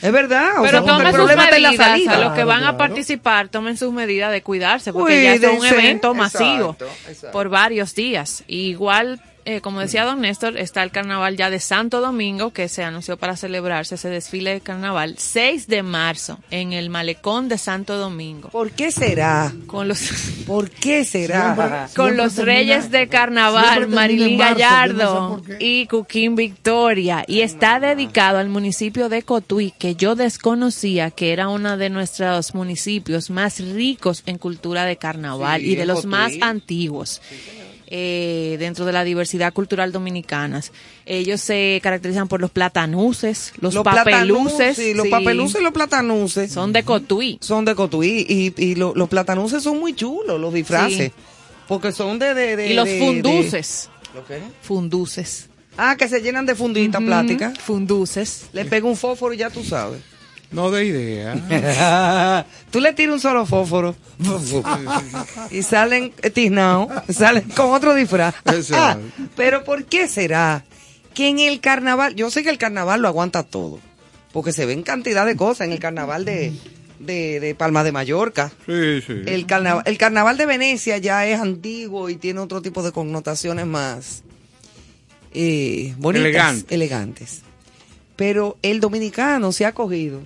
Es 0.00 0.10
verdad. 0.10 0.58
o 0.58 0.62
Pero 0.62 0.78
sea, 0.78 0.86
tomen 0.86 1.06
el 1.06 1.12
sus 1.12 1.16
problema 1.16 1.44
está 1.44 1.56
en 1.56 1.62
la 1.62 1.68
medidas, 1.70 1.86
salida. 1.86 2.12
a 2.16 2.18
los 2.18 2.32
que 2.32 2.42
van 2.44 2.58
Claro, 2.60 2.74
a 2.74 2.76
participar, 2.78 3.48
tomen 3.50 3.76
sus 3.76 3.92
medidas 3.92 4.32
de 4.32 4.42
cuidarse, 4.42 4.92
porque 4.92 5.22
ya 5.22 5.34
es 5.34 5.42
un 5.44 5.58
Cuídense. 5.58 5.78
evento 5.78 6.12
masivo 6.14 6.70
Exacto, 6.72 6.86
exacto. 7.08 7.30
por 7.30 7.48
varios 7.48 7.94
días. 7.94 8.42
Y 8.48 8.62
igual, 8.70 9.20
eh, 9.44 9.60
como 9.60 9.80
decía 9.80 10.04
don 10.04 10.20
Néstor, 10.20 10.56
está 10.56 10.82
el 10.82 10.90
carnaval 10.90 11.36
ya 11.36 11.50
de 11.50 11.58
Santo 11.60 12.00
Domingo, 12.00 12.52
que 12.52 12.68
se 12.68 12.84
anunció 12.84 13.16
para 13.16 13.36
celebrarse 13.36 13.96
ese 13.96 14.08
desfile 14.08 14.52
de 14.54 14.60
carnaval, 14.60 15.16
6 15.18 15.66
de 15.66 15.82
marzo, 15.82 16.38
en 16.50 16.72
el 16.72 16.90
malecón 16.90 17.48
de 17.48 17.58
Santo 17.58 17.96
Domingo. 17.98 18.48
¿Por 18.50 18.70
qué 18.70 18.92
será? 18.92 19.52
Con 19.66 19.88
los, 19.88 20.00
¿Por 20.46 20.70
qué 20.70 21.04
será? 21.04 21.54
Siempre- 21.54 21.78
con 21.96 22.06
siempre 22.08 22.16
los 22.16 22.34
termina- 22.34 22.54
reyes 22.58 22.90
de 22.90 23.08
carnaval, 23.08 23.88
Marilyn 23.88 24.36
marzo, 24.36 24.58
yo 24.58 24.58
no 24.58 24.58
sé 24.58 24.64
Gallardo 24.64 25.42
y 25.58 25.86
Cuquín 25.86 26.36
Victoria. 26.36 27.24
Y 27.26 27.40
está 27.40 27.80
dedicado 27.80 28.38
al 28.38 28.48
municipio 28.48 29.08
de 29.08 29.22
Cotuí, 29.22 29.72
que 29.78 29.96
yo 29.96 30.14
desconocía 30.14 31.10
que 31.10 31.32
era 31.32 31.48
uno 31.48 31.76
de 31.76 31.90
nuestros 31.90 32.54
municipios 32.54 33.30
más 33.30 33.58
ricos 33.60 34.22
en 34.26 34.38
cultura 34.38 34.84
de 34.84 34.96
carnaval 34.96 35.60
Sí, 35.60 35.72
y 35.72 35.74
de 35.76 35.86
los 35.86 35.96
Cotuí. 36.02 36.10
más 36.10 36.32
antiguos. 36.40 37.20
Eh, 37.94 38.56
dentro 38.58 38.86
de 38.86 38.92
la 38.92 39.04
diversidad 39.04 39.52
cultural 39.52 39.92
dominicana. 39.92 40.62
Ellos 41.04 41.42
se 41.42 41.78
caracterizan 41.82 42.26
por 42.26 42.40
los 42.40 42.50
platanuces, 42.50 43.52
los, 43.60 43.74
Los 43.74 43.84
papeluces. 43.84 44.76
sí, 44.76 44.94
los 44.94 45.04
sí, 45.04 45.10
papeluces 45.10 45.60
y 45.60 45.64
los 45.64 45.72
platanuces 45.74 46.50
son 46.50 46.72
de 46.72 46.84
Cotuí. 46.84 47.36
son 47.42 47.66
de 47.66 47.74
Cotuí 47.74 48.24
y, 48.28 48.54
y 48.56 48.74
lo- 48.76 48.94
los 48.94 49.08
platanuces 49.10 49.62
son 49.62 49.78
muy 49.78 49.94
chulos, 49.94 50.40
los 50.40 50.54
disfraces. 50.54 51.08
Sí. 51.08 51.12
Porque 51.68 51.92
son 51.92 52.18
de... 52.18 52.32
de, 52.34 52.56
de 52.56 52.68
Y 52.68 52.74
los 52.74 52.86
de- 52.86 52.98
funduces. 52.98 53.90
de- 54.12 54.18
¿Lo 54.18 54.26
qué? 54.26 54.40
Funduces. 54.62 55.48
Ah, 55.76 55.96
que 55.96 56.08
se 56.08 56.20
llenan 56.20 56.44
de 56.46 56.54
fundita 56.54 56.98
plástica. 57.00 57.52
Funduces. 57.62 58.46
Le 58.52 58.64
pega 58.64 58.86
un 58.86 58.96
fósforo 58.96 59.32
y 59.34 59.38
ya 59.38 59.50
tú 59.50 59.62
sabes. 59.64 60.00
No 60.52 60.70
de 60.70 60.84
idea. 60.84 62.46
tú 62.70 62.80
le 62.80 62.92
tiras 62.92 63.14
un 63.14 63.20
solo 63.20 63.46
fósforo 63.46 63.96
y 65.50 65.62
salen 65.62 66.12
eh, 66.22 66.30
tiznados, 66.30 66.88
salen 67.08 67.44
con 67.50 67.72
otro 67.72 67.94
disfraz. 67.94 68.34
Pero 69.36 69.64
¿por 69.64 69.84
qué 69.86 70.08
será 70.08 70.64
que 71.14 71.28
en 71.28 71.38
el 71.40 71.60
carnaval, 71.60 72.14
yo 72.14 72.30
sé 72.30 72.42
que 72.42 72.50
el 72.50 72.58
carnaval 72.58 73.00
lo 73.02 73.08
aguanta 73.08 73.42
todo, 73.42 73.80
porque 74.32 74.52
se 74.52 74.66
ven 74.66 74.82
cantidad 74.82 75.26
de 75.26 75.36
cosas 75.36 75.66
en 75.66 75.72
el 75.72 75.78
carnaval 75.78 76.24
de, 76.24 76.52
de, 76.98 77.40
de 77.40 77.54
Palma 77.54 77.84
de 77.84 77.92
Mallorca. 77.92 78.50
Sí, 78.66 79.02
sí. 79.06 79.22
El 79.26 79.46
carnaval, 79.46 79.82
el 79.86 79.98
carnaval 79.98 80.36
de 80.36 80.46
Venecia 80.46 80.98
ya 80.98 81.26
es 81.26 81.40
antiguo 81.40 82.08
y 82.10 82.16
tiene 82.16 82.40
otro 82.40 82.62
tipo 82.62 82.82
de 82.82 82.92
connotaciones 82.92 83.66
más, 83.66 84.22
eh, 85.34 85.94
bonitas, 85.98 86.26
Elegante. 86.26 86.74
elegantes. 86.74 87.40
Pero 88.16 88.58
el 88.62 88.80
dominicano 88.80 89.52
se 89.52 89.66
ha 89.66 89.72
cogido 89.72 90.20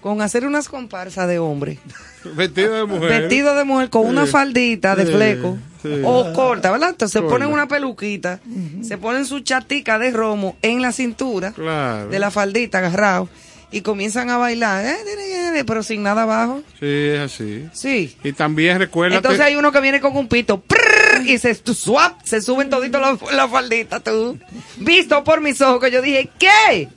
con 0.00 0.22
hacer 0.22 0.46
unas 0.46 0.68
comparsas 0.68 1.26
de 1.28 1.38
hombre, 1.38 1.78
Vestido 2.34 2.74
de 2.74 2.84
mujer. 2.84 3.20
vestido 3.22 3.54
de 3.54 3.64
mujer 3.64 3.90
con 3.90 4.06
una 4.06 4.26
faldita 4.26 4.94
de 4.96 5.06
Sí, 5.06 5.12
fleco 5.12 5.58
sí. 5.82 5.88
o 6.04 6.32
corta, 6.32 6.70
¿verdad? 6.70 6.90
Entonces 6.90 7.20
se 7.20 7.26
ponen 7.28 7.48
una 7.48 7.66
peluquita, 7.68 8.40
se 8.82 8.98
ponen 8.98 9.24
su 9.26 9.40
chatica 9.40 9.98
de 9.98 10.10
romo 10.10 10.56
en 10.62 10.82
la 10.82 10.92
cintura 10.92 11.52
Claro. 11.52 12.08
de 12.08 12.18
la 12.18 12.30
faldita 12.30 12.78
agarrado 12.78 13.28
y 13.70 13.82
comienzan 13.82 14.30
a 14.30 14.38
bailar, 14.38 14.84
eh, 14.84 15.64
pero 15.66 15.82
sin 15.82 16.02
nada 16.02 16.22
abajo. 16.22 16.62
Sí, 16.80 16.86
es 16.86 17.18
así. 17.20 17.68
Sí. 17.72 18.16
Y 18.24 18.32
también 18.32 18.78
recuerda 18.78 19.16
Entonces 19.16 19.40
hay 19.40 19.56
uno 19.56 19.72
que 19.72 19.80
viene 19.80 20.00
con 20.00 20.16
un 20.16 20.26
pito 20.28 20.60
prrr, 20.60 21.26
y 21.26 21.36
se 21.38 21.54
swap, 21.54 22.20
se 22.24 22.40
suben 22.40 22.70
toditos 22.70 23.00
la, 23.00 23.18
la 23.34 23.48
faldita, 23.48 24.00
tú. 24.00 24.38
Visto 24.78 25.22
por 25.24 25.40
mis 25.40 25.60
ojos 25.60 25.80
que 25.82 25.90
yo 25.90 26.00
dije, 26.00 26.30
¿qué? 26.38 26.88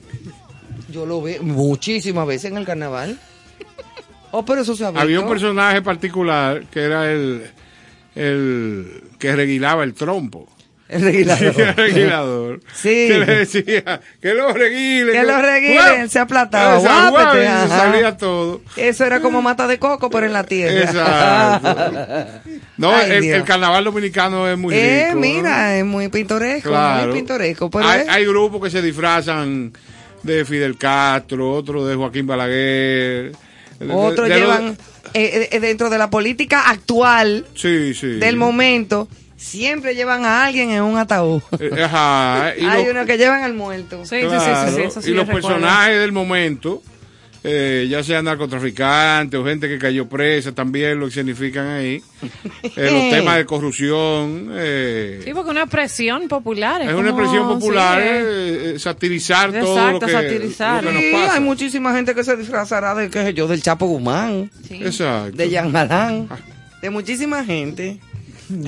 Yo 0.92 1.06
lo 1.06 1.20
veo 1.22 1.42
muchísimas 1.42 2.26
veces 2.26 2.50
en 2.52 2.58
el 2.58 2.64
carnaval. 2.66 3.18
Oh, 4.30 4.44
pero 4.44 4.62
eso 4.62 4.74
se 4.76 4.84
ha 4.84 4.90
visto. 4.90 5.00
había 5.02 5.20
un 5.20 5.28
personaje 5.28 5.82
particular 5.82 6.62
que 6.70 6.80
era 6.82 7.10
el, 7.10 7.50
el 8.14 9.02
que 9.18 9.34
reguilaba 9.34 9.84
el 9.84 9.94
trompo. 9.94 10.48
El 10.88 11.00
reguilador. 11.02 11.54
Sí, 11.54 11.60
el 11.62 11.74
reguilador. 11.76 12.60
Sí. 12.74 12.88
Que 13.08 13.18
le 13.18 13.26
decía, 13.26 14.00
que 14.20 14.34
lo 14.34 14.52
reguile. 14.52 15.12
Que 15.12 15.22
lo 15.22 15.40
reguilen, 15.40 16.08
se 16.10 16.18
aplataba, 16.18 16.76
guápete, 17.10 17.46
se 17.46 17.68
salía 17.68 18.16
todo. 18.18 18.60
Eso 18.76 19.04
era 19.06 19.20
como 19.20 19.40
mata 19.40 19.66
de 19.66 19.78
coco, 19.78 20.10
pero 20.10 20.26
en 20.26 20.32
la 20.34 20.44
tierra. 20.44 20.80
Exacto. 20.82 22.26
No, 22.78 22.90
Ay, 22.94 23.28
el, 23.28 23.44
carnaval 23.44 23.84
dominicano 23.84 24.48
es 24.48 24.58
muy 24.58 24.74
Eh, 24.74 25.08
rico. 25.08 25.20
mira, 25.20 25.76
es 25.76 25.84
muy 25.84 26.08
pintoresco, 26.08 26.70
Claro. 26.70 27.06
muy 27.08 27.16
pintoresco. 27.20 27.70
Pero 27.70 27.86
hay, 27.86 28.00
es- 28.00 28.08
hay 28.08 28.24
grupos 28.26 28.60
que 28.62 28.70
se 28.70 28.82
disfrazan 28.82 29.72
de 30.22 30.44
Fidel 30.44 30.76
Castro, 30.76 31.52
otros 31.52 31.88
de 31.88 31.94
Joaquín 31.94 32.26
Balaguer. 32.26 33.32
de- 33.78 33.86
de- 33.86 33.92
otros 33.94 34.28
de 34.28 34.38
los- 34.38 34.40
llevan 34.40 34.76
eh, 35.14 35.48
eh, 35.50 35.60
dentro 35.60 35.90
de 35.90 35.98
la 35.98 36.08
política 36.10 36.68
actual 36.70 37.44
Sí, 37.54 37.92
sí. 37.94 38.06
del 38.06 38.36
momento, 38.36 39.08
siempre 39.36 39.94
llevan 39.96 40.24
a 40.24 40.44
alguien 40.46 40.70
en 40.70 40.82
un 40.82 40.96
ataúd. 40.96 41.42
Eh, 41.60 41.82
Ajá. 41.82 42.52
Y 42.56 42.64
Hay 42.64 42.82
los- 42.84 42.92
unos 42.92 43.06
que 43.06 43.18
llevan 43.18 43.42
al 43.42 43.54
muerto. 43.54 44.02
claro, 44.08 44.90
y 45.04 45.10
los 45.10 45.28
personajes 45.28 45.98
del 45.98 46.12
momento, 46.12 46.82
eh, 47.44 47.86
ya 47.90 48.02
sean 48.04 48.24
narcotraficantes 48.24 49.38
o 49.38 49.44
gente 49.44 49.68
que 49.68 49.78
cayó 49.78 50.08
presa, 50.08 50.52
también 50.52 50.98
lo 51.00 51.06
escenifican 51.08 51.66
ahí. 51.66 52.02
Eh, 52.76 52.90
los 52.92 53.10
temas 53.10 53.36
de 53.36 53.44
corrupción. 53.44 54.50
eh, 54.52 55.20
Sí, 55.24 55.32
porque 55.34 55.50
una 55.50 55.62
expresión 55.62 56.28
popular. 56.28 56.80
Es, 56.80 56.88
es 56.88 56.94
una 56.94 57.08
expresión 57.10 57.48
popular, 57.48 58.00
sí, 58.00 58.08
eh, 58.08 58.74
satirizar 58.78 59.52
todo 59.52 59.92
lo 59.92 60.00
que, 60.00 60.10
satirizar. 60.12 60.82
lo 60.84 60.90
que 60.90 60.94
nos 60.94 61.02
Sí, 61.04 61.10
pasa. 61.12 61.34
hay 61.34 61.40
muchísima 61.40 61.92
gente 61.94 62.14
que 62.14 62.22
se 62.24 62.36
disfrazará 62.36 62.94
de, 62.94 63.10
qué 63.10 63.22
sé 63.24 63.34
yo, 63.34 63.48
del 63.48 63.60
Chapo 63.62 63.86
Guzmán, 63.86 64.50
Exacto. 64.70 65.36
de 65.36 65.50
Jean 65.50 65.72
Galán, 65.72 66.28
de 66.80 66.90
muchísima 66.90 67.44
gente. 67.44 67.98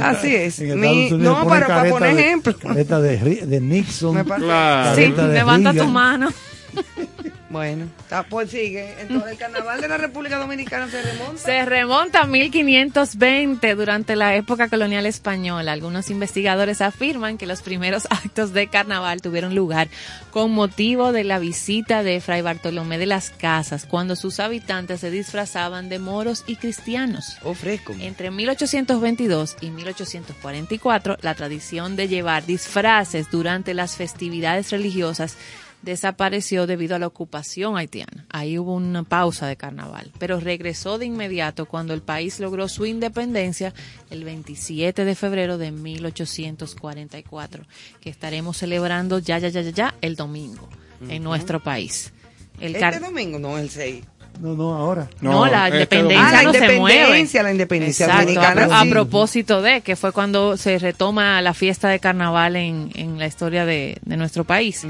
Así 0.01 0.35
es. 0.35 0.61
Mi- 0.61 1.11
no, 1.11 1.47
para, 1.47 1.67
para 1.69 1.91
poner 1.91 2.17
de- 2.17 2.23
ejemplo. 2.23 2.55
Careta 2.59 3.01
de, 3.01 3.47
de 3.47 3.61
Nixon. 3.61 4.25
Claro. 4.25 4.97
Sí, 4.97 5.13
de 5.13 5.29
levanta 5.29 5.73
tu 5.73 5.87
mano. 5.87 6.29
Bueno, 7.55 7.87
está, 8.01 8.25
pues 8.25 8.51
sigue. 8.51 8.97
Entonces, 9.01 9.31
el 9.31 9.39
carnaval 9.39 9.81
de 9.81 9.87
la 9.87 9.97
República 9.97 10.39
Dominicana 10.39 10.91
se 10.91 11.01
remonta. 11.01 11.41
Se 11.41 11.65
remonta 11.65 12.23
a 12.23 12.27
1520 12.27 13.75
durante 13.77 14.17
la 14.17 14.35
época 14.35 14.69
colonial 14.69 15.07
española. 15.07 15.71
Algunos 15.71 16.11
investigadores 16.11 16.81
afirman 16.81 17.39
que 17.39 17.47
los 17.47 17.63
primeros 17.63 18.09
actos 18.11 18.53
de 18.55 18.67
carnaval 18.67 19.23
tuvieron 19.23 19.55
lugar 19.55 19.87
con 20.33 20.51
motivo 20.51 21.13
de 21.13 21.23
la 21.23 21.39
visita 21.39 22.03
de 22.03 22.21
Fray 22.21 22.43
Bartolomé 22.43 22.99
de 22.99 23.07
las 23.07 23.31
Casas, 23.31 23.87
cuando 23.87 24.17
sus 24.17 24.41
habitantes 24.41 24.99
se 24.99 25.13
disfrazaban 25.13 25.89
de 25.89 26.01
moros 26.01 26.43
y 26.49 26.57
cristianos. 26.57 27.37
Oh, 27.45 27.55
fresco. 27.55 27.95
Entre 28.01 28.33
1822 28.33 29.59
y 29.61 29.71
1844, 29.71 31.19
la 31.21 31.37
tradición 31.37 31.95
de 31.95 32.09
llevar 32.09 32.47
disfraces 32.47 33.31
durante 33.31 33.75
las 33.75 33.95
festividades 33.95 34.73
religiosas 34.73 35.37
desapareció 35.85 36.67
debido 36.67 36.97
a 36.97 36.99
la 36.99 37.07
ocupación 37.07 37.77
haitiana. 37.77 38.27
Ahí 38.31 38.59
hubo 38.59 38.75
una 38.75 39.03
pausa 39.03 39.47
de 39.47 39.57
carnaval, 39.57 40.11
pero 40.19 40.41
regresó 40.41 40.99
de 40.99 41.07
inmediato 41.07 41.67
cuando 41.67 41.95
el 41.95 42.03
país 42.03 42.41
logró 42.41 42.69
su 42.69 42.87
independencia 42.87 43.75
el 44.11 44.25
27 44.25 45.05
de 45.05 45.15
febrero 45.15 45.59
de 45.59 45.71
1844, 45.71 47.65
que 48.01 48.11
estaremos 48.11 48.57
celebrando 48.57 49.19
ya, 49.19 49.39
ya, 49.39 49.49
ya, 49.49 49.61
ya, 49.61 49.71
ya 49.71 49.95
el 50.01 50.17
domingo 50.17 50.69
en 51.09 51.23
nuestro 51.23 51.63
país. 51.63 52.13
El 52.61 52.77
Este 52.77 53.01
domingo, 53.01 53.39
no, 53.39 53.59
el 53.59 53.69
6. 53.69 54.05
No, 54.41 54.55
no, 54.55 54.75
ahora. 54.75 55.09
no, 55.21 55.47
la 55.47 55.69
este 55.69 55.97
independencia 55.97 56.29
Ah, 56.29 56.33
la 56.33 56.43
no 56.43 56.53
se 56.53 56.59
mueve. 56.79 56.97
independencia, 56.99 57.43
la 57.43 57.51
independencia 57.53 58.07
Exacto, 58.07 58.23
dominicana, 58.33 58.81
A, 58.81 58.83
sí. 58.83 58.91
propósito 58.91 59.63
de 59.63 59.81
que 59.81 59.97
fue 59.97 60.13
cuando 60.13 60.57
se 60.57 60.79
retoma 60.79 61.41
la 61.41 61.55
fiesta 61.55 61.89
de 61.89 61.99
carnaval 62.01 62.57
en, 62.57 62.91
en 62.95 63.19
la 63.19 63.27
historia 63.27 63.65
de, 63.65 63.99
de 64.03 64.17
nuestro 64.17 64.45
país. 64.45 64.87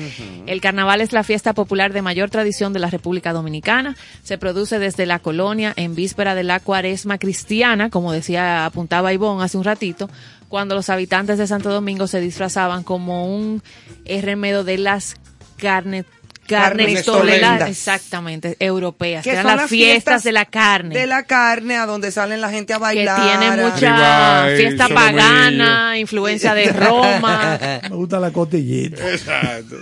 El 0.47 0.61
carnaval 0.61 1.01
es 1.03 1.13
la 1.13 1.23
fiesta 1.25 1.53
popular 1.53 1.93
de 1.93 2.03
mayor 2.03 2.31
tradición 2.31 2.73
de 2.73 2.81
la 2.81 2.91
República 2.91 3.33
Dominicana. 3.33 3.97
Se 4.23 4.39
produce 4.39 4.79
desde 4.79 5.07
la 5.07 5.19
colonia 5.19 5.73
en 5.77 5.95
víspera 5.95 6.35
de 6.35 6.43
la 6.43 6.59
cuaresma 6.61 7.19
cristiana, 7.19 7.91
como 7.91 8.13
decía, 8.13 8.65
apuntaba 8.67 9.13
Ivonne 9.13 9.45
hace 9.45 9.59
un 9.59 9.65
ratito, 9.65 10.09
cuando 10.49 10.75
los 10.75 10.89
habitantes 10.89 11.37
de 11.39 11.47
Santo 11.47 11.71
Domingo 11.71 12.07
se 12.07 12.21
disfrazaban 12.21 12.83
como 12.83 13.27
un 13.35 13.63
remedio 14.07 14.65
de 14.65 14.79
las 14.79 15.17
carnes 15.59 16.05
Carnestolendas. 16.47 17.05
carnestoleras, 17.05 17.71
exactamente, 17.71 18.57
europeas, 18.61 19.25
que, 19.25 19.31
eran 19.31 19.45
son 19.47 19.57
las 19.57 19.71
fiestas, 19.71 20.23
de 20.25 20.33
la 20.33 20.45
carne 20.45 20.95
De 20.99 21.07
la 21.07 21.23
carne, 21.25 21.77
a 21.77 21.87
donde 21.87 22.11
salen 22.13 22.41
la 22.41 22.51
gente 22.51 22.73
a 22.73 22.77
que 22.77 22.83
bailar. 22.83 23.23
tiene 23.23 23.47
a- 23.47 23.69
mucha 23.71 24.45
Ribeye, 24.47 24.57
fiesta 24.69 24.89
pagana, 24.89 25.99
influencia 25.99 26.55
de 26.55 26.73
Roma. 26.73 27.59
Me 27.83 27.97
gusta 27.97 28.21
la 28.21 28.31
cotillita. 28.31 29.11
Exacto. 29.11 29.77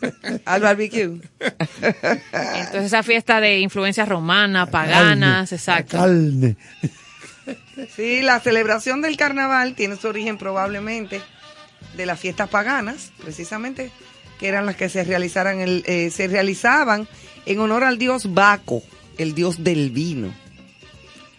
al 0.44 0.60
barbecue. 0.60 1.20
Entonces 1.40 2.84
esa 2.84 3.02
fiesta 3.02 3.40
de 3.40 3.60
influencia 3.60 4.04
romana, 4.04 4.66
paganas, 4.66 5.50
Carne, 5.50 5.56
exacto. 5.56 5.96
Carne. 5.98 6.56
Sí, 7.94 8.22
la 8.22 8.40
celebración 8.40 9.02
del 9.02 9.16
carnaval 9.16 9.74
tiene 9.74 9.96
su 9.96 10.08
origen 10.08 10.38
probablemente 10.38 11.20
de 11.96 12.06
las 12.06 12.18
fiestas 12.18 12.48
paganas, 12.48 13.12
precisamente, 13.22 13.90
que 14.38 14.48
eran 14.48 14.66
las 14.66 14.76
que 14.76 14.88
se 14.88 15.04
realizaran 15.04 15.60
el, 15.60 15.84
eh, 15.86 16.10
se 16.10 16.28
realizaban 16.28 17.08
en 17.46 17.58
honor 17.60 17.84
al 17.84 17.98
dios 17.98 18.34
Baco, 18.34 18.82
el 19.18 19.34
dios 19.34 19.62
del 19.62 19.90
vino. 19.90 20.32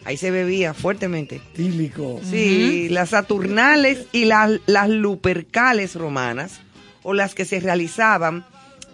Ahí 0.06 0.16
se 0.16 0.32
bebía 0.32 0.74
fuertemente. 0.74 1.42
Tílico. 1.54 2.22
Sí, 2.24 2.88
las 2.90 3.10
saturnales 3.10 4.06
y 4.14 4.24
las, 4.24 4.62
las 4.66 4.90
lupercales 4.90 5.96
romanas, 5.96 6.62
o 7.04 7.14
las 7.14 7.36
que 7.36 7.46
se 7.46 7.60
realizaban 7.60 8.46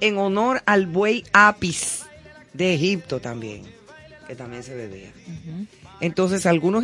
en 0.01 0.17
honor 0.17 0.63
al 0.65 0.87
buey 0.87 1.23
Apis 1.33 2.03
de 2.53 2.73
Egipto 2.73 3.19
también, 3.19 3.63
que 4.27 4.35
también 4.35 4.63
se 4.63 4.75
bebía. 4.75 5.11
Entonces, 5.99 6.45
algunos 6.45 6.83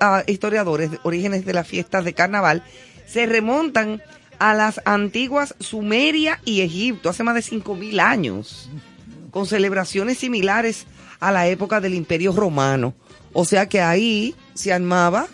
ah, 0.00 0.24
historiadores 0.26 0.90
de 0.90 0.98
orígenes 1.02 1.44
de 1.44 1.52
las 1.52 1.66
fiestas 1.66 2.04
de 2.04 2.14
carnaval 2.14 2.64
se 3.06 3.26
remontan 3.26 4.02
a 4.38 4.54
las 4.54 4.80
antiguas 4.84 5.54
Sumeria 5.60 6.40
y 6.44 6.60
Egipto, 6.60 7.10
hace 7.10 7.22
más 7.24 7.34
de 7.34 7.40
5.000 7.42 8.00
años, 8.00 8.70
con 9.30 9.46
celebraciones 9.46 10.18
similares 10.18 10.86
a 11.20 11.32
la 11.32 11.46
época 11.48 11.80
del 11.80 11.94
Imperio 11.94 12.32
Romano. 12.32 12.94
O 13.32 13.44
sea 13.44 13.68
que 13.68 13.80
ahí 13.80 14.34
se 14.54 14.72
armaba 14.72 15.26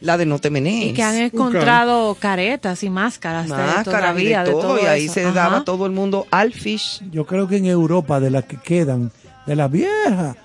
la 0.00 0.16
de 0.16 0.24
no 0.26 0.38
te 0.38 0.48
menees. 0.50 0.90
Y 0.90 0.94
que 0.94 1.02
han 1.02 1.16
encontrado 1.16 2.14
caretas 2.18 2.82
y 2.82 2.88
máscaras, 2.90 3.44
de- 3.48 3.50
Máscaras 3.54 3.80
y 3.82 3.84
todavía 3.84 4.44
de 4.44 4.50
todo, 4.52 4.82
y 4.82 4.86
ahí 4.86 5.04
eso. 5.04 5.14
se 5.14 5.24
Ajá. 5.24 5.32
daba 5.32 5.64
todo 5.64 5.84
el 5.86 5.92
mundo 5.92 6.26
al 6.30 6.52
fish. 6.54 7.02
Yo 7.10 7.26
creo 7.26 7.46
que 7.48 7.58
en 7.58 7.66
Europa, 7.66 8.18
de 8.20 8.30
las 8.30 8.44
que 8.44 8.56
quedan, 8.56 9.12
de 9.46 9.56
las 9.56 9.70
viejas, 9.70 10.36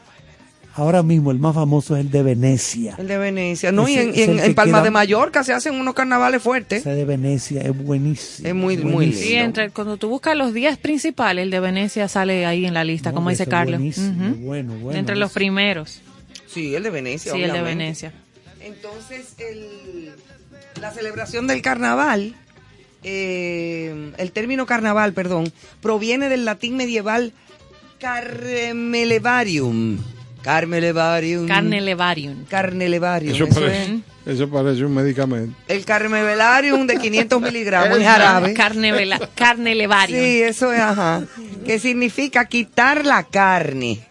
ahora 0.76 1.02
mismo 1.04 1.32
el 1.32 1.40
más 1.40 1.56
famoso 1.56 1.96
es 1.96 2.02
el 2.06 2.12
de 2.12 2.22
Venecia. 2.24 2.96
El 2.98 3.08
de 3.08 3.18
Venecia. 3.18 3.72
No, 3.72 3.88
y 3.88 3.94
Ese 3.96 4.04
en, 4.04 4.16
y 4.16 4.22
en- 4.22 4.40
en 4.40 4.54
Palma 4.56 4.78
queda- 4.80 4.84
de 4.84 4.92
Mallorca 4.92 5.44
se 5.44 5.54
hacen 5.54 5.76
unos 5.76 5.94
carnavales 5.96 6.42
fuertes. 6.42 6.82
Ese 6.82 6.92
de 6.92 7.06
Venecia 7.06 7.62
es 7.62 7.76
buenísimo. 7.78 8.48
Es 8.48 8.54
muy, 8.56 8.78
muy 8.78 8.92
buenísimo. 8.94 9.26
Sí, 9.28 9.34
entre, 9.36 9.70
cuando 9.72 9.98
tú 9.98 10.10
buscas 10.10 10.36
los 10.36 10.54
10 10.54 10.78
principales, 10.78 11.44
el 11.44 11.50
de 11.52 11.60
Venecia 11.60 12.08
sale 12.08 12.46
ahí 12.46 12.66
en 12.66 12.74
la 12.74 12.84
lista, 12.84 13.10
No, 13.10 13.16
como 13.16 13.30
dice 13.32 13.48
Carlos. 13.48 13.78
buenísimo, 13.80 14.28
Ujú. 14.32 14.36
bueno, 14.42 14.74
bueno, 14.76 15.00
entre 15.00 15.16
los 15.16 15.32
primeros. 15.32 16.02
Sí, 16.48 16.76
el 16.76 16.84
de 16.84 16.90
Venecia. 16.90 17.32
Sí, 17.34 17.42
el 17.42 17.52
de. 17.52 17.62
Venecia. 17.62 18.14
Entonces, 18.62 19.34
el- 19.40 20.12
la 20.82 20.92
celebración 20.92 21.48
del 21.48 21.62
carnaval, 21.62 22.36
eh, 23.04 24.12
el 24.18 24.32
término 24.32 24.66
carnaval, 24.66 25.14
perdón, 25.14 25.52
proviene 25.82 26.28
del 26.30 26.44
latín 26.46 26.76
medieval 26.76 27.32
carmelevarium. 28.00 29.98
Carmelevarium. 30.46 31.48
Carne 31.48 31.82
levarium. 31.82 32.46
Carnelevarium. 32.48 33.34
Eso 33.34 33.46
Eso, 33.46 33.56
parece. 33.60 33.84
es 34.28 34.34
Eso 34.36 34.50
parece 34.50 34.86
un 34.86 34.94
medicamento. 34.94 35.58
El 35.68 35.84
carmevelarium 35.84 36.86
de 36.86 36.98
500 36.98 37.42
miligramos, 37.42 37.98
es 37.98 38.04
jarabe. 38.06 38.54
Carne, 38.54 38.94
vela- 38.94 39.28
carne 39.34 39.74
levario. 39.74 40.16
Sí, 40.16 40.42
eso 40.44 40.72
es, 40.72 40.80
ajá. 40.80 41.24
Que 41.66 41.80
significa 41.80 42.46
quitar 42.46 43.06
la 43.06 43.24
carne. 43.24 44.02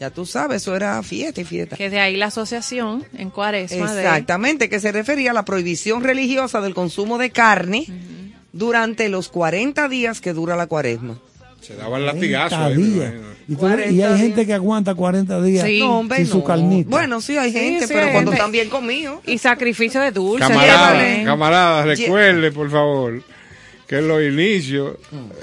Ya 0.00 0.10
tú 0.10 0.26
sabes, 0.26 0.62
eso 0.62 0.74
era 0.74 1.00
fiesta 1.04 1.40
y 1.40 1.44
fiesta. 1.44 1.76
Que 1.76 1.88
de 1.88 2.00
ahí 2.00 2.16
la 2.16 2.26
asociación 2.26 3.04
en 3.16 3.30
cuaresma 3.30 3.94
de- 3.94 4.02
Exactamente, 4.02 4.68
que 4.68 4.80
se 4.80 4.90
refería 4.90 5.30
a 5.30 5.34
la 5.34 5.44
prohibición 5.44 6.02
religiosa 6.02 6.60
del 6.60 6.74
consumo 6.74 7.18
de 7.18 7.30
carne 7.30 7.86
durante 8.52 9.08
los 9.08 9.28
40 9.28 9.88
días 9.88 10.20
que 10.20 10.32
dura 10.32 10.56
la 10.56 10.66
cuaresma. 10.66 11.18
Se 11.62 11.74
daban 11.76 12.04
latigazos. 12.04 12.58
40 12.58 12.66
ahí, 12.66 12.76
me 12.76 12.84
días. 12.84 13.12
imagino. 13.14 13.32
Y, 13.48 13.52
tú- 13.54 13.58
40 13.60 13.82
y 13.86 13.88
hay 13.88 13.94
días. 14.08 14.20
gente 14.20 14.46
que 14.46 14.52
aguanta 14.54 14.94
40 14.94 15.42
días 15.42 15.66
Sí. 15.66 15.78
No, 15.80 15.98
hombre, 16.00 16.18
sin 16.18 16.26
su 16.26 16.38
no. 16.38 16.44
carnita. 16.44 16.90
Bueno, 16.90 17.20
sí 17.20 17.36
hay 17.38 17.52
gente, 17.52 17.86
sí, 17.86 17.92
pero 17.94 18.06
hay 18.06 18.12
cuando 18.12 18.30
gente. 18.32 18.40
están 18.40 18.52
bien 18.52 18.68
comidos. 18.68 19.20
Y 19.26 19.38
sacrificio 19.38 20.00
de 20.00 20.10
dulce. 20.12 20.46
Camarada, 20.46 20.92
llévale. 21.02 21.24
camarada, 21.24 21.84
recuerde, 21.84 22.52
por 22.52 22.70
favor, 22.70 23.22
que 23.86 23.98
en 23.98 24.08
los 24.08 24.22
inicios, 24.22 24.96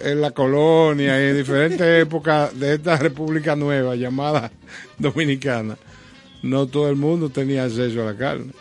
en 0.03 0.21
la 0.21 0.31
colonia 0.31 1.19
y 1.23 1.29
en 1.31 1.37
diferentes 1.37 1.81
épocas 2.03 2.57
de 2.59 2.75
esta 2.75 2.97
república 2.97 3.55
nueva 3.55 3.95
llamada 3.95 4.51
Dominicana, 4.97 5.77
no 6.41 6.67
todo 6.67 6.89
el 6.89 6.95
mundo 6.95 7.29
tenía 7.29 7.63
acceso 7.65 8.01
a 8.01 8.11
la 8.11 8.17
carne. 8.17 8.51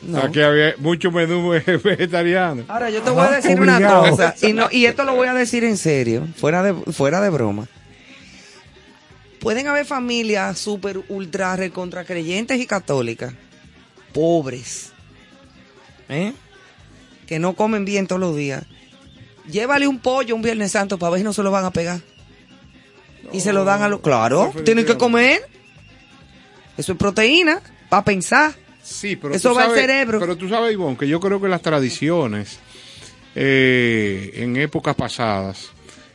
No. 0.00 0.18
Aquí 0.18 0.40
había 0.40 0.74
muchos 0.78 1.12
menús 1.12 1.64
vegetarianos. 1.82 2.64
Ahora 2.68 2.88
yo 2.90 3.02
te 3.02 3.10
voy 3.10 3.20
a 3.20 3.24
Ajá, 3.24 3.36
decir 3.36 3.60
una 3.60 3.80
cosa, 3.80 4.34
y, 4.42 4.52
no, 4.52 4.68
y 4.70 4.86
esto 4.86 5.04
lo 5.04 5.14
voy 5.14 5.26
a 5.26 5.34
decir 5.34 5.64
en 5.64 5.76
serio, 5.76 6.26
fuera 6.36 6.62
de, 6.62 6.72
fuera 6.92 7.20
de 7.20 7.30
broma. 7.30 7.66
Pueden 9.40 9.66
haber 9.66 9.86
familias 9.86 10.58
super 10.58 11.00
ultra 11.08 11.56
recontra 11.56 12.04
creyentes 12.04 12.60
y 12.60 12.66
católicas, 12.66 13.34
pobres, 14.12 14.92
¿eh? 16.08 16.32
que 17.26 17.38
no 17.38 17.54
comen 17.54 17.84
bien 17.84 18.06
todos 18.06 18.20
los 18.20 18.36
días. 18.36 18.64
Llévale 19.50 19.86
un 19.88 19.98
pollo 19.98 20.34
un 20.34 20.42
Viernes 20.42 20.72
Santo 20.72 20.98
para 20.98 21.10
ver 21.10 21.20
si 21.20 21.24
no 21.24 21.32
se 21.32 21.42
lo 21.42 21.50
van 21.50 21.64
a 21.64 21.72
pegar. 21.72 22.00
y 23.32 23.40
se 23.40 23.52
lo 23.52 23.64
dan 23.64 23.82
a 23.82 23.88
los... 23.88 24.00
Claro, 24.00 24.52
tienen 24.64 24.86
que 24.86 24.96
comer. 24.96 25.40
Eso 26.76 26.92
es 26.92 26.98
proteína, 26.98 27.60
para 27.88 28.04
pensar. 28.04 28.54
Sí, 28.88 29.16
pero 29.16 29.34
Eso 29.34 29.50
tú 29.50 29.54
va 29.56 29.62
al 29.64 29.68
sabes- 29.70 29.80
cerebro. 29.82 30.18
Pero 30.20 30.36
tú 30.36 30.48
sabes, 30.48 30.72
Ivonne, 30.72 30.96
que 30.96 31.06
yo 31.06 31.20
creo 31.20 31.40
que 31.40 31.48
las 31.48 31.60
tradiciones 31.62 32.58
eh, 33.34 34.32
en 34.36 34.56
épocas 34.56 34.94
pasadas 34.96 35.70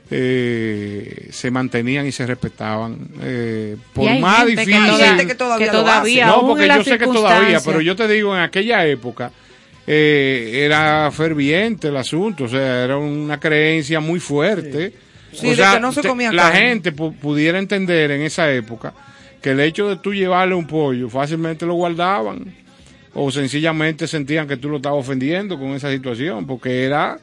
eh, 0.09 1.27
se 1.31 1.51
mantenían 1.51 2.05
y 2.07 2.11
se 2.11 2.25
respetaban. 2.25 2.97
eh, 3.21 3.77
por 3.93 4.05
Y 4.05 4.07
hay 4.09 4.19
más 4.21 4.39
gente 4.47 4.65
que 4.65 4.71
difícil. 4.71 5.05
gente 5.05 5.27
que 5.27 5.35
todavía 5.35 6.27
no, 6.27 6.47
porque 6.47 6.67
yo 6.67 6.83
sé 6.83 6.97
que 6.97 7.05
todavía, 7.07 7.59
pero 7.63 7.81
yo 7.81 7.95
te 7.95 8.07
digo, 8.07 8.35
en 8.35 8.41
aquella 8.41 8.85
época 8.85 9.31
eh, 9.87 10.61
era 10.65 11.09
ferviente 11.11 11.89
el 11.89 11.97
asunto, 11.97 12.45
o 12.45 12.47
sea, 12.47 12.83
era 12.83 12.97
una 12.97 13.39
creencia 13.39 13.99
muy 13.99 14.19
fuerte. 14.19 14.93
Sí, 15.31 15.49
O 15.49 15.55
sea, 15.55 15.73
que 15.75 15.79
no 15.79 15.91
se 15.91 16.01
comía 16.03 16.31
la 16.31 16.43
carne. 16.43 16.59
gente 16.59 16.93
pu- 16.95 17.15
pudiera 17.17 17.57
entender 17.57 18.11
en 18.11 18.21
esa 18.21 18.51
época 18.51 18.93
que 19.41 19.49
el 19.51 19.59
hecho 19.61 19.89
de 19.89 19.95
tú 19.97 20.13
llevarle 20.13 20.53
un 20.55 20.67
pollo 20.67 21.09
fácilmente 21.09 21.65
lo 21.65 21.73
guardaban 21.73 22.53
o 23.13 23.31
sencillamente 23.31 24.07
sentían 24.07 24.47
que 24.47 24.57
tú 24.57 24.69
lo 24.69 24.77
estabas 24.77 24.99
ofendiendo 24.99 25.57
con 25.59 25.69
esa 25.69 25.91
situación 25.91 26.45
porque 26.47 26.83
era 26.85 27.19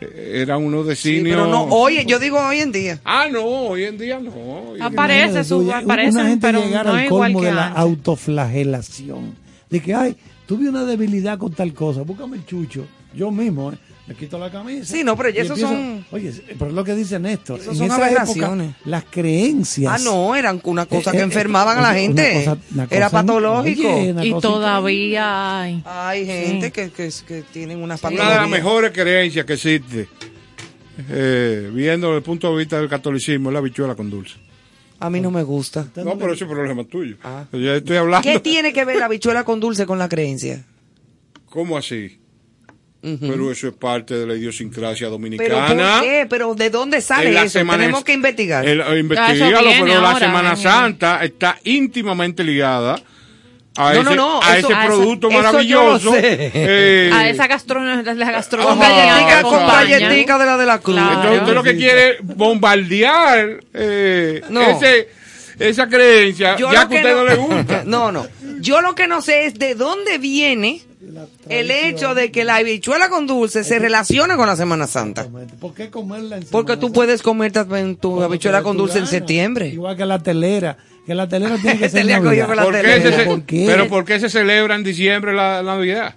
era 0.00 0.56
unos 0.56 0.82
Sí, 0.82 0.88
designios 0.88 1.36
pero 1.36 1.46
no, 1.46 1.62
oye, 1.66 2.04
yo 2.04 2.18
digo 2.18 2.36
hoy 2.40 2.58
en 2.58 2.72
día. 2.72 2.98
ah 3.04 3.26
no 3.30 3.44
hoy 3.44 3.84
en 3.84 3.96
día 3.98 4.18
no 4.18 4.32
hoy 4.32 4.80
Aparece, 4.80 5.44
su, 5.44 5.70
aparecen, 5.72 6.20
una 6.20 6.28
gente 6.28 6.46
pero 6.48 6.60
llegar 6.64 6.86
no 6.86 6.92
al 6.94 7.08
colmo 7.08 7.40
de 7.40 7.52
la 7.52 7.68
autoflagelación. 7.68 9.34
De 9.70 9.80
que, 9.80 9.94
ay, 9.94 10.16
tuve 10.46 10.68
una 10.68 10.84
debilidad 10.84 11.38
con 11.38 11.52
tal 11.52 11.72
cosa, 11.72 12.02
búscame 12.02 12.36
el 12.36 12.46
chucho. 12.46 12.84
Yo 13.14 13.30
mismo, 13.30 13.72
¿eh? 13.72 13.76
Me 14.12 14.18
quito 14.18 14.38
la 14.38 14.50
camisa. 14.50 14.84
Sí, 14.84 15.02
no, 15.04 15.16
pero 15.16 15.28
ya 15.30 15.42
y 15.42 15.44
esos 15.46 15.58
empiezo- 15.58 15.72
son- 15.72 16.04
Oye, 16.10 16.32
pero 16.58 16.66
es 16.68 16.72
lo 16.74 16.84
que 16.84 16.94
dice 16.94 17.18
Néstor. 17.18 17.60
Esos 17.60 17.72
en 17.72 17.78
son 17.78 17.86
esa 17.86 17.96
aberraciones. 17.96 18.68
época, 18.70 18.80
las 18.90 19.04
creencias. 19.04 19.92
Ah, 19.92 20.02
no, 20.04 20.34
eran 20.36 20.60
una 20.64 20.86
cosa 20.86 21.10
Eh, 21.10 21.12
que 21.14 21.18
eh, 21.18 21.22
enfermaban 21.22 21.78
a 21.78 21.80
la 21.82 21.94
gente. 21.94 22.30
una 22.32 22.54
cosa- 22.56 22.58
una 22.74 22.86
Era 22.90 23.10
patológico. 23.10 23.88
oye, 23.94 24.14
Y 24.28 24.40
todavía 24.40 25.60
hay. 25.62 25.82
Hay 25.84 26.26
gente 26.26 26.70
que, 26.72 26.90
que, 26.90 27.10
que 27.26 27.42
tienen 27.52 27.78
una 27.82 27.96
una 28.02 28.30
de 28.30 28.36
las 28.36 28.48
mejores 28.48 28.90
creencias 28.92 29.44
que 29.46 29.52
existe 29.54 30.08
eh, 31.08 31.70
viendo 31.72 32.08
desde 32.08 32.18
el 32.18 32.22
punto 32.22 32.50
de 32.52 32.58
vista 32.58 32.78
del 32.78 32.88
catolicismo 32.88 33.48
es 33.50 33.54
la 33.54 33.60
bichuela 33.60 33.94
con 33.94 34.10
dulce 34.10 34.34
A 35.00 35.08
mí 35.10 35.20
no 35.20 35.30
me 35.30 35.42
gusta. 35.42 35.86
no 35.96 36.18
pero 36.18 36.34
ese 36.34 36.44
es 36.44 36.50
problema 36.50 36.84
tuyo 36.84 37.16
Ah. 37.24 37.44
yo 37.52 37.74
estoy 37.74 37.96
hablando 37.96 38.28
¿Qué 38.28 38.40
tiene 38.40 38.72
que 38.72 38.84
ver 38.84 38.96
la 38.96 39.08
bichuela 39.08 39.42
con 39.44 39.58
dulce 39.58 39.86
con 39.86 39.98
la 39.98 40.08
creencia? 40.08 40.64
¿cómo 41.48 41.76
así? 41.78 42.18
Pero 43.02 43.50
eso 43.50 43.66
es 43.66 43.74
parte 43.74 44.14
de 44.14 44.26
la 44.26 44.34
idiosincrasia 44.34 45.06
¿Pero 45.06 45.10
dominicana 45.10 45.96
por 45.98 46.02
qué? 46.04 46.26
¿Pero 46.30 46.54
de 46.54 46.70
dónde 46.70 47.00
sale 47.00 47.30
eso? 47.36 47.48
Semana- 47.48 47.80
Tenemos 47.80 48.04
que 48.04 48.12
investigar. 48.12 48.64
El- 48.66 48.80
eh, 48.80 48.84
viene 49.02 49.80
pero 49.80 50.00
la 50.00 50.18
Semana 50.18 50.54
Santa 50.56 51.24
está 51.24 51.58
íntimamente 51.64 52.44
ligada 52.44 52.94
a 53.74 53.92
No, 53.94 54.00
ese, 54.02 54.02
no, 54.04 54.14
no, 54.14 54.40
a 54.42 54.56
eso- 54.58 54.68
ese 54.70 54.86
producto 54.86 55.30
maravilloso. 55.30 56.12
sé. 56.12 56.50
eh, 56.54 57.10
A 57.12 57.28
esa 57.28 57.46
gastronomía, 57.48 57.96
la 57.96 58.04
Con 58.04 58.32
gastronomía 58.32 58.88
galletica, 58.88 59.42
con 59.42 59.66
galletica 59.66 60.38
de 60.38 60.46
la 60.46 60.56
de 60.58 60.66
la 60.66 60.78
cruz. 60.78 60.94
Claro. 60.96 61.12
entonces 61.14 61.40
usted 61.40 61.54
lo 61.54 61.62
que 61.64 61.76
quiere 61.76 62.10
es 62.10 62.16
bombardear 62.22 63.60
eh, 63.74 64.42
No. 64.50 64.60
ese, 64.60 65.08
esa 65.58 65.88
creencia, 65.88 66.56
Yo 66.56 66.72
ya 66.72 66.88
que 66.88 66.98
a 66.98 67.00
usted 67.00 67.14
no, 67.16 67.24
le 67.24 67.36
gusta. 67.56 67.82
No, 67.86 68.12
no. 68.12 68.26
Yo 68.60 68.80
lo 68.80 68.94
que 68.94 69.06
no 69.08 69.22
sé 69.22 69.46
es 69.46 69.54
de 69.54 69.74
dónde 69.74 70.18
viene 70.18 70.82
el 71.48 71.70
hecho 71.70 72.14
de 72.14 72.30
que 72.30 72.44
la 72.44 72.56
habichuela 72.56 73.08
con 73.08 73.26
dulce 73.26 73.64
se 73.64 73.78
relaciona 73.78 74.36
con 74.36 74.46
la 74.46 74.56
Semana 74.56 74.86
Santa. 74.86 75.26
¿Por 75.60 75.74
qué 75.74 75.90
comerla 75.90 76.36
en 76.38 76.44
Porque 76.44 76.76
tú 76.76 76.86
Santa? 76.86 76.94
puedes 76.94 77.22
comer 77.22 77.52
tu 77.52 77.66
Cuando 77.66 78.24
habichuela 78.24 78.62
con 78.62 78.76
dulce 78.76 78.98
en 78.98 79.06
septiembre. 79.06 79.68
Igual 79.68 79.96
que 79.96 80.06
la 80.06 80.18
telera. 80.20 80.76
Que 81.04 81.14
la 81.16 81.28
telera 81.28 81.56
tiene 81.58 81.78
que 81.78 81.88
ser 81.90 82.00
Te 82.02 82.04
le 82.04 82.14
ha 82.14 82.20
cogido 82.20 82.46
Navidad. 82.46 82.46
con 82.46 82.56
la 82.56 82.62
¿Por 82.62 82.72
qué 82.74 82.80
telera. 82.82 83.10
se- 83.10 83.16
se- 83.16 83.24
¿Por 83.28 83.42
qué? 83.42 83.64
Pero 83.66 83.88
¿por 83.88 84.04
qué 84.04 84.20
se 84.20 84.28
celebra 84.30 84.76
en 84.76 84.84
diciembre 84.84 85.32
la, 85.34 85.62
la 85.62 85.74
Navidad? 85.74 86.14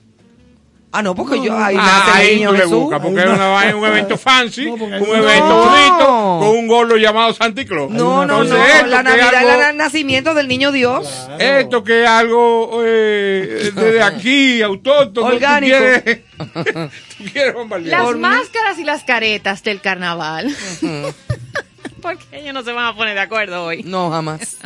Ah, 0.98 1.02
no, 1.02 1.14
porque 1.14 1.41
yo 1.43 1.58
ahí 1.58 1.76
Ah, 1.78 2.06
nace 2.08 2.12
el 2.22 2.28
ahí 2.28 2.36
niño 2.38 2.48
tú 2.50 2.54
le 2.54 2.60
Jesús. 2.62 2.74
buscas, 2.76 3.02
porque 3.02 3.20
es 3.20 3.26
una 3.26 3.48
vaina, 3.48 3.76
un 3.76 3.86
evento 3.86 4.18
fancy, 4.18 4.66
No, 4.66 4.74
un 4.76 4.93
evento 4.93 5.50
No. 5.50 5.66
bonito, 5.66 6.38
con 6.39 6.58
un 6.58 6.68
gordo 6.68 6.98
llamado 6.98 7.34
Santa 7.34 7.66
Claus. 7.66 7.91
No, 7.91 8.26
no, 8.26 8.41
Entonces, 8.43 8.58
no. 8.58 8.66
esto 8.66 8.88
La 8.88 9.04
que 9.04 9.10
es 9.10 9.18
Navidad 9.18 9.36
algo- 9.36 9.52
era 9.52 9.70
el 9.72 9.78
nacimiento 9.78 10.34
del 10.34 10.48
niño 10.48 10.72
Dios. 10.72 11.28
Esto 11.39 11.84
que 11.84 12.04
es 12.04 12.10
algo 12.10 12.82
eh, 12.86 13.72
desde 13.76 14.02
aquí, 14.04 14.62
autóctono, 14.62 15.28
Orgánico. 15.28 15.76
Tú 15.76 15.82
quieres, 15.84 16.22
tú 17.18 17.24
quieres 17.34 17.54
bombardear. 17.54 18.02
Las 18.06 18.16
máscaras 18.16 18.80
y 18.80 18.84
las 18.84 19.04
caretas 19.04 19.64
del 19.64 19.82
carnaval. 19.82 20.56
Porque 22.02 22.24
ellos 22.34 22.54
no 22.54 22.64
se 22.64 22.72
van 22.72 22.86
a 22.86 22.96
poner 22.96 23.16
de 23.16 23.22
acuerdo 23.22 23.66
hoy. 23.66 23.84
No, 23.84 24.12
jamás. 24.12 24.58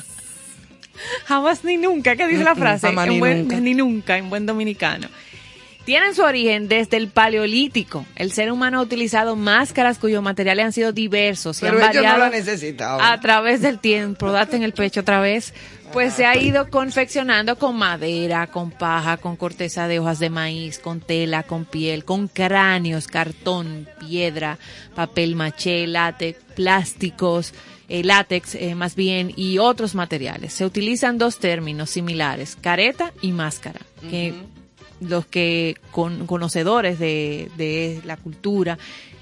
Jamás 1.26 1.64
ni 1.64 1.78
nunca, 1.78 2.16
¿qué 2.18 2.28
dice 2.28 2.44
la 2.44 2.56
frase? 2.56 2.88
jamás 2.88 3.08
En 3.08 3.14
ni 3.14 3.20
buen- 3.20 3.40
nunca. 3.44 3.60
ni 3.62 3.74
nunca, 3.74 4.18
en 4.18 4.30
buen 4.30 4.46
dominicano. 4.46 5.08
Tienen 5.86 6.14
su 6.14 6.22
origen 6.22 6.68
desde 6.68 6.98
el 6.98 7.08
paleolítico. 7.08 8.06
El 8.16 8.32
ser 8.32 8.52
humano 8.52 8.80
ha 8.80 8.84
utilizado 8.84 9.36
máscaras 9.36 9.98
cuyos 9.98 10.22
materiales 10.22 10.66
han 10.66 10.74
sido 10.74 10.92
diversos 10.92 11.58
y 11.58 11.62
Pero 11.62 11.74
han 11.74 11.80
no 11.80 11.86
variado 11.88 12.30
necesitaban. 12.30 13.04
a 13.06 13.20
través 13.20 13.62
del 13.62 13.80
tiempo. 13.80 14.32
Date 14.32 14.56
en 14.56 14.64
el 14.64 14.74
pecho 14.74 15.00
otra 15.02 15.20
vez. 15.20 15.54
Pues 15.92 16.14
se 16.14 16.28
ha 16.28 16.38
ido 16.38 16.70
confeccionando 16.70 17.58
con 17.58 17.76
madera, 17.76 18.46
con 18.46 18.70
paja, 18.70 19.18
con 19.18 19.36
corteza 19.36 19.88
de 19.88 19.98
hojas 19.98 20.20
de 20.20 20.30
maíz, 20.30 20.78
con 20.78 21.00
tela, 21.00 21.42
con 21.42 21.66
piel, 21.66 22.06
con 22.06 22.28
cráneos, 22.28 23.08
cartón, 23.08 23.88
piedra, 24.00 24.60
papel 24.94 25.36
maché, 25.36 25.88
látex, 25.88 26.40
plásticos, 26.56 27.56
eh, 27.88 28.04
látex 28.04 28.54
eh, 28.54 28.76
más 28.76 28.94
bien 28.96 29.34
y 29.36 29.58
otros 29.58 29.96
materiales. 29.96 30.54
Se 30.54 30.64
utilizan 30.64 31.18
dos 31.18 31.40
términos 31.40 31.90
similares, 31.90 32.56
careta 32.62 33.12
y 33.24 33.32
máscara, 33.32 33.80
que 34.12 34.36
los 35.02 35.26
que 35.26 35.78
con, 35.92 36.28
conocedores 36.28 37.00
de, 37.00 37.50
de 37.58 38.02
la 38.06 38.18
cultura 38.18 38.78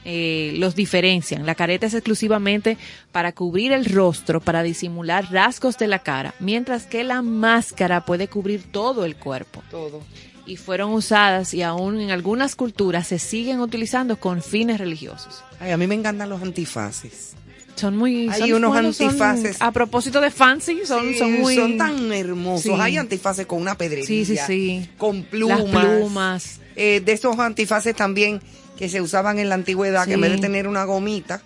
eh, 0.10 0.54
los 0.56 0.74
diferencian. 0.74 1.46
La 1.46 1.54
careta 1.54 1.86
es 1.86 1.94
exclusivamente 1.94 2.78
para 3.12 3.34
cubrir 3.34 3.74
el 3.74 3.84
rostro, 3.84 4.40
para 4.40 4.64
disimular 4.64 5.30
rasgos 5.34 5.78
de 5.78 5.88
la 5.88 6.00
cara, 6.00 6.34
mientras 6.40 6.86
que 6.86 7.04
la 7.04 7.22
máscara 7.22 8.06
puede 8.06 8.30
cubrir 8.30 8.64
todo 8.72 9.04
el 9.04 9.18
cuerpo. 9.18 9.62
Todo. 9.70 10.02
Y 10.46 10.56
fueron 10.56 10.94
usadas 10.94 11.54
y 11.54 11.62
aún 11.62 12.00
en 12.00 12.12
algunas 12.12 12.56
culturas 12.56 13.08
se 13.08 13.20
siguen 13.20 13.60
utilizando 13.60 14.16
con 14.16 14.42
fines 14.42 14.80
religiosos. 14.80 15.44
Ay, 15.60 15.72
a 15.72 15.78
mí 15.78 15.88
me 15.88 15.96
encantan 15.96 16.30
los 16.30 16.42
antifaces. 16.42 17.36
Son 17.78 17.96
muy 17.96 18.28
Hay 18.28 18.40
son 18.42 18.54
unos 18.54 18.72
buenos, 18.72 18.98
son- 18.98 19.08
antifaces. 19.08 19.62
a 19.62 19.72
propósito 19.72 20.20
de 20.20 20.32
fancy, 20.32 20.80
son, 20.86 21.14
Sí, 21.14 21.20
son 21.20 21.32
muy 21.40 21.56
son 21.56 21.78
tan 21.78 22.12
hermosos. 22.12 22.64
Sí. 22.64 22.72
Hay 22.82 22.98
antifaces 22.98 23.46
con 23.46 23.62
una 23.62 23.76
pedrería. 23.78 24.06
Sí, 24.06 24.26
sí, 24.26 24.36
sí. 24.48 24.90
Con 24.98 25.24
plumas. 25.24 25.60
Las 25.64 25.86
plumas. 25.86 26.60
Eh, 26.76 27.02
de 27.06 27.12
esos 27.12 27.38
antifaces 27.40 27.96
también 27.96 28.42
que 28.78 28.90
se 28.90 29.00
usaban 29.02 29.40
en 29.40 29.50
la 29.50 29.56
antigüedad, 29.56 30.06
que 30.08 30.14
en 30.14 30.22
vez 30.22 30.32
de 30.34 30.38
tener 30.40 30.68
una 30.68 30.84
gomita, 30.86 31.42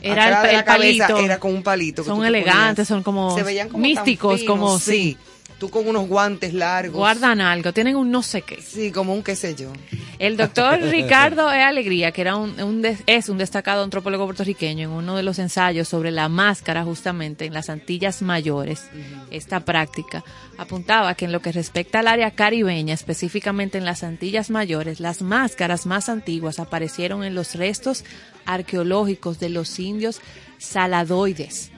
Era 0.00 0.50
el- 0.50 0.64
cabeza 0.64 1.06
palito. 1.08 1.24
era 1.24 1.38
con 1.38 1.54
un 1.54 1.62
palito. 1.62 2.02
Son 2.04 2.24
elegantes, 2.24 2.86
ponías. 2.86 2.88
son 2.88 3.02
como 3.02 3.36
Se 3.36 3.42
veían 3.44 3.68
como 3.68 3.82
místicos, 3.82 4.42
como- 4.44 4.78
sí. 4.78 5.16
Tú 5.62 5.70
con 5.70 5.86
unos 5.86 6.08
guantes 6.08 6.52
largos. 6.54 6.96
Guardan 6.96 7.40
algo, 7.40 7.72
tienen 7.72 7.94
un 7.94 8.10
no 8.10 8.20
sé 8.24 8.42
qué. 8.42 8.60
Sí, 8.60 8.90
como 8.90 9.14
un 9.14 9.22
qué 9.22 9.36
sé 9.36 9.54
yo. 9.54 9.72
El 10.18 10.36
doctor 10.36 10.80
Ricardo 10.90 11.52
E. 11.52 11.62
Alegría, 11.62 12.10
que 12.10 12.20
era 12.22 12.34
un, 12.34 12.60
un 12.60 12.82
des- 12.82 13.04
es 13.06 13.28
un 13.28 13.38
destacado 13.38 13.84
antropólogo 13.84 14.24
puertorriqueño, 14.24 14.86
en 14.88 14.90
uno 14.90 15.16
de 15.16 15.22
los 15.22 15.38
ensayos 15.38 15.86
sobre 15.86 16.10
la 16.10 16.28
máscara 16.28 16.82
justamente 16.82 17.44
en 17.44 17.54
las 17.54 17.70
Antillas 17.70 18.22
Mayores, 18.22 18.88
esta 19.30 19.60
práctica, 19.64 20.24
apuntaba 20.58 21.14
que 21.14 21.26
en 21.26 21.32
lo 21.32 21.40
que 21.40 21.52
respecta 21.52 22.00
al 22.00 22.08
área 22.08 22.32
caribeña, 22.32 22.92
específicamente 22.94 23.78
en 23.78 23.84
las 23.84 24.02
Antillas 24.02 24.50
Mayores, 24.50 24.98
las 24.98 25.22
máscaras 25.22 25.86
más 25.86 26.08
antiguas 26.08 26.58
aparecieron 26.58 27.22
en 27.22 27.36
los 27.36 27.54
restos 27.54 28.04
arqueológicos 28.46 29.38
de 29.38 29.48
los 29.50 29.78
indios 29.78 30.20
saladoides. 30.58 31.70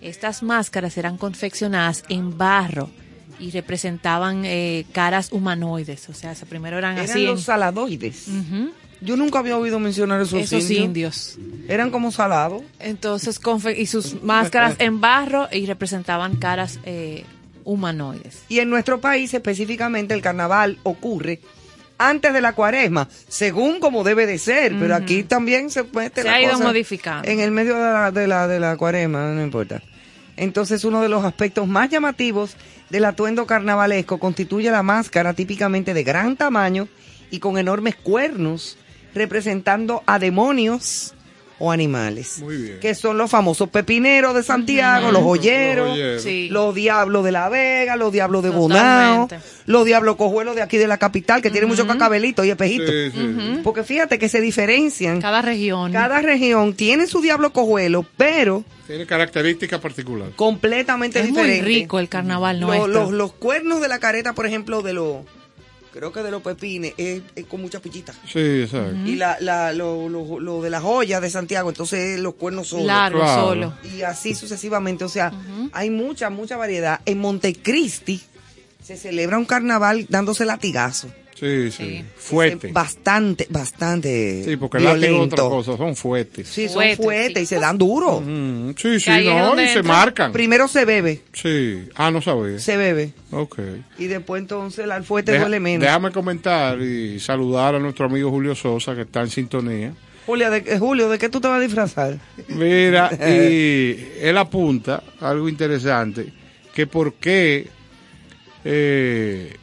Estas 0.00 0.42
máscaras 0.42 0.98
eran 0.98 1.18
confeccionadas 1.18 2.02
en 2.08 2.36
barro 2.36 2.90
y 3.38 3.50
representaban 3.50 4.44
eh, 4.44 4.84
caras 4.92 5.30
humanoides, 5.32 6.08
o 6.08 6.14
sea, 6.14 6.34
se- 6.34 6.46
primero 6.46 6.78
eran, 6.78 6.96
Eran 6.98 7.10
así. 7.10 7.20
en- 7.20 7.26
los 7.26 7.42
saladoides. 7.42 8.26
Yo 9.00 9.16
nunca 9.16 9.38
había 9.38 9.56
oído 9.56 9.78
mencionar 9.78 10.20
esos, 10.20 10.40
Esos 10.40 10.68
indios. 10.70 11.36
indios. 11.38 11.68
Eran 11.68 11.90
como 11.90 12.10
salados. 12.10 12.62
Entonces, 12.80 13.40
confe- 13.40 13.78
y 13.78 13.86
sus 13.86 14.20
máscaras 14.24 14.74
en 14.80 15.00
barro 15.00 15.48
y 15.52 15.66
representaban 15.66 16.34
caras 16.36 16.80
eh, 16.84 17.24
humanoides. 17.64 18.42
Y 18.48 18.58
en 18.58 18.70
nuestro 18.70 19.00
país 19.00 19.32
específicamente 19.34 20.14
el 20.14 20.22
carnaval 20.22 20.78
ocurre 20.82 21.40
antes 21.98 22.32
de 22.32 22.40
la 22.40 22.54
cuaresma, 22.54 23.08
según 23.28 23.78
como 23.80 24.02
debe 24.04 24.26
de 24.26 24.38
ser, 24.38 24.74
pero 24.78 24.94
aquí 24.94 25.22
también 25.24 25.68
se 25.70 25.82
mete 25.84 26.22
Se 26.22 26.28
la 26.28 26.34
ha 26.34 26.42
ido 26.42 26.52
cosa 26.52 26.64
modificando. 26.64 27.28
En 27.28 27.40
el 27.40 27.50
medio 27.50 27.74
de 27.74 27.80
la, 27.80 28.10
de 28.10 28.26
la, 28.26 28.48
de 28.48 28.60
la 28.60 28.76
cuaresma, 28.76 29.32
no 29.32 29.42
importa. 29.42 29.82
Entonces 30.36 30.84
uno 30.84 31.02
de 31.02 31.08
los 31.08 31.24
aspectos 31.24 31.66
más 31.66 31.90
llamativos 31.90 32.56
del 32.90 33.04
atuendo 33.04 33.46
carnavalesco 33.46 34.18
constituye 34.18 34.70
la 34.70 34.82
máscara 34.82 35.34
típicamente 35.34 35.94
de 35.94 36.04
gran 36.04 36.36
tamaño 36.36 36.88
y 37.30 37.38
con 37.38 37.58
enormes 37.58 37.96
cuernos 37.96 38.78
representando 39.14 40.02
a 40.06 40.18
demonios 40.18 41.14
o 41.60 41.72
animales. 41.72 42.38
Muy 42.40 42.56
bien. 42.56 42.80
Que 42.80 42.94
son 42.94 43.18
los 43.18 43.30
famosos 43.30 43.68
pepineros 43.68 44.34
de 44.34 44.42
Santiago, 44.42 45.10
los 45.10 45.22
joyeros, 45.22 45.86
Los 45.88 45.96
joyeros. 45.96 46.22
Sí. 46.22 46.48
los 46.50 46.74
diablos 46.74 47.24
de 47.24 47.32
La 47.32 47.48
Vega, 47.48 47.96
los 47.96 48.12
diablos 48.12 48.42
de 48.44 48.50
Bonao, 48.50 49.28
los 49.66 49.84
diablos 49.84 50.16
cojuelos 50.16 50.54
de 50.54 50.62
aquí 50.62 50.76
de 50.78 50.86
la 50.86 50.98
capital, 50.98 51.42
que 51.42 51.50
tienen 51.50 51.68
muchos 51.68 51.86
cacabelitos 51.86 52.46
y 52.46 52.50
espejitos. 52.50 52.88
Sí, 52.90 53.10
sí. 53.12 53.60
Porque 53.64 53.82
fíjate 53.82 54.18
que 54.18 54.28
se 54.28 54.40
diferencian. 54.40 55.20
Cada 55.20 55.42
región. 55.42 55.92
Cada 55.92 56.20
región 56.22 56.74
tiene 56.74 57.06
su 57.06 57.20
diablo 57.20 57.52
cojuelo, 57.52 58.04
pero 58.16 58.64
Tiene 58.86 59.04
características 59.06 59.80
particulares. 59.80 60.34
completamente 60.36 61.18
es 61.20 61.30
muy 61.30 61.42
diferente. 61.42 61.64
rico 61.66 61.98
el 61.98 62.08
carnaval 62.08 62.60
nuestro. 62.60 62.86
los, 62.88 63.10
los 63.12 63.32
cuernos 63.32 63.80
de 63.80 63.88
la 63.88 63.98
careta, 63.98 64.32
por 64.32 64.46
ejemplo, 64.46 64.82
de 64.82 64.92
los, 64.92 65.16
creo 65.98 66.12
que 66.12 66.22
de 66.22 66.30
los 66.30 66.42
pepines, 66.42 66.94
es, 66.96 67.22
es 67.34 67.44
con 67.46 67.60
mucha 67.60 67.80
pichita. 67.80 68.12
Sí, 68.32 68.38
exacto. 68.62 68.94
Y 69.04 69.16
la, 69.16 69.36
la, 69.40 69.72
lo, 69.72 70.08
lo, 70.08 70.38
lo 70.38 70.62
de 70.62 70.70
la 70.70 70.80
joya 70.80 71.20
de 71.20 71.28
Santiago, 71.28 71.70
entonces 71.70 72.20
los 72.20 72.34
cuernos 72.34 72.68
solos. 72.68 72.86
Largo, 72.86 73.18
Claro. 73.18 73.42
solo. 73.48 73.74
Y 73.96 74.02
así 74.02 74.34
sucesivamente. 74.36 75.02
O 75.04 75.08
sea, 75.08 75.32
hay 75.72 75.90
mucha, 75.90 76.30
mucha 76.30 76.56
variedad. 76.56 77.00
En 77.04 77.18
Montecristi 77.18 78.20
se 78.82 78.96
celebra 78.96 79.38
un 79.38 79.44
carnaval 79.44 80.06
dándose 80.08 80.44
latigazo. 80.44 81.08
Sí, 81.38 81.70
sí. 81.70 81.84
Sí. 81.98 82.04
Fuerte. 82.16 82.72
Bastante, 82.72 83.46
bastante. 83.50 84.42
Sí, 84.44 84.56
porque 84.56 84.78
el 84.78 84.84
látigo 84.84 85.04
es 85.04 85.10
violento. 85.10 85.34
otra 85.46 85.56
cosa, 85.56 85.76
son 85.76 85.94
fuertes. 85.94 86.48
Sí, 86.48 86.66
son 86.68 86.82
Fuertes, 86.96 87.32
sí. 87.36 87.40
y 87.42 87.46
se 87.46 87.60
dan 87.60 87.78
duro. 87.78 88.20
Mm, 88.20 88.70
sí, 88.76 88.98
sí, 88.98 89.10
no, 89.24 89.60
y 89.62 89.68
se 89.68 89.82
marcan. 89.82 90.32
Primero 90.32 90.66
se 90.66 90.84
bebe, 90.84 91.22
Sí. 91.32 91.88
Ah, 91.94 92.10
no 92.10 92.20
sabía. 92.20 92.58
se 92.58 92.76
bebe. 92.76 93.12
Ok. 93.30 93.58
Y 93.98 94.06
después 94.06 94.40
entonces 94.42 94.84
el 94.84 94.90
alfuete 94.90 95.32
Deja- 95.32 95.44
duele 95.44 95.60
menos. 95.60 95.82
déjame 95.86 96.10
comentar 96.10 96.80
y 96.80 97.20
saludar 97.20 97.76
a 97.76 97.78
nuestro 97.78 98.06
amigo 98.06 98.30
Julio 98.30 98.54
Sosa, 98.54 98.94
que 98.96 99.02
está 99.02 99.20
en 99.20 99.30
sintonía. 99.30 99.92
Julia, 100.26 100.50
de, 100.50 100.78
Julio, 100.78 101.08
¿de 101.08 101.18
qué 101.18 101.28
tú 101.28 101.40
te 101.40 101.48
vas 101.48 101.58
a 101.58 101.62
disfrazar? 101.62 102.18
Mira, 102.48 103.10
y 103.28 103.96
él 104.20 104.36
apunta 104.36 105.02
algo 105.20 105.48
interesante, 105.48 106.32
que 106.74 106.86
por 106.86 107.14
qué 107.14 107.66
eh, 108.64 109.56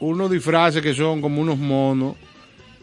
unos 0.00 0.30
disfraces 0.30 0.82
que 0.82 0.94
son 0.94 1.20
como 1.20 1.40
unos 1.40 1.58
monos, 1.58 2.16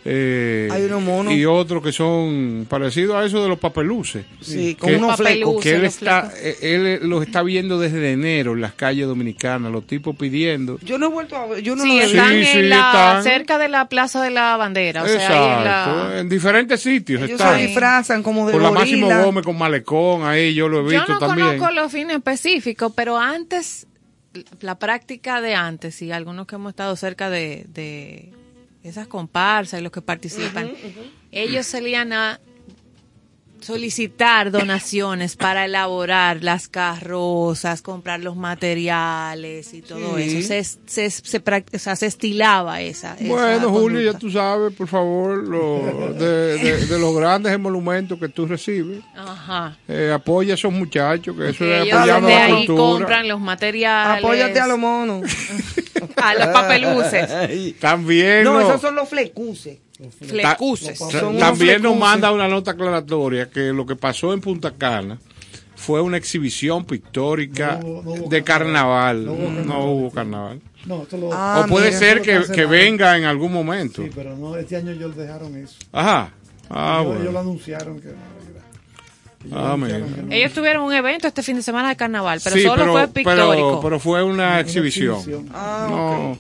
eh, 0.06 0.68
Hay 0.70 0.84
unos 0.84 1.02
monos. 1.02 1.34
y 1.34 1.46
otros 1.46 1.82
que 1.82 1.94
son 1.94 2.66
parecidos 2.70 3.16
a 3.16 3.24
eso 3.24 3.42
de 3.42 3.48
los 3.48 3.58
papeluces. 3.58 4.26
Sí, 4.42 4.76
Que- 4.76 4.82
con 4.82 4.96
unos 4.96 5.12
Papeluces, 5.12 5.36
flecos. 5.46 5.64
que 5.64 5.72
él 5.76 5.82
los 5.84 5.94
está, 5.94 6.22
flecos. 6.24 6.40
eh, 6.62 7.00
él 7.02 7.10
los 7.10 7.26
está 7.26 7.42
viendo 7.42 7.80
desde 7.80 8.12
enero 8.12 8.52
en 8.52 8.60
las 8.60 8.74
calles 8.74 9.08
dominicanas, 9.08 9.72
los 9.72 9.88
tipos 9.88 10.14
pidiendo. 10.18 10.78
Yo 10.84 10.98
no 10.98 11.06
he 11.06 11.10
vuelto 11.10 11.38
a 11.38 11.46
ver, 11.48 11.64
yo 11.64 11.78
no 11.78 11.84
Sí, 11.84 11.88
lo 11.88 12.02
he 12.04 12.06
están 12.06 12.30
Sí, 12.32 12.36
en 12.36 12.46
sí, 12.48 12.62
la, 12.64 12.76
están. 12.76 13.24
cerca 13.24 13.58
de 13.58 13.70
la 13.70 13.88
Plaza 13.88 14.22
de 14.22 14.30
la 14.32 14.58
Bandera. 14.58 15.04
O 15.04 15.08
sea, 15.08 15.16
ahí 15.30 15.54
en 15.54 15.60
Exacto, 15.68 16.10
la... 16.10 16.20
en 16.20 16.28
diferentes 16.30 16.82
sitios 16.82 17.22
Ellos 17.22 17.40
están. 17.40 17.56
se 17.56 17.66
disfrazan 17.68 18.24
como 18.24 18.46
de 18.46 18.52
Por 18.52 18.62
la 18.62 18.72
Máximo. 18.72 19.08
Gómez 19.24 19.46
con 19.46 19.58
malecón, 19.58 20.26
ahí 20.26 20.54
yo 20.54 20.68
lo 20.68 20.80
he 20.82 20.84
Yo 20.84 21.00
visto 21.00 21.14
no 21.14 21.20
también. 21.20 21.48
conozco 21.60 21.74
los 21.74 21.90
fines 21.94 22.18
específicos, 22.18 22.92
pero 22.94 23.18
antes, 23.18 23.88
la 24.62 24.80
práctica 24.80 25.42
de 25.42 25.56
antes, 25.56 26.02
y 26.02 26.12
algunos 26.12 26.48
que 26.48 26.56
hemos 26.56 26.72
estado 26.72 26.96
cerca 26.96 27.30
de, 27.30 27.66
de 27.70 28.34
esas 28.84 29.08
comparsas 29.08 29.80
y 29.80 29.84
los 29.84 29.92
que 29.92 30.02
participan, 30.02 30.72
ellos 31.32 31.66
salían 31.66 32.14
a 32.14 32.40
solicitar 33.64 34.52
donaciones 34.52 35.36
para 35.36 35.66
elaborar 35.66 36.44
las 36.44 36.68
carrozas, 36.68 37.82
comprar 37.82 38.20
los 38.20 38.36
materiales 38.36 39.74
y 39.74 39.82
todo 39.82 40.18
Sí. 40.18 40.38
eso. 40.40 40.48
Se, 40.48 40.64
se, 40.86 41.10
se, 41.10 41.38
o 41.74 41.80
sea, 41.80 41.96
se 41.96 42.06
estilaba 42.08 42.82
esa. 42.82 43.16
esa 43.16 43.26
Bueno, 43.28 43.70
Julio, 43.70 44.02
ya 44.12 44.18
tú 44.18 44.30
sabes, 44.30 44.74
por 44.74 44.88
favor, 44.88 45.38
lo- 45.48 46.14
de, 46.14 46.58
de- 46.58 46.86
de 46.86 47.00
los 47.00 47.16
grandes 47.16 47.54
emolumentos 47.54 48.20
que 48.20 48.28
tú 48.30 48.46
recibes, 48.46 49.00
Ajá. 49.16 49.78
eh, 49.88 50.12
apoya 50.14 50.54
a 50.54 50.56
esos 50.56 50.74
muchachos, 50.74 51.36
que 51.38 51.50
eso 51.50 51.66
es 51.66 51.94
apoyando 51.94 52.30
la 52.30 52.44
ahí 52.46 52.66
cultura. 52.68 52.78
compran 52.78 53.28
los 53.28 53.40
materiales. 53.40 54.24
Apóyate 54.24 54.60
a 54.60 54.68
los 54.68 54.78
monos. 54.80 55.24
a 56.18 56.36
los 56.36 56.48
papeluces. 56.48 57.80
También, 57.80 58.44
No, 58.44 58.60
esos 58.60 58.82
son 58.82 58.96
los. 58.96 59.04
Flecuces. 59.14 59.78
Son 61.12 61.38
también 61.38 61.82
nos 61.82 61.96
manda 61.98 62.32
una 62.32 62.48
nota 62.48 62.72
aclaratoria 62.72 63.50
que 63.50 63.72
lo 63.74 63.86
que 63.86 63.96
pasó 63.96 64.34
en 64.34 64.42
Punta 64.42 64.72
Cana 64.72 65.20
fue 65.76 66.02
una 66.02 66.18
exhibición 66.18 66.86
pictórica 66.86 67.80
No 67.82 67.88
hubo- 67.88 68.04
no 68.04 68.12
hubo 68.14 68.30
de 68.30 68.44
carnaval. 68.44 69.26
No 69.26 69.34
hubo 69.34 69.42
No 69.42 69.56
carnaval. 69.56 69.88
hubo 69.90 70.12
carnaval. 70.12 70.62
No, 70.86 71.04
esto 71.04 71.18
lo, 71.18 71.30
Ah, 71.34 71.64
o 71.66 71.70
puede 71.70 71.88
mira, 71.88 72.00
ser 72.00 72.22
que, 72.22 72.66
venga 72.66 73.18
en 73.18 73.24
algún 73.26 73.54
momento. 73.54 74.02
Sí, 74.04 74.10
pero 74.14 74.36
no, 74.36 74.56
este 74.58 74.76
año 74.78 74.92
ellos 74.92 75.16
dejaron 75.16 75.56
eso. 75.58 75.76
Ajá. 75.92 76.32
Ah, 76.70 77.02
ellos, 77.06 77.22
ellos 77.22 77.34
lo 77.34 77.40
anunciaron 77.40 78.00
que 78.02 78.10
Ah. 79.52 79.76
Ellos 80.30 80.54
tuvieron 80.54 80.84
un 80.84 80.94
evento 80.94 81.28
este 81.28 81.44
fin 81.44 81.58
de 81.58 81.62
semana 81.64 81.90
de 81.90 81.96
carnaval, 81.98 82.40
pero 82.42 82.56
Sí, 82.56 82.62
solo 82.64 82.92
fue 82.94 83.08
pictórico. 83.10 83.82
pero 83.84 84.00
fue 84.00 84.24
una, 84.24 84.32
Una 84.34 84.60
exhibición. 84.62 85.18
exhibición. 85.18 85.50
Ah, 85.54 85.88
no, 85.90 86.38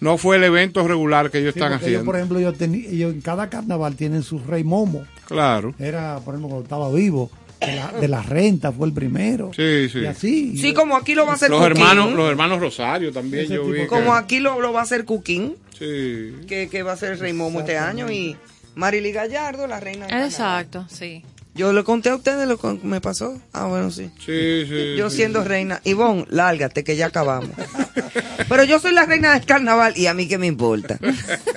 no 0.00 0.18
fue 0.18 0.36
el 0.36 0.44
evento 0.44 0.86
regular 0.86 1.30
que 1.30 1.38
ellos 1.38 1.54
Sí, 1.54 1.60
están 1.60 1.72
porque 1.72 1.86
ellos, 1.86 2.00
haciendo. 2.00 2.04
por 2.06 2.16
ejemplo, 2.16 2.38
ellos, 2.38 2.54
ellos 2.60 3.14
en 3.14 3.20
cada 3.20 3.48
carnaval 3.50 3.96
tienen 3.96 4.22
su 4.22 4.38
rey 4.40 4.62
momo. 4.64 5.04
Claro. 5.26 5.74
Era, 5.78 6.20
por 6.24 6.34
ejemplo, 6.34 6.48
cuando 6.48 6.62
estaba 6.64 6.92
vivo, 6.92 7.30
de 7.60 7.74
la, 7.74 7.92
de 7.92 8.08
la 8.08 8.22
renta 8.22 8.70
fue 8.70 8.86
el 8.86 8.92
primero. 8.92 9.50
Sí, 9.56 9.88
sí. 9.88 10.00
Y 10.00 10.06
así. 10.06 10.58
Sí, 10.58 10.74
como 10.74 10.94
aquí 10.96 11.14
lo 11.14 11.24
va 11.24 11.32
a 11.32 11.34
hacer 11.36 11.48
Los 11.50 11.60
Cuquín. 11.60 11.76
hermanos, 11.82 12.12
los 12.12 12.28
hermanos 12.30 12.60
Rosario 12.60 13.12
también 13.12 13.46
yo 13.48 13.64
vi. 13.66 13.80
que- 13.80 13.86
Como 13.86 14.14
aquí 14.14 14.40
lo, 14.40 14.60
lo 14.60 14.72
va 14.74 14.80
a 14.80 14.82
hacer 14.82 15.04
Cuquín, 15.06 15.56
Sí. 15.78 16.32
que, 16.46 16.68
que 16.70 16.82
va 16.82 16.92
a 16.92 16.96
ser 16.96 17.18
Rey 17.18 17.32
Momo 17.32 17.60
este 17.60 17.78
año, 17.78 18.10
y 18.10 18.36
Marily 18.74 19.10
Gallardo, 19.12 19.66
la 19.66 19.80
reina. 19.80 20.06
Exacto, 20.24 20.84
sí. 20.90 21.22
Yo 21.56 21.72
le 21.72 21.84
conté 21.84 22.10
a 22.10 22.16
ustedes 22.16 22.46
lo 22.46 22.58
que 22.58 22.78
me 22.82 23.00
pasó. 23.00 23.40
Ah, 23.52 23.66
bueno, 23.66 23.90
sí. 23.90 24.10
Sí, 24.18 24.66
sí. 24.68 24.94
Yo 24.96 25.08
sí. 25.10 25.16
siendo 25.16 25.42
reina. 25.42 25.80
Ivonne, 25.84 26.26
lárgate, 26.28 26.84
que 26.84 26.96
ya 26.96 27.06
acabamos. 27.06 27.50
Pero 28.48 28.64
yo 28.64 28.78
soy 28.78 28.92
la 28.92 29.06
reina 29.06 29.32
del 29.32 29.44
carnaval 29.46 29.94
y 29.96 30.06
a 30.06 30.14
mí 30.14 30.28
qué 30.28 30.38
me 30.38 30.46
importa. 30.46 30.98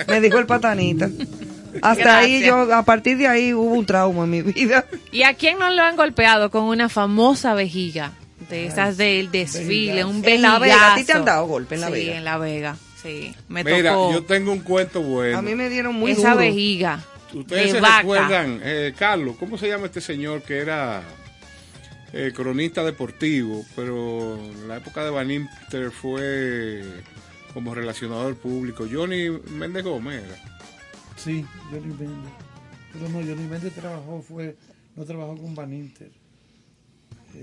Me 0.08 0.22
dijo 0.22 0.38
el 0.38 0.46
patanita. 0.46 1.10
Hasta 1.82 2.18
ahí 2.20 2.42
yo, 2.44 2.74
a 2.74 2.84
partir 2.84 3.18
de 3.18 3.28
ahí 3.28 3.54
hubo 3.54 3.74
un 3.74 3.86
trauma 3.86 4.24
en 4.24 4.30
mi 4.30 4.42
vida. 4.42 4.86
¿Y 5.12 5.24
a 5.24 5.34
quién 5.36 5.60
no 5.60 5.70
lo 5.70 5.84
han 5.84 5.96
golpeado 5.96 6.50
con 6.50 6.64
una 6.64 6.90
famosa 6.90 7.54
vejiga? 7.54 8.14
De 8.50 8.66
esas 8.66 8.98
del 8.98 9.30
desfile, 9.30 10.04
un 10.06 10.24
En 10.26 10.42
La 10.42 10.58
Vega, 10.58 10.94
¿a 10.94 10.96
ti 10.96 11.04
te 11.04 11.12
han 11.14 11.26
dado 11.26 11.46
golpe 11.46 11.76
en 11.76 11.82
La 11.82 11.88
sí, 11.88 11.94
Vega? 11.94 12.18
en 12.18 12.24
La 12.24 12.38
Vega, 12.40 12.78
sí. 13.04 13.32
Me 13.48 13.64
Mira, 13.64 13.94
tocó 13.94 14.14
yo 14.14 14.24
tengo 14.24 14.52
un 14.52 14.60
cuento 14.62 15.04
bueno. 15.04 15.38
A 15.38 15.42
mí 15.44 15.54
me 15.54 15.70
dieron 15.70 15.94
muy 15.94 16.12
esa 16.12 16.30
duro. 16.32 16.38
vejiga 16.38 17.00
Ustedes 17.34 17.66
de 17.68 17.72
se 17.74 17.82
vaca. 17.82 17.98
recuerdan, 18.00 18.60
eh, 18.64 18.94
Carlos, 18.98 19.36
¿cómo 19.38 19.58
se 19.58 19.68
llama 19.68 19.86
este 19.86 20.02
señor 20.02 20.42
que 20.42 20.58
era 20.58 21.04
eh, 22.14 22.32
cronista 22.36 22.84
deportivo, 22.84 23.64
pero 23.76 24.36
en 24.38 24.68
la 24.68 24.78
época 24.78 25.04
de 25.04 25.10
Van 25.12 25.30
Inter 25.30 25.92
fue 25.92 26.84
como 27.54 27.76
relacionador 27.76 28.36
público? 28.36 28.88
Johnny 28.92 29.30
Méndez 29.52 29.84
Gómez 29.84 30.24
era. 30.24 30.36
Sí, 31.18 31.46
Johnny 31.72 31.94
Méndez. 31.94 32.32
Pero 32.94 33.10
no, 33.10 33.20
Johnny 33.20 33.48
Méndez 33.48 33.74
trabajó, 33.74 34.22
fue, 34.22 34.56
no 34.96 35.06
trabajó 35.06 35.38
con 35.38 35.54
Van 35.54 35.72
Inter. 35.74 36.10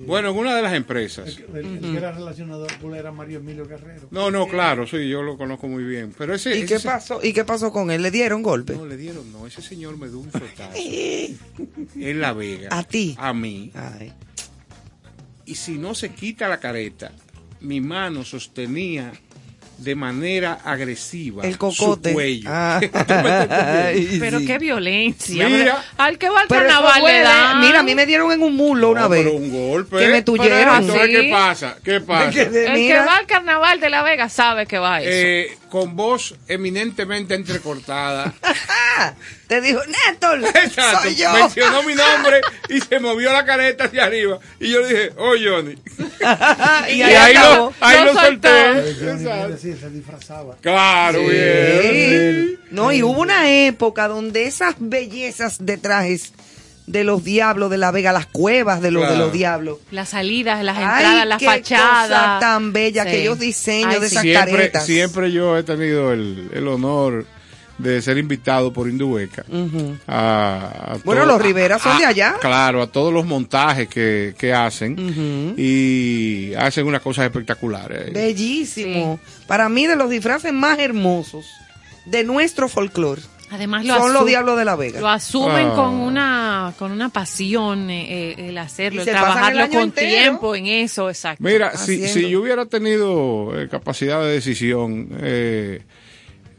Bueno, 0.06 0.30
en 0.30 0.36
una 0.36 0.54
de 0.54 0.62
las 0.62 0.74
empresas. 0.74 1.38
El, 1.54 1.64
el 1.66 1.80
que 1.80 1.96
era 1.96 2.12
relacionador 2.12 2.70
Bull 2.80 2.94
era 2.96 3.12
Mario 3.12 3.38
Emilio 3.38 3.66
Guerrero. 3.66 4.08
No, 4.10 4.30
no, 4.30 4.46
claro, 4.46 4.86
sí, 4.86 5.08
yo 5.08 5.22
lo 5.22 5.36
conozco 5.38 5.68
muy 5.68 5.84
bien. 5.84 6.12
Pero 6.16 6.34
ese. 6.34 6.56
¿Y 6.58 6.62
ese 6.62 6.76
qué 6.76 6.80
pasó? 6.80 7.20
¿Y 7.22 7.32
qué 7.32 7.44
pasó 7.44 7.72
con 7.72 7.90
él? 7.90 8.02
¿Le 8.02 8.10
dieron 8.10 8.42
golpe? 8.42 8.74
No, 8.74 8.84
le 8.86 8.96
dieron, 8.96 9.32
no. 9.32 9.46
Ese 9.46 9.62
señor 9.62 9.96
me 9.96 10.08
dio 10.08 10.18
un 10.18 10.30
fetazo. 10.30 10.72
en 10.76 12.20
La 12.20 12.32
Vega. 12.32 12.68
¿A 12.70 12.82
ti? 12.84 13.16
A 13.18 13.32
mí. 13.32 13.70
Ay. 13.74 14.12
Y 15.46 15.54
si 15.54 15.78
no 15.78 15.94
se 15.94 16.10
quita 16.10 16.48
la 16.48 16.58
careta, 16.60 17.12
mi 17.60 17.80
mano 17.80 18.24
sostenía 18.24 19.12
de 19.78 19.94
manera 19.94 20.58
agresiva 20.64 21.44
El 21.44 21.58
cocote. 21.58 22.08
su 22.10 22.14
cuello. 22.14 22.48
Ah. 22.52 22.80
Pero 24.20 24.38
sí. 24.40 24.46
qué 24.46 24.58
violencia. 24.58 25.48
Mira. 25.48 25.84
al 25.98 26.18
que 26.18 26.28
va 26.28 26.40
al 26.42 26.48
carnaval 26.48 27.02
le 27.04 27.20
dan. 27.20 27.60
Mira, 27.60 27.80
a 27.80 27.82
mí 27.82 27.94
me 27.94 28.06
dieron 28.06 28.32
en 28.32 28.42
un 28.42 28.54
mulo 28.56 28.90
una 28.90 29.02
No, 29.02 29.08
vez. 29.08 29.24
pero 29.24 29.36
un 29.36 29.50
golpe. 29.50 29.98
Que 29.98 30.08
me 30.08 30.22
tuyeron. 30.22 30.80
Entonces, 30.82 31.06
Sí. 31.06 31.12
¿qué 31.12 31.30
pasa? 31.30 31.76
¿Qué 31.84 32.00
pasa? 32.00 32.42
El 32.42 32.52
que 32.52 32.94
va 33.06 33.16
al 33.16 33.26
carnaval 33.26 33.80
de 33.80 33.90
La 33.90 34.02
Vega 34.02 34.28
sabe 34.28 34.66
que 34.66 34.78
va 34.78 34.96
a 34.96 35.00
eso. 35.02 35.10
Eh, 35.12 35.58
con 35.70 35.96
voz 35.96 36.34
eminentemente 36.48 37.34
entrecortada. 37.34 38.32
Te 39.48 39.60
dijo, 39.60 39.80
Néstor, 39.86 40.42
Exacto. 40.44 41.02
soy 41.02 41.14
yo. 41.14 41.32
Mencionó 41.32 41.82
mi 41.82 41.94
nombre 41.94 42.40
y 42.68 42.80
se 42.80 42.98
movió 42.98 43.32
la 43.32 43.44
careta 43.44 43.84
hacia 43.84 44.04
arriba. 44.04 44.38
Y 44.58 44.70
yo 44.72 44.80
le 44.80 44.88
dije, 44.88 45.12
oh 45.18 45.34
Johnny. 45.42 45.76
y 46.90 46.94
Y 46.94 47.02
ahí 47.02 47.36
acabó. 47.36 47.56
lo, 47.66 47.74
ahí 47.86 48.04
Lo 48.04 48.14
solté. 48.14 48.48
Decir, 48.48 49.76
se 49.78 49.90
disfrazaba. 49.90 50.56
Claro, 50.60 51.20
Sí. 51.20 51.30
bien. 51.30 52.60
No, 52.70 52.92
y 52.92 53.02
hubo 53.02 53.20
una 53.20 53.50
época 53.50 54.08
donde 54.08 54.46
esas 54.46 54.74
bellezas 54.78 55.58
de 55.64 55.76
trajes 55.76 56.32
de 56.86 57.02
los 57.04 57.24
diablos 57.24 57.68
de 57.70 57.78
la 57.78 57.90
Vega, 57.90 58.12
las 58.12 58.26
cuevas 58.26 58.80
de 58.80 58.90
los 58.92 59.08
de 59.08 59.16
los 59.16 59.32
diablos. 59.32 59.78
Las 59.90 60.10
salidas, 60.10 60.62
las 60.64 60.76
Ay, 60.76 60.84
entradas, 60.84 61.26
las 61.26 61.38
qué 61.38 61.44
cosa 61.46 61.56
fachadas. 61.58 62.40
tan 62.40 62.72
bella, 62.72 63.02
Sí. 63.02 63.08
aquellos 63.08 63.38
diseños 63.40 63.94
Ay, 63.94 64.00
de 64.00 64.08
sí. 64.08 64.14
esas 64.14 64.22
Siempre, 64.22 64.52
caretas. 64.52 64.86
siempre 64.86 65.32
yo 65.32 65.56
he 65.58 65.62
tenido 65.64 66.12
el, 66.12 66.48
el 66.54 66.68
honor 66.68 67.26
de 67.78 68.00
ser 68.00 68.16
invitado 68.18 68.72
por 68.72 68.88
Indubeca. 68.88 69.44
Ujú. 69.48 69.96
a, 70.06 70.92
a 70.92 70.98
Bueno, 71.04 71.22
todo- 71.24 71.32
los 71.32 71.42
Rivera 71.42 71.78
son 71.78 71.92
a- 71.96 71.98
de 71.98 72.04
allá. 72.06 72.36
Claro, 72.40 72.80
a 72.80 72.86
todos 72.86 73.12
los 73.12 73.26
montajes 73.26 73.88
que, 73.88 74.34
que 74.38 74.54
hacen. 74.54 75.54
Y 75.58 76.54
hacen 76.54 76.86
unas 76.86 77.02
cosas 77.02 77.24
espectaculares. 77.26 78.12
Bellísimo. 78.12 79.18
Para 79.46 79.68
mí, 79.68 79.86
de 79.86 79.96
los 79.96 80.08
disfraces 80.08 80.52
más 80.52 80.78
hermosos 80.78 81.44
de 82.06 82.22
nuestro 82.24 82.68
folclore, 82.68 83.20
Además 83.50 83.84
lo 83.84 83.96
son 83.96 84.12
los 84.12 84.26
Diablos 84.26 84.58
de 84.58 84.64
la 84.64 84.74
Vega. 84.76 85.00
Lo 85.00 85.08
asumen 85.08 85.68
Ah. 85.70 85.74
con 85.76 85.94
una 85.94 86.74
con 86.78 86.90
una 86.90 87.08
pasión 87.10 87.88
eh, 87.90 88.32
eh, 88.32 88.48
el 88.48 88.58
hacerlo, 88.58 89.04
Y 89.04 89.08
el 89.08 89.14
trabajarlo 89.14 89.68
con 89.68 89.82
entero. 89.82 90.08
tiempo 90.08 90.56
en 90.56 90.66
eso, 90.66 91.08
exacto. 91.08 91.44
Mira, 91.44 91.76
si, 91.76 92.08
si 92.08 92.28
yo 92.28 92.40
hubiera 92.40 92.66
tenido 92.66 93.52
eh, 93.60 93.68
capacidad 93.68 94.20
de 94.22 94.32
decisión 94.32 95.08
eh, 95.20 95.82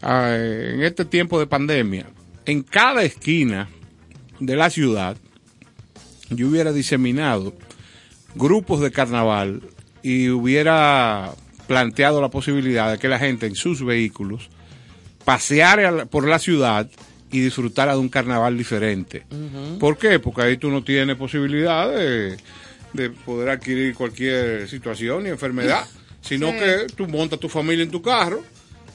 ah, 0.01 0.33
en 0.37 0.81
este 0.83 1.03
tiempo 1.03 1.39
de 1.39 1.47
pandemia, 1.47 2.05
en 2.45 2.63
cada 2.63 3.03
esquina 3.03 3.67
de 4.39 4.55
la 4.55 4.69
ciudad, 4.69 5.17
yo 6.29 6.47
hubiera 6.47 6.71
diseminado 6.71 7.53
grupos 8.35 8.79
de 8.79 8.91
carnaval 8.91 9.61
y 10.03 10.29
hubiera 10.29 11.31
planteado 11.67 12.21
la 12.21 12.29
posibilidad 12.29 12.91
de 12.91 12.97
que 12.97 13.09
la 13.09 13.19
gente 13.19 13.45
en 13.45 13.55
sus 13.55 13.83
vehículos 13.83 14.49
paseara 15.27 16.05
por 16.05 16.25
la 16.25 16.39
ciudad 16.39 16.87
y 17.29 17.41
disfrutara 17.41 17.91
de 17.91 17.99
un 17.99 18.07
carnaval 18.07 18.57
diferente. 18.57 19.25
¿Por 19.77 19.97
qué? 19.97 20.19
Porque 20.19 20.41
ahí 20.43 20.55
tú 20.55 20.69
no 20.69 20.85
tienes 20.85 21.17
posibilidad 21.17 21.91
de, 21.91 22.37
de 22.93 23.09
poder 23.09 23.49
adquirir 23.49 23.93
cualquier 23.93 24.69
situación 24.69 25.23
ni 25.25 25.29
enfermedad, 25.29 25.85
sino 26.21 26.53
que 26.53 26.87
tú 26.95 27.09
montas 27.09 27.41
tu 27.41 27.49
familia 27.49 27.83
en 27.83 27.91
tu 27.91 28.01
carro 28.01 28.41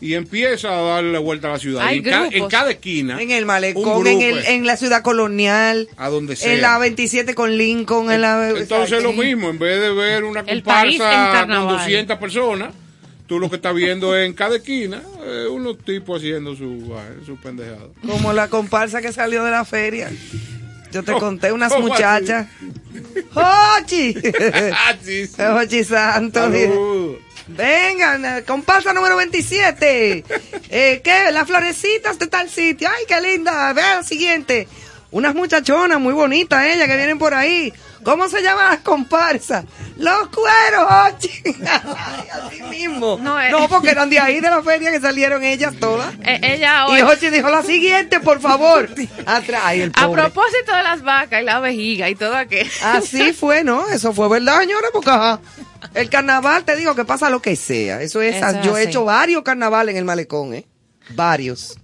y 0.00 0.14
empiezas 0.14 0.72
a 0.72 0.80
darle 0.80 1.18
vuelta 1.18 1.48
a 1.48 1.52
la 1.52 1.59
ciudad. 1.59 1.82
Hay 1.86 1.96
Y 1.96 1.98
en, 1.98 2.04
ca- 2.04 2.28
en 2.32 2.48
cada 2.48 2.70
esquina, 2.70 3.20
En 3.20 3.30
el 3.30 3.44
malecón, 3.44 4.06
en, 4.06 4.22
el, 4.22 4.38
en 4.46 4.66
la 4.66 4.78
ciudad 4.78 5.02
colonial, 5.02 5.86
a 5.98 6.09
donde 6.09 6.34
sea. 6.34 6.54
en 6.54 6.62
la 6.62 6.78
27 6.78 7.34
con 7.34 7.59
Lincoln, 7.59 8.10
en 8.10 8.22
la... 8.22 8.48
Entonces 8.48 8.92
exacto. 8.98 9.02
lo 9.02 9.22
mismo, 9.22 9.50
en 9.50 9.59
vez 9.59 9.78
de 9.82 9.92
ver 9.92 10.24
una 10.24 10.40
en 10.40 10.46
comparsa 10.46 10.96
con 11.04 11.32
carnaval. 11.32 11.76
200 11.76 12.16
personas, 12.18 12.74
tú 13.32 13.40
lo 13.40 13.48
que 13.48 13.56
estás 13.56 13.74
viendo 13.74 14.14
es 14.14 14.26
en 14.26 14.34
cada 14.34 14.56
esquina 14.56 15.00
eh, 15.24 15.46
unos 15.50 15.78
tipos 15.78 16.18
haciendo 16.18 16.54
su, 16.54 16.92
ah, 16.94 17.02
su 17.24 17.38
pendejada. 17.38 17.88
Como 18.06 18.30
la 18.34 18.48
comparsa 18.48 19.00
que 19.00 19.10
salió 19.10 19.42
de 19.42 19.50
la 19.50 19.64
feria. 19.64 20.10
Yo 20.92 21.02
te 21.02 21.12
¿Cómo- 21.12 21.20
conté 21.20 21.50
unas 21.50 21.72
muchachas. 21.78 22.48
¡Hochi! 23.34 24.14
Ah. 24.74 24.94
Hochi 25.54 25.82
Santos. 25.84 26.42
Salud. 26.52 27.16
Vengan, 27.48 28.22
eh, 28.26 28.44
comparsa 28.46 28.92
número 28.92 29.16
27. 29.16 30.24
Eh, 30.74 31.00
¿Qué? 31.02 31.32
Las 31.32 31.46
florecitas 31.46 32.18
de 32.18 32.26
tal 32.26 32.50
sitio. 32.50 32.88
¡Ay, 32.88 33.04
qué 33.09 33.18
linda! 33.20 33.72
Vea 33.72 33.96
la 33.96 34.02
siguiente. 34.02 34.68
Unas 35.12 35.34
muchachonas 35.34 36.01
muy 36.01 36.14
bonitas, 36.14 36.64
ellas, 36.64 36.89
que 36.89 36.97
vienen 36.97 37.18
por 37.18 37.34
ahí. 37.34 37.72
¿Cómo 38.02 38.28
se 38.28 38.43
llaman 38.43 38.70
las 38.70 38.80
comparsas? 38.80 39.64
Los 39.97 40.28
cueros. 40.28 40.89
Ay, 40.89 42.28
así 42.32 42.62
mismo. 42.62 43.18
No, 43.20 43.40
eh. 43.40 43.51
No, 43.51 43.68
porque 43.68 43.90
eran 43.90 44.10
de 44.10 44.18
ahí, 44.18 44.40
de 44.40 44.51
la 44.51 44.62
feria, 44.62 44.90
que 44.90 45.01
salieron 45.01 45.44
ellas 45.44 45.74
todas. 45.78 46.12
Eh, 46.24 46.40
ella 46.43 46.86
hoy, 46.86 46.98
Y 46.98 47.02
Hochi 47.02 47.28
dijo, 47.28 47.51
la 47.51 47.62
siguiente, 47.62 48.20
por 48.20 48.40
favor. 48.40 48.89
Atrás, 49.26 49.62
Ay, 49.64 49.82
el 49.82 49.93
a 49.94 50.10
propósito 50.10 50.74
de 50.74 50.82
las 50.82 51.02
vacas 51.02 51.43
y 51.43 51.44
la 51.44 51.60
vejiga 51.60 52.09
y 52.09 52.14
todo 52.14 52.34
aquello. 52.34 52.70
Así 52.82 53.32
fue, 53.39 53.62
¿no? 53.62 53.86
Eso 53.89 54.12
fue 54.12 54.28
verdad, 54.28 54.60
señora, 54.60 54.89
porque 54.93 55.10
ajá, 55.10 55.40
el 55.94 56.09
carnaval, 56.09 56.64
te 56.64 56.74
digo 56.74 56.94
que 56.94 57.05
pasa 57.05 57.30
lo 57.30 57.40
que 57.43 57.55
sea. 57.55 58.01
Eso 58.01 58.22
es, 58.22 58.36
Eso 58.36 58.62
yo 58.62 58.78
he 58.78 58.84
hecho 58.84 59.05
varios 59.05 59.43
carnavales 59.43 59.93
en 59.93 59.98
el 59.98 60.05
malecón, 60.06 60.55
¿eh? 60.55 60.66
Varios. 61.10 61.78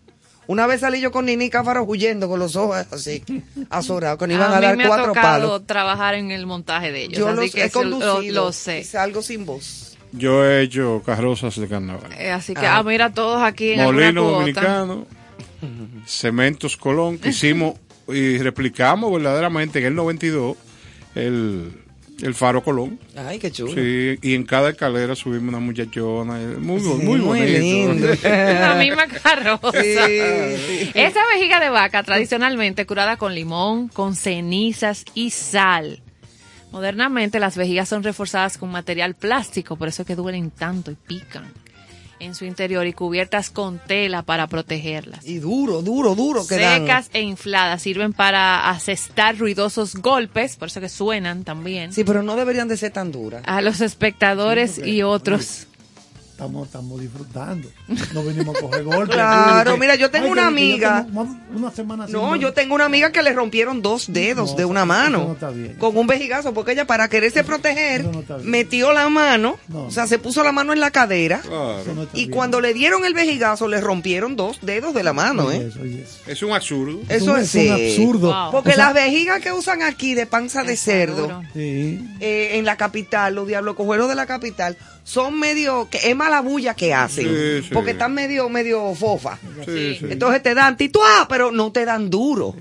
Una 0.48 0.66
vez 0.66 0.80
salí 0.80 1.00
yo 1.00 1.12
con 1.12 1.26
Nini 1.26 1.48
Cáfaro 1.50 1.84
huyendo 1.84 2.26
con 2.28 2.40
los 2.40 2.56
ojos 2.56 2.84
así, 2.90 3.22
azorados, 3.70 4.18
que 4.18 4.26
nos 4.26 4.36
iban 4.36 4.50
a, 4.52 4.56
a 4.56 4.60
mí 4.60 4.66
dar 4.66 4.76
me 4.76 4.84
ha 4.84 4.88
cuatro 4.88 5.06
tocado 5.08 5.24
palos. 5.48 5.66
trabajar 5.66 6.14
en 6.16 6.30
el 6.32 6.46
montaje 6.46 6.90
de 6.90 7.04
ellos, 7.04 7.18
Yo 7.18 7.28
así 7.28 7.36
los 7.36 7.50
que 7.52 7.60
he 7.62 7.66
lo, 7.66 7.72
conducido 7.72 8.44
lo 8.46 8.52
sé. 8.52 8.82
salgo 8.82 9.22
sin 9.22 9.46
voz. 9.46 9.96
Yo 10.12 10.44
he 10.44 10.62
hecho 10.62 11.02
carrozas 11.06 11.54
de 11.56 11.68
carnaval. 11.68 12.10
Eh, 12.18 12.30
así 12.32 12.54
que, 12.54 12.66
Ah. 12.66 12.78
ah, 12.78 12.82
mira, 12.82 13.12
todos 13.12 13.42
aquí 13.42 13.72
en 13.72 13.82
Molino 13.84 14.26
alguna 14.26 14.52
cuota. 14.52 14.78
Dominicano, 14.78 15.06
Cementos 16.06 16.76
Colón, 16.76 17.18
que 17.18 17.28
hicimos 17.28 17.74
y 18.08 18.38
replicamos 18.38 19.12
verdaderamente 19.12 19.80
en 19.80 19.84
el 19.86 19.94
92 19.94 20.56
el, 21.14 21.72
el 22.22 22.34
Faro 22.34 22.62
Colón. 22.62 22.98
Ay, 23.16 23.38
qué 23.38 23.50
chulo. 23.50 23.72
Sí, 23.72 24.18
y 24.22 24.34
en 24.34 24.44
cada 24.44 24.70
escalera 24.70 25.14
subimos 25.14 25.48
una 25.48 25.58
muchachona. 25.60 26.40
eh, 26.40 26.56
Muy, 26.58 26.80
Sí, 26.80 26.86
muy, 26.88 27.18
muy 27.18 27.20
bonito. 27.20 27.58
lindo. 27.58 28.08
La 28.24 28.74
misma 28.78 29.06
carroza. 29.06 29.82
Sí, 29.82 29.94
sí. 29.94 30.90
Esta 30.94 31.20
vejiga 31.34 31.60
de 31.60 31.70
vaca 31.70 32.02
tradicionalmente 32.02 32.86
curada 32.86 33.16
con 33.16 33.34
limón, 33.34 33.88
con 33.88 34.16
cenizas 34.16 35.04
y 35.14 35.30
sal. 35.30 36.00
Modernamente 36.70 37.40
las 37.40 37.56
vejigas 37.56 37.88
son 37.88 38.02
reforzadas 38.02 38.58
con 38.58 38.70
material 38.70 39.14
plástico, 39.14 39.76
por 39.76 39.88
eso 39.88 40.02
es 40.02 40.06
que 40.06 40.14
duelen 40.16 40.50
tanto 40.50 40.90
y 40.90 40.96
pican 40.96 41.46
en 42.20 42.34
su 42.34 42.44
interior 42.44 42.86
y 42.86 42.92
cubiertas 42.92 43.50
con 43.50 43.78
tela 43.78 44.22
para 44.22 44.46
protegerlas. 44.48 45.24
Y 45.26 45.38
duro, 45.38 45.82
duro, 45.82 46.14
duro 46.14 46.46
que. 46.46 46.56
Secas 46.56 47.10
e 47.12 47.20
infladas 47.20 47.82
sirven 47.82 48.12
para 48.12 48.68
asestar 48.70 49.38
ruidosos 49.38 49.94
golpes, 49.94 50.56
por 50.56 50.68
eso 50.68 50.80
que 50.80 50.88
suenan 50.88 51.44
también, 51.44 51.92
Sí, 51.92 52.02
pero 52.04 52.22
no 52.22 52.34
deberían 52.36 52.66
de 52.68 52.76
ser 52.76 52.92
tan 52.92 53.12
duras. 53.12 53.42
a 53.46 53.60
los 53.60 53.80
espectadores 53.80 54.72
porque- 54.76 54.90
y 54.90 55.02
otros. 55.02 55.67
Estamos, 56.38 56.68
estamos 56.68 57.00
disfrutando. 57.00 57.68
No 58.14 58.22
venimos 58.22 58.56
a 58.56 58.60
coger 58.60 58.84
golpes. 58.84 59.16
Claro, 59.16 59.76
mira, 59.76 59.96
yo 59.96 60.08
tengo 60.08 60.26
"Ay, 60.26 60.30
una 60.30 60.46
amiga". 60.46 61.04
Una 61.52 61.72
semana 61.72 62.06
No, 62.06 62.20
dormir". 62.20 62.42
yo 62.42 62.52
tengo 62.52 62.76
una 62.76 62.84
amiga 62.84 63.10
que 63.10 63.24
le 63.24 63.32
rompieron 63.32 63.82
dos 63.82 64.04
dedos 64.12 64.52
No, 64.52 64.56
de 64.56 64.64
una 64.64 64.84
mano 64.84 65.18
eso 65.18 65.26
no 65.26 65.32
está 65.32 65.50
bien. 65.50 65.74
con 65.80 65.96
un 65.96 66.06
vejigazo, 66.06 66.54
porque 66.54 66.70
ella 66.72 66.86
para 66.86 67.08
quererse 67.08 67.42
proteger 67.42 68.04
no 68.04 68.22
metió 68.44 68.92
la 68.92 69.08
mano, 69.08 69.58
No. 69.66 69.86
o 69.86 69.90
sea, 69.90 70.06
se 70.06 70.20
puso 70.20 70.44
la 70.44 70.52
mano 70.52 70.72
en 70.72 70.78
la 70.78 70.92
cadera 70.92 71.40
Claro. 71.40 71.82
Y 72.12 72.26
bien. 72.26 72.30
cuando 72.30 72.60
le 72.60 72.72
dieron 72.72 73.04
el 73.04 73.14
vejigazo 73.14 73.66
le 73.66 73.80
rompieron 73.80 74.36
dos 74.36 74.60
dedos 74.62 74.94
de 74.94 75.02
la 75.02 75.12
mano, 75.12 75.46
Oye 75.46 75.56
¿eh? 75.56 75.68
eso, 75.72 75.80
oye 75.82 76.02
eso. 76.02 76.18
Es 76.30 76.40
un 76.44 76.52
absurdo. 76.52 77.00
Eso 77.08 77.32
un- 77.32 77.40
es, 77.40 77.52
un 77.56 77.72
absurdo. 77.72 78.28
Wow. 78.32 78.52
Porque 78.52 78.70
O 78.70 78.74
sea, 78.74 78.84
las 78.84 78.94
vejigas 78.94 79.40
que 79.40 79.50
usan 79.50 79.82
aquí 79.82 80.14
de 80.14 80.26
panza 80.26 80.62
de 80.62 80.76
cerdo. 80.76 81.42
Sí. 81.52 82.08
eh, 82.20 82.50
en 82.52 82.64
la 82.64 82.76
capital, 82.76 83.34
los 83.34 83.48
diablos 83.48 83.74
cojuelos 83.74 84.08
de 84.08 84.14
la 84.14 84.26
capital, 84.26 84.76
son 85.08 85.38
medio, 85.40 85.88
que 85.90 86.10
es 86.10 86.14
mala 86.14 86.42
bulla 86.42 86.74
que 86.74 86.92
hacen, 86.92 87.24
Sí, 87.28 87.62
sí. 87.66 87.70
porque 87.72 87.92
están 87.92 88.12
medio, 88.12 88.50
medio 88.50 88.94
fofa. 88.94 89.38
Sí. 89.64 89.98
Entonces 90.02 90.42
te 90.42 90.52
dan 90.54 90.76
tituá, 90.76 91.24
pero 91.30 91.50
no 91.50 91.72
te 91.72 91.86
dan 91.86 92.10
duro. 92.10 92.54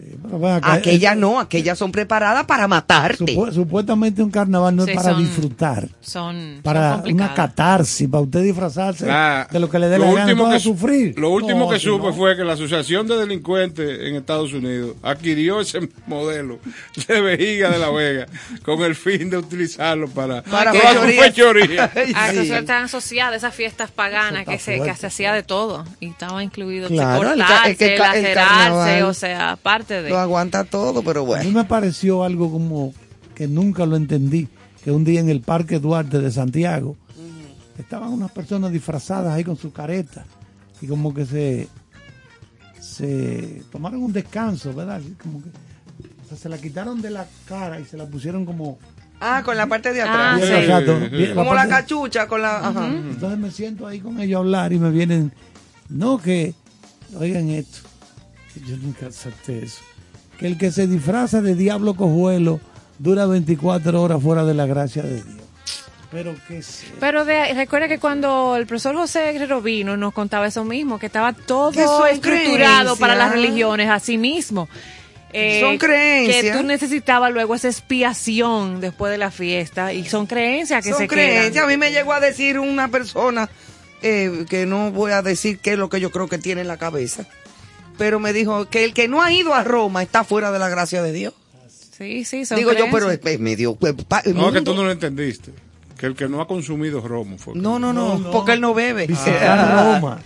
Aquellas 0.61 1.13
eh, 1.13 1.15
no, 1.15 1.39
aquellas 1.39 1.77
son 1.77 1.91
preparadas 1.91 2.45
para 2.45 2.67
matarte. 2.67 3.25
supu- 3.25 3.51
supuestamente 3.53 4.21
un 4.23 4.31
carnaval 4.31 4.75
no 4.75 4.83
Sí, 4.85 4.91
es 4.91 4.97
para 4.97 5.11
son- 5.11 5.23
disfrutar, 5.23 5.87
Son, 6.01 6.59
para 6.63 7.01
son 7.01 7.13
una 7.13 7.33
catarsis, 7.33 8.07
para 8.07 8.21
usted 8.23 8.41
disfrazarse 8.43 9.05
La- 9.05 9.47
de 9.51 9.59
lo 9.59 9.69
que 9.69 9.79
le 9.79 9.87
dé 9.89 9.99
la 9.99 10.11
gana, 10.11 10.33
no 10.33 10.47
a 10.47 10.59
sufrir. 10.59 11.17
Lo 11.17 11.29
último 11.31 11.65
No, 11.65 11.69
que 11.69 11.79
si 11.79 11.85
supe 11.85 12.07
no. 12.07 12.13
fue 12.13 12.35
que 12.35 12.43
la 12.43 12.53
Asociación 12.53 13.07
de 13.07 13.17
Delincuentes 13.17 13.99
en 14.01 14.15
Estados 14.15 14.53
Unidos 14.53 14.95
adquirió 15.03 15.61
ese 15.61 15.87
modelo 16.07 16.59
de 17.07 17.21
vejiga 17.21 17.69
de 17.69 17.79
la 17.79 17.89
Vega 17.89 18.27
con 18.63 18.81
el 18.83 18.95
fin 18.95 19.29
de 19.29 19.37
utilizarlo 19.37 20.07
para, 20.09 20.41
Para 20.43 20.71
toda 20.71 20.93
su 20.93 21.07
fechoría. 21.21 21.91
A 22.15 22.31
están 22.31 22.83
asociadas 22.85 23.35
esas 23.37 23.53
fiestas 23.53 23.91
paganas 23.91 24.45
que 24.45 24.57
se, 24.59 24.81
que 24.81 24.93
se 24.95 25.07
hacía 25.07 25.33
de 25.33 25.43
todo 25.43 25.85
y 25.99 26.09
estaba 26.09 26.43
incluido 26.43 26.87
Claro, 26.87 27.23
cortarse, 27.29 27.85
el 27.85 27.91
el 27.93 27.99
lacerarse, 27.99 28.33
carnaval 28.33 29.03
o 29.03 29.13
sea, 29.13 29.51
aparte 29.51 30.01
de 30.01 30.09
Lo 30.17 30.23
aguanta 30.23 30.63
todo, 30.63 31.03
pero 31.03 31.21
A 31.21 31.23
mí 31.23 31.27
bueno. 31.45 31.51
me 31.51 31.63
pareció 31.65 32.23
algo 32.23 32.51
como 32.51 32.93
que 33.35 33.47
nunca 33.47 33.85
lo 33.85 33.95
entendí, 33.95 34.47
que 34.83 34.91
un 34.91 35.03
día 35.03 35.19
en 35.19 35.29
el 35.29 35.41
Parque 35.41 35.79
Duarte 35.79 36.19
de 36.19 36.31
Santiago 36.31 36.97
estaban 37.77 38.09
unas 38.11 38.31
personas 38.31 38.71
disfrazadas 38.71 39.33
ahí 39.33 39.43
con 39.43 39.55
su 39.57 39.71
careta 39.71 40.25
y 40.81 40.87
como 40.87 41.13
que 41.13 41.25
se 41.25 41.67
se 42.79 43.61
tomaron 43.71 44.01
un 44.03 44.13
descanso, 44.13 44.73
¿verdad? 44.73 45.01
Como 45.21 45.41
que 45.43 45.49
o 45.49 46.27
sea, 46.29 46.37
se 46.37 46.49
la 46.49 46.57
quitaron 46.57 47.01
de 47.01 47.09
la 47.11 47.25
cara 47.47 47.79
y 47.79 47.85
se 47.85 47.97
la 47.97 48.05
pusieron 48.05 48.45
como 48.45 48.77
Ah, 49.19 49.41
con 49.43 49.57
la 49.57 49.65
parte 49.65 49.93
de 49.93 50.01
Ah, 50.01 50.33
atrás. 50.35 50.37
Bien, 50.47 50.47
sí. 50.59 50.63
exacto, 50.65 50.99
bien, 51.15 51.33
Como 51.35 51.53
la 51.55 51.61
parte- 51.67 51.69
cachucha, 51.75 52.27
con 52.27 52.41
la... 52.41 52.67
Ajá. 52.67 52.85
Entonces 52.87 53.39
me 53.39 53.49
siento 53.49 53.87
ahí 53.87 53.99
con 53.99 54.19
ellos 54.19 54.35
a 54.37 54.39
hablar 54.39 54.73
y 54.73 54.79
me 54.79 54.91
vienen, 54.91 55.31
no 55.89 56.19
que, 56.19 56.53
oigan 57.17 57.49
esto, 57.49 57.79
yo 58.67 58.77
nunca 58.77 59.07
acepté 59.07 59.63
eso, 59.63 59.81
que 60.39 60.47
el 60.47 60.57
que 60.57 60.71
se 60.71 60.87
disfraza 60.87 61.41
de 61.41 61.55
diablo 61.55 61.95
cojuelo 61.95 62.59
dura 62.99 63.25
24 63.25 64.01
horas 64.01 64.21
fuera 64.21 64.43
de 64.45 64.53
la 64.53 64.65
gracia 64.65 65.03
de 65.03 65.15
Dios. 65.15 65.37
Pero 66.11 66.35
que 66.47 66.61
sé. 66.61 66.85
Pero 66.99 67.25
de, 67.25 67.53
recuerda 67.53 67.87
que 67.87 67.99
cuando 67.99 68.55
el 68.55 68.65
profesor 68.65 68.95
José 68.95 69.33
Guerrero 69.33 69.61
vino 69.61 69.97
nos 69.97 70.13
contaba 70.13 70.47
eso 70.47 70.63
mismo, 70.63 70.97
que 70.99 71.07
estaba 71.07 71.33
todo 71.33 72.05
estructurado 72.07 72.95
para 72.95 73.15
las 73.15 73.31
religiones 73.31 73.89
a 73.89 73.99
sí 73.99 74.17
mismo. 74.17 74.69
Eh, 75.33 75.59
Son 75.59 75.77
creencias. 75.77 76.41
Que 76.41 76.51
tú 76.51 76.63
necesitabas 76.63 77.33
luego 77.33 77.53
esa 77.55 77.67
expiación 77.67 78.79
después 78.79 79.11
de 79.11 79.17
la 79.17 79.29
fiesta 79.31 79.91
y 79.91 80.05
son 80.05 80.25
creencias 80.25 80.83
que 80.85 80.91
Son 80.91 80.99
se 80.99 81.07
creencias. 81.09 81.51
quedan. 81.51 81.65
A 81.65 81.67
mí 81.67 81.75
me 81.75 81.91
llegó 81.91 82.13
a 82.13 82.21
decir 82.21 82.57
una 82.59 82.87
persona 82.87 83.49
eh, 84.01 84.45
que 84.49 84.65
no 84.65 84.91
voy 84.91 85.11
a 85.11 85.21
decir 85.21 85.59
qué 85.59 85.73
es 85.73 85.77
lo 85.77 85.89
que 85.89 85.99
yo 85.99 86.11
creo 86.11 86.27
que 86.29 86.37
tiene 86.37 86.61
en 86.61 86.67
la 86.69 86.77
cabeza, 86.77 87.25
pero 87.97 88.19
me 88.19 88.33
dijo 88.33 88.65
que 88.69 88.83
el 88.85 88.93
que 88.93 89.07
no 89.07 89.21
ha 89.21 89.31
ido 89.31 89.53
a 89.53 89.63
Roma 89.63 90.03
está 90.03 90.23
fuera 90.23 90.51
de 90.51 90.59
la 90.59 90.69
gracia 90.69 91.01
de 91.01 91.11
Dios. 91.13 91.33
Sí, 91.97 92.25
sí, 92.25 92.45
son 92.45 92.57
Digo 92.57 92.73
yo, 92.73 92.85
pero 92.91 93.09
es, 93.09 93.19
es 93.23 93.39
medio... 93.39 93.75
pues, 93.75 93.93
pa- 94.07 94.21
No, 94.25 94.51
que 94.51 94.61
tú 94.61 94.75
no 94.75 94.83
lo 94.83 94.91
entendiste. 94.91 95.51
Que 95.97 96.05
el 96.05 96.15
que 96.15 96.29
no 96.29 96.41
ha 96.41 96.47
consumido 96.47 97.01
romo 97.01 97.37
fue. 97.39 97.55
no, 97.55 97.79
no, 97.79 97.91
no, 97.91 98.31
porque 98.31 98.51
él 98.53 98.61
no 98.61 98.73
bebe. 98.75 99.07
Visitar 99.07 99.95
Roma. 99.99 100.21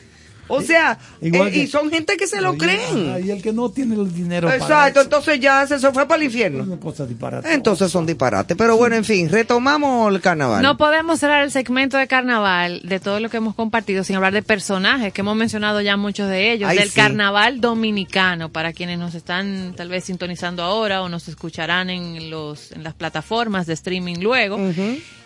O 0.53 0.61
sea, 0.61 0.97
Igual 1.21 1.47
eh, 1.47 1.51
que- 1.51 1.59
y 1.63 1.67
son 1.67 1.89
gente 1.89 2.17
que 2.17 2.27
se 2.27 2.41
lo 2.41 2.57
creen. 2.57 3.09
ajá, 3.09 3.19
Y 3.19 3.31
el 3.31 3.41
que 3.41 3.53
no 3.53 3.69
tiene 3.69 3.95
el 3.95 4.13
dinero 4.13 4.47
para 4.47 4.57
Exacto, 4.59 4.99
eso, 4.99 5.07
entonces 5.07 5.39
ya 5.39 5.65
se, 5.67 5.79
se 5.79 5.91
fue 5.91 6.07
para 6.07 6.17
el 6.19 6.23
infierno. 6.25 6.63
una 6.63 6.77
cosa 6.79 7.05
disparate. 7.05 7.53
Entonces 7.53 7.91
son 7.91 8.05
disparates. 8.05 8.55
Pero 8.57 8.77
bueno, 8.77 8.95
en 8.95 9.05
fin, 9.05 9.29
retomamos 9.29 10.13
el 10.13 10.21
carnaval. 10.21 10.61
No 10.61 10.77
podemos 10.77 11.19
cerrar 11.19 11.43
el 11.43 11.51
segmento 11.51 11.97
de 11.97 12.07
carnaval 12.07 12.81
de 12.83 12.99
todo 12.99 13.19
lo 13.19 13.29
que 13.29 13.37
hemos 13.37 13.55
compartido 13.55 14.03
sin 14.03 14.15
hablar 14.15 14.33
de 14.33 14.41
personajes 14.43 15.13
que 15.13 15.21
hemos 15.21 15.35
mencionado 15.35 15.81
ya 15.81 15.97
muchos 15.97 16.29
de 16.29 16.51
ellos, 16.51 16.69
Ay, 16.69 16.77
del 16.77 16.89
sí. 16.89 16.95
carnaval 16.95 17.61
dominicano 17.61 18.49
para 18.49 18.73
quienes 18.73 18.99
nos 18.99 19.15
están 19.15 19.73
tal 19.75 19.89
vez 19.89 20.03
sintonizando 20.05 20.63
ahora 20.63 21.01
o 21.01 21.09
nos 21.09 21.27
escucharán 21.27 21.89
en 21.89 22.29
los 22.29 22.71
en 22.71 22.83
las 22.83 22.93
plataformas 22.93 23.65
de 23.67 23.73
streaming 23.73 24.17
luego. 24.21 24.57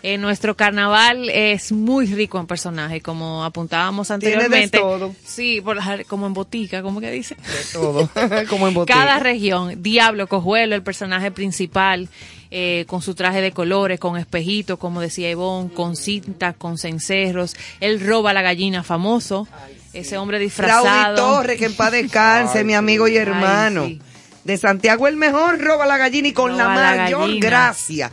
Eh, 0.02 0.18
nuestro 0.18 0.56
carnaval 0.56 1.28
es 1.30 1.72
muy 1.72 2.06
rico 2.06 2.38
en 2.38 2.46
personajes, 2.46 3.02
como 3.02 3.44
apuntábamos 3.44 4.06
Tiene 4.06 4.20
de 4.20 4.32
anteriormente. 4.34 4.78
todo. 4.78 5.14
Sí, 5.24 5.60
por 5.60 5.76
la- 5.76 6.04
como 6.04 6.26
en 6.26 6.34
botica, 6.34 6.82
como 6.82 7.00
que 7.00 7.10
dice. 7.10 7.36
todo. 7.72 8.08
Como 8.48 8.68
en 8.68 8.74
botella. 8.74 8.98
Cada 9.00 9.18
región, 9.18 9.82
Diablo 9.82 10.26
Cojuelo, 10.28 10.74
el 10.74 10.82
personaje 10.82 11.30
principal, 11.30 12.08
eh, 12.50 12.84
con 12.86 13.02
su 13.02 13.14
traje 13.14 13.40
de 13.40 13.50
colores, 13.52 13.98
con 13.98 14.16
espejitos, 14.16 14.78
como 14.78 15.00
decía 15.00 15.28
Ivonne, 15.30 15.72
con 15.72 15.96
cintas, 15.96 16.54
con 16.56 16.78
cencerros. 16.78 17.56
Él 17.80 18.00
roba 18.00 18.32
la 18.32 18.42
gallina 18.42 18.82
famoso, 18.84 19.48
ese 19.92 20.16
hombre 20.16 20.38
disfrazado. 20.38 21.16
Torres, 21.16 21.58
que 21.58 21.66
en 21.66 21.74
paz 21.74 21.90
descanse, 21.92 22.62
mi 22.64 22.74
amigo 22.74 23.08
y 23.08 23.16
hermano. 23.16 23.86
sí. 23.86 24.00
De 24.44 24.56
Santiago 24.58 25.08
el 25.08 25.16
mejor, 25.16 25.60
roba 25.60 25.86
la 25.86 25.96
gallina 25.96 26.28
y 26.28 26.32
con 26.32 26.52
Roba 26.52 26.76
la 26.76 26.96
mayor 26.96 27.36
gracia 27.40 28.12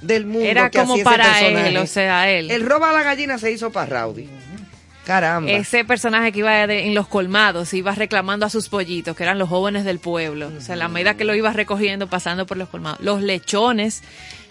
del 0.00 0.24
mundo. 0.24 0.48
Era 0.48 0.70
que 0.70 0.78
como 0.78 0.96
para 1.02 1.40
él, 1.42 1.76
o 1.76 1.86
sea, 1.86 2.30
él. 2.30 2.50
El 2.50 2.64
roba 2.64 2.90
la 2.92 3.02
gallina 3.02 3.36
se 3.36 3.52
hizo 3.52 3.70
para 3.70 3.84
Raudy. 3.86 4.26
Caramba. 5.04 5.50
Ese 5.50 5.84
personaje 5.84 6.32
que 6.32 6.38
iba 6.40 6.66
de- 6.66 6.86
en 6.86 6.94
los 6.94 7.06
colmados, 7.08 7.74
iba 7.74 7.94
reclamando 7.94 8.46
a 8.46 8.50
sus 8.50 8.68
pollitos, 8.68 9.14
que 9.16 9.22
eran 9.22 9.38
los 9.38 9.48
jóvenes 9.48 9.84
del 9.84 9.98
pueblo. 9.98 10.50
O 10.56 10.60
sea, 10.60 10.76
la 10.76 10.88
medida 10.88 11.14
que 11.14 11.24
lo 11.24 11.34
iba 11.34 11.52
recogiendo, 11.52 12.06
pasando 12.08 12.46
por 12.46 12.56
los 12.56 12.68
colmados. 12.68 13.00
Los 13.00 13.20
lechones 13.22 14.02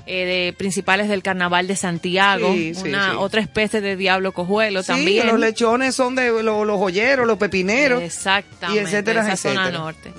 eh, 0.06 0.26
de, 0.26 0.54
principales 0.58 1.08
del 1.08 1.24
carnaval 1.24 1.66
de 1.66 1.78
Santiago, 1.78 2.54
Sí, 2.54 2.74
una 2.86 3.12
sí. 3.12 3.16
otra 3.18 3.40
especie 3.40 3.80
de 3.80 3.96
diablo 3.96 4.34
cojuelo 4.34 4.82
Sí, 4.82 4.88
también. 4.88 5.28
los 5.28 5.40
lechones 5.40 5.96
son 5.96 6.14
de 6.16 6.44
los, 6.44 6.68
los 6.68 6.78
joyeros, 6.78 7.26
los 7.26 7.38
pepineros. 7.38 8.04
Exactamente, 8.04 8.82
y 8.82 8.86
etcétera, 8.86 9.24
de 9.24 9.28
esa 9.34 9.38
zona 9.38 9.62
etcétera. 9.62 9.80
norte. 9.84 10.12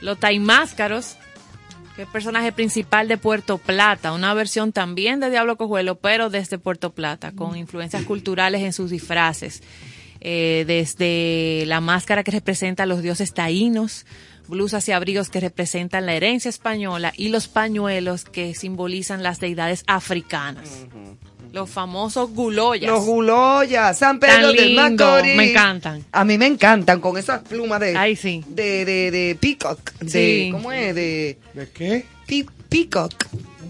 Los 0.00 0.18
taimáscaros, 0.20 1.16
que 1.96 2.02
es 2.02 2.08
personaje 2.08 2.52
principal 2.52 3.08
de 3.08 3.18
Puerto 3.18 3.58
Plata, 3.58 4.12
una 4.12 4.34
versión 4.34 4.72
también 4.72 5.20
de 5.20 5.30
Diablo 5.30 5.56
Cojuelo, 5.56 5.96
pero 5.96 6.30
desde 6.30 6.58
Puerto 6.58 6.92
Plata, 6.92 7.32
con 7.32 7.56
influencias 7.56 8.04
culturales 8.04 8.62
en 8.62 8.72
sus 8.72 8.90
disfraces. 8.90 9.62
Eh, 10.22 10.64
desde 10.66 11.64
la 11.66 11.80
máscara 11.80 12.22
que 12.22 12.30
representa 12.30 12.82
a 12.82 12.86
los 12.86 13.02
dioses 13.02 13.32
taínos, 13.32 14.04
blusas 14.48 14.86
y 14.88 14.92
abrigos 14.92 15.30
que 15.30 15.40
representan 15.40 16.04
la 16.04 16.14
herencia 16.14 16.50
española 16.50 17.12
y 17.16 17.28
los 17.28 17.48
pañuelos 17.48 18.24
que 18.24 18.54
simbolizan 18.54 19.22
las 19.22 19.40
deidades 19.40 19.84
africanas. 19.86 20.86
Los 21.52 21.68
famosos 21.70 22.30
guloyas. 22.30 22.90
Los 22.90 23.04
guloyas, 23.04 23.98
San 23.98 24.20
Tan 24.20 24.30
Pedro 24.30 24.52
de 24.52 24.66
lindo, 24.66 25.04
Macorís. 25.06 25.36
me 25.36 25.50
encantan. 25.50 26.04
A 26.12 26.24
mí 26.24 26.38
me 26.38 26.46
encantan 26.46 27.00
con 27.00 27.16
esas 27.18 27.40
plumas 27.42 27.80
de, 27.80 27.96
Ay, 27.96 28.14
sí. 28.16 28.44
de, 28.48 28.84
de, 28.84 29.10
de 29.10 29.36
peacock. 29.40 29.92
De, 30.00 30.08
Sí. 30.10 30.48
¿Cómo 30.52 30.70
es? 30.72 30.94
De 30.94 31.38
¿De 31.54 31.68
qué? 31.70 32.04
peacock. 32.68 33.12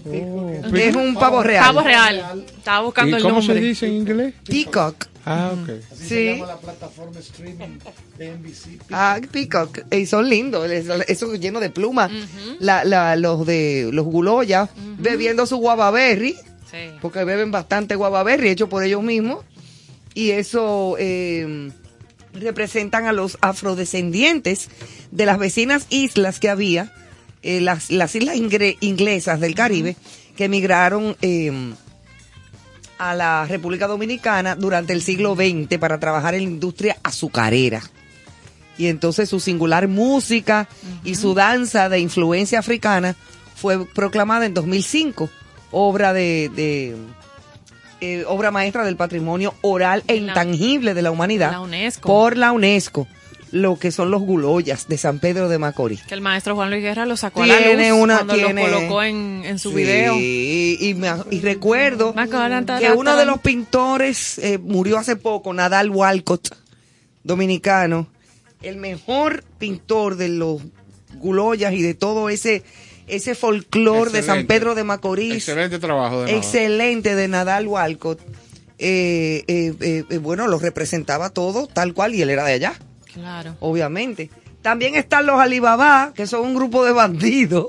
Oh, 0.03 0.49
Es 0.75 0.95
un 0.95 1.13
pavo 1.15 1.43
real. 1.43 1.63
Pavo 1.65 1.81
real. 1.81 2.43
Estaba 2.57 2.81
buscando 2.85 3.17
¿Y 3.17 3.19
el 3.19 3.23
cómo 3.23 3.41
se 3.41 3.47
nombre. 3.49 3.67
dice 3.67 3.85
en 3.87 3.93
inglés? 3.93 4.33
Peacock. 4.45 5.05
Ah, 5.25 5.51
ok. 5.53 5.69
Así 5.91 6.01
Sí. 6.03 6.07
se 6.07 6.33
llama 6.33 6.47
la 6.47 6.57
plataforma 6.57 7.19
streaming 7.19 7.77
de 8.17 8.31
NBC. 8.31 8.79
Ah, 8.91 9.19
peacock. 9.31 9.79
Y 9.91 10.07
son 10.07 10.27
lindos. 10.27 10.69
Eso, 10.71 11.35
lleno 11.35 11.59
de 11.59 11.69
plumas. 11.69 12.11
la, 12.59 12.83
la, 12.83 13.15
los 13.15 13.45
de 13.45 13.89
los 13.93 14.05
guloyas 14.05 14.69
bebiendo 14.97 15.45
su 15.45 15.57
guavaberry. 15.57 16.35
Sí. 16.71 16.77
Porque 17.01 17.23
beben 17.25 17.51
bastante 17.51 17.95
guavaberry 17.95 18.49
hecho 18.49 18.69
por 18.69 18.83
ellos 18.83 19.03
mismos. 19.03 19.43
Y 20.13 20.31
eso 20.31 20.95
eh, 20.99 21.71
representan 22.33 23.05
a 23.05 23.13
los 23.13 23.37
afrodescendientes 23.41 24.69
de 25.11 25.25
las 25.25 25.37
vecinas 25.37 25.85
islas 25.89 26.39
que 26.39 26.49
había, 26.49 26.93
eh, 27.43 27.61
las, 27.61 27.91
las 27.91 28.15
islas 28.15 28.35
ingre- 28.37 28.77
inglesas 28.81 29.39
del 29.39 29.55
Caribe, 29.55 29.95
que 30.35 30.45
emigraron 30.45 31.15
eh, 31.21 31.73
a 32.97 33.15
la 33.15 33.45
República 33.47 33.87
Dominicana 33.87 34.55
durante 34.55 34.93
el 34.93 35.01
siglo 35.01 35.35
XX 35.35 35.77
para 35.79 35.99
trabajar 35.99 36.35
en 36.35 36.43
la 36.43 36.49
industria 36.49 36.97
azucarera. 37.03 37.81
Y 38.77 38.87
entonces 38.87 39.29
su 39.29 39.39
singular 39.39 39.87
música 39.87 40.67
y 41.03 41.15
su 41.15 41.33
danza 41.33 41.89
de 41.89 41.99
influencia 41.99 42.59
africana 42.59 43.15
fue 43.55 43.85
proclamada 43.85 44.45
en 44.45 44.53
2005, 44.53 45.29
obra 45.71 46.13
de, 46.13 46.49
de, 46.55 46.95
eh, 48.01 48.23
obra 48.27 48.51
maestra 48.51 48.83
del 48.85 48.95
patrimonio 48.95 49.53
oral 49.61 50.03
e 50.07 50.15
intangible 50.15 50.93
de 50.93 51.01
la 51.01 51.11
humanidad 51.11 51.51
la 51.51 51.61
UNESCO. 51.61 52.07
por 52.07 52.37
la 52.37 52.51
UNESCO, 52.51 53.07
lo 53.51 53.77
que 53.77 53.91
son 53.91 54.11
los 54.11 54.21
guloyas 54.21 54.87
de 54.87 54.97
San 54.97 55.19
Pedro 55.19 55.49
de 55.49 55.57
Macorís. 55.59 56.01
Que 56.03 56.13
el 56.13 56.21
maestro 56.21 56.55
Juan 56.55 56.69
Luis 56.69 56.81
Guerra 56.81 57.05
lo 57.05 57.17
sacó 57.17 57.43
a 57.43 57.47
la 57.47 57.57
Tiene 57.57 57.89
luz 57.89 57.99
una- 58.01 58.15
cuando 58.17 58.33
tiene- 58.33 58.67
lo 58.69 58.75
colocó 58.77 59.03
en, 59.03 59.41
en 59.45 59.59
su 59.59 59.69
Sí, 59.71 59.75
video. 59.75 60.15
Y, 60.17 60.95
me- 60.97 61.11
y 61.31 61.41
recuerdo 61.41 62.13
que 62.15 62.91
uno 62.95 63.15
de 63.17 63.25
los 63.25 63.39
pintores 63.41 64.37
eh, 64.39 64.57
murió 64.57 64.97
hace 64.97 65.15
poco, 65.15 65.53
Nadal 65.53 65.89
Walcott, 65.89 66.55
dominicano, 67.23 68.07
el 68.61 68.77
mejor 68.77 69.43
pintor 69.57 70.15
de 70.15 70.29
los 70.29 70.61
guloyas 71.15 71.73
y 71.73 71.81
de 71.81 71.93
todo 71.93 72.29
ese 72.29 72.63
ese 73.07 73.35
folclore 73.35 74.11
de 74.11 74.23
San. 74.23 74.45
Pedro 74.47 74.75
de 74.75 74.83
Macorís. 74.83 75.33
Excelente 75.35 75.79
trabajo 75.79 76.21
de 76.21 76.25
Nadal. 76.27 76.37
Excelente 76.37 77.15
de 77.15 77.27
Nadal 77.27 77.67
Walcott. 77.67 78.19
Eh, 78.83 79.43
eh, 79.47 80.03
eh, 80.09 80.17
bueno, 80.17 80.47
lo 80.47 80.57
representaba 80.57 81.29
todo 81.29 81.67
tal 81.67 81.93
cual 81.93 82.15
y 82.15 82.21
él 82.23 82.29
era 82.31 82.43
de 82.45 82.53
allá 82.53 82.73
Claro. 83.13 83.55
obviamente. 83.59 84.29
También 84.63 84.93
están 84.95 85.25
los 85.25 85.39
Alibaba, 85.39 86.13
que 86.15 86.27
son 86.27 86.41
un 86.41 86.53
grupo 86.55 86.85
de 86.85 86.91
bandidos 86.91 87.67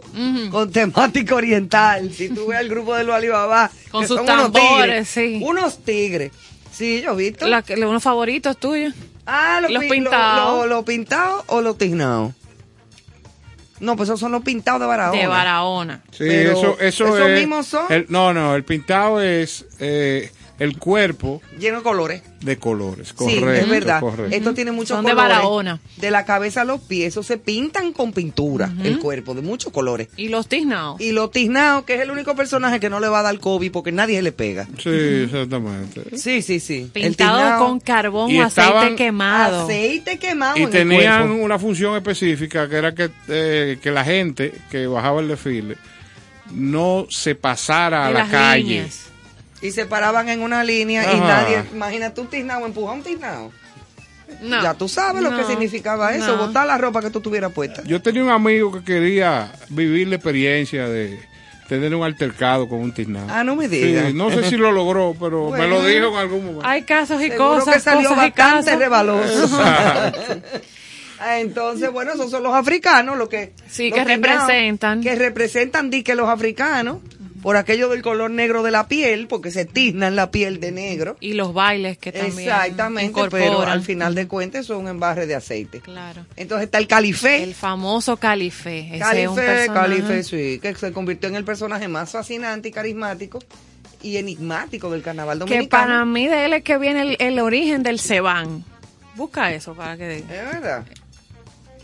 con 0.50 0.70
temática 0.72 1.34
oriental. 1.34 2.12
Si 2.12 2.28
tú 2.28 2.48
ves 2.48 2.60
el 2.60 2.68
grupo 2.68 2.94
de 2.94 3.04
los 3.04 3.14
Alibaba, 3.14 3.70
Con 3.90 4.02
que 4.02 4.08
sus 4.08 4.16
son 4.18 4.24
unos 4.28 4.52
tambores, 4.52 4.86
tigres, 4.86 5.08
sí. 5.08 5.40
Unos 5.42 5.78
tigres. 5.84 6.32
Sí, 6.70 7.00
yo 7.02 7.12
he 7.12 7.16
visto. 7.16 7.46
La 7.46 7.64
unos 7.86 8.02
favoritos 8.02 8.56
tuyos. 8.58 8.94
ah, 9.26 9.58
los, 9.62 9.70
los 9.70 9.82
pi- 9.84 9.88
pintados. 9.90 10.58
Los 10.60 10.68
lo, 10.68 10.76
lo 10.76 10.84
pintados 10.84 11.44
o 11.48 11.60
los 11.62 11.76
tiznados. 11.78 12.32
No, 13.82 13.96
pues 13.96 14.08
esos 14.08 14.20
son 14.20 14.32
los 14.32 14.42
pintados 14.42 14.80
de 14.80 14.86
Barahona. 14.86 15.20
De 15.20 15.26
Barahona. 15.26 16.00
Sí, 16.12 16.24
Pero 16.26 16.52
eso, 16.52 16.76
eso 16.80 17.04
¿esos 17.16 17.28
es. 17.28 17.38
mismos 17.38 17.66
son? 17.66 17.84
el- 17.90 18.06
no, 18.08 18.32
no, 18.32 18.54
el 18.54 18.64
pintado 18.64 19.20
es 19.20 19.66
eh, 19.80 20.30
el 20.58 20.78
cuerpo 20.78 21.40
Lleno 21.58 21.78
de 21.78 21.82
colores. 21.82 22.22
de 22.40 22.56
colores. 22.58 23.08
sí, 23.08 23.14
Correcto, 23.16 23.50
es 23.64 23.68
verdad. 23.68 24.00
correcto. 24.00 24.36
Esto 24.36 24.54
tiene 24.54 24.70
muchos 24.72 24.96
Son 24.96 25.04
de 25.04 25.10
colores. 25.12 25.36
Barahona. 25.36 25.80
De 25.96 26.10
la 26.10 26.24
cabeza 26.24 26.60
a 26.60 26.64
los 26.64 26.80
pies, 26.82 27.08
eso 27.08 27.22
se 27.22 27.36
pintan 27.38 27.92
con 27.92 28.12
pintura, 28.12 28.70
el 28.84 28.98
cuerpo, 28.98 29.34
de 29.34 29.42
muchos 29.42 29.72
colores. 29.72 30.08
Y 30.16 30.28
los 30.28 30.46
tiznados. 30.48 31.00
Y 31.00 31.12
los 31.12 31.30
tiznados, 31.30 31.84
que 31.84 31.94
es 31.94 32.00
el 32.00 32.10
único 32.10 32.36
personaje 32.36 32.78
que 32.80 32.90
no 32.90 33.00
le 33.00 33.08
va 33.08 33.20
a 33.20 33.22
dar 33.22 33.38
COVID 33.40 33.72
porque 33.72 33.90
nadie 33.92 34.16
se 34.16 34.22
le 34.22 34.32
pega. 34.32 34.68
Sí, 34.78 34.90
exactamente. 35.24 36.16
Sí, 36.16 36.42
sí, 36.42 36.60
sí. 36.60 36.88
Pintado 36.92 37.58
con 37.66 37.80
carbón 37.80 38.30
Y 38.30 38.40
o 38.40 38.44
aceite 38.44 38.68
estaban- 38.70 38.96
quemado. 38.96 39.64
aceite 39.64 40.18
quemado 40.18 40.56
Y 40.58 40.60
en 40.60 40.66
el 40.66 40.70
tenían 40.72 41.26
cuerpo. 41.28 41.44
una 41.44 41.58
función 41.58 41.96
específica 41.96 42.68
que 42.68 42.76
era 42.76 42.94
que, 42.94 43.10
eh, 43.28 43.78
que 43.82 43.90
la 43.90 44.04
gente 44.04 44.52
que 44.70 44.86
bajaba 44.86 45.20
el 45.20 45.28
desfile 45.28 45.76
no 46.52 47.06
se 47.08 47.34
pasara 47.34 48.04
a 48.04 48.08
de 48.08 48.14
la 48.14 48.20
las 48.20 48.30
calle. 48.30 48.62
líneas. 48.62 49.06
Y 49.62 49.70
se 49.70 49.86
paraban 49.86 50.28
en 50.28 50.42
una 50.42 50.64
línea 50.64 51.12
y 51.14 51.20
nadie, 51.20 51.62
imagínate 51.72 52.20
un 52.20 52.26
tiznado, 52.26 52.66
empujar 52.66 52.96
un 52.96 53.02
tiznado. 53.02 53.52
No. 54.40 54.60
Ya 54.62 54.74
tú 54.74 54.88
sabes 54.88 55.22
lo 55.22 55.36
que 55.36 55.44
significaba 55.44 56.14
eso, 56.14 56.36
No. 56.36 56.46
botar 56.46 56.66
la 56.66 56.78
ropa 56.78 57.00
que 57.00 57.10
tú 57.10 57.20
tuvieras 57.20 57.52
puesta. 57.52 57.82
Yo 57.84 58.02
tenía 58.02 58.24
un 58.24 58.30
amigo 58.30 58.72
que 58.72 58.82
quería 58.82 59.52
vivir 59.68 60.08
la 60.08 60.16
experiencia 60.16 60.88
de 60.88 61.20
tener 61.68 61.94
un 61.94 62.02
altercado 62.02 62.68
con 62.68 62.80
un 62.80 62.92
tiznado. 62.92 63.26
Ah, 63.30 63.44
no 63.44 63.54
me 63.56 63.68
digas. 63.68 64.08
Sí, 64.08 64.14
no 64.14 64.30
sé 64.30 64.42
si 64.50 64.56
lo 64.56 64.72
logró, 64.72 65.14
pero 65.20 65.50
me 65.50 65.66
lo 65.68 65.84
dijo 65.84 66.08
en 66.08 66.16
algún 66.16 66.44
momento. 66.46 66.66
Hay 66.66 66.82
casos 66.82 67.20
y 67.22 67.28
Seguro 67.30 67.58
cosas. 67.60 67.74
que 67.74 67.80
salió 67.80 68.08
cosas 68.08 68.24
bastante 68.34 68.76
rebaloso. 68.76 69.60
Ah, 71.24 71.38
Entonces, 71.38 71.88
bueno, 71.92 72.14
esos 72.14 72.32
son 72.32 72.42
los 72.42 72.52
africanos, 72.52 73.16
los 73.16 73.28
que... 73.28 73.52
Sí, 73.68 73.90
los 73.90 73.98
que 74.00 74.04
tiznados, 74.16 74.40
representan. 74.48 75.00
Que 75.02 75.14
representan, 75.14 75.88
di 75.88 76.02
que 76.02 76.16
los 76.16 76.28
africanos, 76.28 76.96
por 77.42 77.56
aquello 77.56 77.88
del 77.88 78.02
color 78.02 78.30
negro 78.30 78.62
de 78.62 78.70
la 78.70 78.86
piel, 78.88 79.26
porque 79.26 79.50
se 79.50 79.64
tiznan 79.64 80.14
la 80.16 80.30
piel 80.30 80.60
de 80.60 80.70
negro. 80.72 81.16
Y 81.20 81.32
los 81.34 81.52
bailes 81.52 81.98
que 81.98 82.12
también 82.12 82.48
Exactamente, 82.48 83.12
pero 83.30 83.44
incorporan. 83.44 83.68
al 83.72 83.82
final 83.82 84.14
de 84.14 84.28
cuentas 84.28 84.66
son 84.66 84.78
un 84.78 84.88
embarre 84.88 85.26
de 85.26 85.34
aceite. 85.34 85.80
Claro. 85.80 86.24
Entonces 86.36 86.66
está 86.66 86.78
el 86.78 86.86
califé. 86.86 87.42
El 87.42 87.54
famoso 87.54 88.16
Calife. 88.16 88.78
Ese 88.94 89.22
es 89.22 89.28
un 89.28 89.34
Calife, 89.34 89.34
personaje. 89.56 89.80
Calife, 89.80 90.22
sí, 90.22 90.58
que 90.62 90.74
se 90.76 90.92
convirtió 90.92 91.28
en 91.28 91.34
el 91.36 91.44
personaje 91.44 91.88
más 91.88 92.10
fascinante 92.12 92.68
y 92.68 92.72
carismático 92.72 93.40
y 94.02 94.16
enigmático 94.16 94.90
del 94.90 95.02
carnaval 95.02 95.38
Que 95.40 95.44
dominicano. 95.44 95.68
para 95.86 96.04
mí 96.04 96.26
de 96.28 96.44
él 96.46 96.52
es 96.54 96.62
que 96.64 96.78
viene 96.78 97.02
el, 97.02 97.16
el 97.18 97.38
origen 97.40 97.82
del 97.82 97.98
Cebán. 98.00 98.64
Busca 99.16 99.52
eso 99.52 99.74
para 99.74 99.96
que 99.96 100.18
Es 100.18 100.28
verdad. 100.28 100.84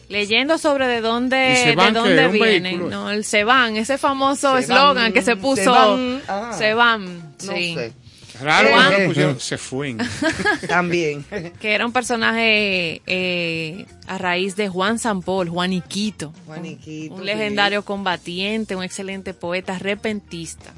Leyendo 0.08 0.58
sobre 0.58 0.86
de 0.86 0.98
¿Y 0.98 1.00
dónde 1.00 1.36
de 1.36 1.74
dónde 1.92 2.26
¿Un 2.26 2.32
viene. 2.32 2.70
vehículo? 2.70 2.90
No, 2.90 3.10
el 3.10 3.24
Cebán, 3.24 3.76
ese 3.76 3.98
famoso 3.98 4.56
eslogan 4.58 5.12
que 5.12 5.22
se 5.22 5.36
puso 5.36 5.98
Cebán, 6.56 7.22
ah. 7.22 7.44
No 7.46 7.52
sí. 7.52 7.74
sé. 7.74 7.92
Raro 8.40 8.68
Eh, 8.68 9.02
eh, 9.02 9.06
pusieron, 9.08 9.40
se 9.40 9.58
fue. 9.58 9.96
También. 10.68 11.24
Que 11.60 11.74
era 11.74 11.84
un 11.84 11.92
personaje 11.92 13.02
eh, 13.06 13.86
a 14.06 14.16
raíz 14.18 14.54
de 14.54 14.68
Juan 14.68 15.00
Sampol, 15.00 15.48
Juaniquito. 15.48 16.32
Juaniquito, 16.46 17.14
Un 17.16 17.24
legendario 17.26 17.84
combatiente, 17.84 18.76
un 18.76 18.84
excelente 18.84 19.34
poeta, 19.34 19.78
repentista, 19.78 20.72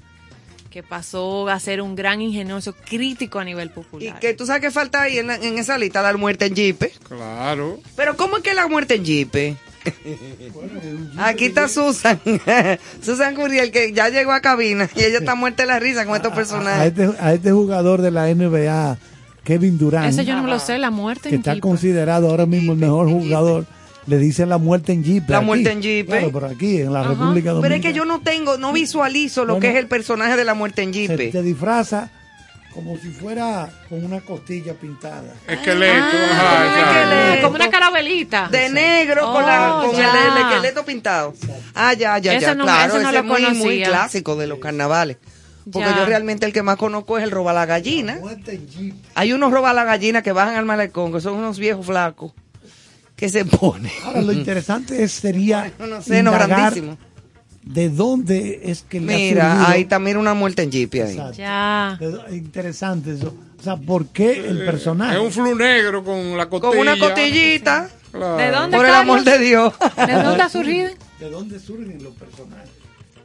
que 0.70 0.82
pasó 0.84 1.48
a 1.48 1.58
ser 1.58 1.82
un 1.82 1.96
gran 1.96 2.22
ingenioso 2.22 2.74
crítico 2.88 3.40
a 3.40 3.44
nivel 3.44 3.68
Y 3.68 3.70
popular. 3.70 4.20
que 4.20 4.34
tú 4.34 4.46
sabes 4.46 4.62
que 4.62 4.70
falta 4.70 5.02
ahí 5.02 5.18
en, 5.18 5.26
la- 5.26 5.34
en 5.36 5.58
esa 5.58 5.76
lista 5.76 6.00
la 6.00 6.16
muerte 6.16 6.46
en 6.46 6.54
Jeep. 6.54 6.80
Claro. 7.08 7.80
Pero 7.96 8.16
¿cómo 8.16 8.36
es 8.36 8.42
que 8.44 8.54
la 8.54 8.68
muerte 8.68 8.94
en 8.94 9.04
Jeep? 9.04 9.56
Aquí 11.18 11.46
está 11.46 11.68
Susan. 11.68 12.20
Susan 13.02 13.34
Curiel, 13.34 13.70
que 13.72 13.92
ya 13.92 14.08
llegó 14.08 14.32
a 14.32 14.40
cabina 14.40 14.88
y 14.94 15.02
ella 15.02 15.18
está 15.18 15.34
muerta 15.34 15.62
de 15.62 15.66
la 15.68 15.78
risa 15.78 16.04
con 16.06 16.14
estos 16.16 16.32
A 16.32 16.34
personajes. 16.34 16.86
este, 16.88 17.10
a 17.20 17.32
este 17.34 17.50
jugador 17.52 18.00
de 18.02 18.10
la 18.10 18.32
NBA, 18.32 18.98
Kevin 19.44 19.78
Durant, 19.78 20.08
Ese 20.12 20.24
yo 20.24 20.36
no 20.36 20.42
me 20.44 20.50
lo 20.50 20.58
sé, 20.60 20.78
la 20.78 20.90
muerte 20.90 21.30
que 21.30 21.34
en 21.36 21.40
está 21.40 21.58
considerado 21.60 22.28
ahora 22.30 22.46
mismo 22.46 22.72
el 22.72 22.78
mejor 22.78 23.08
jugador, 23.08 23.66
le 24.10 24.18
dicen 24.18 24.48
la 24.48 24.58
muerte 24.58 24.92
en 24.92 25.02
Jeep. 25.04 25.28
La 25.30 25.38
aquí. 25.38 25.46
muerte 25.46 25.70
en 25.72 25.80
Jeep, 25.82 26.06
Claro, 26.08 26.26
¿eh? 26.26 26.30
por 26.30 26.44
aquí, 26.44 26.80
en 26.80 26.92
la 26.92 27.00
Ajá. 27.00 27.10
República 27.10 27.50
Dominicana. 27.52 27.60
Pero 27.62 27.74
es 27.76 27.80
que 27.80 27.92
yo 27.92 28.04
no 28.04 28.20
tengo, 28.20 28.58
no 28.58 28.72
visualizo 28.72 29.44
lo 29.44 29.54
Bueno, 29.54 29.60
que 29.62 29.70
es 29.70 29.76
el 29.76 29.86
personaje 29.86 30.36
de 30.36 30.44
la 30.44 30.54
muerte 30.54 30.82
en 30.82 30.92
Jeep. 30.92 31.32
se 31.32 31.42
disfraza 31.42 32.10
como 32.74 32.96
si 32.98 33.08
fuera 33.08 33.68
con 33.88 34.04
una 34.04 34.20
costilla 34.20 34.74
pintada. 34.74 35.32
Esqueleto. 35.48 35.94
Ah, 36.32 36.64
ajá, 36.64 37.02
esqueleto. 37.08 37.42
Como 37.46 37.56
una 37.56 37.70
carabelita. 37.70 38.48
De 38.48 38.68
negro 38.68 39.32
con, 39.32 39.44
la, 39.46 39.76
Oh, 39.78 39.86
con 39.90 39.96
el, 40.00 40.06
esqueleto 40.46 40.84
pintado. 40.84 41.34
Ah, 41.74 41.94
ya, 41.94 42.18
ya, 42.18 42.34
Ese 42.34 42.46
ya. 42.46 42.54
no- 42.54 42.64
claro, 42.64 42.92
ese 42.94 43.02
no 43.02 43.08
ese 43.10 43.22
lo 43.22 43.34
es 43.36 43.42
muy, 43.50 43.58
muy 43.58 43.82
clásico 43.82 44.36
de 44.36 44.46
los 44.46 44.58
carnavales. 44.58 45.16
Porque 45.72 45.88
Ya. 45.90 45.96
yo 45.98 46.06
realmente 46.06 46.46
el 46.46 46.52
que 46.52 46.62
más 46.62 46.76
conozco 46.76 47.18
es 47.18 47.24
el 47.24 47.30
roba 47.30 47.52
la 47.52 47.66
gallina. 47.66 48.18
Hay 49.14 49.32
unos 49.32 49.52
roba 49.52 49.72
la 49.72 49.84
gallina 49.84 50.22
que 50.22 50.32
bajan 50.32 50.56
al 50.56 50.64
malecón, 50.64 51.12
que 51.12 51.20
son 51.20 51.34
unos 51.34 51.58
viejos 51.58 51.84
flacos, 51.86 52.32
que 53.20 53.28
se 53.28 53.44
ponen. 53.44 53.92
Ahora, 54.04 54.22
lo 54.22 54.32
interesante 54.32 55.02
es, 55.04 55.12
sería 55.12 55.70
indagar 56.08 56.48
grandísimos. 56.48 56.96
de 57.62 57.88
dónde 57.90 58.60
es 58.64 58.82
que 58.82 58.98
le 59.00 59.12
ha 59.14 59.16
Mira, 59.16 59.68
ahí 59.70 59.86
mira 60.00 60.18
una 60.18 60.34
muerte 60.34 60.62
en 60.62 60.70
jeep 60.72 60.94
ahí. 60.94 61.00
Exacto. 61.12 61.36
Ya. 61.36 61.98
Interesante 62.30 63.12
eso. 63.14 63.34
O 63.58 63.62
sea, 63.62 63.76
¿por 63.76 64.06
qué 64.06 64.48
el 64.48 64.64
personaje? 64.64 65.14
Es 65.16 65.20
un 65.22 65.30
flu 65.30 65.54
negro 65.54 66.02
con 66.02 66.36
la 66.36 66.48
costilla. 66.48 66.70
Con 66.72 66.80
una 66.80 66.98
costillita, 66.98 67.90
Claro. 68.10 68.36
¿De 68.38 68.50
dónde, 68.50 68.76
por 68.76 68.86
el 68.86 68.92
Carlos? 68.92 69.16
amor 69.18 69.24
de 69.24 69.38
Dios. 69.38 69.72
¿De 70.06 70.12
dónde 70.22 70.42
ha 70.42 70.48
surgido? 70.48 70.90
¿De 71.20 71.30
dónde 71.30 71.60
surgen 71.60 72.02
los 72.02 72.14
personajes? 72.14 72.70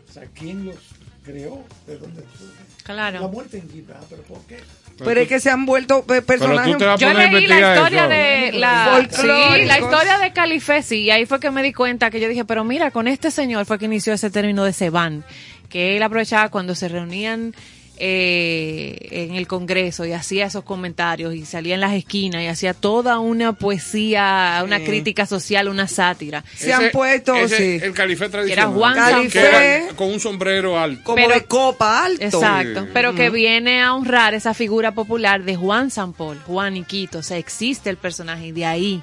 O 0.10 0.14
sea, 0.14 0.24
¿quién 0.34 0.66
los 0.66 0.76
creó? 1.24 1.64
¿De 1.88 1.98
dónde 1.98 2.22
surgen? 2.38 2.66
La 2.88 2.94
Claro. 2.94 3.30
muerte 3.30 3.58
en 3.58 3.68
Jeep, 3.70 3.90
ah, 3.96 4.00
¿pero 4.10 4.22
por 4.24 4.42
qué? 4.42 4.58
Pero 4.98 5.20
es 5.20 5.28
que 5.28 5.40
se 5.40 5.50
han 5.50 5.66
vuelto 5.66 6.06
eh, 6.14 6.22
personajes. 6.22 6.74
tú 6.74 6.78
te 6.80 6.86
vas 6.86 7.02
a 7.02 7.06
Yo 7.06 7.14
leí 7.14 7.48
la 7.48 7.76
historia 7.76 8.02
eso. 8.02 8.10
de 8.10 8.52
la, 8.60 9.08
sí, 9.10 9.28
la 9.66 9.80
historia 9.80 10.18
de 10.20 10.32
Calife, 10.32 10.82
sí, 10.84 11.02
y 11.02 11.12
ahí 11.12 11.26
fue 11.26 11.40
que 11.40 11.52
me 11.52 11.62
di 11.64 11.74
cuenta 11.74 12.10
que 12.10 12.20
yo 12.20 12.30
dije, 12.30 12.46
pero 12.46 12.64
mira, 12.64 12.92
con 12.92 13.08
este 13.08 13.30
señor 13.32 13.66
fue 13.66 13.78
que 13.78 13.86
inició 13.86 14.14
ese 14.14 14.30
término 14.30 14.64
de 14.64 14.72
Seban, 14.72 15.26
que 15.70 15.98
él 15.98 16.04
aprovechaba 16.04 16.50
cuando 16.50 16.76
se 16.76 16.88
reunían 16.88 17.54
eh, 17.98 19.08
en 19.12 19.36
el 19.36 19.48
Congreso 19.48 20.06
y 20.06 20.12
hacía 20.14 20.46
esos 20.48 20.64
comentarios 20.64 21.34
y 21.36 21.46
salía 21.46 21.76
en 21.76 21.82
las 21.82 21.94
esquinas 21.94 22.42
y 22.44 22.48
hacía 22.48 22.74
toda 22.74 23.20
una 23.20 23.54
poesía, 23.54 24.62
una 24.64 24.84
crítica 24.84 25.26
social, 25.26 25.68
una 25.70 25.88
sátira. 25.88 26.44
Se 26.56 26.74
han 26.74 26.92
puesto, 26.92 27.36
ese, 27.36 27.58
sí. 27.80 27.86
El 27.86 27.94
califé 27.94 28.30
tradicional. 28.30 28.74
Juan 28.74 28.96
Calife. 28.96 29.40
Que 29.40 29.48
era 29.48 29.94
con 29.96 30.08
un 30.12 30.20
sombrero 30.20 30.78
alto. 30.80 31.04
Como 31.04 31.16
Pero- 31.16 31.34
de 31.34 31.44
copa 31.46 32.06
alto. 32.06 32.24
Exacto, 32.24 32.88
pero 32.94 33.16
que 33.16 33.30
viene 33.30 33.82
a 33.82 33.94
honrar 33.94 34.34
esa 34.34 34.54
figura 34.54 34.94
popular 34.94 35.44
de 35.44 35.56
Juan 35.56 35.92
San 35.92 36.14
Paul, 36.14 36.40
Juan 36.46 36.78
Iquito, 36.78 37.20
o 37.20 37.24
sea, 37.24 37.38
existe 37.38 37.90
el 37.90 37.98
personaje 37.98 38.48
y 38.48 38.52
de 38.52 38.66
ahí 38.66 39.02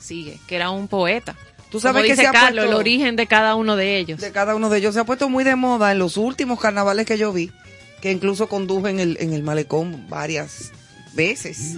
sigue, 0.00 0.38
que 0.46 0.56
era 0.56 0.70
un 0.70 0.88
poeta. 0.88 1.34
Tú 1.70 1.80
sabes 1.80 1.96
Como 1.96 2.04
que 2.04 2.10
dice 2.12 2.22
se 2.22 2.28
ha 2.28 2.32
Carlos, 2.32 2.64
puesto- 2.64 2.70
el 2.70 2.74
origen 2.80 3.16
de 3.16 3.26
cada 3.26 3.54
uno 3.54 3.76
de 3.76 3.98
ellos. 3.98 4.20
de 4.20 4.32
cada 4.32 4.54
uno 4.54 4.70
de 4.70 4.78
ellos. 4.78 4.94
Se 4.94 5.00
ha 5.00 5.04
puesto 5.04 5.28
muy 5.28 5.44
de 5.44 5.54
moda 5.54 5.92
en 5.92 5.98
los 5.98 6.16
últimos 6.16 6.58
carnavales 6.60 7.04
que 7.04 7.18
yo 7.18 7.30
vi, 7.32 7.50
que 8.00 8.10
incluso 8.12 8.48
conduje 8.48 8.90
en 8.90 9.00
el, 9.00 9.16
en 9.20 9.32
el 9.32 9.42
malecón 9.42 10.06
varias 10.08 10.72
veces, 11.14 11.76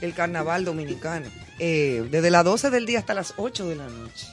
el 0.00 0.14
carnaval 0.14 0.64
dominicano. 0.64 1.26
Eh, 1.58 2.08
desde 2.10 2.30
las 2.30 2.44
12 2.44 2.70
del 2.70 2.86
día 2.86 2.98
hasta 2.98 3.14
las 3.14 3.34
8 3.36 3.68
de 3.68 3.76
la 3.76 3.88
noche. 3.88 4.26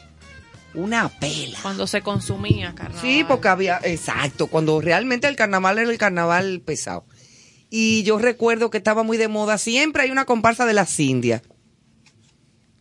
Una 0.73 1.09
pela. 1.09 1.57
Cuando 1.61 1.87
se 1.87 2.01
consumía 2.01 2.73
carnaval. 2.75 3.01
Sí, 3.01 3.25
porque 3.27 3.47
había, 3.47 3.79
exacto, 3.83 4.47
cuando 4.47 4.81
realmente 4.81 5.27
el 5.27 5.35
carnaval 5.35 5.79
era 5.79 5.91
el 5.91 5.97
carnaval 5.97 6.61
pesado. 6.61 7.05
Y 7.69 8.03
yo 8.03 8.17
recuerdo 8.17 8.69
que 8.69 8.77
estaba 8.77 9.03
muy 9.03 9.17
de 9.17 9.27
moda, 9.27 9.57
siempre 9.57 10.03
hay 10.03 10.11
una 10.11 10.25
comparsa 10.25 10.65
de 10.65 10.73
las 10.73 10.99
indias. 10.99 11.41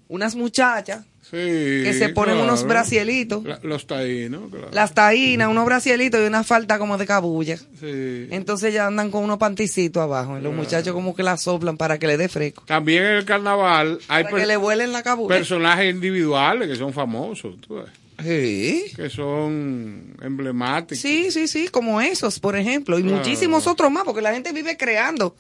Unas 0.07 0.35
muchachas 0.35 1.05
Sí, 1.31 1.37
que 1.37 1.95
se 1.99 2.09
ponen 2.09 2.37
claro. 2.37 2.49
unos 2.49 2.65
brasielitos, 2.67 3.45
La- 3.45 3.61
los 3.63 3.87
taínos, 3.87 4.51
claro. 4.51 4.69
las 4.73 4.95
taínas, 4.95 5.49
unos 5.49 5.67
brasielitos 5.67 6.21
y 6.23 6.25
una 6.25 6.43
falta 6.43 6.79
como 6.79 6.97
de 6.97 7.07
cabulla. 7.07 7.57
Sí. 7.59 8.29
Entonces 8.31 8.73
ya 8.73 8.87
andan 8.87 9.11
con 9.11 9.25
unos 9.25 9.37
panticitos 9.39 10.03
abajo 10.03 10.39
y 10.39 10.41
los 10.41 10.55
muchachos 10.55 10.95
como 10.95 11.15
que 11.15 11.23
la 11.23 11.37
soplan 11.37 11.77
para 11.77 11.99
que 11.99 12.07
le 12.07 12.17
dé 12.17 12.29
fresco. 12.29 12.63
También 12.67 13.05
en 13.05 13.13
el 13.13 13.25
carnaval 13.27 13.99
hay 14.09 14.25
Para 14.25 14.35
per- 14.35 14.41
que 14.43 14.47
le 14.47 14.57
vuelen 14.57 14.93
la 14.93 15.03
cabulla. 15.03 15.37
personajes 15.37 15.93
individuales 15.95 16.67
que 16.69 16.77
son 16.77 16.93
famosos, 16.95 17.61
tú 17.61 17.75
ves, 17.75 17.87
Sí. 18.25 18.85
que 18.97 19.11
son 19.11 20.17
emblemáticos. 20.23 20.99
Sí, 21.03 21.31
sí, 21.31 21.47
sí, 21.47 21.69
como 21.69 22.01
esos, 22.01 22.41
por 22.41 22.57
ejemplo, 22.57 22.99
y 22.99 23.03
Claro. 23.03 23.19
muchísimos 23.19 23.67
otros 23.67 23.91
más, 23.93 24.05
porque 24.05 24.23
la 24.23 24.33
gente 24.33 24.53
vive 24.53 24.77
creando 24.79 25.37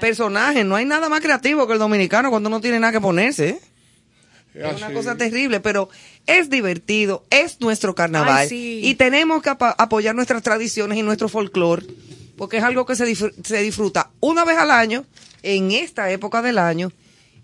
personajes. 0.00 0.64
No 0.64 0.76
hay 0.76 0.84
nada 0.84 1.08
más 1.08 1.20
creativo 1.20 1.66
que 1.66 1.72
el 1.74 1.78
dominicano 1.78 2.30
cuando 2.30 2.48
no 2.50 2.60
tiene 2.60 2.78
nada 2.80 2.92
que 2.92 3.00
ponerse. 3.00 3.48
¿eh? 3.48 3.58
Es 4.54 4.76
una 4.76 4.92
cosa 4.92 5.16
terrible, 5.16 5.60
pero 5.60 5.88
es 6.26 6.48
divertido, 6.48 7.24
es 7.30 7.60
nuestro 7.60 7.94
carnaval 7.94 8.38
Ay, 8.38 8.48
sí. 8.48 8.80
y 8.84 8.94
tenemos 8.94 9.42
que 9.42 9.50
ap 9.50 9.62
apoyar 9.62 10.14
nuestras 10.14 10.42
tradiciones 10.42 10.96
y 10.96 11.02
nuestro 11.02 11.28
folclore, 11.28 11.84
porque 12.36 12.58
es 12.58 12.62
algo 12.62 12.86
que 12.86 12.94
se, 12.94 13.14
se 13.14 13.62
disfruta 13.62 14.10
una 14.20 14.44
vez 14.44 14.56
al 14.58 14.70
año, 14.70 15.04
en 15.42 15.72
esta 15.72 16.10
época 16.10 16.40
del 16.40 16.58
año, 16.58 16.92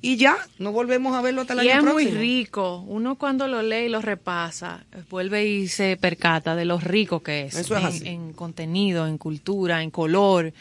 y 0.02 0.16
ya 0.16 0.38
no 0.58 0.72
volvemos 0.72 1.14
a 1.14 1.20
verlo 1.20 1.42
hasta 1.42 1.52
el 1.52 1.64
y 1.64 1.68
año 1.68 1.80
es 1.80 1.84
próximo. 1.84 2.10
muy 2.12 2.18
rico. 2.20 2.84
Uno 2.86 3.16
cuando 3.16 3.46
lo 3.48 3.60
lee 3.62 3.86
y 3.86 3.88
lo 3.90 4.00
repasa, 4.00 4.84
vuelve 5.10 5.46
y 5.46 5.68
se 5.68 5.98
percata 6.00 6.56
de 6.56 6.64
lo 6.64 6.78
rico 6.78 7.20
que 7.22 7.42
es, 7.42 7.54
Eso 7.56 7.76
es 7.76 8.00
en, 8.00 8.06
en, 8.06 8.32
contenido, 8.32 9.06
en 9.06 9.18
cultura, 9.18 9.82
en 9.82 9.90
color, 9.90 10.54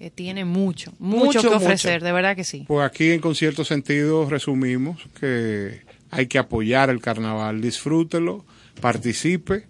eh, 0.00 0.10
tiene 0.10 0.44
mucho, 0.44 0.92
mucho, 0.98 1.40
que 1.40 1.48
ofrecer, 1.48 2.02
de 2.02 2.12
verdad 2.12 2.34
que 2.34 2.44
sí. 2.44 2.64
Pues 2.66 2.84
aquí 2.84 3.12
en 3.12 3.20
con 3.20 3.34
cierto 3.34 3.64
sentido 3.64 4.28
resumimos 4.28 5.00
que 5.18 5.82
hay 6.10 6.26
que 6.26 6.38
apoyar 6.38 6.90
el 6.90 7.00
carnaval, 7.00 7.60
disfrútelo, 7.60 8.44
participe. 8.80 9.66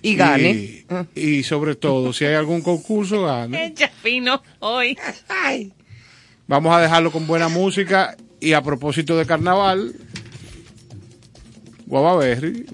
Y 0.00 0.14
gane. 0.14 0.84
Y, 1.14 1.42
sobre 1.42 1.74
todo, 1.74 2.12
si 2.12 2.24
hay 2.24 2.34
algún 2.34 2.62
concurso, 2.62 3.24
gane. 3.24 3.72
Chafino, 3.74 4.42
hoy. 4.60 4.96
Vamos 6.46 6.74
a 6.74 6.80
dejarlo 6.80 7.10
con 7.10 7.26
buena 7.26 7.48
música. 7.48 8.16
Y 8.40 8.52
a 8.52 8.62
propósito 8.62 9.16
de 9.16 9.26
carnaval, 9.26 9.94
Guava 11.86 12.16
Berry. 12.16 12.66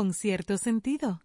Con 0.00 0.14
cierto 0.14 0.56
sentido. 0.56 1.20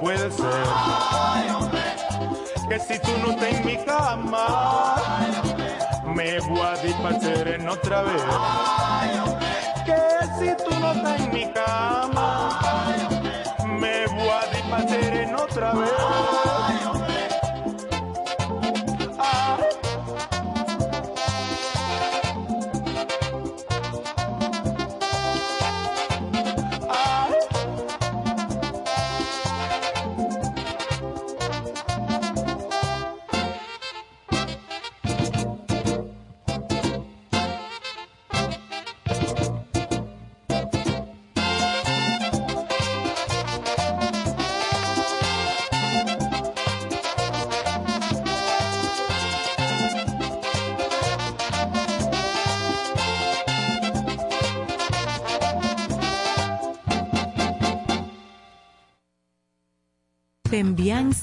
Puede 0.00 0.30
ser. 0.30 0.64
Que 2.68 2.78
si 2.78 2.98
tú 2.98 3.10
no 3.22 3.32
estás 3.32 3.48
en 3.52 3.66
mi 3.66 3.76
cama, 3.84 4.96
me 6.06 6.40
voy 6.40 6.60
a 6.60 6.76
disparar 6.76 7.48
en 7.48 7.68
otra 7.68 8.02
vez. 8.02 8.22
Que 9.84 9.98
si 10.38 10.64
tú 10.64 10.80
no 10.80 10.92
estás 10.92 11.20
en 11.20 11.32
mi 11.32 11.52
cama, 11.52 12.60
me 13.66 14.06
voy 14.06 14.28
a 14.28 14.46
disparar 14.54 15.14
en 15.14 15.34
otra 15.34 15.72
vez. 15.74 17.13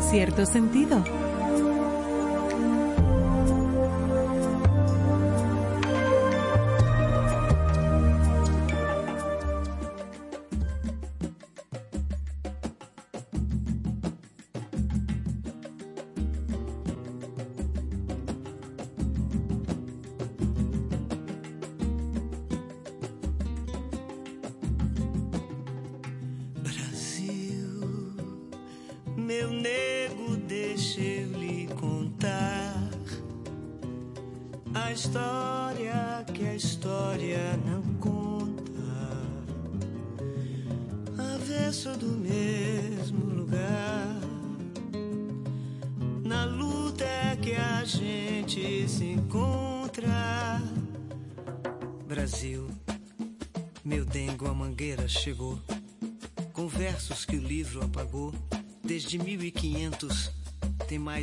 Cierto 0.00 0.46
sentido. 0.46 1.02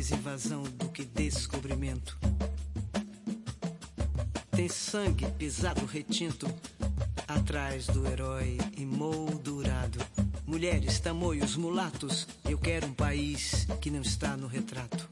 Mais 0.02 0.10
invasão 0.10 0.64
do 0.64 0.88
que 0.88 1.04
descobrimento. 1.04 2.18
Tem 4.50 4.68
sangue 4.68 5.24
pisado 5.38 5.86
retinto 5.86 6.52
atrás 7.28 7.86
do 7.86 8.04
herói 8.08 8.58
emoldurado. 8.76 10.00
Mulheres, 10.44 10.98
tamoios, 10.98 11.54
mulatos. 11.54 12.26
Eu 12.48 12.58
quero 12.58 12.88
um 12.88 12.92
país 12.92 13.68
que 13.80 13.92
não 13.92 14.02
está 14.02 14.36
no 14.36 14.48
retrato. 14.48 15.08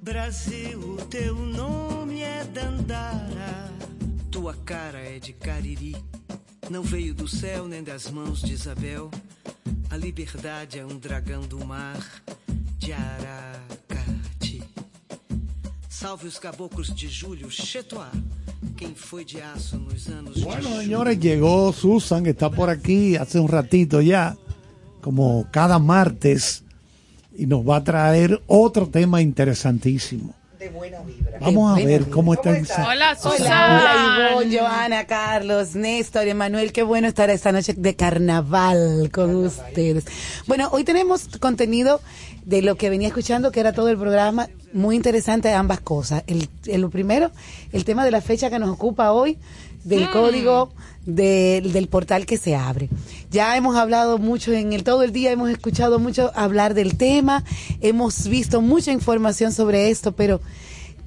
Brasil, 0.00 0.96
teu 1.10 1.34
nome 1.34 2.20
é 2.20 2.44
Dandara. 2.44 3.72
Tua 4.30 4.54
cara 4.54 5.00
é 5.00 5.18
de 5.18 5.32
Cariri. 5.32 5.96
Não 6.70 6.84
veio 6.84 7.14
do 7.14 7.26
céu 7.26 7.66
nem 7.66 7.82
das 7.82 8.08
mãos 8.08 8.40
de 8.40 8.52
Isabel. 8.52 9.10
A 9.90 9.96
liberdade 9.96 10.78
é 10.78 10.86
um 10.86 10.98
dragão 10.98 11.40
do 11.42 11.64
mar 11.64 12.22
de 12.78 12.92
Aracati. 12.92 13.83
Bueno, 20.42 20.70
de 20.70 20.84
señores, 20.84 21.20
llegó 21.20 21.72
Susan, 21.72 22.24
que 22.24 22.30
está 22.30 22.50
por 22.50 22.68
aquí 22.68 23.14
hace 23.16 23.38
un 23.38 23.48
ratito 23.48 24.00
ya, 24.00 24.36
como 25.00 25.46
cada 25.52 25.78
martes, 25.78 26.64
y 27.36 27.46
nos 27.46 27.66
va 27.66 27.76
a 27.76 27.84
traer 27.84 28.42
otro 28.48 28.88
tema 28.88 29.22
interesantísimo. 29.22 30.34
De 30.64 30.70
buena 30.70 31.00
vibra. 31.02 31.38
Vamos 31.40 31.78
a 31.78 31.84
ver 31.84 32.08
cómo 32.08 32.32
está 32.32 32.56
el 32.56 32.66
Hola, 32.86 33.14
Susan. 33.16 33.42
Hola, 33.42 34.30
Ivonne, 34.32 34.58
Joana, 34.58 35.04
Carlos, 35.06 35.74
Néstor, 35.74 36.26
Emanuel. 36.26 36.72
Qué 36.72 36.82
bueno 36.82 37.06
estar 37.06 37.28
esta 37.28 37.52
noche 37.52 37.74
de 37.76 37.94
carnaval 37.94 39.10
con 39.12 39.34
ustedes. 39.36 40.04
Bueno, 40.46 40.68
hoy 40.72 40.84
tenemos 40.84 41.28
contenido 41.38 42.00
de 42.46 42.62
lo 42.62 42.76
que 42.76 42.88
venía 42.88 43.08
escuchando, 43.08 43.52
que 43.52 43.60
era 43.60 43.72
todo 43.74 43.88
el 43.90 43.98
programa. 43.98 44.48
Muy 44.72 44.96
interesante 44.96 45.52
ambas 45.52 45.80
cosas. 45.80 46.24
El, 46.26 46.48
el- 46.66 46.80
lo 46.80 46.88
primero, 46.88 47.30
el 47.72 47.84
tema 47.84 48.04
de 48.06 48.10
la 48.10 48.22
fecha 48.22 48.48
que 48.48 48.58
nos 48.58 48.70
ocupa 48.70 49.12
hoy, 49.12 49.36
del 49.84 50.04
Mm. 50.08 50.12
código 50.12 50.72
del, 51.06 51.72
del 51.72 51.88
portal 51.88 52.24
que 52.26 52.38
se 52.38 52.56
abre. 52.56 52.88
Ya 53.30 53.56
hemos 53.56 53.76
hablado 53.76 54.18
mucho 54.18 54.52
en 54.52 54.72
el 54.72 54.84
todo 54.84 55.02
el 55.02 55.12
día, 55.12 55.30
hemos 55.32 55.50
escuchado 55.50 55.98
mucho 55.98 56.30
hablar 56.34 56.74
del 56.74 56.96
tema, 56.96 57.44
hemos 57.80 58.26
visto 58.28 58.60
mucha 58.60 58.90
información 58.92 59.52
sobre 59.52 59.90
esto, 59.90 60.12
pero 60.12 60.40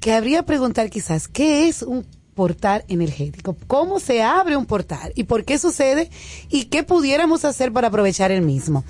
que 0.00 0.12
habría 0.12 0.44
preguntar 0.44 0.90
quizás, 0.90 1.26
¿qué 1.26 1.68
es 1.68 1.82
un 1.82 2.06
portal 2.34 2.84
energético? 2.86 3.56
¿Cómo 3.66 3.98
se 3.98 4.22
abre 4.22 4.56
un 4.56 4.64
portal? 4.66 5.12
¿Y 5.16 5.24
por 5.24 5.44
qué 5.44 5.58
sucede? 5.58 6.08
¿Y 6.48 6.66
qué 6.66 6.84
pudiéramos 6.84 7.44
hacer 7.44 7.72
para 7.72 7.88
aprovechar 7.88 8.30
el 8.30 8.42
mismo? 8.42 8.84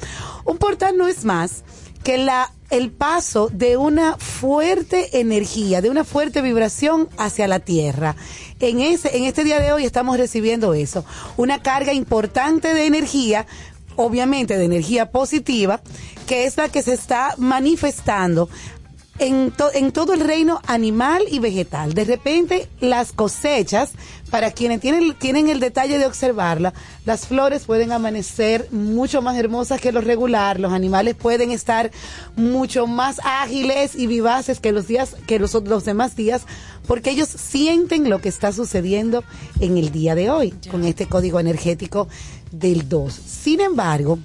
Un 0.45 0.59
portal 0.59 0.99
no 0.99 1.09
es 1.09 1.25
más 1.25 1.65
que 2.03 2.19
la, 2.19 2.53
el 2.71 2.91
paso 2.91 3.49
de 3.53 3.77
una 3.77 4.17
fuerte 4.17 5.21
energía, 5.21 5.81
de 5.81 5.91
una 5.91 6.05
fuerte 6.05 6.43
vibración 6.43 7.09
hacia 7.19 7.49
la 7.49 7.61
Tierra. 7.61 8.17
En, 8.61 8.81
ese, 8.81 9.17
en 9.17 9.25
este 9.25 9.45
día 9.45 9.61
de 9.61 9.73
hoy 9.73 9.85
estamos 9.85 10.17
recibiendo 10.17 10.75
eso, 10.75 11.05
una 11.37 11.63
carga 11.63 11.93
importante 11.93 12.75
de 12.75 12.87
energía, 12.87 13.47
obviamente 13.97 14.59
de 14.59 14.65
energía 14.65 15.11
positiva, 15.11 15.81
que 16.27 16.45
es 16.45 16.57
la 16.57 16.69
que 16.69 16.83
se 16.83 16.93
está 16.93 17.35
manifestando 17.39 18.49
en, 19.19 19.51
to- 19.51 19.73
en 19.75 19.93
todo 19.93 20.13
el 20.13 20.21
reino 20.21 20.61
animal 20.67 21.23
y 21.31 21.39
vegetal. 21.39 21.95
De 21.95 22.05
repente, 22.05 22.69
las 22.81 23.13
cosechas, 23.13 23.91
para 24.31 24.51
quienes 24.53 24.81
tienen, 24.81 25.15
tienen 25.15 25.49
el 25.49 25.61
detalle 25.61 25.99
de 25.99 26.07
observarla, 26.07 26.75
las 27.05 27.27
flores 27.27 27.65
pueden 27.65 27.93
amanecer 27.93 28.69
mucho 28.71 29.23
más 29.23 29.37
hermosas 29.37 29.81
que 29.81 29.93
lo 29.93 30.01
regular, 30.01 30.61
los 30.61 30.73
animales 30.73 31.15
pueden 31.15 31.51
estar 31.51 31.91
mucho 32.37 32.87
más 32.87 33.21
ágiles 33.25 33.95
y 33.95 34.07
vivaces 34.07 34.61
que 34.61 34.73
los 34.73 34.87
días, 34.87 35.17
que 35.27 35.39
los, 35.39 35.55
los 35.55 35.85
demás 35.85 36.15
días, 36.17 36.43
porque 36.87 37.11
ellos 37.11 37.29
sienten 37.29 38.09
lo 38.11 38.21
que 38.21 38.29
está 38.29 38.53
sucediendo 38.53 39.25
en 39.61 39.77
el 39.79 39.91
día 39.93 40.15
de 40.15 40.31
hoy, 40.31 40.55
con 40.71 40.85
este 40.85 41.07
código 41.07 41.41
energético 41.41 42.09
del 42.53 42.89
2. 42.89 43.13
Sin 43.15 43.61
embargo, 43.61 44.19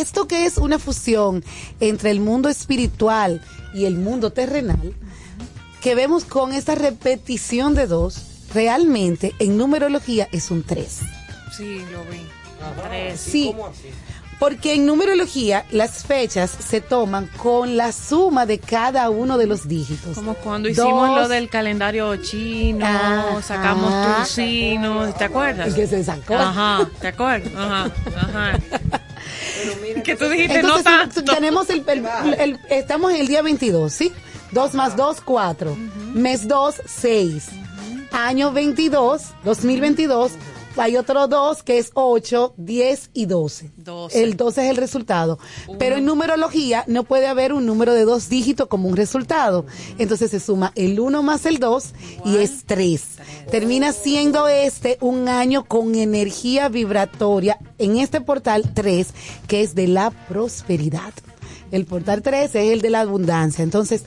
esto 0.00 0.26
que 0.26 0.46
es 0.46 0.58
una 0.58 0.78
fusión 0.78 1.44
entre 1.80 2.10
el 2.10 2.20
mundo 2.20 2.48
espiritual 2.48 3.40
y 3.74 3.84
el 3.86 3.96
mundo 3.96 4.30
terrenal, 4.32 4.94
que 5.80 5.94
vemos 5.94 6.24
con 6.24 6.52
esta 6.52 6.74
repetición 6.74 7.74
de 7.74 7.86
dos, 7.86 8.46
realmente 8.54 9.34
en 9.38 9.56
numerología 9.58 10.28
es 10.32 10.50
un 10.50 10.62
3. 10.62 11.00
Sí, 11.56 11.82
lo 11.92 12.04
vi. 12.04 12.20
Tres. 12.88 13.20
Sí, 13.20 13.54
porque 14.38 14.74
en 14.74 14.86
numerología 14.86 15.64
las 15.70 16.04
fechas 16.04 16.50
se 16.50 16.80
toman 16.80 17.28
con 17.36 17.76
la 17.76 17.92
suma 17.92 18.46
de 18.46 18.58
cada 18.58 19.10
uno 19.10 19.38
de 19.38 19.46
los 19.46 19.68
dígitos. 19.68 20.14
Como 20.16 20.34
cuando 20.34 20.68
hicimos 20.68 21.08
Dos. 21.08 21.20
lo 21.20 21.28
del 21.28 21.48
calendario 21.48 22.16
chino, 22.16 22.84
Ajá. 22.86 23.42
sacamos 23.42 23.92
turcinos, 24.16 25.14
¿te 25.16 25.24
acuerdas? 25.24 25.68
El 25.68 25.74
que 25.74 25.86
se 25.86 26.02
sacó. 26.02 26.34
Ajá, 26.34 26.88
¿te 27.00 27.08
acuerdas? 27.08 27.52
Ajá, 27.54 27.90
ajá. 28.16 29.00
Que 30.04 30.16
tú 30.16 30.28
dijiste 30.28 30.60
Entonces, 30.60 30.84
no 30.84 30.98
tanto. 31.08 31.24
tenemos 31.34 31.68
el, 31.70 31.84
el- 31.88 32.34
el- 32.38 32.60
estamos 32.70 33.12
en 33.12 33.20
el 33.20 33.26
día 33.26 33.42
22, 33.42 33.92
¿sí? 33.92 34.12
2 34.52 34.74
más 34.74 34.96
2, 34.96 35.20
4. 35.22 35.76
Mes 36.14 36.46
2, 36.48 36.74
6. 36.86 37.46
Año 38.12 38.52
22, 38.52 39.22
2022. 39.44 40.32
Hay 40.76 40.96
otro 40.96 41.28
2 41.28 41.62
que 41.62 41.78
es 41.78 41.90
8, 41.94 42.54
10 42.56 43.10
y 43.14 43.26
12. 43.26 43.70
12. 43.76 44.22
El 44.22 44.36
12 44.36 44.64
es 44.64 44.70
el 44.70 44.76
resultado. 44.76 45.38
Pero 45.78 45.96
en 45.96 46.04
numerología 46.04 46.84
no 46.88 47.04
puede 47.04 47.26
haber 47.26 47.52
un 47.52 47.64
número 47.64 47.94
de 47.94 48.04
dos 48.04 48.28
dígitos 48.28 48.66
como 48.68 48.88
un 48.88 48.96
resultado. 48.96 49.66
Entonces 49.98 50.30
se 50.30 50.40
suma 50.40 50.72
el 50.74 50.98
1 50.98 51.22
más 51.22 51.46
el 51.46 51.58
2 51.58 51.92
y 52.24 52.36
es 52.36 52.64
3. 52.66 53.02
Termina 53.50 53.92
siendo 53.92 54.48
este 54.48 54.98
un 55.00 55.28
año 55.28 55.64
con 55.64 55.94
energía 55.94 56.68
vibratoria 56.68 57.58
en 57.78 57.98
este 57.98 58.20
portal 58.20 58.72
3 58.74 59.08
que 59.46 59.62
es 59.62 59.74
de 59.74 59.86
la 59.88 60.10
prosperidad. 60.10 61.12
El 61.70 61.86
portal 61.86 62.22
3 62.22 62.54
es 62.54 62.72
el 62.72 62.82
de 62.82 62.90
la 62.90 63.00
abundancia. 63.00 63.64
Entonces, 63.64 64.04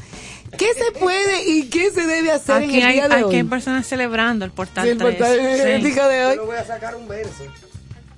¿qué 0.58 0.68
se 0.74 0.92
puede 1.00 1.50
y 1.50 1.70
qué 1.70 1.92
se 1.92 2.06
debe 2.06 2.32
hacer 2.32 2.64
en 2.64 2.70
Aquí 2.70 2.80
el 2.80 2.86
hay, 2.86 2.94
día 2.94 3.08
de 3.08 3.14
aquí 3.16 3.36
hay 3.36 3.42
hoy? 3.42 3.44
personas 3.44 3.88
celebrando 3.88 4.46
el 4.46 4.52
portal 4.52 4.84
Sí, 4.86 4.90
el 4.92 4.98
3. 4.98 5.10
portal 5.16 5.40
energético 5.40 6.08
de 6.08 6.26
hoy. 6.26 6.36
Yo 6.36 6.42
le 6.42 6.48
voy 6.48 6.58
a 6.58 6.66
sacar 6.66 6.96
un 6.96 7.08
verso. 7.08 7.44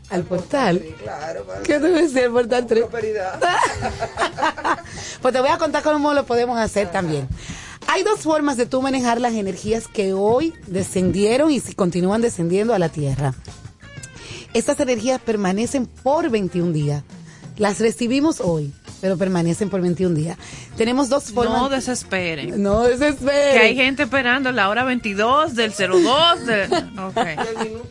Al 0.10 0.24
portal. 0.24 0.84
Claro, 1.04 1.44
para 1.44 1.62
¿Qué 1.62 1.78
debe 1.80 2.08
ser 2.10 2.26
el 2.26 2.32
portal 2.32 2.66
3? 2.66 2.80
prosperidad. 2.82 3.40
Pues 5.22 5.34
te 5.34 5.40
voy 5.42 5.50
a 5.50 5.58
contar 5.58 5.84
cómo 5.84 6.14
lo 6.14 6.26
podemos 6.26 6.58
hacer 6.58 6.92
también. 6.92 7.28
Hay 7.88 8.04
dos 8.04 8.22
formas 8.22 8.56
de 8.58 8.66
tú 8.66 8.82
manejar 8.82 9.20
las 9.20 9.34
energías 9.34 9.88
que 9.88 10.14
hoy 10.14 10.54
descendieron 10.68 11.52
y 11.52 11.60
si 11.60 11.74
continúan 11.74 12.22
descendiendo 12.22 12.74
a 12.74 12.80
la 12.80 12.90
Tierra. 12.90 13.34
Estas 14.54 14.80
energías 14.80 15.20
permanecen 15.22 15.86
por 15.86 16.30
21 16.30 16.72
días. 16.72 17.04
Las 17.58 17.80
recibimos 17.80 18.40
hoy. 18.40 18.74
Pero 19.02 19.18
permanecen 19.18 19.70
por 19.70 19.82
21 19.82 20.16
días. 20.16 20.38
Tenemos 20.78 21.10
dos 21.10 21.26
formas. 21.26 21.62
No 21.62 21.70
desesperen. 21.70 22.62
No 22.62 22.84
desesperen. 22.84 23.54
Que 23.54 23.60
hay 23.60 23.76
gente 23.76 24.04
esperando 24.04 24.52
la 24.52 24.70
hora 24.70 24.84
22 24.84 25.56
del 25.56 25.72
02 25.74 26.46
del... 26.46 26.74
Ok. 26.74 27.16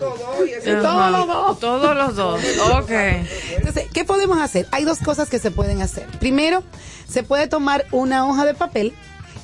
Todos 0.65 1.11
los 1.13 1.27
dos. 1.27 1.61
Todos 1.61 1.97
los 1.97 2.17
dos. 2.17 2.41
Ok. 2.75 2.91
Entonces, 3.57 3.87
¿qué 3.93 4.05
podemos 4.05 4.39
hacer? 4.39 4.67
Hay 4.71 4.85
dos 4.85 4.99
cosas 4.99 5.29
que 5.29 5.39
se 5.39 5.51
pueden 5.51 5.83
hacer. 5.83 6.07
Primero, 6.19 6.63
se 7.09 7.23
puede 7.23 7.49
tomar 7.49 7.87
una 7.91 8.27
hoja 8.27 8.45
de 8.45 8.55
papel 8.55 8.93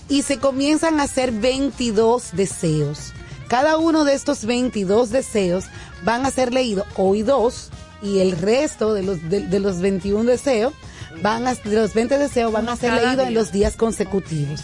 y 0.09 0.23
se 0.23 0.39
comienzan 0.39 1.01
a 1.01 1.05
hacer 1.05 1.33
22 1.33 2.33
deseos. 2.33 3.13
Cada 3.49 3.79
uno 3.79 4.05
de 4.05 4.15
estos 4.15 4.45
22 4.45 5.11
deseos 5.11 5.67
van 6.03 6.27
a 6.27 6.31
ser 6.31 6.53
leídos 6.53 6.87
hoy 6.97 7.23
dos 7.23 7.71
y 8.03 8.19
el 8.21 8.33
resto 8.33 8.93
de 8.95 9.03
los, 9.03 9.29
de, 9.29 9.47
de 9.47 9.61
los 9.61 9.81
21 9.81 10.25
deseos 10.25 10.75
van 11.23 11.47
a, 11.47 11.57
los 11.65 11.95
20 11.95 12.19
deseos 12.19 12.53
van 12.53 12.69
a 12.69 12.77
ser 12.77 12.93
leídos 12.93 13.27
en 13.27 13.35
los 13.35 13.53
días 13.53 13.77
consecutivos. 13.77 14.61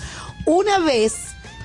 Una 0.47 0.79
vez 0.79 1.15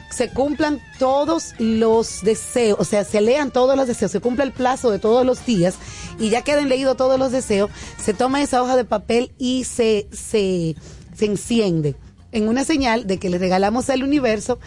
se 0.09 0.29
cumplan 0.29 0.81
todos 0.97 1.55
los 1.59 2.21
deseos, 2.21 2.79
o 2.79 2.85
sea, 2.85 3.03
se 3.03 3.19
lean 3.21 3.51
todos 3.51 3.75
los 3.75 3.87
deseos, 3.87 4.11
se 4.11 4.21
cumpla 4.21 4.45
el 4.45 4.53
plazo 4.53 4.89
de 4.89 4.99
todos 4.99 5.25
los 5.25 5.45
días 5.45 5.75
y 6.19 6.29
ya 6.29 6.41
queden 6.41 6.69
leídos 6.69 6.95
todos 6.95 7.19
los 7.19 7.31
deseos, 7.31 7.69
se 8.01 8.13
toma 8.13 8.41
esa 8.41 8.63
hoja 8.63 8.77
de 8.77 8.85
papel 8.85 9.33
y 9.37 9.65
se, 9.65 10.07
se, 10.13 10.75
se 11.15 11.25
enciende 11.25 11.95
en 12.31 12.47
una 12.47 12.63
señal 12.63 13.07
de 13.07 13.17
que 13.17 13.29
le 13.29 13.37
regalamos 13.37 13.89
al 13.89 14.03
universo 14.03 14.59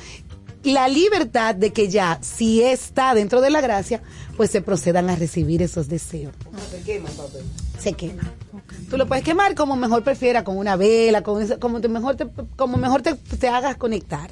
la 0.65 0.89
libertad 0.89 1.55
de 1.55 1.73
que 1.73 1.89
ya, 1.89 2.19
si 2.20 2.62
está 2.62 3.15
dentro 3.15 3.40
de 3.40 3.51
la 3.51 3.61
gracia, 3.61 4.03
pues 4.36 4.51
se 4.51 4.61
procedan 4.61 5.09
a 5.09 5.16
recibir 5.16 5.62
esos 5.62 5.89
deseos. 5.89 6.35
Se 6.70 6.81
quema 6.82 7.09
el 7.09 7.16
papel. 7.16 7.43
Se 7.78 7.93
quema. 7.93 8.23
Tú 8.90 8.97
lo 8.97 9.07
puedes 9.07 9.24
quemar 9.24 9.55
como 9.55 9.77
mejor 9.77 10.03
prefiera, 10.05 10.45
con 10.45 10.57
una 10.57 10.77
vela, 10.77 11.23
con 11.23 11.43
eso- 11.43 11.59
como 11.59 11.81
te 11.81 11.89
mejor 11.89 12.16
te, 12.16 12.27
como 12.57 12.77
mejor 12.78 13.03
te, 13.03 13.15
te 13.15 13.49
hagas 13.49 13.77
conectar. 13.77 14.31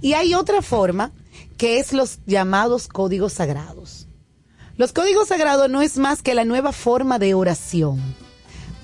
Y 0.00 0.12
hay 0.14 0.34
otra 0.34 0.62
forma 0.62 1.12
que 1.56 1.78
es 1.78 1.92
los 1.92 2.18
llamados 2.26 2.88
códigos 2.88 3.32
sagrados. 3.34 4.06
Los 4.76 4.92
códigos 4.92 5.28
sagrados 5.28 5.68
no 5.68 5.82
es 5.82 5.98
más 5.98 6.22
que 6.22 6.34
la 6.34 6.44
nueva 6.44 6.72
forma 6.72 7.18
de 7.18 7.34
oración. 7.34 8.00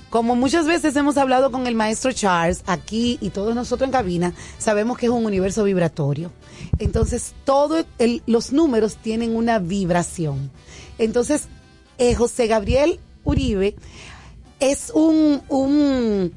Como 0.09 0.35
muchas 0.35 0.65
veces 0.65 0.95
hemos 0.95 1.17
hablado 1.17 1.51
con 1.51 1.67
el 1.67 1.75
maestro 1.75 2.11
Charles 2.13 2.63
aquí 2.67 3.17
y 3.21 3.29
todos 3.31 3.53
nosotros 3.55 3.87
en 3.87 3.91
cabina, 3.91 4.33
sabemos 4.57 4.97
que 4.97 5.07
es 5.07 5.11
un 5.11 5.25
universo 5.25 5.63
vibratorio. 5.63 6.31
Entonces, 6.79 7.33
todos 7.43 7.85
los 8.25 8.51
números 8.53 8.97
tienen 8.97 9.35
una 9.35 9.59
vibración. 9.59 10.51
Entonces, 10.99 11.43
eh, 11.97 12.13
José 12.15 12.47
Gabriel 12.47 12.99
Uribe 13.25 13.75
es 14.59 14.91
un, 14.93 15.41
un, 15.49 16.33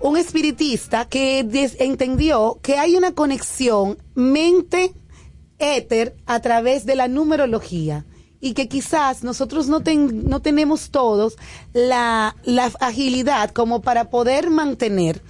un 0.00 0.16
espiritista 0.16 1.06
que 1.06 1.40
entendió 1.78 2.58
que 2.62 2.78
hay 2.78 2.96
una 2.96 3.12
conexión 3.12 3.98
mente-éter 4.14 6.16
a 6.26 6.40
través 6.40 6.86
de 6.86 6.96
la 6.96 7.08
numerología 7.08 8.04
y 8.40 8.54
que 8.54 8.68
quizás 8.68 9.24
nosotros 9.24 9.68
no, 9.68 9.80
ten- 9.80 10.28
no 10.28 10.40
tenemos 10.40 10.90
todos 10.90 11.36
la, 11.72 12.36
la 12.44 12.70
agilidad 12.80 13.50
como 13.50 13.82
para 13.82 14.10
poder 14.10 14.50
mantener 14.50 15.20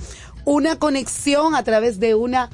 una 0.44 0.78
conexión 0.78 1.55
a 1.55 1.62
través 1.64 2.01
de 2.01 2.14
una 2.14 2.51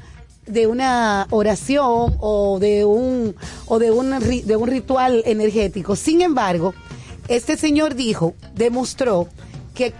de 0.47 0.67
una 0.67 1.25
oración 1.31 2.17
o 2.19 2.59
de 2.59 2.85
un 2.85 3.35
o 3.65 3.79
de 3.79 3.89
un 3.89 4.11
de 4.19 4.55
un 4.55 4.67
ritual 4.67 5.23
energético. 5.25 5.95
Sin 5.95 6.21
embargo, 6.21 6.75
este 7.27 7.57
señor 7.57 7.95
dijo, 7.95 8.35
demostró 8.55 9.27
que 9.73 9.93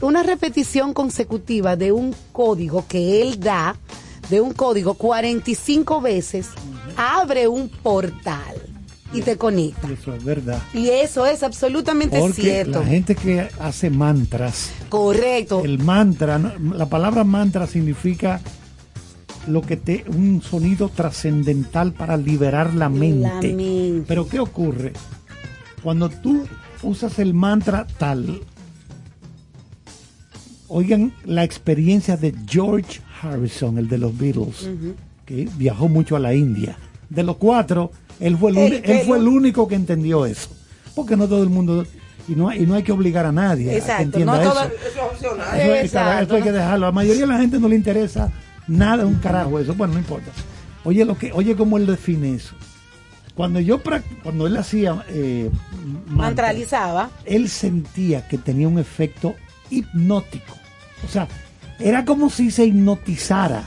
una 0.00 0.22
repetición 0.22 0.94
consecutiva 0.94 1.76
de 1.76 1.92
un 1.92 2.14
código 2.32 2.86
que 2.88 3.22
él 3.22 3.38
da, 3.40 3.76
de 4.30 4.40
un 4.40 4.52
código 4.54 4.94
45 4.94 6.00
veces, 6.00 6.48
abre 6.96 7.48
un 7.48 7.68
portal 7.68 8.54
y 9.12 9.22
te 9.22 9.36
conecta. 9.36 9.88
Eso 9.90 10.14
es 10.14 10.24
verdad. 10.24 10.62
Y 10.72 10.88
eso 10.88 11.26
es 11.26 11.42
absolutamente 11.42 12.18
Porque 12.18 12.42
cierto. 12.42 12.80
la 12.80 12.86
gente 12.86 13.14
que 13.14 13.48
hace 13.58 13.90
mantras, 13.90 14.70
Correcto. 14.88 15.62
el 15.64 15.78
mantra, 15.80 16.38
la 16.38 16.86
palabra 16.88 17.24
mantra 17.24 17.66
significa 17.66 18.40
lo 19.46 19.62
que 19.62 19.76
te 19.76 20.04
un 20.08 20.42
sonido 20.42 20.88
trascendental 20.88 21.92
para 21.92 22.16
liberar 22.16 22.74
la 22.74 22.88
mente. 22.88 23.52
mente. 23.52 24.04
Pero 24.06 24.28
¿qué 24.28 24.38
ocurre? 24.38 24.92
Cuando 25.82 26.08
tú 26.08 26.46
usas 26.82 27.18
el 27.18 27.34
mantra 27.34 27.86
tal, 27.98 28.40
oigan 30.68 31.12
la 31.24 31.44
experiencia 31.44 32.16
de 32.16 32.34
George 32.46 33.00
Harrison, 33.22 33.78
el 33.78 33.88
de 33.88 33.98
los 33.98 34.16
Beatles, 34.16 34.68
que 35.26 35.48
viajó 35.56 35.88
mucho 35.88 36.16
a 36.16 36.18
la 36.20 36.34
India. 36.34 36.76
De 37.08 37.22
los 37.22 37.36
cuatro, 37.36 37.90
él 38.20 38.36
fue 38.36 38.50
el, 38.50 39.04
fue 39.04 39.18
el 39.18 39.26
único 39.28 39.66
que 39.66 39.74
entendió 39.74 40.26
eso. 40.26 40.50
Porque 40.94 41.16
no 41.16 41.26
todo 41.28 41.42
el 41.42 41.48
mundo, 41.50 41.86
y 42.28 42.32
no, 42.34 42.52
y 42.54 42.66
no 42.66 42.74
hay 42.74 42.82
que 42.82 42.92
obligar 42.92 43.26
a 43.26 43.32
nadie 43.32 43.68
a 43.68 43.72
que 43.72 43.78
Exacto, 43.78 44.02
entienda 44.04 44.34
no 44.36 44.42
eso. 44.42 44.52
todo- 44.52 44.62
Eso 44.64 44.74
es 44.86 44.98
opcional. 45.12 45.60
Eso, 45.60 45.74
es- 45.74 45.84
Exacto, 45.86 46.22
eso 46.24 46.34
hay 46.36 46.42
que 46.42 46.52
dejarlo. 46.52 46.86
A 46.86 46.88
la 46.90 46.92
mayoría 46.92 47.22
de 47.22 47.26
la 47.26 47.38
gente 47.38 47.58
no 47.58 47.68
le 47.68 47.76
interesa 47.76 48.30
nada, 48.68 49.06
un 49.06 49.14
carajo 49.16 49.58
eso. 49.58 49.74
Bueno, 49.74 49.94
no 49.94 50.00
importa. 50.00 50.30
Oye, 50.84 51.04
lo 51.04 51.16
que, 51.16 51.32
oye 51.32 51.56
cómo 51.56 51.76
él 51.78 51.86
define 51.86 52.34
eso. 52.34 52.54
Cuando 53.40 53.58
yo 53.58 53.80
cuando 54.22 54.46
él 54.46 54.54
hacía 54.58 55.02
eh, 55.08 55.48
mantra, 56.08 56.14
Mantralizaba. 56.14 57.10
él 57.24 57.48
sentía 57.48 58.28
que 58.28 58.36
tenía 58.36 58.68
un 58.68 58.78
efecto 58.78 59.34
hipnótico. 59.70 60.58
O 61.06 61.08
sea, 61.08 61.26
era 61.78 62.04
como 62.04 62.28
si 62.28 62.50
se 62.50 62.66
hipnotizara 62.66 63.64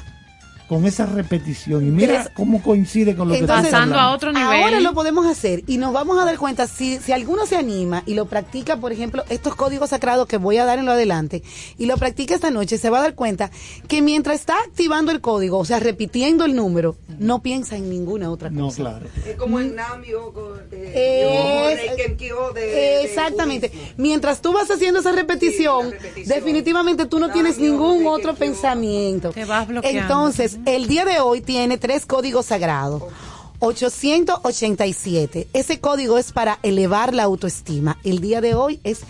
con 0.73 0.85
esa 0.85 1.05
repetición. 1.05 1.87
Y 1.87 1.91
mira 1.91 2.21
Es- 2.23 2.29
cómo 2.29 2.61
coincide 2.61 3.15
con 3.15 3.27
lo 3.27 3.33
que 3.33 3.39
Entonces, 3.41 3.67
estamos 3.67 3.95
hablando. 3.97 4.39
Ahora 4.39 4.79
lo 4.79 4.93
podemos 4.93 5.25
hacer 5.25 5.63
y 5.67 5.77
nos 5.77 5.93
vamos 5.93 6.17
a 6.19 6.25
dar 6.25 6.37
cuenta 6.37 6.67
si, 6.67 6.97
si 6.99 7.11
alguno 7.11 7.45
se 7.45 7.55
anima 7.57 8.03
y 8.05 8.13
lo 8.15 8.25
practica, 8.25 8.77
por 8.77 8.91
ejemplo, 8.91 9.23
estos 9.29 9.55
códigos 9.55 9.89
sagrados 9.91 10.27
que 10.27 10.37
voy 10.37 10.57
a 10.57 10.65
dar 10.65 10.79
en 10.79 10.85
lo 10.85 10.91
adelante 10.91 11.43
y 11.77 11.85
lo 11.85 11.97
practica 11.97 12.35
esta 12.35 12.49
noche, 12.51 12.77
se 12.77 12.89
va 12.89 12.99
a 12.99 13.01
dar 13.01 13.15
cuenta 13.15 13.51
que 13.87 14.01
mientras 14.01 14.39
está 14.39 14.55
activando 14.67 15.11
el 15.11 15.21
código, 15.21 15.57
o 15.59 15.65
sea, 15.65 15.79
repitiendo 15.79 16.45
el 16.45 16.55
número, 16.55 16.95
no 17.19 17.41
piensa 17.41 17.75
en 17.75 17.89
ninguna 17.89 18.29
otra 18.31 18.49
cosa. 18.49 18.61
No, 18.61 18.71
claro. 18.71 19.05
Es 19.27 19.35
como 19.35 19.59
el 19.59 19.75
Namio 19.75 20.33
de, 20.69 20.87
Es- 20.87 21.79
de 21.79 21.87
Reikenkyo 21.87 22.53
de- 22.53 22.61
de 22.65 23.03
Exactamente. 23.03 23.69
budismo. 23.69 23.87
Mientras 23.97 24.41
tú 24.41 24.53
vas 24.53 24.69
haciendo 24.71 24.99
esa 24.99 25.11
repetición, 25.11 25.93
definitivamente 26.25 27.05
tú 27.05 27.19
no 27.19 27.31
tienes 27.31 27.57
ningún 27.59 28.05
otro 28.07 28.33
pensamiento. 28.35 29.31
Te 29.31 29.45
vas 29.45 29.67
bloqueando. 29.67 30.01
Entonces, 30.01 30.57
el 30.65 30.87
día 30.87 31.05
de 31.05 31.19
hoy 31.19 31.41
tiene 31.41 31.77
tres 31.77 32.05
códigos 32.05 32.47
sagrados. 32.47 33.03
887. 33.59 35.47
Ese 35.53 35.79
código 35.79 36.17
es 36.17 36.31
para 36.31 36.59
elevar 36.63 37.13
la 37.13 37.23
autoestima. 37.23 37.97
El 38.03 38.19
día 38.19 38.41
de 38.41 38.55
hoy 38.55 38.79
es, 38.83 39.01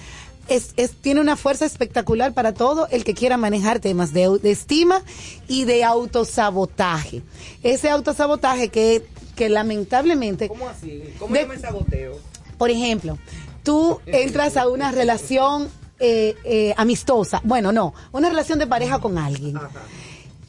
es, 0.47 0.73
es- 0.77 0.91
tiene 0.93 1.21
una 1.21 1.35
fuerza 1.35 1.65
espectacular 1.65 2.33
para 2.33 2.53
todo 2.53 2.87
el 2.89 3.03
que 3.03 3.13
quiera 3.13 3.37
manejar 3.37 3.79
temas 3.79 4.13
de, 4.13 4.29
de 4.39 4.51
estima 4.51 5.01
y 5.47 5.65
de 5.65 5.83
autosabotaje. 5.83 7.21
Ese 7.63 7.89
autosabotaje 7.89 8.69
que, 8.69 9.05
que 9.35 9.49
lamentablemente... 9.49 10.47
¿Cómo 10.47 10.69
así? 10.69 11.03
¿Cómo 11.19 11.33
De- 11.33 11.41
yo 11.41 11.47
me 11.47 11.57
saboteo? 11.59 12.19
por 12.57 12.69
ejemplo, 12.69 13.17
tú 13.63 13.99
entras 14.05 14.55
a 14.57 14.67
una 14.69 14.91
relación 14.91 15.67
eh, 15.99 16.35
eh, 16.45 16.73
amistosa, 16.77 17.41
bueno, 17.43 17.71
no, 17.71 17.93
una 18.11 18.29
relación 18.29 18.59
de 18.59 18.67
pareja 18.67 18.99
con 18.99 19.17
alguien. 19.17 19.57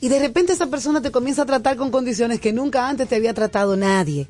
Y 0.05 0.11
de 0.11 0.19
repente 0.19 0.53
esa 0.53 0.67
persona 0.67 1.01
te 1.01 1.11
comienza 1.11 1.41
a 1.43 1.47
tratar 1.47 1.79
con 1.79 1.91
condiciones 1.91 2.39
que 2.39 2.53
nunca 2.53 2.91
antes 2.91 3.09
te 3.09 3.17
había 3.17 3.33
tratado 3.33 3.75
nadie. 3.75 4.29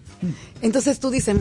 Entonces 0.63 1.01
tú 1.01 1.11
dices, 1.11 1.37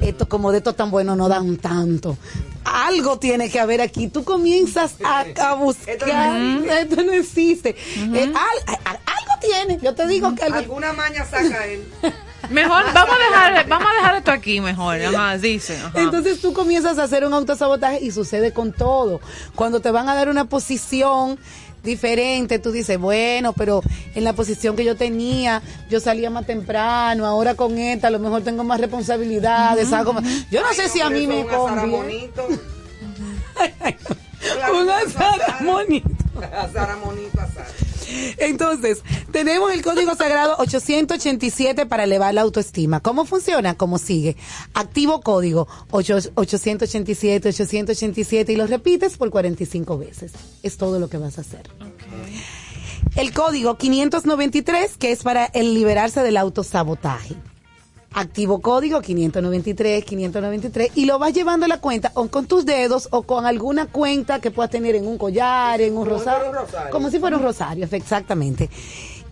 esto 0.00 0.28
como 0.28 0.52
de 0.52 0.58
esto 0.58 0.72
tan 0.72 0.92
bueno 0.92 1.16
no 1.16 1.28
dan 1.28 1.56
tanto. 1.56 2.16
Algo 2.64 3.18
tiene 3.18 3.50
que 3.50 3.58
haber 3.58 3.80
aquí. 3.80 4.06
Tú 4.06 4.22
comienzas 4.22 4.94
a, 5.04 5.24
a 5.48 5.54
buscar. 5.54 5.96
Esto 5.98 7.02
no 7.02 7.10
existe. 7.12 7.70
Eh, 7.96 8.32
al- 8.32 8.76
algo 8.86 9.40
tiene. 9.40 9.80
Yo 9.82 9.96
te 9.96 10.06
digo 10.06 10.32
que 10.36 10.44
algo- 10.44 10.58
Alguna 10.58 10.92
maña 10.92 11.24
saca 11.24 11.66
él. 11.66 11.82
Mejor, 12.50 12.84
vamos 12.92 13.14
a 13.16 13.18
dejar, 13.50 13.68
vamos 13.68 13.88
a 13.90 13.94
dejar 13.94 14.16
esto 14.16 14.30
aquí 14.32 14.60
mejor. 14.60 15.00
Ajá, 15.00 15.38
dice. 15.38 15.76
ajá. 15.76 16.00
Entonces 16.00 16.40
tú 16.40 16.52
comienzas 16.52 16.98
a 16.98 17.04
hacer 17.04 17.24
un 17.24 17.32
autosabotaje 17.34 18.00
y 18.04 18.10
sucede 18.10 18.52
con 18.52 18.72
todo. 18.72 19.20
Cuando 19.54 19.80
te 19.80 19.90
van 19.92 20.08
a 20.08 20.14
dar 20.16 20.28
una 20.28 20.44
posición 20.48 21.38
diferente, 21.82 22.58
tú 22.58 22.70
dices, 22.72 22.98
bueno, 22.98 23.52
pero 23.52 23.82
en 24.14 24.24
la 24.24 24.32
posición 24.32 24.76
que 24.76 24.84
yo 24.84 24.96
tenía, 24.96 25.62
yo 25.90 26.00
salía 26.00 26.30
más 26.30 26.46
temprano, 26.46 27.26
ahora 27.26 27.54
con 27.54 27.76
esta 27.78 28.08
a 28.08 28.10
lo 28.10 28.18
mejor 28.18 28.42
tengo 28.42 28.64
más 28.64 28.80
responsabilidades, 28.80 29.92
hago 29.92 30.12
más- 30.12 30.24
Yo 30.50 30.60
no 30.62 30.72
sé 30.72 30.88
si 30.88 31.00
a 31.00 31.10
mí 31.10 31.26
me 31.26 31.44
conviene. 31.46 32.32
Un 34.72 34.90
azar 34.90 35.62
monito. 35.62 36.08
Azar 36.52 36.96
monito, 36.98 37.40
azar. 37.40 37.66
Entonces, 38.38 39.02
tenemos 39.30 39.72
el 39.72 39.82
código 39.82 40.14
sagrado 40.14 40.56
887 40.58 41.86
para 41.86 42.04
elevar 42.04 42.34
la 42.34 42.42
autoestima. 42.42 43.00
¿Cómo 43.00 43.24
funciona? 43.24 43.74
Como 43.74 43.98
sigue. 43.98 44.36
Activo 44.74 45.20
código 45.20 45.68
8 45.90 46.32
887, 46.34 47.48
887 47.48 48.52
y 48.52 48.56
lo 48.56 48.66
repites 48.66 49.16
por 49.16 49.30
45 49.30 49.98
veces. 49.98 50.32
Es 50.62 50.76
todo 50.76 50.98
lo 50.98 51.08
que 51.08 51.18
vas 51.18 51.38
a 51.38 51.42
hacer. 51.42 51.70
El 53.16 53.32
código 53.32 53.76
593, 53.76 54.96
que 54.96 55.12
es 55.12 55.22
para 55.22 55.44
el 55.46 55.74
liberarse 55.74 56.22
del 56.22 56.36
autosabotaje. 56.36 57.34
Activo 58.14 58.60
código 58.60 59.00
593, 59.00 60.04
593 60.04 60.90
y 60.94 61.06
lo 61.06 61.18
vas 61.18 61.32
llevando 61.32 61.64
a 61.66 61.68
la 61.68 61.80
cuenta 61.80 62.12
o 62.14 62.28
con 62.28 62.46
tus 62.46 62.66
dedos 62.66 63.08
o 63.10 63.22
con 63.22 63.46
alguna 63.46 63.86
cuenta 63.86 64.40
que 64.40 64.50
puedas 64.50 64.70
tener 64.70 64.94
en 64.96 65.06
un 65.06 65.16
collar, 65.18 65.80
en 65.80 65.96
un 65.96 66.06
rosario. 66.06 66.40
fuera 66.46 66.50
un 66.60 66.66
rosario. 66.66 66.90
Como 66.90 67.10
si 67.10 67.18
fuera 67.18 67.36
un 67.38 67.42
rosario, 67.42 67.88
exactamente. 67.90 68.68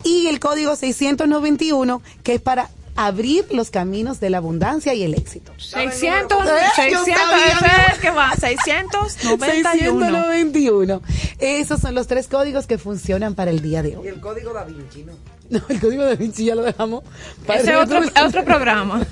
Y 0.03 0.29
el 0.29 0.41
código 0.41 0.77
691, 0.77 2.01
que 2.23 2.35
es 2.35 2.41
para 2.41 2.71
abrir 2.97 3.47
los 3.53 3.71
caminos 3.71 4.19
de 4.21 4.31
la 4.31 4.39
abundancia 4.39 4.93
y 4.95 5.03
el 5.03 5.15
éxito. 5.15 5.53
600, 5.59 6.39
Eh, 6.39 6.91
yo 6.91 7.05
600, 7.05 7.07
sabía, 7.07 7.47
ese 7.47 7.55
¿no? 7.67 7.67
es 7.89 7.95
el 7.95 8.01
que 8.01 8.11
va, 8.11 8.31
691. 8.35 9.47
691. 9.47 11.03
Esos 11.39 11.81
son 11.81 11.95
los 11.95 12.07
tres 12.07 12.29
códigos 12.29 12.67
que 12.67 12.79
funcionan 12.79 13.35
para 13.35 13.51
el 13.51 13.61
día 13.63 13.83
de 13.83 13.91
Y 13.91 13.95
hoy. 13.97 14.09
el 14.09 14.21
código 14.21 14.53
Da 14.53 14.65
Vinci, 14.65 15.05
¿no? 15.05 15.13
No, 15.59 15.61
el 15.69 15.81
código 15.81 16.05
de 16.05 16.15
Vinci 16.17 16.45
ya 16.45 16.55
lo 16.55 16.63
dejamos 16.63 17.03
para 17.47 17.61
Ese 17.61 17.73
el 17.73 17.77
es 17.79 17.83
otro, 17.85 17.99
otro- 17.99 18.25
otro 18.27 18.45
programa. 18.45 19.05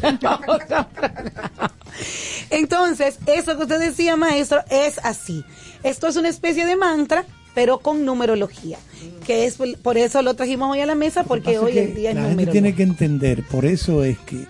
Entonces, 2.51 3.19
eso 3.27 3.57
que 3.57 3.63
usted 3.65 3.81
decía, 3.81 4.17
maestro, 4.17 4.61
es 4.71 4.99
así. 5.03 5.45
Esto 5.83 6.07
es 6.07 6.17
una 6.17 6.29
especie 6.29 6.65
de 6.65 6.77
mantra, 6.77 7.25
pero 7.55 7.79
con 7.79 8.05
numerología. 8.05 8.79
Que 9.27 9.47
es 9.47 9.57
por- 9.57 9.77
por 9.79 9.99
eso 9.99 10.23
lo 10.23 10.35
trajimos 10.35 10.71
hoy 10.71 10.81
a 10.81 10.87
la 10.87 10.95
mesa, 10.95 11.25
porque 11.25 11.59
hoy 11.59 11.73
que 11.73 11.83
en 11.85 11.95
día 11.95 12.11
es 12.11 12.17
la 12.17 12.29
gente 12.29 12.47
tiene 12.47 12.75
que 12.75 12.83
entender, 12.85 13.43
por 13.45 13.65
eso 13.65 14.05
es 14.05 14.19
que 14.19 14.47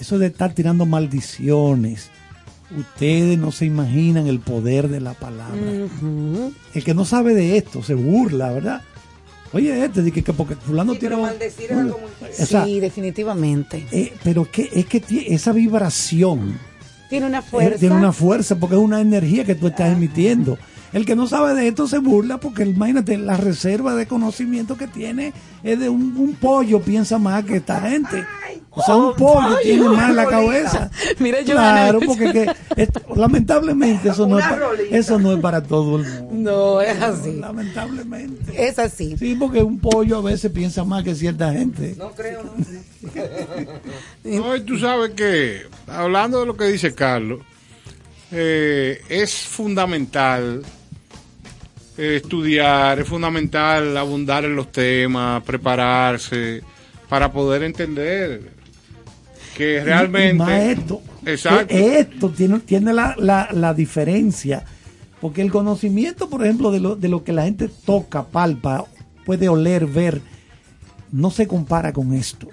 eso 0.00 0.18
de 0.18 0.26
estar 0.28 0.52
tirando 0.52 0.86
maldiciones, 0.86 2.10
ustedes 2.76 3.38
no 3.38 3.50
se 3.50 3.64
imaginan 3.64 4.26
el 4.26 4.40
poder 4.40 4.88
de 4.88 5.00
la 5.00 5.14
palabra. 5.14 5.58
El 6.74 6.84
que 6.84 6.94
no 6.94 7.04
sabe 7.04 7.34
de 7.34 7.56
esto 7.56 7.82
se 7.82 7.94
burla, 7.94 8.52
¿verdad? 8.52 8.82
Oye, 9.52 9.84
este, 9.84 10.02
di 10.02 10.12
que, 10.12 10.22
que 10.22 10.32
porque 10.32 10.54
fulano 10.56 10.92
Sí, 10.92 10.98
pero 11.00 11.22
maldecir 11.22 11.70
es 11.70 11.76
algo 11.78 11.98
muy 11.98 12.10
fuerte. 12.10 12.42
O 12.42 12.46
sea, 12.46 12.64
sí, 12.64 12.80
definitivamente. 12.80 13.86
eh, 13.90 14.12
pero 14.22 14.50
que, 14.50 14.68
es 14.72 14.86
que 14.86 15.02
esa 15.28 15.52
vibración 15.52 16.58
Tiene 17.08 17.26
una 17.26 17.38
eh, 17.38 17.42
fuerza. 17.42 17.78
tiene 17.78 17.94
una 17.96 18.12
fuerza 18.12 18.56
porque 18.56 18.76
es 18.76 18.80
una 18.82 19.00
energía 19.00 19.44
que 19.44 19.54
tú 19.54 19.68
estás 19.68 19.92
emitiendo. 19.92 20.58
El 20.92 21.04
que 21.04 21.14
no 21.16 21.26
sabe 21.26 21.54
de 21.54 21.68
esto 21.68 21.86
se 21.86 21.98
burla 21.98 22.38
porque 22.38 22.62
imagínate, 22.64 23.18
la 23.18 23.36
reserva 23.36 23.94
de 23.94 24.06
conocimiento 24.06 24.76
que 24.76 24.86
tiene 24.86 25.32
es 25.62 25.78
de 25.78 25.88
un, 25.88 26.16
un 26.16 26.34
pollo, 26.34 26.80
piensa 26.80 27.18
más 27.18 27.44
que 27.44 27.56
esta 27.56 27.80
gente. 27.82 28.24
O 28.70 28.82
sea, 28.82 28.96
un 28.96 29.14
pollo 29.14 29.56
tiene 29.62 29.88
más 29.88 30.10
en 30.10 30.16
la 30.16 30.26
cabeza. 30.26 30.90
Mira, 31.18 31.40
yo 31.42 31.54
Claro, 31.54 32.00
porque 32.06 32.32
que 32.32 32.52
esto- 32.76 33.02
lamentablemente 33.16 34.08
eso 34.08 34.26
no, 34.26 34.38
es 34.38 34.46
para, 34.46 34.66
eso 34.90 35.18
no 35.18 35.32
es 35.32 35.40
para 35.40 35.62
todo 35.62 35.98
el 35.98 36.04
mundo. 36.22 36.50
No, 36.52 36.80
es 36.80 37.00
así. 37.02 37.32
Lamentablemente. 37.36 38.68
Es 38.68 38.78
así. 38.78 39.16
Sí, 39.18 39.34
porque 39.34 39.62
un 39.62 39.78
pollo 39.80 40.18
a 40.18 40.22
veces 40.22 40.50
piensa 40.52 40.84
más 40.84 41.02
que 41.04 41.14
cierta 41.14 41.52
gente. 41.52 41.94
No 41.98 42.12
creo, 42.12 42.42
¿no? 42.44 42.52
No, 44.24 44.56
y 44.56 44.60
tú 44.62 44.78
sabes 44.78 45.10
que, 45.10 45.62
hablando 45.86 46.40
de 46.40 46.46
lo 46.46 46.56
que 46.56 46.64
dice 46.66 46.94
Carlos, 46.94 47.40
eh, 48.30 49.00
es 49.08 49.32
fundamental 49.34 50.62
eh, 51.98 52.16
estudiar, 52.16 53.00
es 53.00 53.08
fundamental 53.08 53.96
abundar 53.96 54.44
en 54.44 54.56
los 54.56 54.72
temas, 54.72 55.42
prepararse 55.42 56.62
para 57.08 57.30
poder 57.30 57.64
entender 57.64 58.52
que 59.56 59.82
realmente... 59.82 60.34
y 60.36 60.38
más 60.38 60.50
esto, 60.50 61.02
Exacto. 61.26 61.66
que 61.66 61.98
esto 61.98 62.30
tiene, 62.30 62.60
tiene 62.60 62.92
la, 62.92 63.14
la, 63.18 63.48
la 63.52 63.74
diferencia. 63.74 64.64
Porque 65.20 65.42
el 65.42 65.50
conocimiento, 65.50 66.30
por 66.30 66.44
ejemplo, 66.44 66.70
de 66.70 66.78
lo, 66.78 66.94
de 66.94 67.08
lo 67.08 67.24
que 67.24 67.32
la 67.32 67.42
gente 67.42 67.68
toca, 67.84 68.24
palpa, 68.24 68.84
puede 69.26 69.48
oler, 69.48 69.86
ver, 69.86 70.20
no 71.10 71.30
se 71.30 71.48
compara 71.48 71.92
con 71.92 72.14
esto. 72.14 72.48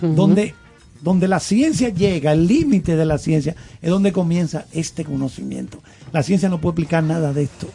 Donde, 0.00 0.54
donde 1.02 1.28
la 1.28 1.40
ciencia 1.40 1.90
llega, 1.90 2.32
el 2.32 2.46
límite 2.46 2.96
de 2.96 3.04
la 3.04 3.18
ciencia, 3.18 3.54
es 3.82 3.90
donde 3.90 4.12
comienza 4.12 4.66
este 4.72 5.04
conocimiento. 5.04 5.82
La 6.12 6.22
ciencia 6.22 6.48
no 6.48 6.60
puede 6.60 6.74
explicar 6.74 7.02
nada 7.02 7.32
de 7.32 7.42
esto. 7.42 7.68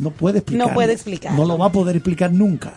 No 0.00 0.10
puede 0.10 0.38
explicar. 0.38 0.66
No 0.68 0.74
puede 0.74 0.92
explicarlo. 0.94 1.38
No 1.38 1.44
lo 1.46 1.58
va 1.58 1.66
a 1.66 1.72
poder 1.72 1.94
explicar 1.96 2.32
nunca. 2.32 2.72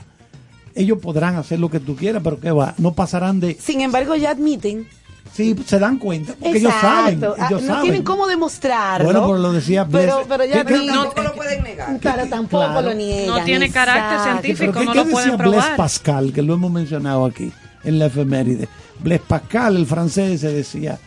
Ellos 0.76 1.00
podrán 1.00 1.36
hacer 1.36 1.60
lo 1.60 1.70
que 1.70 1.80
tú 1.80 1.96
quieras, 1.96 2.22
pero 2.24 2.40
¿qué 2.40 2.52
va? 2.52 2.74
No 2.78 2.94
pasarán 2.94 3.40
de... 3.40 3.58
Sin 3.60 3.82
embargo, 3.82 4.16
ya 4.16 4.32
admiten. 4.32 4.88
Sí, 5.32 5.56
se 5.66 5.80
dan 5.80 5.98
cuenta, 5.98 6.34
porque 6.40 6.58
ellos 6.60 6.74
saben. 6.82 7.16
Exacto. 7.16 7.36
Ah, 7.40 7.48
Ellos 7.50 7.62
no 7.62 7.68
saben. 7.68 7.82
tienen 7.84 8.04
cómo 8.04 8.28
demostrarlo. 8.28 9.06
Bueno, 9.06 9.26
pero 9.26 9.38
lo 9.40 9.54
decía 9.54 9.88
Pero, 9.88 10.14
Blaise. 10.26 10.28
pero 10.28 10.46
ya 10.46 10.66
¿Qué-. 10.66 10.88
Tampoco 10.88 11.22
lo 11.24 11.34
pueden 11.34 11.64
negar. 11.64 12.00
Claro, 12.00 12.26
tampoco 12.28 12.66
Claro. 12.66 12.82
lo 12.90 12.94
niegan. 12.94 13.28
No 13.40 13.44
tiene 13.46 13.72
carácter 13.72 14.18
exacto. 14.18 14.42
científico. 14.42 14.72
¿Pero 14.74 14.80
qué, 14.80 14.86
no 14.86 14.92
qué 14.92 14.98
lo 14.98 15.04
decía 15.06 15.14
pueden 15.16 15.38
Blaise 15.38 15.54
probar. 15.64 15.78
Pascal, 15.78 16.34
que 16.34 16.42
lo 16.42 16.54
hemos 16.54 16.72
mencionado 16.72 17.26
aquí 17.26 17.52
en 17.84 18.00
la 18.00 18.08
efeméride? 18.08 18.68
Blaise 19.00 19.24
Pascal, 19.28 19.78
el 19.78 19.86
francés, 19.88 20.42
se 20.42 20.52
decía, 20.52 21.00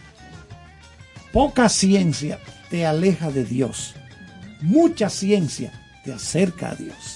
poca 1.32 1.68
ciencia 1.68 2.38
te 2.70 2.84
aleja 2.86 3.30
de 3.30 3.44
Dios, 3.44 3.94
mucha 4.60 5.08
ciencia 5.08 5.72
te 6.06 6.12
acerca 6.12 6.70
a 6.70 6.74
Dios. 6.76 7.15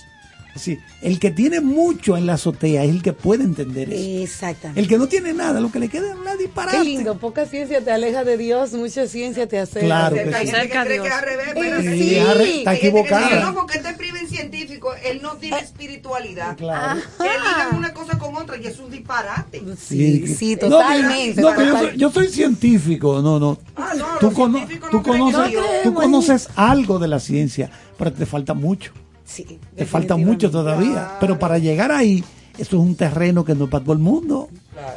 Decir, 0.61 0.81
el 1.01 1.19
que 1.19 1.31
tiene 1.31 1.61
mucho 1.61 2.17
en 2.19 2.27
la 2.27 2.35
azotea 2.35 2.85
es 2.85 2.91
el 2.91 3.03
que 3.03 3.13
puede 3.15 3.45
entender 3.45 3.91
eso. 3.93 4.23
Exactamente. 4.25 4.81
El 4.81 4.89
que 4.89 4.99
no 4.99 5.07
tiene 5.09 5.33
nada, 5.33 5.59
lo 5.61 5.73
que 5.73 5.79
le 5.79 5.89
queda 5.89 6.11
es 6.11 6.17
una 6.17 6.37
disparate. 6.37 6.77
Qué 6.77 6.85
lindo, 6.85 7.17
poca 7.19 7.47
ciencia 7.47 7.83
te 7.83 7.91
aleja 7.91 8.25
de 8.25 8.37
Dios, 8.37 8.73
mucha 8.75 9.07
ciencia 9.07 9.49
te 9.49 9.59
acerca. 9.59 9.87
Claro 9.87 10.15
que 10.17 10.35
Hay 10.35 10.47
sí. 10.47 10.53
gente 10.53 10.69
que 10.69 10.79
cree 10.85 11.01
que 11.01 11.07
es 11.09 11.13
al 11.15 11.23
revés, 11.25 11.47
pero 11.55 11.81
Sí, 11.81 11.99
sí. 11.99 12.15
está 12.59 12.75
equivocada. 12.75 13.41
no, 13.41 13.55
porque 13.55 13.79
este 13.79 13.95
priven 13.95 14.29
científico, 14.29 14.93
él 15.05 15.21
no 15.23 15.37
tiene 15.37 15.59
espiritualidad. 15.61 16.57
Claro. 16.57 17.01
Que 17.19 17.25
ligan 17.25 17.77
una 17.77 17.95
cosa 17.95 18.19
con 18.19 18.37
otra 18.37 18.57
y 18.59 18.67
es 18.67 18.79
un 18.79 18.91
disparate. 18.91 19.63
Sí, 19.79 20.27
sí, 20.27 20.57
No, 20.61 20.69
totalmente. 20.69 21.41
No, 21.41 21.57
yo, 21.65 21.79
soy, 21.79 21.97
yo 21.97 22.11
soy 22.11 22.29
científico, 22.29 23.21
no, 23.23 23.39
no. 23.41 23.59
Ah, 23.77 23.95
no, 23.97 24.07
tú, 24.21 24.33
cono- 24.33 24.61
conoces, 25.03 25.53
tú 25.83 25.95
conoces 25.95 26.49
algo 26.57 26.99
de 26.99 27.09
la 27.09 27.19
ciencia, 27.19 27.71
pero 27.97 28.13
te 28.13 28.27
falta 28.27 28.53
mucho. 28.55 28.93
Sí, 29.31 29.47
Te 29.77 29.87
falta 29.87 30.17
mucho 30.17 30.51
todavía. 30.51 31.17
Pero 31.21 31.39
para 31.39 31.59
llegar 31.59 31.93
ahí, 31.93 32.25
eso 32.59 32.77
es 32.77 32.83
un 32.83 32.97
terreno 32.97 33.45
que 33.45 33.55
no 33.55 33.65
es 33.65 33.71
para 33.71 33.85
todo 33.85 33.93
el 33.93 34.01
mundo. 34.01 34.49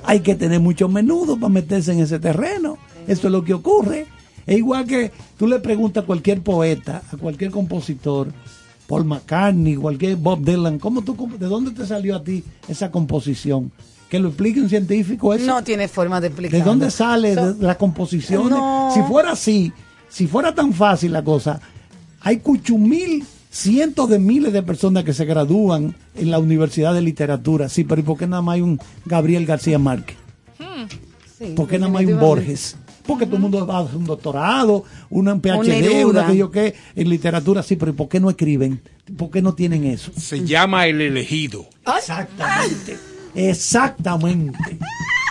Hay 0.03 0.21
que 0.21 0.35
tener 0.35 0.59
mucho 0.59 0.89
menudo 0.89 1.37
para 1.37 1.49
meterse 1.49 1.91
en 1.91 1.99
ese 1.99 2.19
terreno. 2.19 2.77
Eso 3.07 3.27
es 3.27 3.31
lo 3.31 3.43
que 3.43 3.53
ocurre. 3.53 4.07
Es 4.47 4.57
igual 4.57 4.85
que 4.85 5.11
tú 5.37 5.47
le 5.47 5.59
preguntas 5.59 6.03
a 6.03 6.07
cualquier 6.07 6.41
poeta, 6.41 7.01
a 7.11 7.17
cualquier 7.17 7.51
compositor, 7.51 8.29
Paul 8.87 9.05
McCartney, 9.05 9.75
cualquier 9.75 10.17
Bob 10.17 10.43
Dylan, 10.43 10.79
¿cómo 10.79 11.01
tú, 11.03 11.15
¿de 11.39 11.47
dónde 11.47 11.71
te 11.71 11.85
salió 11.85 12.15
a 12.15 12.23
ti 12.23 12.43
esa 12.67 12.91
composición? 12.91 13.71
Que 14.09 14.19
lo 14.19 14.29
explique 14.29 14.59
un 14.59 14.69
científico 14.69 15.33
eso. 15.33 15.45
No 15.45 15.63
tiene 15.63 15.87
forma 15.87 16.19
de 16.19 16.27
explicar. 16.27 16.59
¿De 16.59 16.65
dónde 16.65 16.91
sale 16.91 17.35
de 17.35 17.55
las 17.63 17.77
composiciones? 17.77 18.49
No. 18.49 18.91
Si 18.93 19.01
fuera 19.03 19.31
así, 19.31 19.71
si 20.09 20.27
fuera 20.27 20.53
tan 20.53 20.73
fácil 20.73 21.13
la 21.13 21.23
cosa, 21.23 21.59
hay 22.19 22.37
cuchumil, 22.37 23.25
cientos 23.53 24.09
de 24.09 24.19
miles 24.19 24.51
de 24.51 24.63
personas 24.63 25.03
que 25.03 25.13
se 25.13 25.25
gradúan 25.25 25.95
en 26.15 26.31
la 26.31 26.39
Universidad 26.39 26.93
de 26.93 27.01
Literatura. 27.01 27.69
Sí, 27.69 27.83
pero 27.83 28.01
¿y 28.01 28.03
por 28.03 28.17
qué 28.17 28.27
nada 28.27 28.41
más 28.41 28.55
hay 28.55 28.61
un 28.61 28.79
Gabriel 29.05 29.45
García 29.45 29.79
Márquez? 29.79 30.17
Sí, 31.37 31.53
¿Por 31.55 31.67
qué 31.67 31.77
nada 31.77 31.91
más 31.91 32.01
hay 32.01 32.07
un. 32.07 32.19
Borges? 32.19 32.75
Porque 33.05 33.25
todo 33.25 33.35
el 33.35 33.41
mundo 33.41 33.67
va 33.67 33.79
a 33.79 33.81
hacer 33.81 33.97
un 33.97 34.05
doctorado, 34.05 34.85
una 35.09 35.35
PhD, 35.35 36.05
una 36.05 36.25
que 36.25 36.37
yo 36.37 36.49
qué, 36.49 36.73
en 36.95 37.09
literatura, 37.09 37.61
sí, 37.61 37.75
pero 37.75 37.91
¿y 37.91 37.95
por 37.95 38.07
qué 38.07 38.21
no 38.21 38.29
escriben? 38.29 38.81
¿Por 39.17 39.29
qué 39.29 39.41
no 39.41 39.53
tienen 39.53 39.83
eso? 39.83 40.11
Se 40.17 40.45
llama 40.45 40.87
El 40.87 41.01
Elegido. 41.01 41.67
Exactamente. 41.85 42.97
Exactamente. 43.35 44.79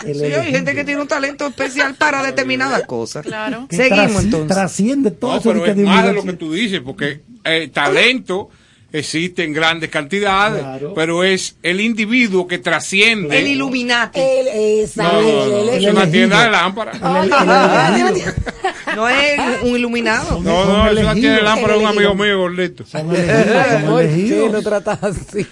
El 0.05 0.15
Sí, 0.19 0.23
hay 0.25 0.51
gente 0.51 0.73
que 0.75 0.83
tiene 0.83 1.01
un 1.01 1.07
talento 1.07 1.47
especial 1.47 1.95
para 1.95 2.23
determinadas 2.23 2.83
cosas. 2.85 3.25
Claro. 3.25 3.67
Que 3.69 3.75
Seguimos 3.77 4.23
entonces. 4.23 4.47
Trasciende 4.55 5.11
todo 5.11 5.35
No, 5.35 5.41
pero 5.41 5.65
es 5.65 5.77
más 5.77 6.05
de 6.05 6.13
lo 6.13 6.23
que 6.23 6.33
tú 6.33 6.51
dices, 6.53 6.81
porque 6.83 7.21
eh, 7.43 7.69
talento 7.73 8.49
existe 8.91 9.43
en 9.43 9.53
grandes 9.53 9.89
cantidades, 9.89 10.61
Claro. 10.61 10.93
pero 10.93 11.23
es 11.23 11.55
el 11.63 11.81
individuo 11.81 12.45
que 12.47 12.59
trasciende. 12.59 13.39
El 13.39 13.47
Illuminati. 13.47 14.19
El, 14.19 14.45
no, 14.45 14.51
exacto, 14.83 15.21
no, 15.21 15.21
no, 15.47 15.57
el- 15.63 15.69
es 15.69 15.83
el- 15.83 15.89
una 15.95 16.11
tienda 16.11 16.43
de 16.43 16.51
lámparas. 16.51 16.97
El- 17.01 18.11
el- 18.11 18.17
el. 18.17 18.33
No 18.95 19.09
es 19.09 19.39
un 19.63 19.75
iluminado. 19.75 20.39
No, 20.41 20.65
no, 20.65 20.87
es 20.91 20.99
una 20.99 21.13
tienda 21.15 21.37
de 21.37 21.41
lámparas 21.41 21.77
de 21.79 21.83
un 21.83 21.89
El 21.89 21.97
amigo 21.97 22.13
mío 22.15 22.37
gordito. 22.37 22.85
Son 22.85 23.09
elegidos, 23.09 23.67
son 23.71 23.85
¿Por 23.85 23.99
qué 24.01 24.05
elegidos. 24.13 24.51
lo 24.51 24.61
tratas 24.61 25.03
así? 25.03 25.47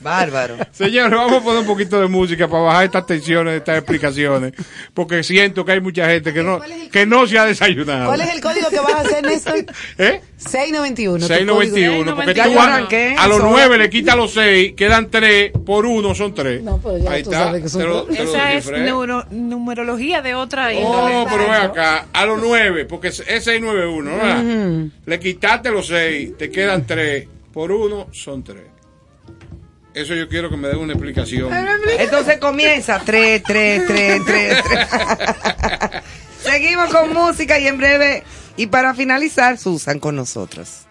Bárbaro. 0.00 0.56
Señores, 0.72 1.10
vamos 1.18 1.40
a 1.40 1.44
poner 1.44 1.60
un 1.60 1.66
poquito 1.66 2.00
de 2.00 2.06
música 2.08 2.48
para 2.48 2.62
bajar 2.62 2.84
estas 2.84 3.06
tensiones, 3.06 3.54
estas 3.58 3.78
explicaciones, 3.78 4.52
porque 4.94 5.22
siento 5.22 5.64
que 5.64 5.72
hay 5.72 5.80
mucha 5.80 6.06
gente 6.08 6.32
que 6.32 6.42
no, 6.42 6.60
que 6.90 7.06
no 7.06 7.26
se 7.26 7.38
ha 7.38 7.44
desayunado. 7.44 8.06
¿Cuál 8.06 8.20
es 8.22 8.34
el 8.34 8.40
código 8.40 8.68
que 8.70 8.80
vas 8.80 8.94
a 8.94 9.00
hacer, 9.00 9.24
Néstor? 9.24 9.56
¿Eh? 9.98 10.20
691. 10.38 11.18
tu 11.20 11.26
691, 11.26 12.16
porque 12.16 12.34
tú 12.34 12.58
a, 12.58 13.22
a 13.24 13.28
los 13.28 13.42
9 13.42 13.78
le 13.78 13.90
quitas 13.90 14.16
los 14.16 14.32
6, 14.32 14.72
quedan 14.74 15.10
3, 15.10 15.52
por 15.66 15.84
1 15.84 16.14
son 16.14 16.34
3. 16.34 16.62
No, 16.62 16.78
pero 16.82 16.96
ya 16.98 17.10
Ahí 17.10 17.22
tú 17.22 17.30
está. 17.30 17.44
sabes 17.44 17.62
que 17.62 17.68
son 17.68 17.88
lo, 17.88 18.08
Esa 18.08 18.54
es 18.54 18.70
neuro- 18.70 19.26
numerología 19.30 20.22
de 20.22 20.34
otra 20.34 20.68
Oh, 20.68 20.70
índole. 20.72 21.26
pero 21.30 21.42
ven 21.44 21.52
acá, 21.62 22.06
a 22.12 22.24
los 22.24 22.40
9, 22.40 22.86
porque 22.86 23.08
es 23.08 23.20
es 23.20 23.44
691, 23.44 24.10
¿verdad? 24.16 24.44
Ujú. 24.44 24.90
Le 25.04 25.20
quitaste 25.20 25.70
los 25.70 25.86
6, 25.88 26.38
te 26.38 26.50
quedan 26.50 26.86
3, 26.86 27.28
por 27.52 27.70
1 27.70 28.06
son 28.12 28.42
3. 28.42 28.62
Eso 29.94 30.14
yo 30.14 30.28
quiero 30.28 30.50
que 30.50 30.56
me 30.56 30.68
den 30.68 30.78
una 30.78 30.92
explicación. 30.92 31.50
Entonces 31.98 32.38
comienza 32.38 33.00
3, 33.04 33.42
3, 33.42 33.86
3, 33.86 34.22
3, 34.24 34.62
3. 34.64 36.02
Seguimos 36.42 36.90
con 36.90 37.12
música 37.12 37.58
y 37.58 37.66
en 37.66 37.76
breve, 37.78 38.24
y 38.56 38.66
para 38.68 38.94
finalizar, 38.94 39.58
Susan 39.58 39.98
con 39.98 40.16
nosotros. 40.16 40.86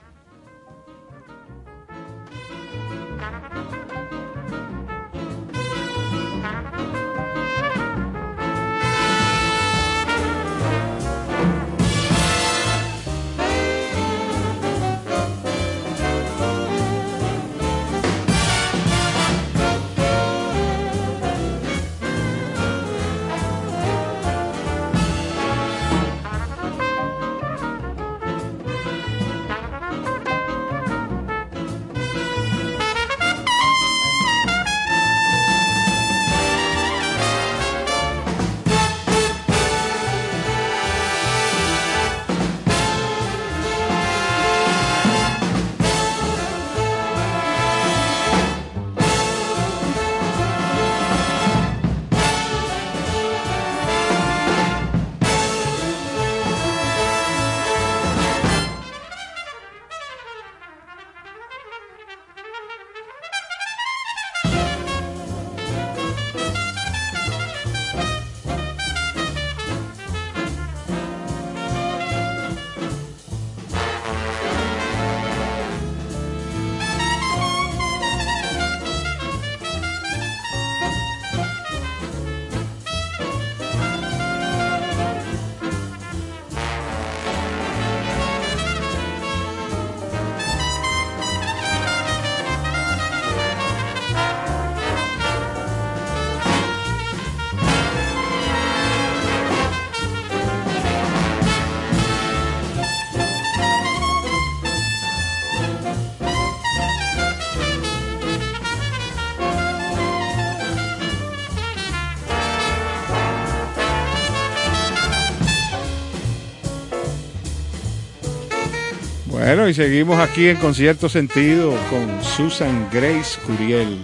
Y 119.70 119.74
seguimos 119.76 120.20
aquí 120.20 120.48
en 120.48 120.58
Concierto 120.58 121.10
Sentido 121.10 121.76
con 121.92 122.24
Susan 122.24 122.90
Grace 122.92 123.40
Curiel, 123.46 124.02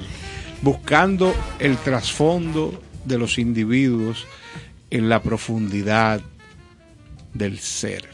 buscando 0.61 1.33
el 1.57 1.77
trasfondo 1.77 2.79
de 3.03 3.17
los 3.17 3.39
individuos 3.39 4.27
en 4.91 5.09
la 5.09 5.23
profundidad 5.23 6.21
del 7.33 7.57
ser. 7.57 8.07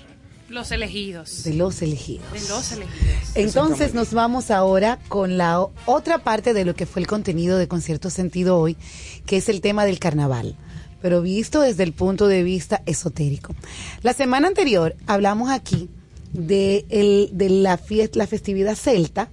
Los 0.47 0.71
elegidos. 0.71 1.43
De 1.43 1.53
los 1.53 1.81
elegidos. 1.81 2.31
De 2.31 2.39
los 2.47 2.71
elegidos. 2.71 3.35
Entonces 3.35 3.93
nos 3.93 4.13
vamos 4.13 4.49
ahora 4.49 4.97
con 5.09 5.37
la 5.37 5.59
otra 5.85 6.19
parte 6.19 6.53
de 6.53 6.63
lo 6.63 6.73
que 6.73 6.85
fue 6.85 7.01
el 7.01 7.07
contenido 7.07 7.57
de 7.57 7.67
Concierto 7.67 8.09
Sentido 8.09 8.59
hoy, 8.59 8.77
que 9.25 9.37
es 9.37 9.49
el 9.49 9.59
tema 9.59 9.83
del 9.83 9.99
carnaval, 9.99 10.55
pero 11.01 11.21
visto 11.21 11.59
desde 11.59 11.83
el 11.83 11.91
punto 11.91 12.29
de 12.29 12.43
vista 12.43 12.81
esotérico. 12.85 13.53
La 14.03 14.13
semana 14.13 14.47
anterior 14.47 14.95
hablamos 15.05 15.49
aquí 15.49 15.89
de, 16.33 16.85
el- 16.89 17.29
de 17.33 17.49
la, 17.49 17.77
fiesta, 17.77 18.17
la 18.19 18.27
festividad 18.27 18.75
celta, 18.75 19.29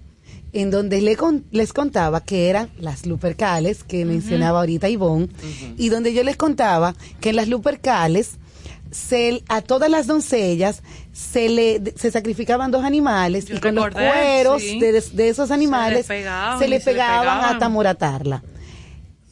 en 0.53 0.71
donde 0.71 1.01
le 1.03 1.15
con- 1.17 1.45
les 1.51 1.73
contaba 1.73 2.23
que 2.23 2.49
eran 2.49 2.71
las 2.81 3.05
Lupercales, 3.07 3.85
que 3.85 4.05
mencionaba 4.05 4.61
ahorita 4.61 4.89
Ivonne, 4.89 5.29
y 5.77 5.91
donde 5.91 6.15
yo 6.15 6.23
les 6.25 6.37
contaba 6.37 6.95
que 7.21 7.31
en 7.31 7.37
las 7.37 7.49
Lupercales 7.49 8.33
se, 8.91 9.43
a 9.49 9.61
todas 9.61 9.91
las 9.91 10.07
doncellas 10.07 10.83
se 11.13 11.51
le 11.51 11.83
se 11.97 12.11
sacrificaban 12.11 12.71
dos 12.71 12.85
animales 12.85 13.45
Yo 13.45 13.57
y 13.57 13.61
con 13.61 13.75
los 13.75 13.91
cueros 13.91 14.63
sí. 14.63 14.81
de, 14.81 14.93
de 15.13 15.29
esos 15.29 15.51
animales 15.51 16.07
Se 16.07 16.15
le 16.15 16.21
pegaban 16.21 16.59
se 16.59 16.69
le 16.69 16.81
se 16.81 16.91
le 16.91 16.93
pegaban 16.97 17.21
pegaban. 17.21 17.53
hasta 17.55 17.69
moratarla. 17.69 18.43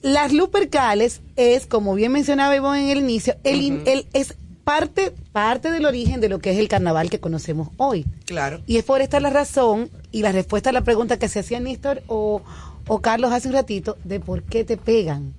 Las 0.02 0.32
lupercales 0.32 1.22
es, 1.36 1.66
como 1.66 1.94
bien 1.94 2.12
mencionaba 2.12 2.54
Ivonne 2.54 2.82
en 2.84 2.90
el 2.90 2.98
inicio, 2.98 3.34
el, 3.44 3.82
el- 3.86 4.06
es 4.12 4.34
parte, 4.66 5.12
parte 5.30 5.70
del 5.70 5.86
origen 5.86 6.20
de 6.20 6.28
lo 6.28 6.40
que 6.40 6.50
es 6.50 6.58
el 6.58 6.66
carnaval 6.66 7.08
que 7.08 7.20
conocemos 7.20 7.68
hoy. 7.76 8.04
Claro. 8.24 8.62
Y 8.66 8.78
es 8.78 8.84
por 8.84 9.00
esta 9.00 9.20
la 9.20 9.30
razón 9.30 9.90
y 10.10 10.22
la 10.22 10.32
respuesta 10.32 10.70
a 10.70 10.72
la 10.72 10.80
pregunta 10.80 11.20
que 11.20 11.28
se 11.28 11.38
hacía 11.38 11.60
Néstor 11.60 12.02
o, 12.08 12.42
o 12.88 13.00
Carlos 13.00 13.30
hace 13.30 13.46
un 13.46 13.54
ratito 13.54 13.96
de 14.02 14.18
por 14.18 14.42
qué 14.42 14.64
te 14.64 14.76
pegan. 14.76 15.34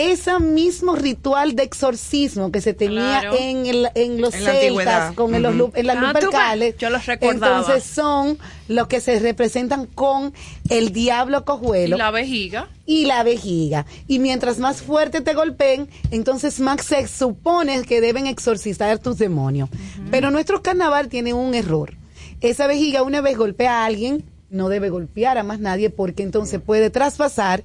Ese 0.00 0.38
mismo 0.38 0.94
ritual 0.94 1.56
de 1.56 1.64
exorcismo 1.64 2.52
que 2.52 2.60
se 2.60 2.72
tenía 2.72 3.20
Claro. 3.20 3.36
en, 3.36 3.66
el- 3.66 3.88
en 3.96 4.20
los 4.20 4.32
En 4.34 4.44
la 4.44 4.50
antigüedad. 4.52 4.92
celtas, 5.08 5.14
con 5.16 5.32
los 5.42 5.70
en 5.74 5.86
las 5.88 5.96
Ah, 5.96 6.00
lupercales, 6.12 6.74
ves, 6.74 6.80
yo 6.80 6.90
los 6.90 7.04
recordaba. 7.06 7.58
entonces 7.58 7.82
son 7.82 8.38
los 8.68 8.86
que 8.86 9.00
se 9.00 9.18
representan 9.18 9.86
con 9.86 10.32
el 10.70 10.92
diablo 10.92 11.38
Y 11.40 11.44
cojuelo 11.44 11.96
la 11.96 12.10
vejiga. 12.12 12.68
y 12.86 13.06
la 13.06 13.24
vejiga. 13.24 13.86
Y 14.06 14.20
mientras 14.20 14.58
más 14.60 14.82
fuerte 14.82 15.20
te 15.20 15.34
golpeen, 15.34 15.88
entonces 16.12 16.60
más 16.60 16.84
se 16.84 17.08
supone 17.08 17.82
que 17.82 18.00
deben 18.00 18.28
exorcizar 18.28 18.98
tus 19.00 19.18
demonios. 19.18 19.68
Pero 20.12 20.30
nuestro 20.30 20.62
carnaval 20.62 21.08
tiene 21.08 21.34
un 21.34 21.54
error. 21.54 21.94
Esa 22.40 22.68
vejiga 22.68 23.02
una 23.02 23.20
vez 23.20 23.36
golpea 23.36 23.82
a 23.82 23.86
alguien, 23.86 24.22
no 24.48 24.68
debe 24.68 24.90
golpear 24.90 25.38
a 25.38 25.42
más 25.42 25.58
nadie 25.58 25.90
porque 25.90 26.22
entonces 26.22 26.60
puede 26.64 26.88
traspasar, 26.88 27.64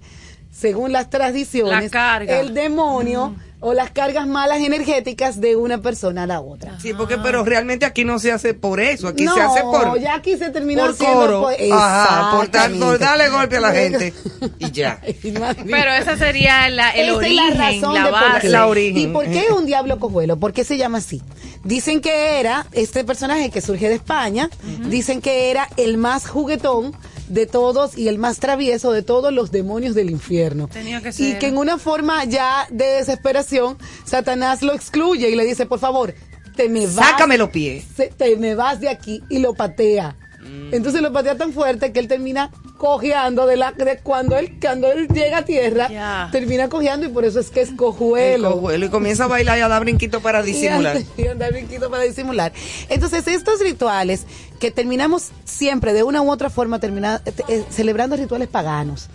según 0.53 0.91
las 0.91 1.09
tradiciones, 1.09 1.91
La 1.91 2.17
el 2.17 2.53
demonio 2.53 3.35
o 3.65 3.73
las 3.73 3.91
cargas 3.91 4.27
malas 4.27 4.59
energéticas 4.59 5.39
de 5.39 5.55
una 5.55 5.77
persona 5.81 6.23
a 6.23 6.27
la 6.27 6.41
otra. 6.41 6.77
Sí, 6.81 6.93
porque 6.93 7.17
pero 7.17 7.45
realmente 7.45 7.85
aquí 7.85 8.03
no 8.03 8.19
se 8.19 8.29
hace 8.33 8.53
por 8.53 8.81
eso, 8.81 9.07
aquí 9.07 9.23
no, 9.23 9.33
se 9.33 9.39
hace 9.41 9.61
por 9.61 9.97
ya 10.01 10.15
aquí 10.15 10.37
se 10.37 10.49
terminó 10.49 10.85
por 10.87 10.97
coro. 10.97 11.41
por- 11.43 11.53
Ajá, 11.71 12.31
por, 12.35 12.51
dar- 12.51 12.69
por 12.71 12.73
Exactamente. 12.73 12.97
darle 13.05 13.29
golpe 13.29 13.57
a 13.57 13.61
la 13.61 13.71
gente 13.71 14.13
y 14.59 14.71
ya. 14.71 14.99
Pero 15.01 15.91
esa 15.93 16.17
sería 16.17 16.69
la, 16.69 16.89
el 16.91 17.07
Esa 17.09 17.15
origen, 17.17 17.39
es 17.51 17.57
la 17.57 17.71
razón 17.71 17.93
de 17.93 18.01
por 18.01 18.11
base. 18.11 18.39
qué. 18.41 18.49
La 18.49 18.67
origen. 18.67 18.97
¿Y 19.01 19.07
por 19.07 19.25
qué 19.25 19.45
un 19.57 19.65
diablo 19.65 19.97
cojuelo? 19.97 20.37
¿Por 20.37 20.51
qué 20.51 20.65
se 20.65 20.77
llama 20.77 20.97
así? 20.97 21.21
Dicen 21.63 22.01
que 22.01 22.41
era 22.41 22.67
este 22.73 23.05
personaje 23.05 23.49
que 23.49 23.61
surge 23.61 23.87
de 23.87 23.95
España, 23.95 24.49
dicen 24.89 25.21
que 25.21 25.49
era 25.51 25.69
el 25.77 25.97
más 25.97 26.27
juguetón 26.27 26.93
de 27.33 27.47
todos 27.47 27.97
y 27.97 28.07
el 28.07 28.19
más 28.19 28.39
travieso 28.39 28.91
de 28.91 29.01
todos 29.01 29.33
los 29.33 29.51
demonios 29.51 29.95
del 29.95 30.09
infierno. 30.11 30.67
Tenía 30.67 31.01
que 31.01 31.09
Y 31.17 31.33
que 31.39 31.47
en 31.47 31.57
una 31.57 31.77
forma 31.77 32.23
ya 32.25 32.67
de 32.69 32.85
desesperación, 32.85 33.77
Satanás 34.05 34.61
lo 34.61 34.73
excluye 34.73 35.29
y 35.29 35.35
le 35.35 35.43
dice, 35.43 35.65
por 35.65 35.79
favor, 35.79 36.13
te 36.55 36.69
me 36.69 36.85
vas. 36.85 37.09
Sácame 37.09 37.37
los 37.37 37.49
pies. 37.49 37.85
te 38.17 38.35
me 38.37 38.55
vas 38.55 38.79
de 38.79 38.89
aquí 38.89 39.23
y 39.29 39.39
lo 39.39 39.53
patea. 39.55 40.15
Mm. 40.53 40.73
Entonces 40.73 41.01
lo 41.01 41.11
patea 41.11 41.35
tan 41.35 41.51
fuerte 41.51 41.91
que 41.91 41.99
él 41.99 42.07
termina 42.07 42.51
cojeando 42.77 43.45
de 43.45 43.55
la 43.55 43.71
de 43.71 43.99
cuando 43.99 44.37
él 44.37 44.59
cuando 44.61 44.91
él 44.91 45.07
llega 45.07 45.37
a 45.39 45.45
tierra, 45.45 46.29
termina 46.31 46.69
cojeando 46.69 47.05
y 47.05 47.09
por 47.09 47.25
eso 47.25 47.39
es 47.39 47.49
que 47.49 47.61
es 47.61 47.71
cojuelo. 47.71 48.49
El 48.49 48.53
cojuelo, 48.55 48.85
y 48.85 48.89
comienza 48.89 49.23
a 49.25 49.27
bailar 49.27 49.57
y 49.57 49.61
a 49.61 49.67
dar 49.67 49.81
brinquito 49.81 50.21
para 50.21 50.43
disimular. 50.43 50.97
Y 51.17 51.21
y 51.21 51.27
anda 51.27 51.49
brinquito 51.49 51.89
para 51.89 52.03
disimular. 52.03 52.51
Entonces, 52.89 53.27
estos 53.27 53.59
rituales 53.61 54.25
que 54.59 54.71
terminamos 54.71 55.31
siempre, 55.45 55.93
de 55.93 56.03
una 56.03 56.21
u 56.21 56.31
otra 56.31 56.49
forma, 56.49 56.79
termina, 56.79 57.21
eh, 57.25 57.63
celebrando 57.69 58.15
rituales 58.15 58.47
paganos. 58.47 59.09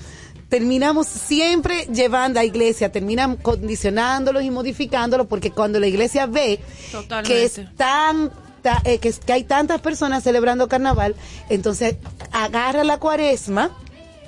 Terminamos 0.48 1.06
siempre 1.06 1.86
llevando 1.92 2.40
a 2.40 2.42
la 2.42 2.46
iglesia, 2.46 2.90
terminan 2.90 3.36
condicionándolos 3.36 4.42
y 4.44 4.50
modificándolos, 4.50 5.26
porque 5.26 5.50
cuando 5.50 5.78
la 5.78 5.86
iglesia 5.86 6.24
ve 6.24 6.60
Totalmente. 6.90 7.28
que 7.28 7.44
es 7.44 7.76
tan 7.76 8.30
ta- 8.62 8.82
eh, 8.84 8.98
que, 8.98 9.12
que 9.12 9.32
hay 9.32 9.44
tantas 9.44 9.80
personas 9.80 10.22
celebrando 10.24 10.68
carnaval, 10.68 11.14
entonces 11.48 11.96
agarra 12.32 12.84
la 12.84 12.98
cuaresma 12.98 13.70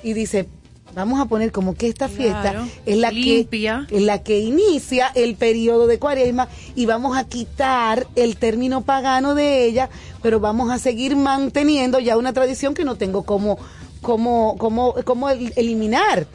y 0.03 0.13
dice, 0.13 0.47
vamos 0.95 1.21
a 1.21 1.25
poner 1.25 1.51
como 1.51 1.73
que 1.75 1.87
esta 1.87 2.09
fiesta 2.09 2.41
Claro. 2.41 2.67
es 2.85 2.97
la 2.97 3.11
Limpia. 3.11 3.85
que 3.87 3.97
es 3.97 4.01
la 4.03 4.23
que 4.23 4.39
inicia 4.39 5.07
el 5.15 5.35
periodo 5.35 5.87
de 5.87 5.99
cuaresma 5.99 6.49
y 6.75 6.85
vamos 6.85 7.17
a 7.17 7.23
quitar 7.25 8.07
el 8.15 8.35
término 8.37 8.81
pagano 8.81 9.33
de 9.35 9.65
ella, 9.65 9.89
pero 10.21 10.39
vamos 10.39 10.69
a 10.69 10.79
seguir 10.79 11.15
manteniendo 11.15 11.99
ya 11.99 12.17
una 12.17 12.33
tradición 12.33 12.73
que 12.73 12.83
no 12.83 12.95
tengo 12.95 13.23
como 13.23 13.57
como 14.01 14.57
como 14.57 14.95
como 15.05 15.29
el- 15.29 15.53
eliminar. 15.55 16.25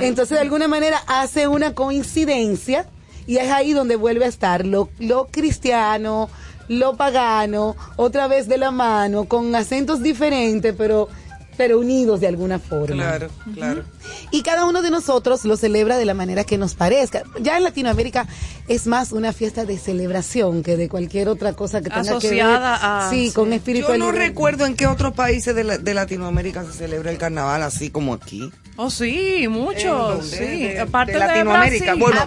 Entonces 0.00 0.36
de 0.38 0.42
alguna 0.42 0.68
manera 0.68 1.02
hace 1.08 1.48
una 1.48 1.74
coincidencia 1.74 2.86
y 3.26 3.38
es 3.38 3.50
ahí 3.50 3.72
donde 3.72 3.96
vuelve 3.96 4.24
a 4.24 4.28
estar 4.28 4.64
lo, 4.64 4.88
lo 5.00 5.26
cristiano, 5.26 6.30
lo 6.68 6.96
pagano, 6.96 7.76
otra 7.96 8.26
vez 8.28 8.48
de 8.48 8.58
la 8.58 8.70
mano, 8.70 9.24
con 9.26 9.54
acentos 9.54 10.02
diferentes, 10.02 10.74
pero, 10.76 11.08
pero 11.56 11.78
unidos 11.78 12.20
de 12.20 12.26
alguna 12.26 12.58
forma. 12.58 12.94
Claro, 12.96 13.28
claro. 13.54 13.82
Y 14.30 14.42
cada 14.42 14.66
uno 14.66 14.82
de 14.82 14.90
nosotros 14.90 15.44
lo 15.44 15.56
celebra 15.56 15.96
de 15.96 16.04
la 16.04 16.14
manera 16.14 16.44
que 16.44 16.58
nos 16.58 16.74
parezca. 16.74 17.22
Ya 17.40 17.56
en 17.56 17.64
Latinoamérica 17.64 18.26
es 18.68 18.86
más 18.86 19.12
una 19.12 19.32
fiesta 19.32 19.64
de 19.64 19.78
celebración 19.78 20.62
que 20.62 20.76
de 20.76 20.88
cualquier 20.88 21.28
otra 21.28 21.52
cosa 21.52 21.80
que 21.80 21.88
tenga 21.90 22.02
que 22.02 22.28
ver. 22.30 22.42
Asociada 22.42 23.06
a- 23.06 23.10
Sí, 23.10 23.30
con 23.32 23.44
Yo 23.46 23.50
no 23.50 23.56
espiritualidad. 23.56 24.12
recuerdo 24.12 24.66
en 24.66 24.74
qué 24.74 24.86
otros 24.86 25.12
países 25.14 25.54
de, 25.54 25.64
la- 25.64 25.78
de 25.78 25.94
Latinoamérica 25.94 26.64
se 26.64 26.72
celebra 26.72 27.10
el 27.10 27.18
carnaval 27.18 27.62
así 27.62 27.90
como 27.90 28.12
aquí. 28.14 28.50
Oh, 28.78 28.90
sí, 28.90 29.46
mucho. 29.48 30.12
¿En 30.12 30.18
dónde? 30.18 30.36
Sí, 30.36 30.62
De- 30.68 30.80
aparte 30.80 31.12
de 31.12 31.18
de, 31.18 31.26
Latinoamérica. 31.26 31.84
Brasil. 31.94 32.00
Bueno, 32.02 32.20
Ah, 32.20 32.24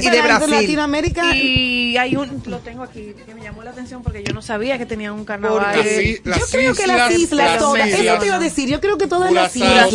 y 0.00 0.10
de 0.10 0.22
Brasil. 0.22 0.50
Latinoamérica. 0.50 1.36
Y 1.36 1.96
hay 1.98 2.16
un, 2.16 2.42
lo 2.46 2.58
tengo 2.60 2.82
aquí, 2.82 3.14
que 3.26 3.34
me 3.34 3.42
llamó 3.42 3.62
la 3.62 3.70
atención 3.70 4.02
porque 4.02 4.22
yo 4.24 4.32
no 4.32 4.40
sabía 4.40 4.78
que 4.78 4.86
tenían 4.86 5.12
un 5.12 5.24
carnaval. 5.26 5.74
Porque- 5.74 6.20
Las 6.24 6.38
yo 6.40 6.46
creo 6.46 6.74
que 6.74 6.86
las 6.86 7.10
islas 7.12 7.58
todas, 7.58 7.86
eso 7.88 8.18
te 8.18 8.26
iba 8.26 8.36
a 8.36 8.38
decir, 8.38 8.68
yo 8.68 8.80
creo 8.80 8.96
que 8.96 9.06
todas 9.06 9.30
las 9.32 9.54
islas. 9.54 9.92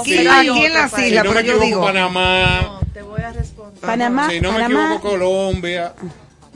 Aquí, 0.00 0.26
aquí 0.26 0.64
en 0.66 0.74
las 0.74 0.92
Si 0.92 1.02
islas, 1.06 1.24
no 1.24 1.30
me 1.32 1.42
pero 1.42 1.54
yo 1.58 1.60
digo. 1.64 1.82
Panamá. 1.82 2.80
Te 2.92 3.02
voy 3.02 3.20
a 3.22 3.32
responder. 3.32 3.80
Panamá, 3.80 4.28
Si 4.30 4.40
no 4.40 4.52
me 4.52 4.64
equivoco, 4.64 5.00
Colombia. 5.10 5.94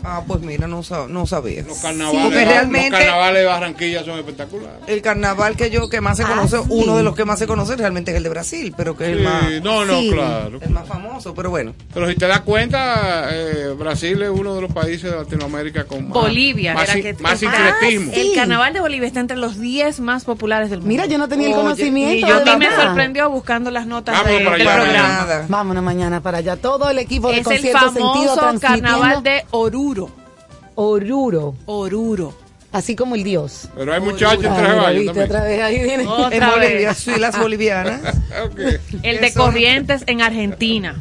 Ah, 0.04 0.22
pues 0.26 0.40
mira, 0.40 0.66
no, 0.66 0.82
sa- 0.82 1.06
no 1.08 1.26
sabía. 1.26 1.62
Los 1.62 1.78
carnavales, 1.78 2.22
Porque 2.22 2.44
realmente 2.44 2.90
los 2.90 2.98
carnavales 3.00 3.42
de 3.42 3.46
Barranquilla 3.46 4.04
son 4.04 4.18
espectaculares. 4.18 4.80
el 4.88 5.00
carnaval 5.02 5.56
que 5.56 5.70
yo 5.70 5.88
que 5.88 6.00
más 6.00 6.16
se 6.16 6.24
Ah, 6.24 6.28
conoce, 6.28 6.58
sí. 6.58 6.64
uno 6.70 6.96
de 6.96 7.02
los 7.02 7.14
que 7.14 7.24
más 7.24 7.38
se 7.38 7.46
conoce 7.46 7.76
realmente 7.76 8.10
es 8.10 8.16
el 8.16 8.22
de 8.24 8.28
Brasil, 8.28 8.74
pero 8.76 8.96
que 8.96 9.04
es 9.04 9.10
el 9.18 9.22
más, 9.22 9.44
no, 9.62 9.84
no, 9.84 9.98
sí. 10.00 10.10
claro. 10.12 10.58
el 10.60 10.70
más 10.70 10.88
famoso, 10.88 11.34
pero 11.34 11.50
bueno. 11.50 11.72
Pero 11.94 12.08
si 12.08 12.16
te 12.16 12.26
das 12.26 12.40
cuenta, 12.40 13.28
eh, 13.32 13.74
Brasil 13.78 14.20
es 14.22 14.30
uno 14.30 14.54
de 14.56 14.62
los 14.62 14.72
países 14.72 15.10
de 15.10 15.16
Latinoamérica 15.16 15.84
con 15.84 16.04
más, 16.08 16.12
Bolivia. 16.14 16.74
más, 16.74 16.86
que- 16.90 17.16
Ah, 17.24 17.36
sincretismo. 17.36 18.12
sí. 18.12 18.20
El 18.20 18.34
carnaval 18.34 18.72
de 18.72 18.80
Bolivia 18.80 19.06
está 19.06 19.20
entre 19.20 19.36
los 19.36 19.58
10 19.60 20.00
más 20.00 20.24
populares 20.24 20.70
del 20.70 20.80
mundo. 20.80 20.88
Mira, 20.88 21.06
yo 21.06 21.18
no 21.18 21.28
tenía 21.28 21.48
el 21.48 21.54
conocimiento. 21.54 22.26
ni 22.26 22.32
yo 22.32 22.40
de 22.44 22.50
a 22.50 22.56
mí 22.56 22.66
me 22.66 22.74
sorprendió 22.74 23.30
buscando 23.30 23.70
las 23.70 23.86
notas 23.86 24.16
Vámonos 24.16 24.38
de- 24.38 24.44
para 24.44 24.56
del 24.58 24.68
allá, 24.68 24.82
programa. 24.82 25.46
Vámonos 25.48 25.84
mañana 25.84 26.20
para 26.20 26.38
allá. 26.38 26.56
Todo 26.56 26.90
el 26.90 26.98
equipo 26.98 27.28
de 27.28 27.34
Es 27.34 27.38
el 27.40 27.44
concierto 27.44 27.92
famoso 27.92 28.60
carnaval 28.60 29.22
de 29.22 29.44
Oruro. 29.52 29.91
Oruro, 30.74 31.54
Oruro. 31.66 32.34
así 32.72 32.96
como 32.96 33.14
el 33.14 33.24
dios. 33.24 33.68
Pero 33.76 33.92
hay 33.92 34.00
muchachos 34.00 34.44
en 34.44 34.54
traje 34.54 34.76
baño 34.76 35.10
otra 35.10 35.44
vez 35.44 35.62
ahí 35.62 35.82
viene. 35.82 36.06
Otra 36.06 36.36
En 36.36 36.50
Bolivia, 36.50 36.94
sí, 36.94 37.12
las 37.18 37.38
bolivianas. 37.38 38.00
Ok. 38.44 38.58
El 39.02 39.20
de 39.20 39.32
Corrientes 39.34 40.04
en 40.06 40.22
Argentina. 40.22 40.96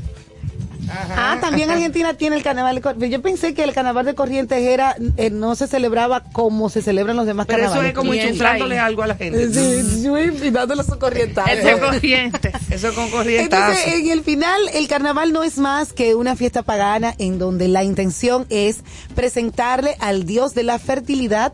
Ah, 1.15 1.37
también 1.39 1.69
Argentina 1.69 2.13
tiene 2.13 2.35
el 2.35 2.43
carnaval 2.43 2.75
de 2.75 2.81
Corrientes. 2.81 3.11
Yo 3.11 3.21
pensé 3.21 3.53
que 3.53 3.63
el 3.63 3.73
carnaval 3.73 4.05
de 4.05 4.15
Corrientes 4.15 4.59
era 4.61 4.95
eh, 5.17 5.29
no 5.29 5.55
se 5.55 5.67
celebraba 5.67 6.23
como 6.23 6.69
se 6.69 6.81
celebran 6.81 7.15
los 7.15 7.25
demás 7.25 7.45
Pero 7.47 7.59
eso 7.59 7.67
carnavales. 7.69 7.91
es 7.91 7.97
como 7.97 8.11
ahí. 8.11 8.77
algo 8.77 9.03
a 9.03 9.07
la 9.07 9.15
gente. 9.15 9.49
Sí, 9.51 10.03
yo 10.03 10.17
invitándole 10.17 10.83
su 10.83 10.97
corrientazo. 10.99 11.49
El 11.49 11.63
de 11.63 11.79
Corrientes. 11.79 12.53
Eso 12.69 12.89
es 12.89 12.93
con 12.93 13.09
corrientazo. 13.09 13.71
Entonces, 13.71 13.93
en 13.95 14.09
el 14.09 14.23
final, 14.23 14.59
el 14.73 14.87
carnaval 14.87 15.33
no 15.33 15.43
es 15.43 15.57
más 15.57 15.93
que 15.93 16.15
una 16.15 16.35
fiesta 16.35 16.63
pagana 16.63 17.13
en 17.17 17.39
donde 17.39 17.67
la 17.67 17.83
intención 17.83 18.45
es 18.49 18.81
presentarle 19.15 19.95
al 19.99 20.25
dios 20.25 20.53
de 20.53 20.63
la 20.63 20.79
fertilidad 20.79 21.53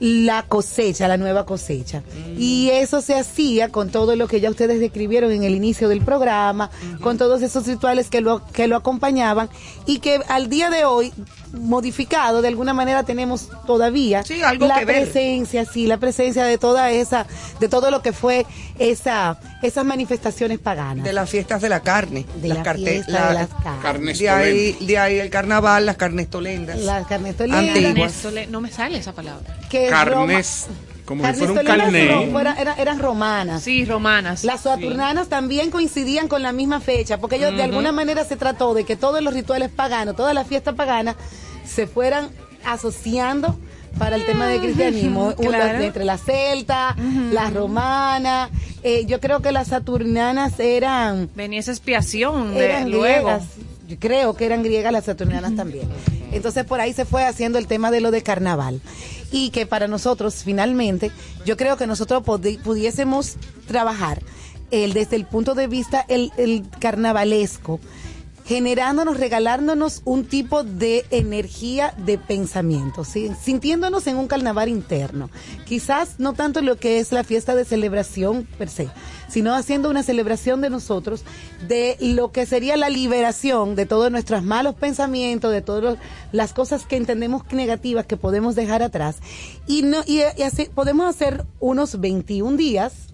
la 0.00 0.44
cosecha, 0.44 1.08
la 1.08 1.16
nueva 1.16 1.44
cosecha. 1.44 2.02
Y 2.36 2.70
eso 2.70 3.00
se 3.00 3.14
hacía 3.14 3.70
con 3.70 3.90
todo 3.90 4.16
lo 4.16 4.28
que 4.28 4.40
ya 4.40 4.50
ustedes 4.50 4.80
describieron 4.80 5.32
en 5.32 5.42
el 5.42 5.54
inicio 5.54 5.88
del 5.88 6.02
programa, 6.02 6.70
con 7.00 7.18
todos 7.18 7.42
esos 7.42 7.66
rituales 7.66 8.10
que 8.10 8.20
lo, 8.20 8.44
que 8.52 8.68
lo 8.68 8.76
acompañaban 8.76 9.48
y 9.86 9.98
que 9.98 10.20
al 10.28 10.48
día 10.48 10.70
de 10.70 10.84
hoy, 10.84 11.12
modificado, 11.52 12.42
de 12.42 12.48
alguna 12.48 12.74
manera 12.74 13.02
tenemos 13.02 13.48
todavía 13.66 14.22
Sí, 14.22 14.42
algo 14.42 14.66
la 14.66 14.78
que 14.80 14.84
ver. 14.84 15.02
presencia, 15.04 15.64
sí, 15.64 15.86
la 15.86 15.96
presencia 15.98 16.44
de 16.44 16.58
toda 16.58 16.90
esa, 16.90 17.26
de 17.60 17.68
todo 17.68 17.90
lo 17.90 18.02
que 18.02 18.12
fue 18.12 18.46
esa, 18.78 19.38
esas 19.62 19.84
manifestaciones 19.84 20.58
paganas. 20.58 21.04
de 21.04 21.12
las 21.12 21.28
fiestas 21.30 21.60
de 21.62 21.68
la 21.68 21.80
carne. 21.80 22.26
De 22.40 22.48
las 22.48 22.58
la 22.58 22.62
carte- 22.64 22.90
fiesta 22.92 23.12
la- 23.12 23.28
de 23.28 23.34
las 23.34 23.48
carnes. 23.48 23.82
Carnes 23.82 24.18
de 24.18 24.30
ahí, 24.30 24.72
de 24.80 24.98
ahí 24.98 25.18
el 25.18 25.30
carnaval, 25.30 25.86
las 25.86 25.96
carnes 25.96 26.28
tolendas. 26.28 26.78
Las 26.78 27.06
carnes 27.06 27.36
tolendas. 27.36 27.76
Antiguas. 27.76 28.48
No 28.50 28.60
me 28.60 28.70
sale 28.70 28.98
esa 28.98 29.12
palabra. 29.12 29.56
que 29.68 29.88
Carnes, 29.88 30.66
Roma- 30.68 30.78
como 31.08 31.24
si 31.26 31.32
fuera 31.32 31.52
un 31.52 31.66
carné. 31.66 32.08
ro- 32.08 32.30
fuera- 32.30 32.54
era- 32.60 32.74
eran 32.74 32.98
romanas. 33.00 33.62
Sí, 33.62 33.84
romanas. 33.84 34.44
Las 34.44 34.60
saturnanas 34.60 35.28
también 35.28 35.70
coincidían 35.70 36.28
con 36.28 36.42
la 36.42 36.52
misma 36.52 36.78
fecha, 36.80 37.18
porque 37.18 37.36
ellos 37.36 37.56
de 37.56 37.62
alguna 37.64 37.90
manera 37.92 38.24
se 38.24 38.36
trató 38.36 38.74
de 38.74 38.84
que 38.84 38.94
todos 38.96 39.22
los 39.22 39.32
rituales 39.34 39.70
paganos, 39.70 40.14
todas 40.14 40.34
las 40.34 40.46
fiestas 40.46 40.74
paganas, 40.74 41.16
se 41.64 41.86
fueran 41.86 42.28
asociando 42.64 43.58
para 43.98 44.16
el 44.16 44.26
tema 44.26 44.46
del 44.46 44.60
cristianismo, 44.60 45.34
Una- 45.38 45.82
entre 45.84 46.04
la 46.04 46.18
celta, 46.18 46.94
la 47.32 47.50
romana, 47.50 48.50
eh, 48.84 49.04
yo 49.06 49.18
creo 49.18 49.40
que 49.40 49.50
las 49.50 49.68
saturnanas 49.68 50.60
eran 50.60 51.28
Venía 51.34 51.58
esa 51.60 51.72
expiación 51.72 52.54
de 52.54 52.64
eran 52.66 52.90
luego. 52.90 53.26
griegas. 53.28 53.44
Yo 53.88 53.96
creo 53.98 54.34
que 54.34 54.44
eran 54.44 54.62
griegas 54.62 54.92
las 54.92 55.06
saturnianas 55.06 55.56
también. 55.56 55.88
Entonces 56.30 56.64
por 56.64 56.78
ahí 56.78 56.92
se 56.92 57.06
fue 57.06 57.24
haciendo 57.24 57.58
el 57.58 57.66
tema 57.66 57.90
de 57.90 58.00
lo 58.02 58.10
de 58.10 58.22
carnaval. 58.22 58.80
Y 59.30 59.50
que 59.50 59.66
para 59.66 59.88
nosotros, 59.88 60.42
finalmente, 60.44 61.10
yo 61.44 61.56
creo 61.56 61.76
que 61.76 61.86
nosotros 61.86 62.22
pudiésemos 62.24 63.36
trabajar 63.66 64.22
el, 64.70 64.92
desde 64.92 65.16
el 65.16 65.26
punto 65.26 65.54
de 65.54 65.66
vista 65.66 66.04
el, 66.08 66.32
el 66.36 66.64
carnavalesco, 66.80 67.80
generándonos, 68.48 69.18
regalándonos 69.18 70.00
un 70.06 70.24
tipo 70.24 70.64
de 70.64 71.04
energía 71.10 71.92
de 71.98 72.16
pensamiento, 72.16 73.04
¿sí? 73.04 73.30
sintiéndonos 73.42 74.06
en 74.06 74.16
un 74.16 74.26
carnaval 74.26 74.70
interno. 74.70 75.28
Quizás 75.66 76.14
no 76.16 76.32
tanto 76.32 76.62
lo 76.62 76.76
que 76.76 76.98
es 76.98 77.12
la 77.12 77.24
fiesta 77.24 77.54
de 77.54 77.66
celebración 77.66 78.48
per 78.56 78.70
se, 78.70 78.88
sino 79.28 79.54
haciendo 79.54 79.90
una 79.90 80.02
celebración 80.02 80.62
de 80.62 80.70
nosotros, 80.70 81.24
de 81.68 81.98
lo 82.00 82.32
que 82.32 82.46
sería 82.46 82.78
la 82.78 82.88
liberación 82.88 83.74
de 83.74 83.84
todos 83.84 84.10
nuestros 84.10 84.42
malos 84.42 84.74
pensamientos, 84.76 85.52
de 85.52 85.60
todas 85.60 85.98
las 86.32 86.54
cosas 86.54 86.86
que 86.86 86.96
entendemos 86.96 87.42
negativas 87.52 88.06
que 88.06 88.16
podemos 88.16 88.54
dejar 88.54 88.82
atrás. 88.82 89.16
Y, 89.66 89.82
no, 89.82 89.98
y, 90.06 90.20
y 90.38 90.42
así 90.42 90.70
podemos 90.74 91.06
hacer 91.06 91.44
unos 91.60 92.00
21 92.00 92.56
días 92.56 93.07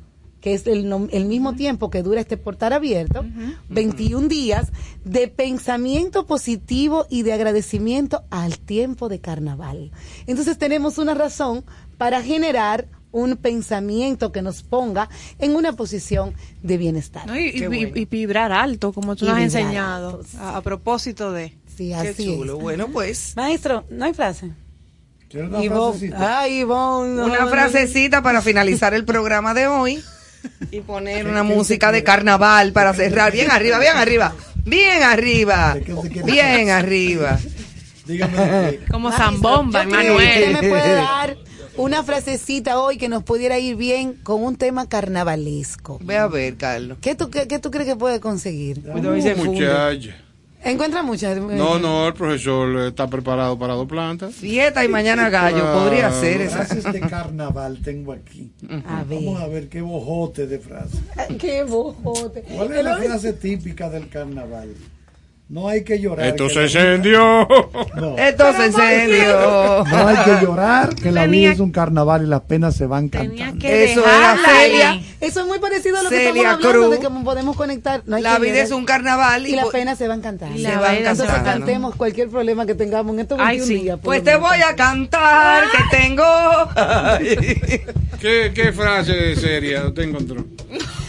que 0.45 0.53
es 0.53 0.67
el, 0.67 0.93
el 1.11 1.25
mismo 1.25 1.55
tiempo 1.55 1.89
que 1.89 2.03
dura 2.03 2.21
este 2.21 2.37
portal 2.37 2.75
abierto, 2.75 3.25
21 3.71 4.29
días 4.29 4.69
de 5.03 5.27
pensamiento 5.27 6.27
positivo 6.27 7.07
y 7.09 7.23
de 7.23 7.33
agradecimiento 7.33 8.25
al 8.29 8.59
tiempo 8.59 9.09
de 9.09 9.21
carnaval. 9.21 9.91
Entonces 10.27 10.59
tenemos 10.59 10.99
una 10.99 11.15
razón 11.15 11.65
para 11.97 12.23
generar 12.23 12.89
un 13.11 13.37
pensamiento 13.39 14.33
que 14.33 14.43
nos 14.43 14.63
ponga 14.63 15.09
en 15.39 15.57
una 15.57 15.73
posición 15.73 16.35
de 16.63 16.77
bienestar. 16.77 17.27
¿no? 17.27 17.41
Y, 17.41 17.47
y- 17.47 17.53
Qué 17.53 17.69
bueno. 17.69 17.91
y 17.95 18.05
vibrar 18.05 18.53
alto, 18.53 18.93
como 18.93 19.17
tú 19.17 19.25
Y 19.25 19.29
nos 19.29 19.39
has 19.39 19.45
enseñado, 19.45 20.21
a, 20.39 20.59
a 20.59 20.61
propósito 20.61 21.33
de... 21.33 21.57
Sí, 21.75 21.89
Qué 21.89 21.95
así 21.95 22.27
chulo. 22.27 22.57
es. 22.59 22.63
Bueno, 22.63 22.89
pues. 22.89 23.33
Maestro, 23.35 23.85
¿no 23.89 24.05
hay 24.05 24.13
frase? 24.13 24.51
¿Quieres 25.31 25.49
una 25.49 25.65
Ivonne. 25.65 25.91
frasecita? 25.99 26.41
Ay, 26.41 26.59
Ivonne, 26.59 27.15
no, 27.15 27.25
Una 27.25 27.41
no, 27.41 27.49
frasecita 27.49 28.23
para 28.23 28.43
finalizar 28.43 28.93
el 28.93 29.07
programa 29.07 29.55
de 29.55 29.69
hoy 29.69 30.05
y 30.71 30.81
poner 30.81 31.27
una 31.27 31.43
música 31.43 31.93
de 31.93 32.03
carnaval 32.03 32.73
para 32.73 32.95
cerrar. 32.95 33.33
Bien 33.33 33.51
arriba, 33.51 33.79
bien 33.79 33.97
arriba, 33.97 34.35
bien 34.65 35.03
arriba, 35.03 35.77
bien 36.25 36.71
arriba. 36.71 37.39
Dígame. 38.07 38.81
Como 38.91 39.11
zambomba, 39.13 39.85
Manuel. 39.85 40.55
Usted 40.55 40.63
me 40.63 40.69
puede 40.69 40.95
dar 40.95 41.37
una 41.77 42.03
frasecita 42.03 42.79
hoy 42.79 42.99
que 42.99 43.09
nos 43.09 43.23
pudiera 43.23 43.59
ir 43.59 43.77
bien 43.77 44.15
con 44.15 44.43
un 44.43 44.57
tema 44.57 44.89
carnavalesco. 44.89 45.99
Ve 46.03 46.17
a 46.17 46.29
ver, 46.29 46.57
Carlos. 46.57 46.99
¿Qué 47.01 47.15
tú, 47.15 47.31
qué, 47.31 47.49
qué 47.49 47.59
tú 47.59 47.71
crees 47.71 47.89
que 47.89 47.97
puede 47.97 48.21
conseguir? 48.21 48.83
Muchacha. 48.85 50.17
Encuentra 50.65 51.03
muchas. 51.03 51.37
No, 51.37 51.79
no, 51.79 52.09
el 52.09 52.15
profesor 52.15 52.77
está 52.89 53.07
preparado 53.07 53.59
para 53.59 53.75
dos 53.75 53.87
plantas. 53.87 54.35
Fiesta 54.35 54.85
y 54.85 54.89
mañana 54.89 55.29
gallo, 55.29 55.73
podría 55.75 56.11
ser 56.11 56.41
esa. 56.41 56.65
Frases 56.65 56.93
de 56.93 57.01
carnaval 57.01 57.81
tengo 57.83 58.13
aquí. 58.13 58.51
A 58.87 59.05
ver. 59.05 59.23
Vamos 59.23 59.43
a 59.43 59.47
ver 59.47 59.69
qué 59.69 59.83
bojote 59.83 60.47
de 60.47 60.59
frase. 60.59 60.99
Qué 61.39 61.65
bojote. 61.65 62.43
¿Cuál 62.43 62.73
es 62.73 62.85
la 62.85 62.97
frase 62.97 63.33
típica 63.35 63.91
del 63.91 64.09
carnaval? 64.09 64.75
No 65.55 65.69
hay 65.69 65.85
que 65.85 66.01
llorar. 66.01 66.27
Esto 66.27 66.49
que 66.49 66.55
se 66.55 66.63
encendió. 66.63 67.47
No. 67.95 68.19
Esto 68.19 68.53
se 68.55 68.65
encendió. 68.67 69.85
No 69.85 70.09
hay 70.09 70.17
que 70.25 70.45
llorar, 70.45 70.97
que 70.97 71.13
la 71.13 71.27
vida 71.29 71.53
es 71.53 71.61
un 71.61 71.71
carnaval 71.71 72.25
y 72.25 72.27
las 72.27 72.41
penas 72.41 72.75
se 72.75 72.87
van 72.87 73.09
cantando. 73.09 73.61
que 73.61 73.85
Eso 73.93 74.01
era 74.01 74.11
dejarla 74.35 74.49
Celia. 74.49 75.01
Eso 75.21 75.41
es 75.43 75.47
muy 75.47 75.61
parecido 75.61 75.97
a 75.99 76.03
lo 76.03 76.11
que 76.11 76.27
estamos 76.27 76.45
hablando 76.45 76.71
Cruz. 76.73 76.91
de 76.91 76.99
que 76.99 77.09
podemos 77.25 77.57
conectar. 77.57 78.03
No 78.05 78.17
hay 78.17 78.23
La 78.25 78.35
que 78.35 78.41
vida 78.43 78.51
llorar. 78.55 78.65
es 78.67 78.73
un 78.73 78.85
carnaval 78.85 79.47
y, 79.47 79.51
y 79.53 79.55
las 79.57 79.67
penas 79.69 79.97
se 79.97 80.09
van 80.09 80.21
cantando. 80.23 80.59
Y 80.59 80.63
Se 80.65 80.75
van 80.77 80.97
Entonces 80.97 81.25
cantando. 81.27 81.51
cantemos 81.67 81.95
cualquier 81.95 82.29
problema 82.31 82.67
que 82.67 82.75
tengamos 82.75 83.15
en 83.15 83.21
estos 83.21 83.39
Ay, 83.41 83.59
21 83.59 83.67
sí. 83.79 83.85
días. 83.85 83.99
Pues 84.03 84.25
te 84.25 84.35
voy 84.35 84.57
a 84.61 84.75
cantar 84.75 85.65
que 85.71 85.97
tengo. 85.97 86.25
¿Qué, 88.21 88.53
¿Qué 88.55 88.73
frase 88.73 89.37
seria 89.37 89.93
te 89.95 90.03
encontró? 90.03 90.45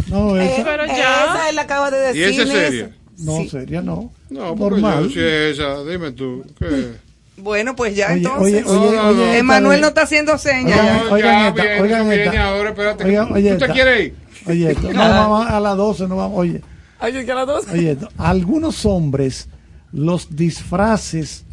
No, 0.08 0.38
Eh, 0.38 0.54
esa, 0.54 0.64
Pero 0.66 0.86
ya. 0.86 0.94
Esa 0.94 1.50
él 1.50 1.58
acaba 1.60 1.90
de 1.90 2.12
¿Y 2.16 2.20
decir. 2.20 2.42
esa 2.42 2.44
es 2.44 2.50
seria? 2.60 2.90
No, 3.20 3.38
sí. 3.38 3.50
seria 3.50 3.82
no. 3.82 4.12
No, 4.30 4.56
Normal. 4.56 5.04
yo, 5.06 5.10
si 5.10 5.20
es 5.20 5.60
esa, 5.60 5.84
dime 5.84 6.12
tú. 6.12 6.44
¿qué? 6.60 6.94
Bueno, 7.38 7.76
pues 7.76 7.96
ya 7.96 8.08
Oye, 8.08 8.16
entonces. 8.18 8.66
oye, 8.66 8.78
oye, 8.80 8.96
No, 8.98 9.08
oye, 9.10 9.38
Emanuel 9.40 9.82
no 9.82 9.88
está 9.88 10.04
haciendo 10.04 10.38
señas. 10.38 10.80
Oigan, 10.80 10.98
No, 11.08 11.14
oigan 11.14 11.32
ya 11.32 11.48
esta, 11.50 11.62
viene, 11.64 11.82
oigan 11.82 12.08
viene 12.10 12.24
esta. 12.26 12.44
ahora, 12.50 12.70
espérate. 12.70 13.04
Oigan, 13.04 13.34
oye 13.34 13.54
¿Tú 13.56 13.66
te 13.66 13.72
quieres 13.74 14.06
ir? 14.06 14.16
Oye, 14.48 14.72
esto. 14.72 14.94
No, 14.94 15.00
vamos 15.00 15.48
a 15.48 15.60
las 15.60 15.78
12, 15.78 16.08
no 16.08 16.16
vamos. 16.16 16.40
Oye, 16.40 16.62
Ay, 17.00 17.26
que 17.26 17.32
a 17.32 17.36
las 17.36 17.48
dos. 17.48 17.66
oye, 17.74 17.92
esto. 17.92 18.08
algunos 18.18 18.86
hombres 18.86 19.50
los 19.92 20.34
disfraces 20.36 21.44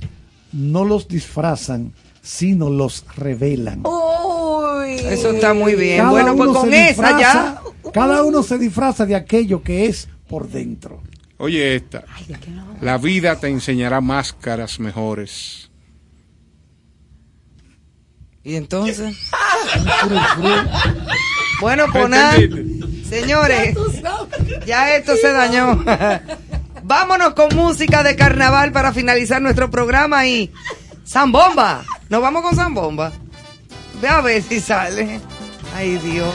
no 0.53 0.85
los 0.85 1.09
disfrazan, 1.09 1.93
sino 2.23 2.71
los 2.71 3.05
revelan. 3.17 3.83
Uy. 3.85 4.95
Eso 4.95 5.31
está 5.33 5.53
muy 5.55 5.75
bien. 5.75 5.99
Cada 5.99 6.11
bueno, 6.11 6.37
pues 6.37 6.51
uno 6.51 6.61
con 6.61 6.71
se 6.71 6.91
esa 6.91 7.11
ya. 7.11 7.17
disfraza- 7.17 7.61
Cada 7.93 8.23
uno 8.23 8.43
se 8.45 8.59
disfraza 8.59 9.05
de 9.07 9.15
aquello 9.17 9.63
que 9.63 9.87
es 9.87 10.09
por 10.29 10.49
dentro. 10.49 11.03
Oye, 11.43 11.75
esta. 11.75 12.05
La 12.81 12.99
vida 12.99 13.35
te 13.35 13.49
enseñará 13.49 14.01
máscaras 14.01 14.79
mejores. 14.79 15.73
Y 18.45 18.55
entonces. 18.55 19.17
bueno, 21.61 21.87
pues. 21.93 22.11
Señores, 23.09 23.77
ya 24.65 24.95
esto 24.95 25.17
se 25.17 25.33
dañó. 25.33 25.85
Vámonos 26.85 27.35
con 27.35 27.57
música 27.57 28.05
de 28.05 28.15
carnaval 28.15 28.71
para 28.71 28.93
finalizar 28.93 29.43
nuestro 29.43 29.69
programa 29.69 30.25
y 30.25 30.53
Zambomba. 31.05 31.85
Nos 32.09 32.23
vamos 32.23 32.43
con 32.43 32.55
Zambomba. 32.55 33.11
Ve 34.01 34.07
a 34.07 34.21
ver 34.21 34.45
si 34.45 34.61
sale. 34.61 35.21
Ay, 35.75 35.99
Dios. 35.99 36.33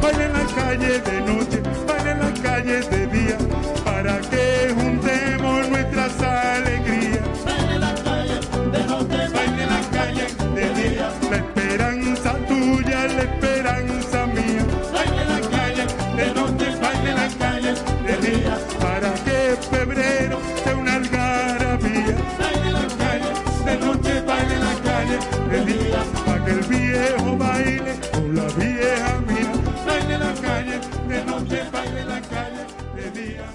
Día, 0.00 0.12
baila 0.12 0.24
en 0.24 0.32
la 0.32 0.46
calle 0.54 1.00
de 1.00 1.20
noche, 1.22 1.39
calle 33.12 33.49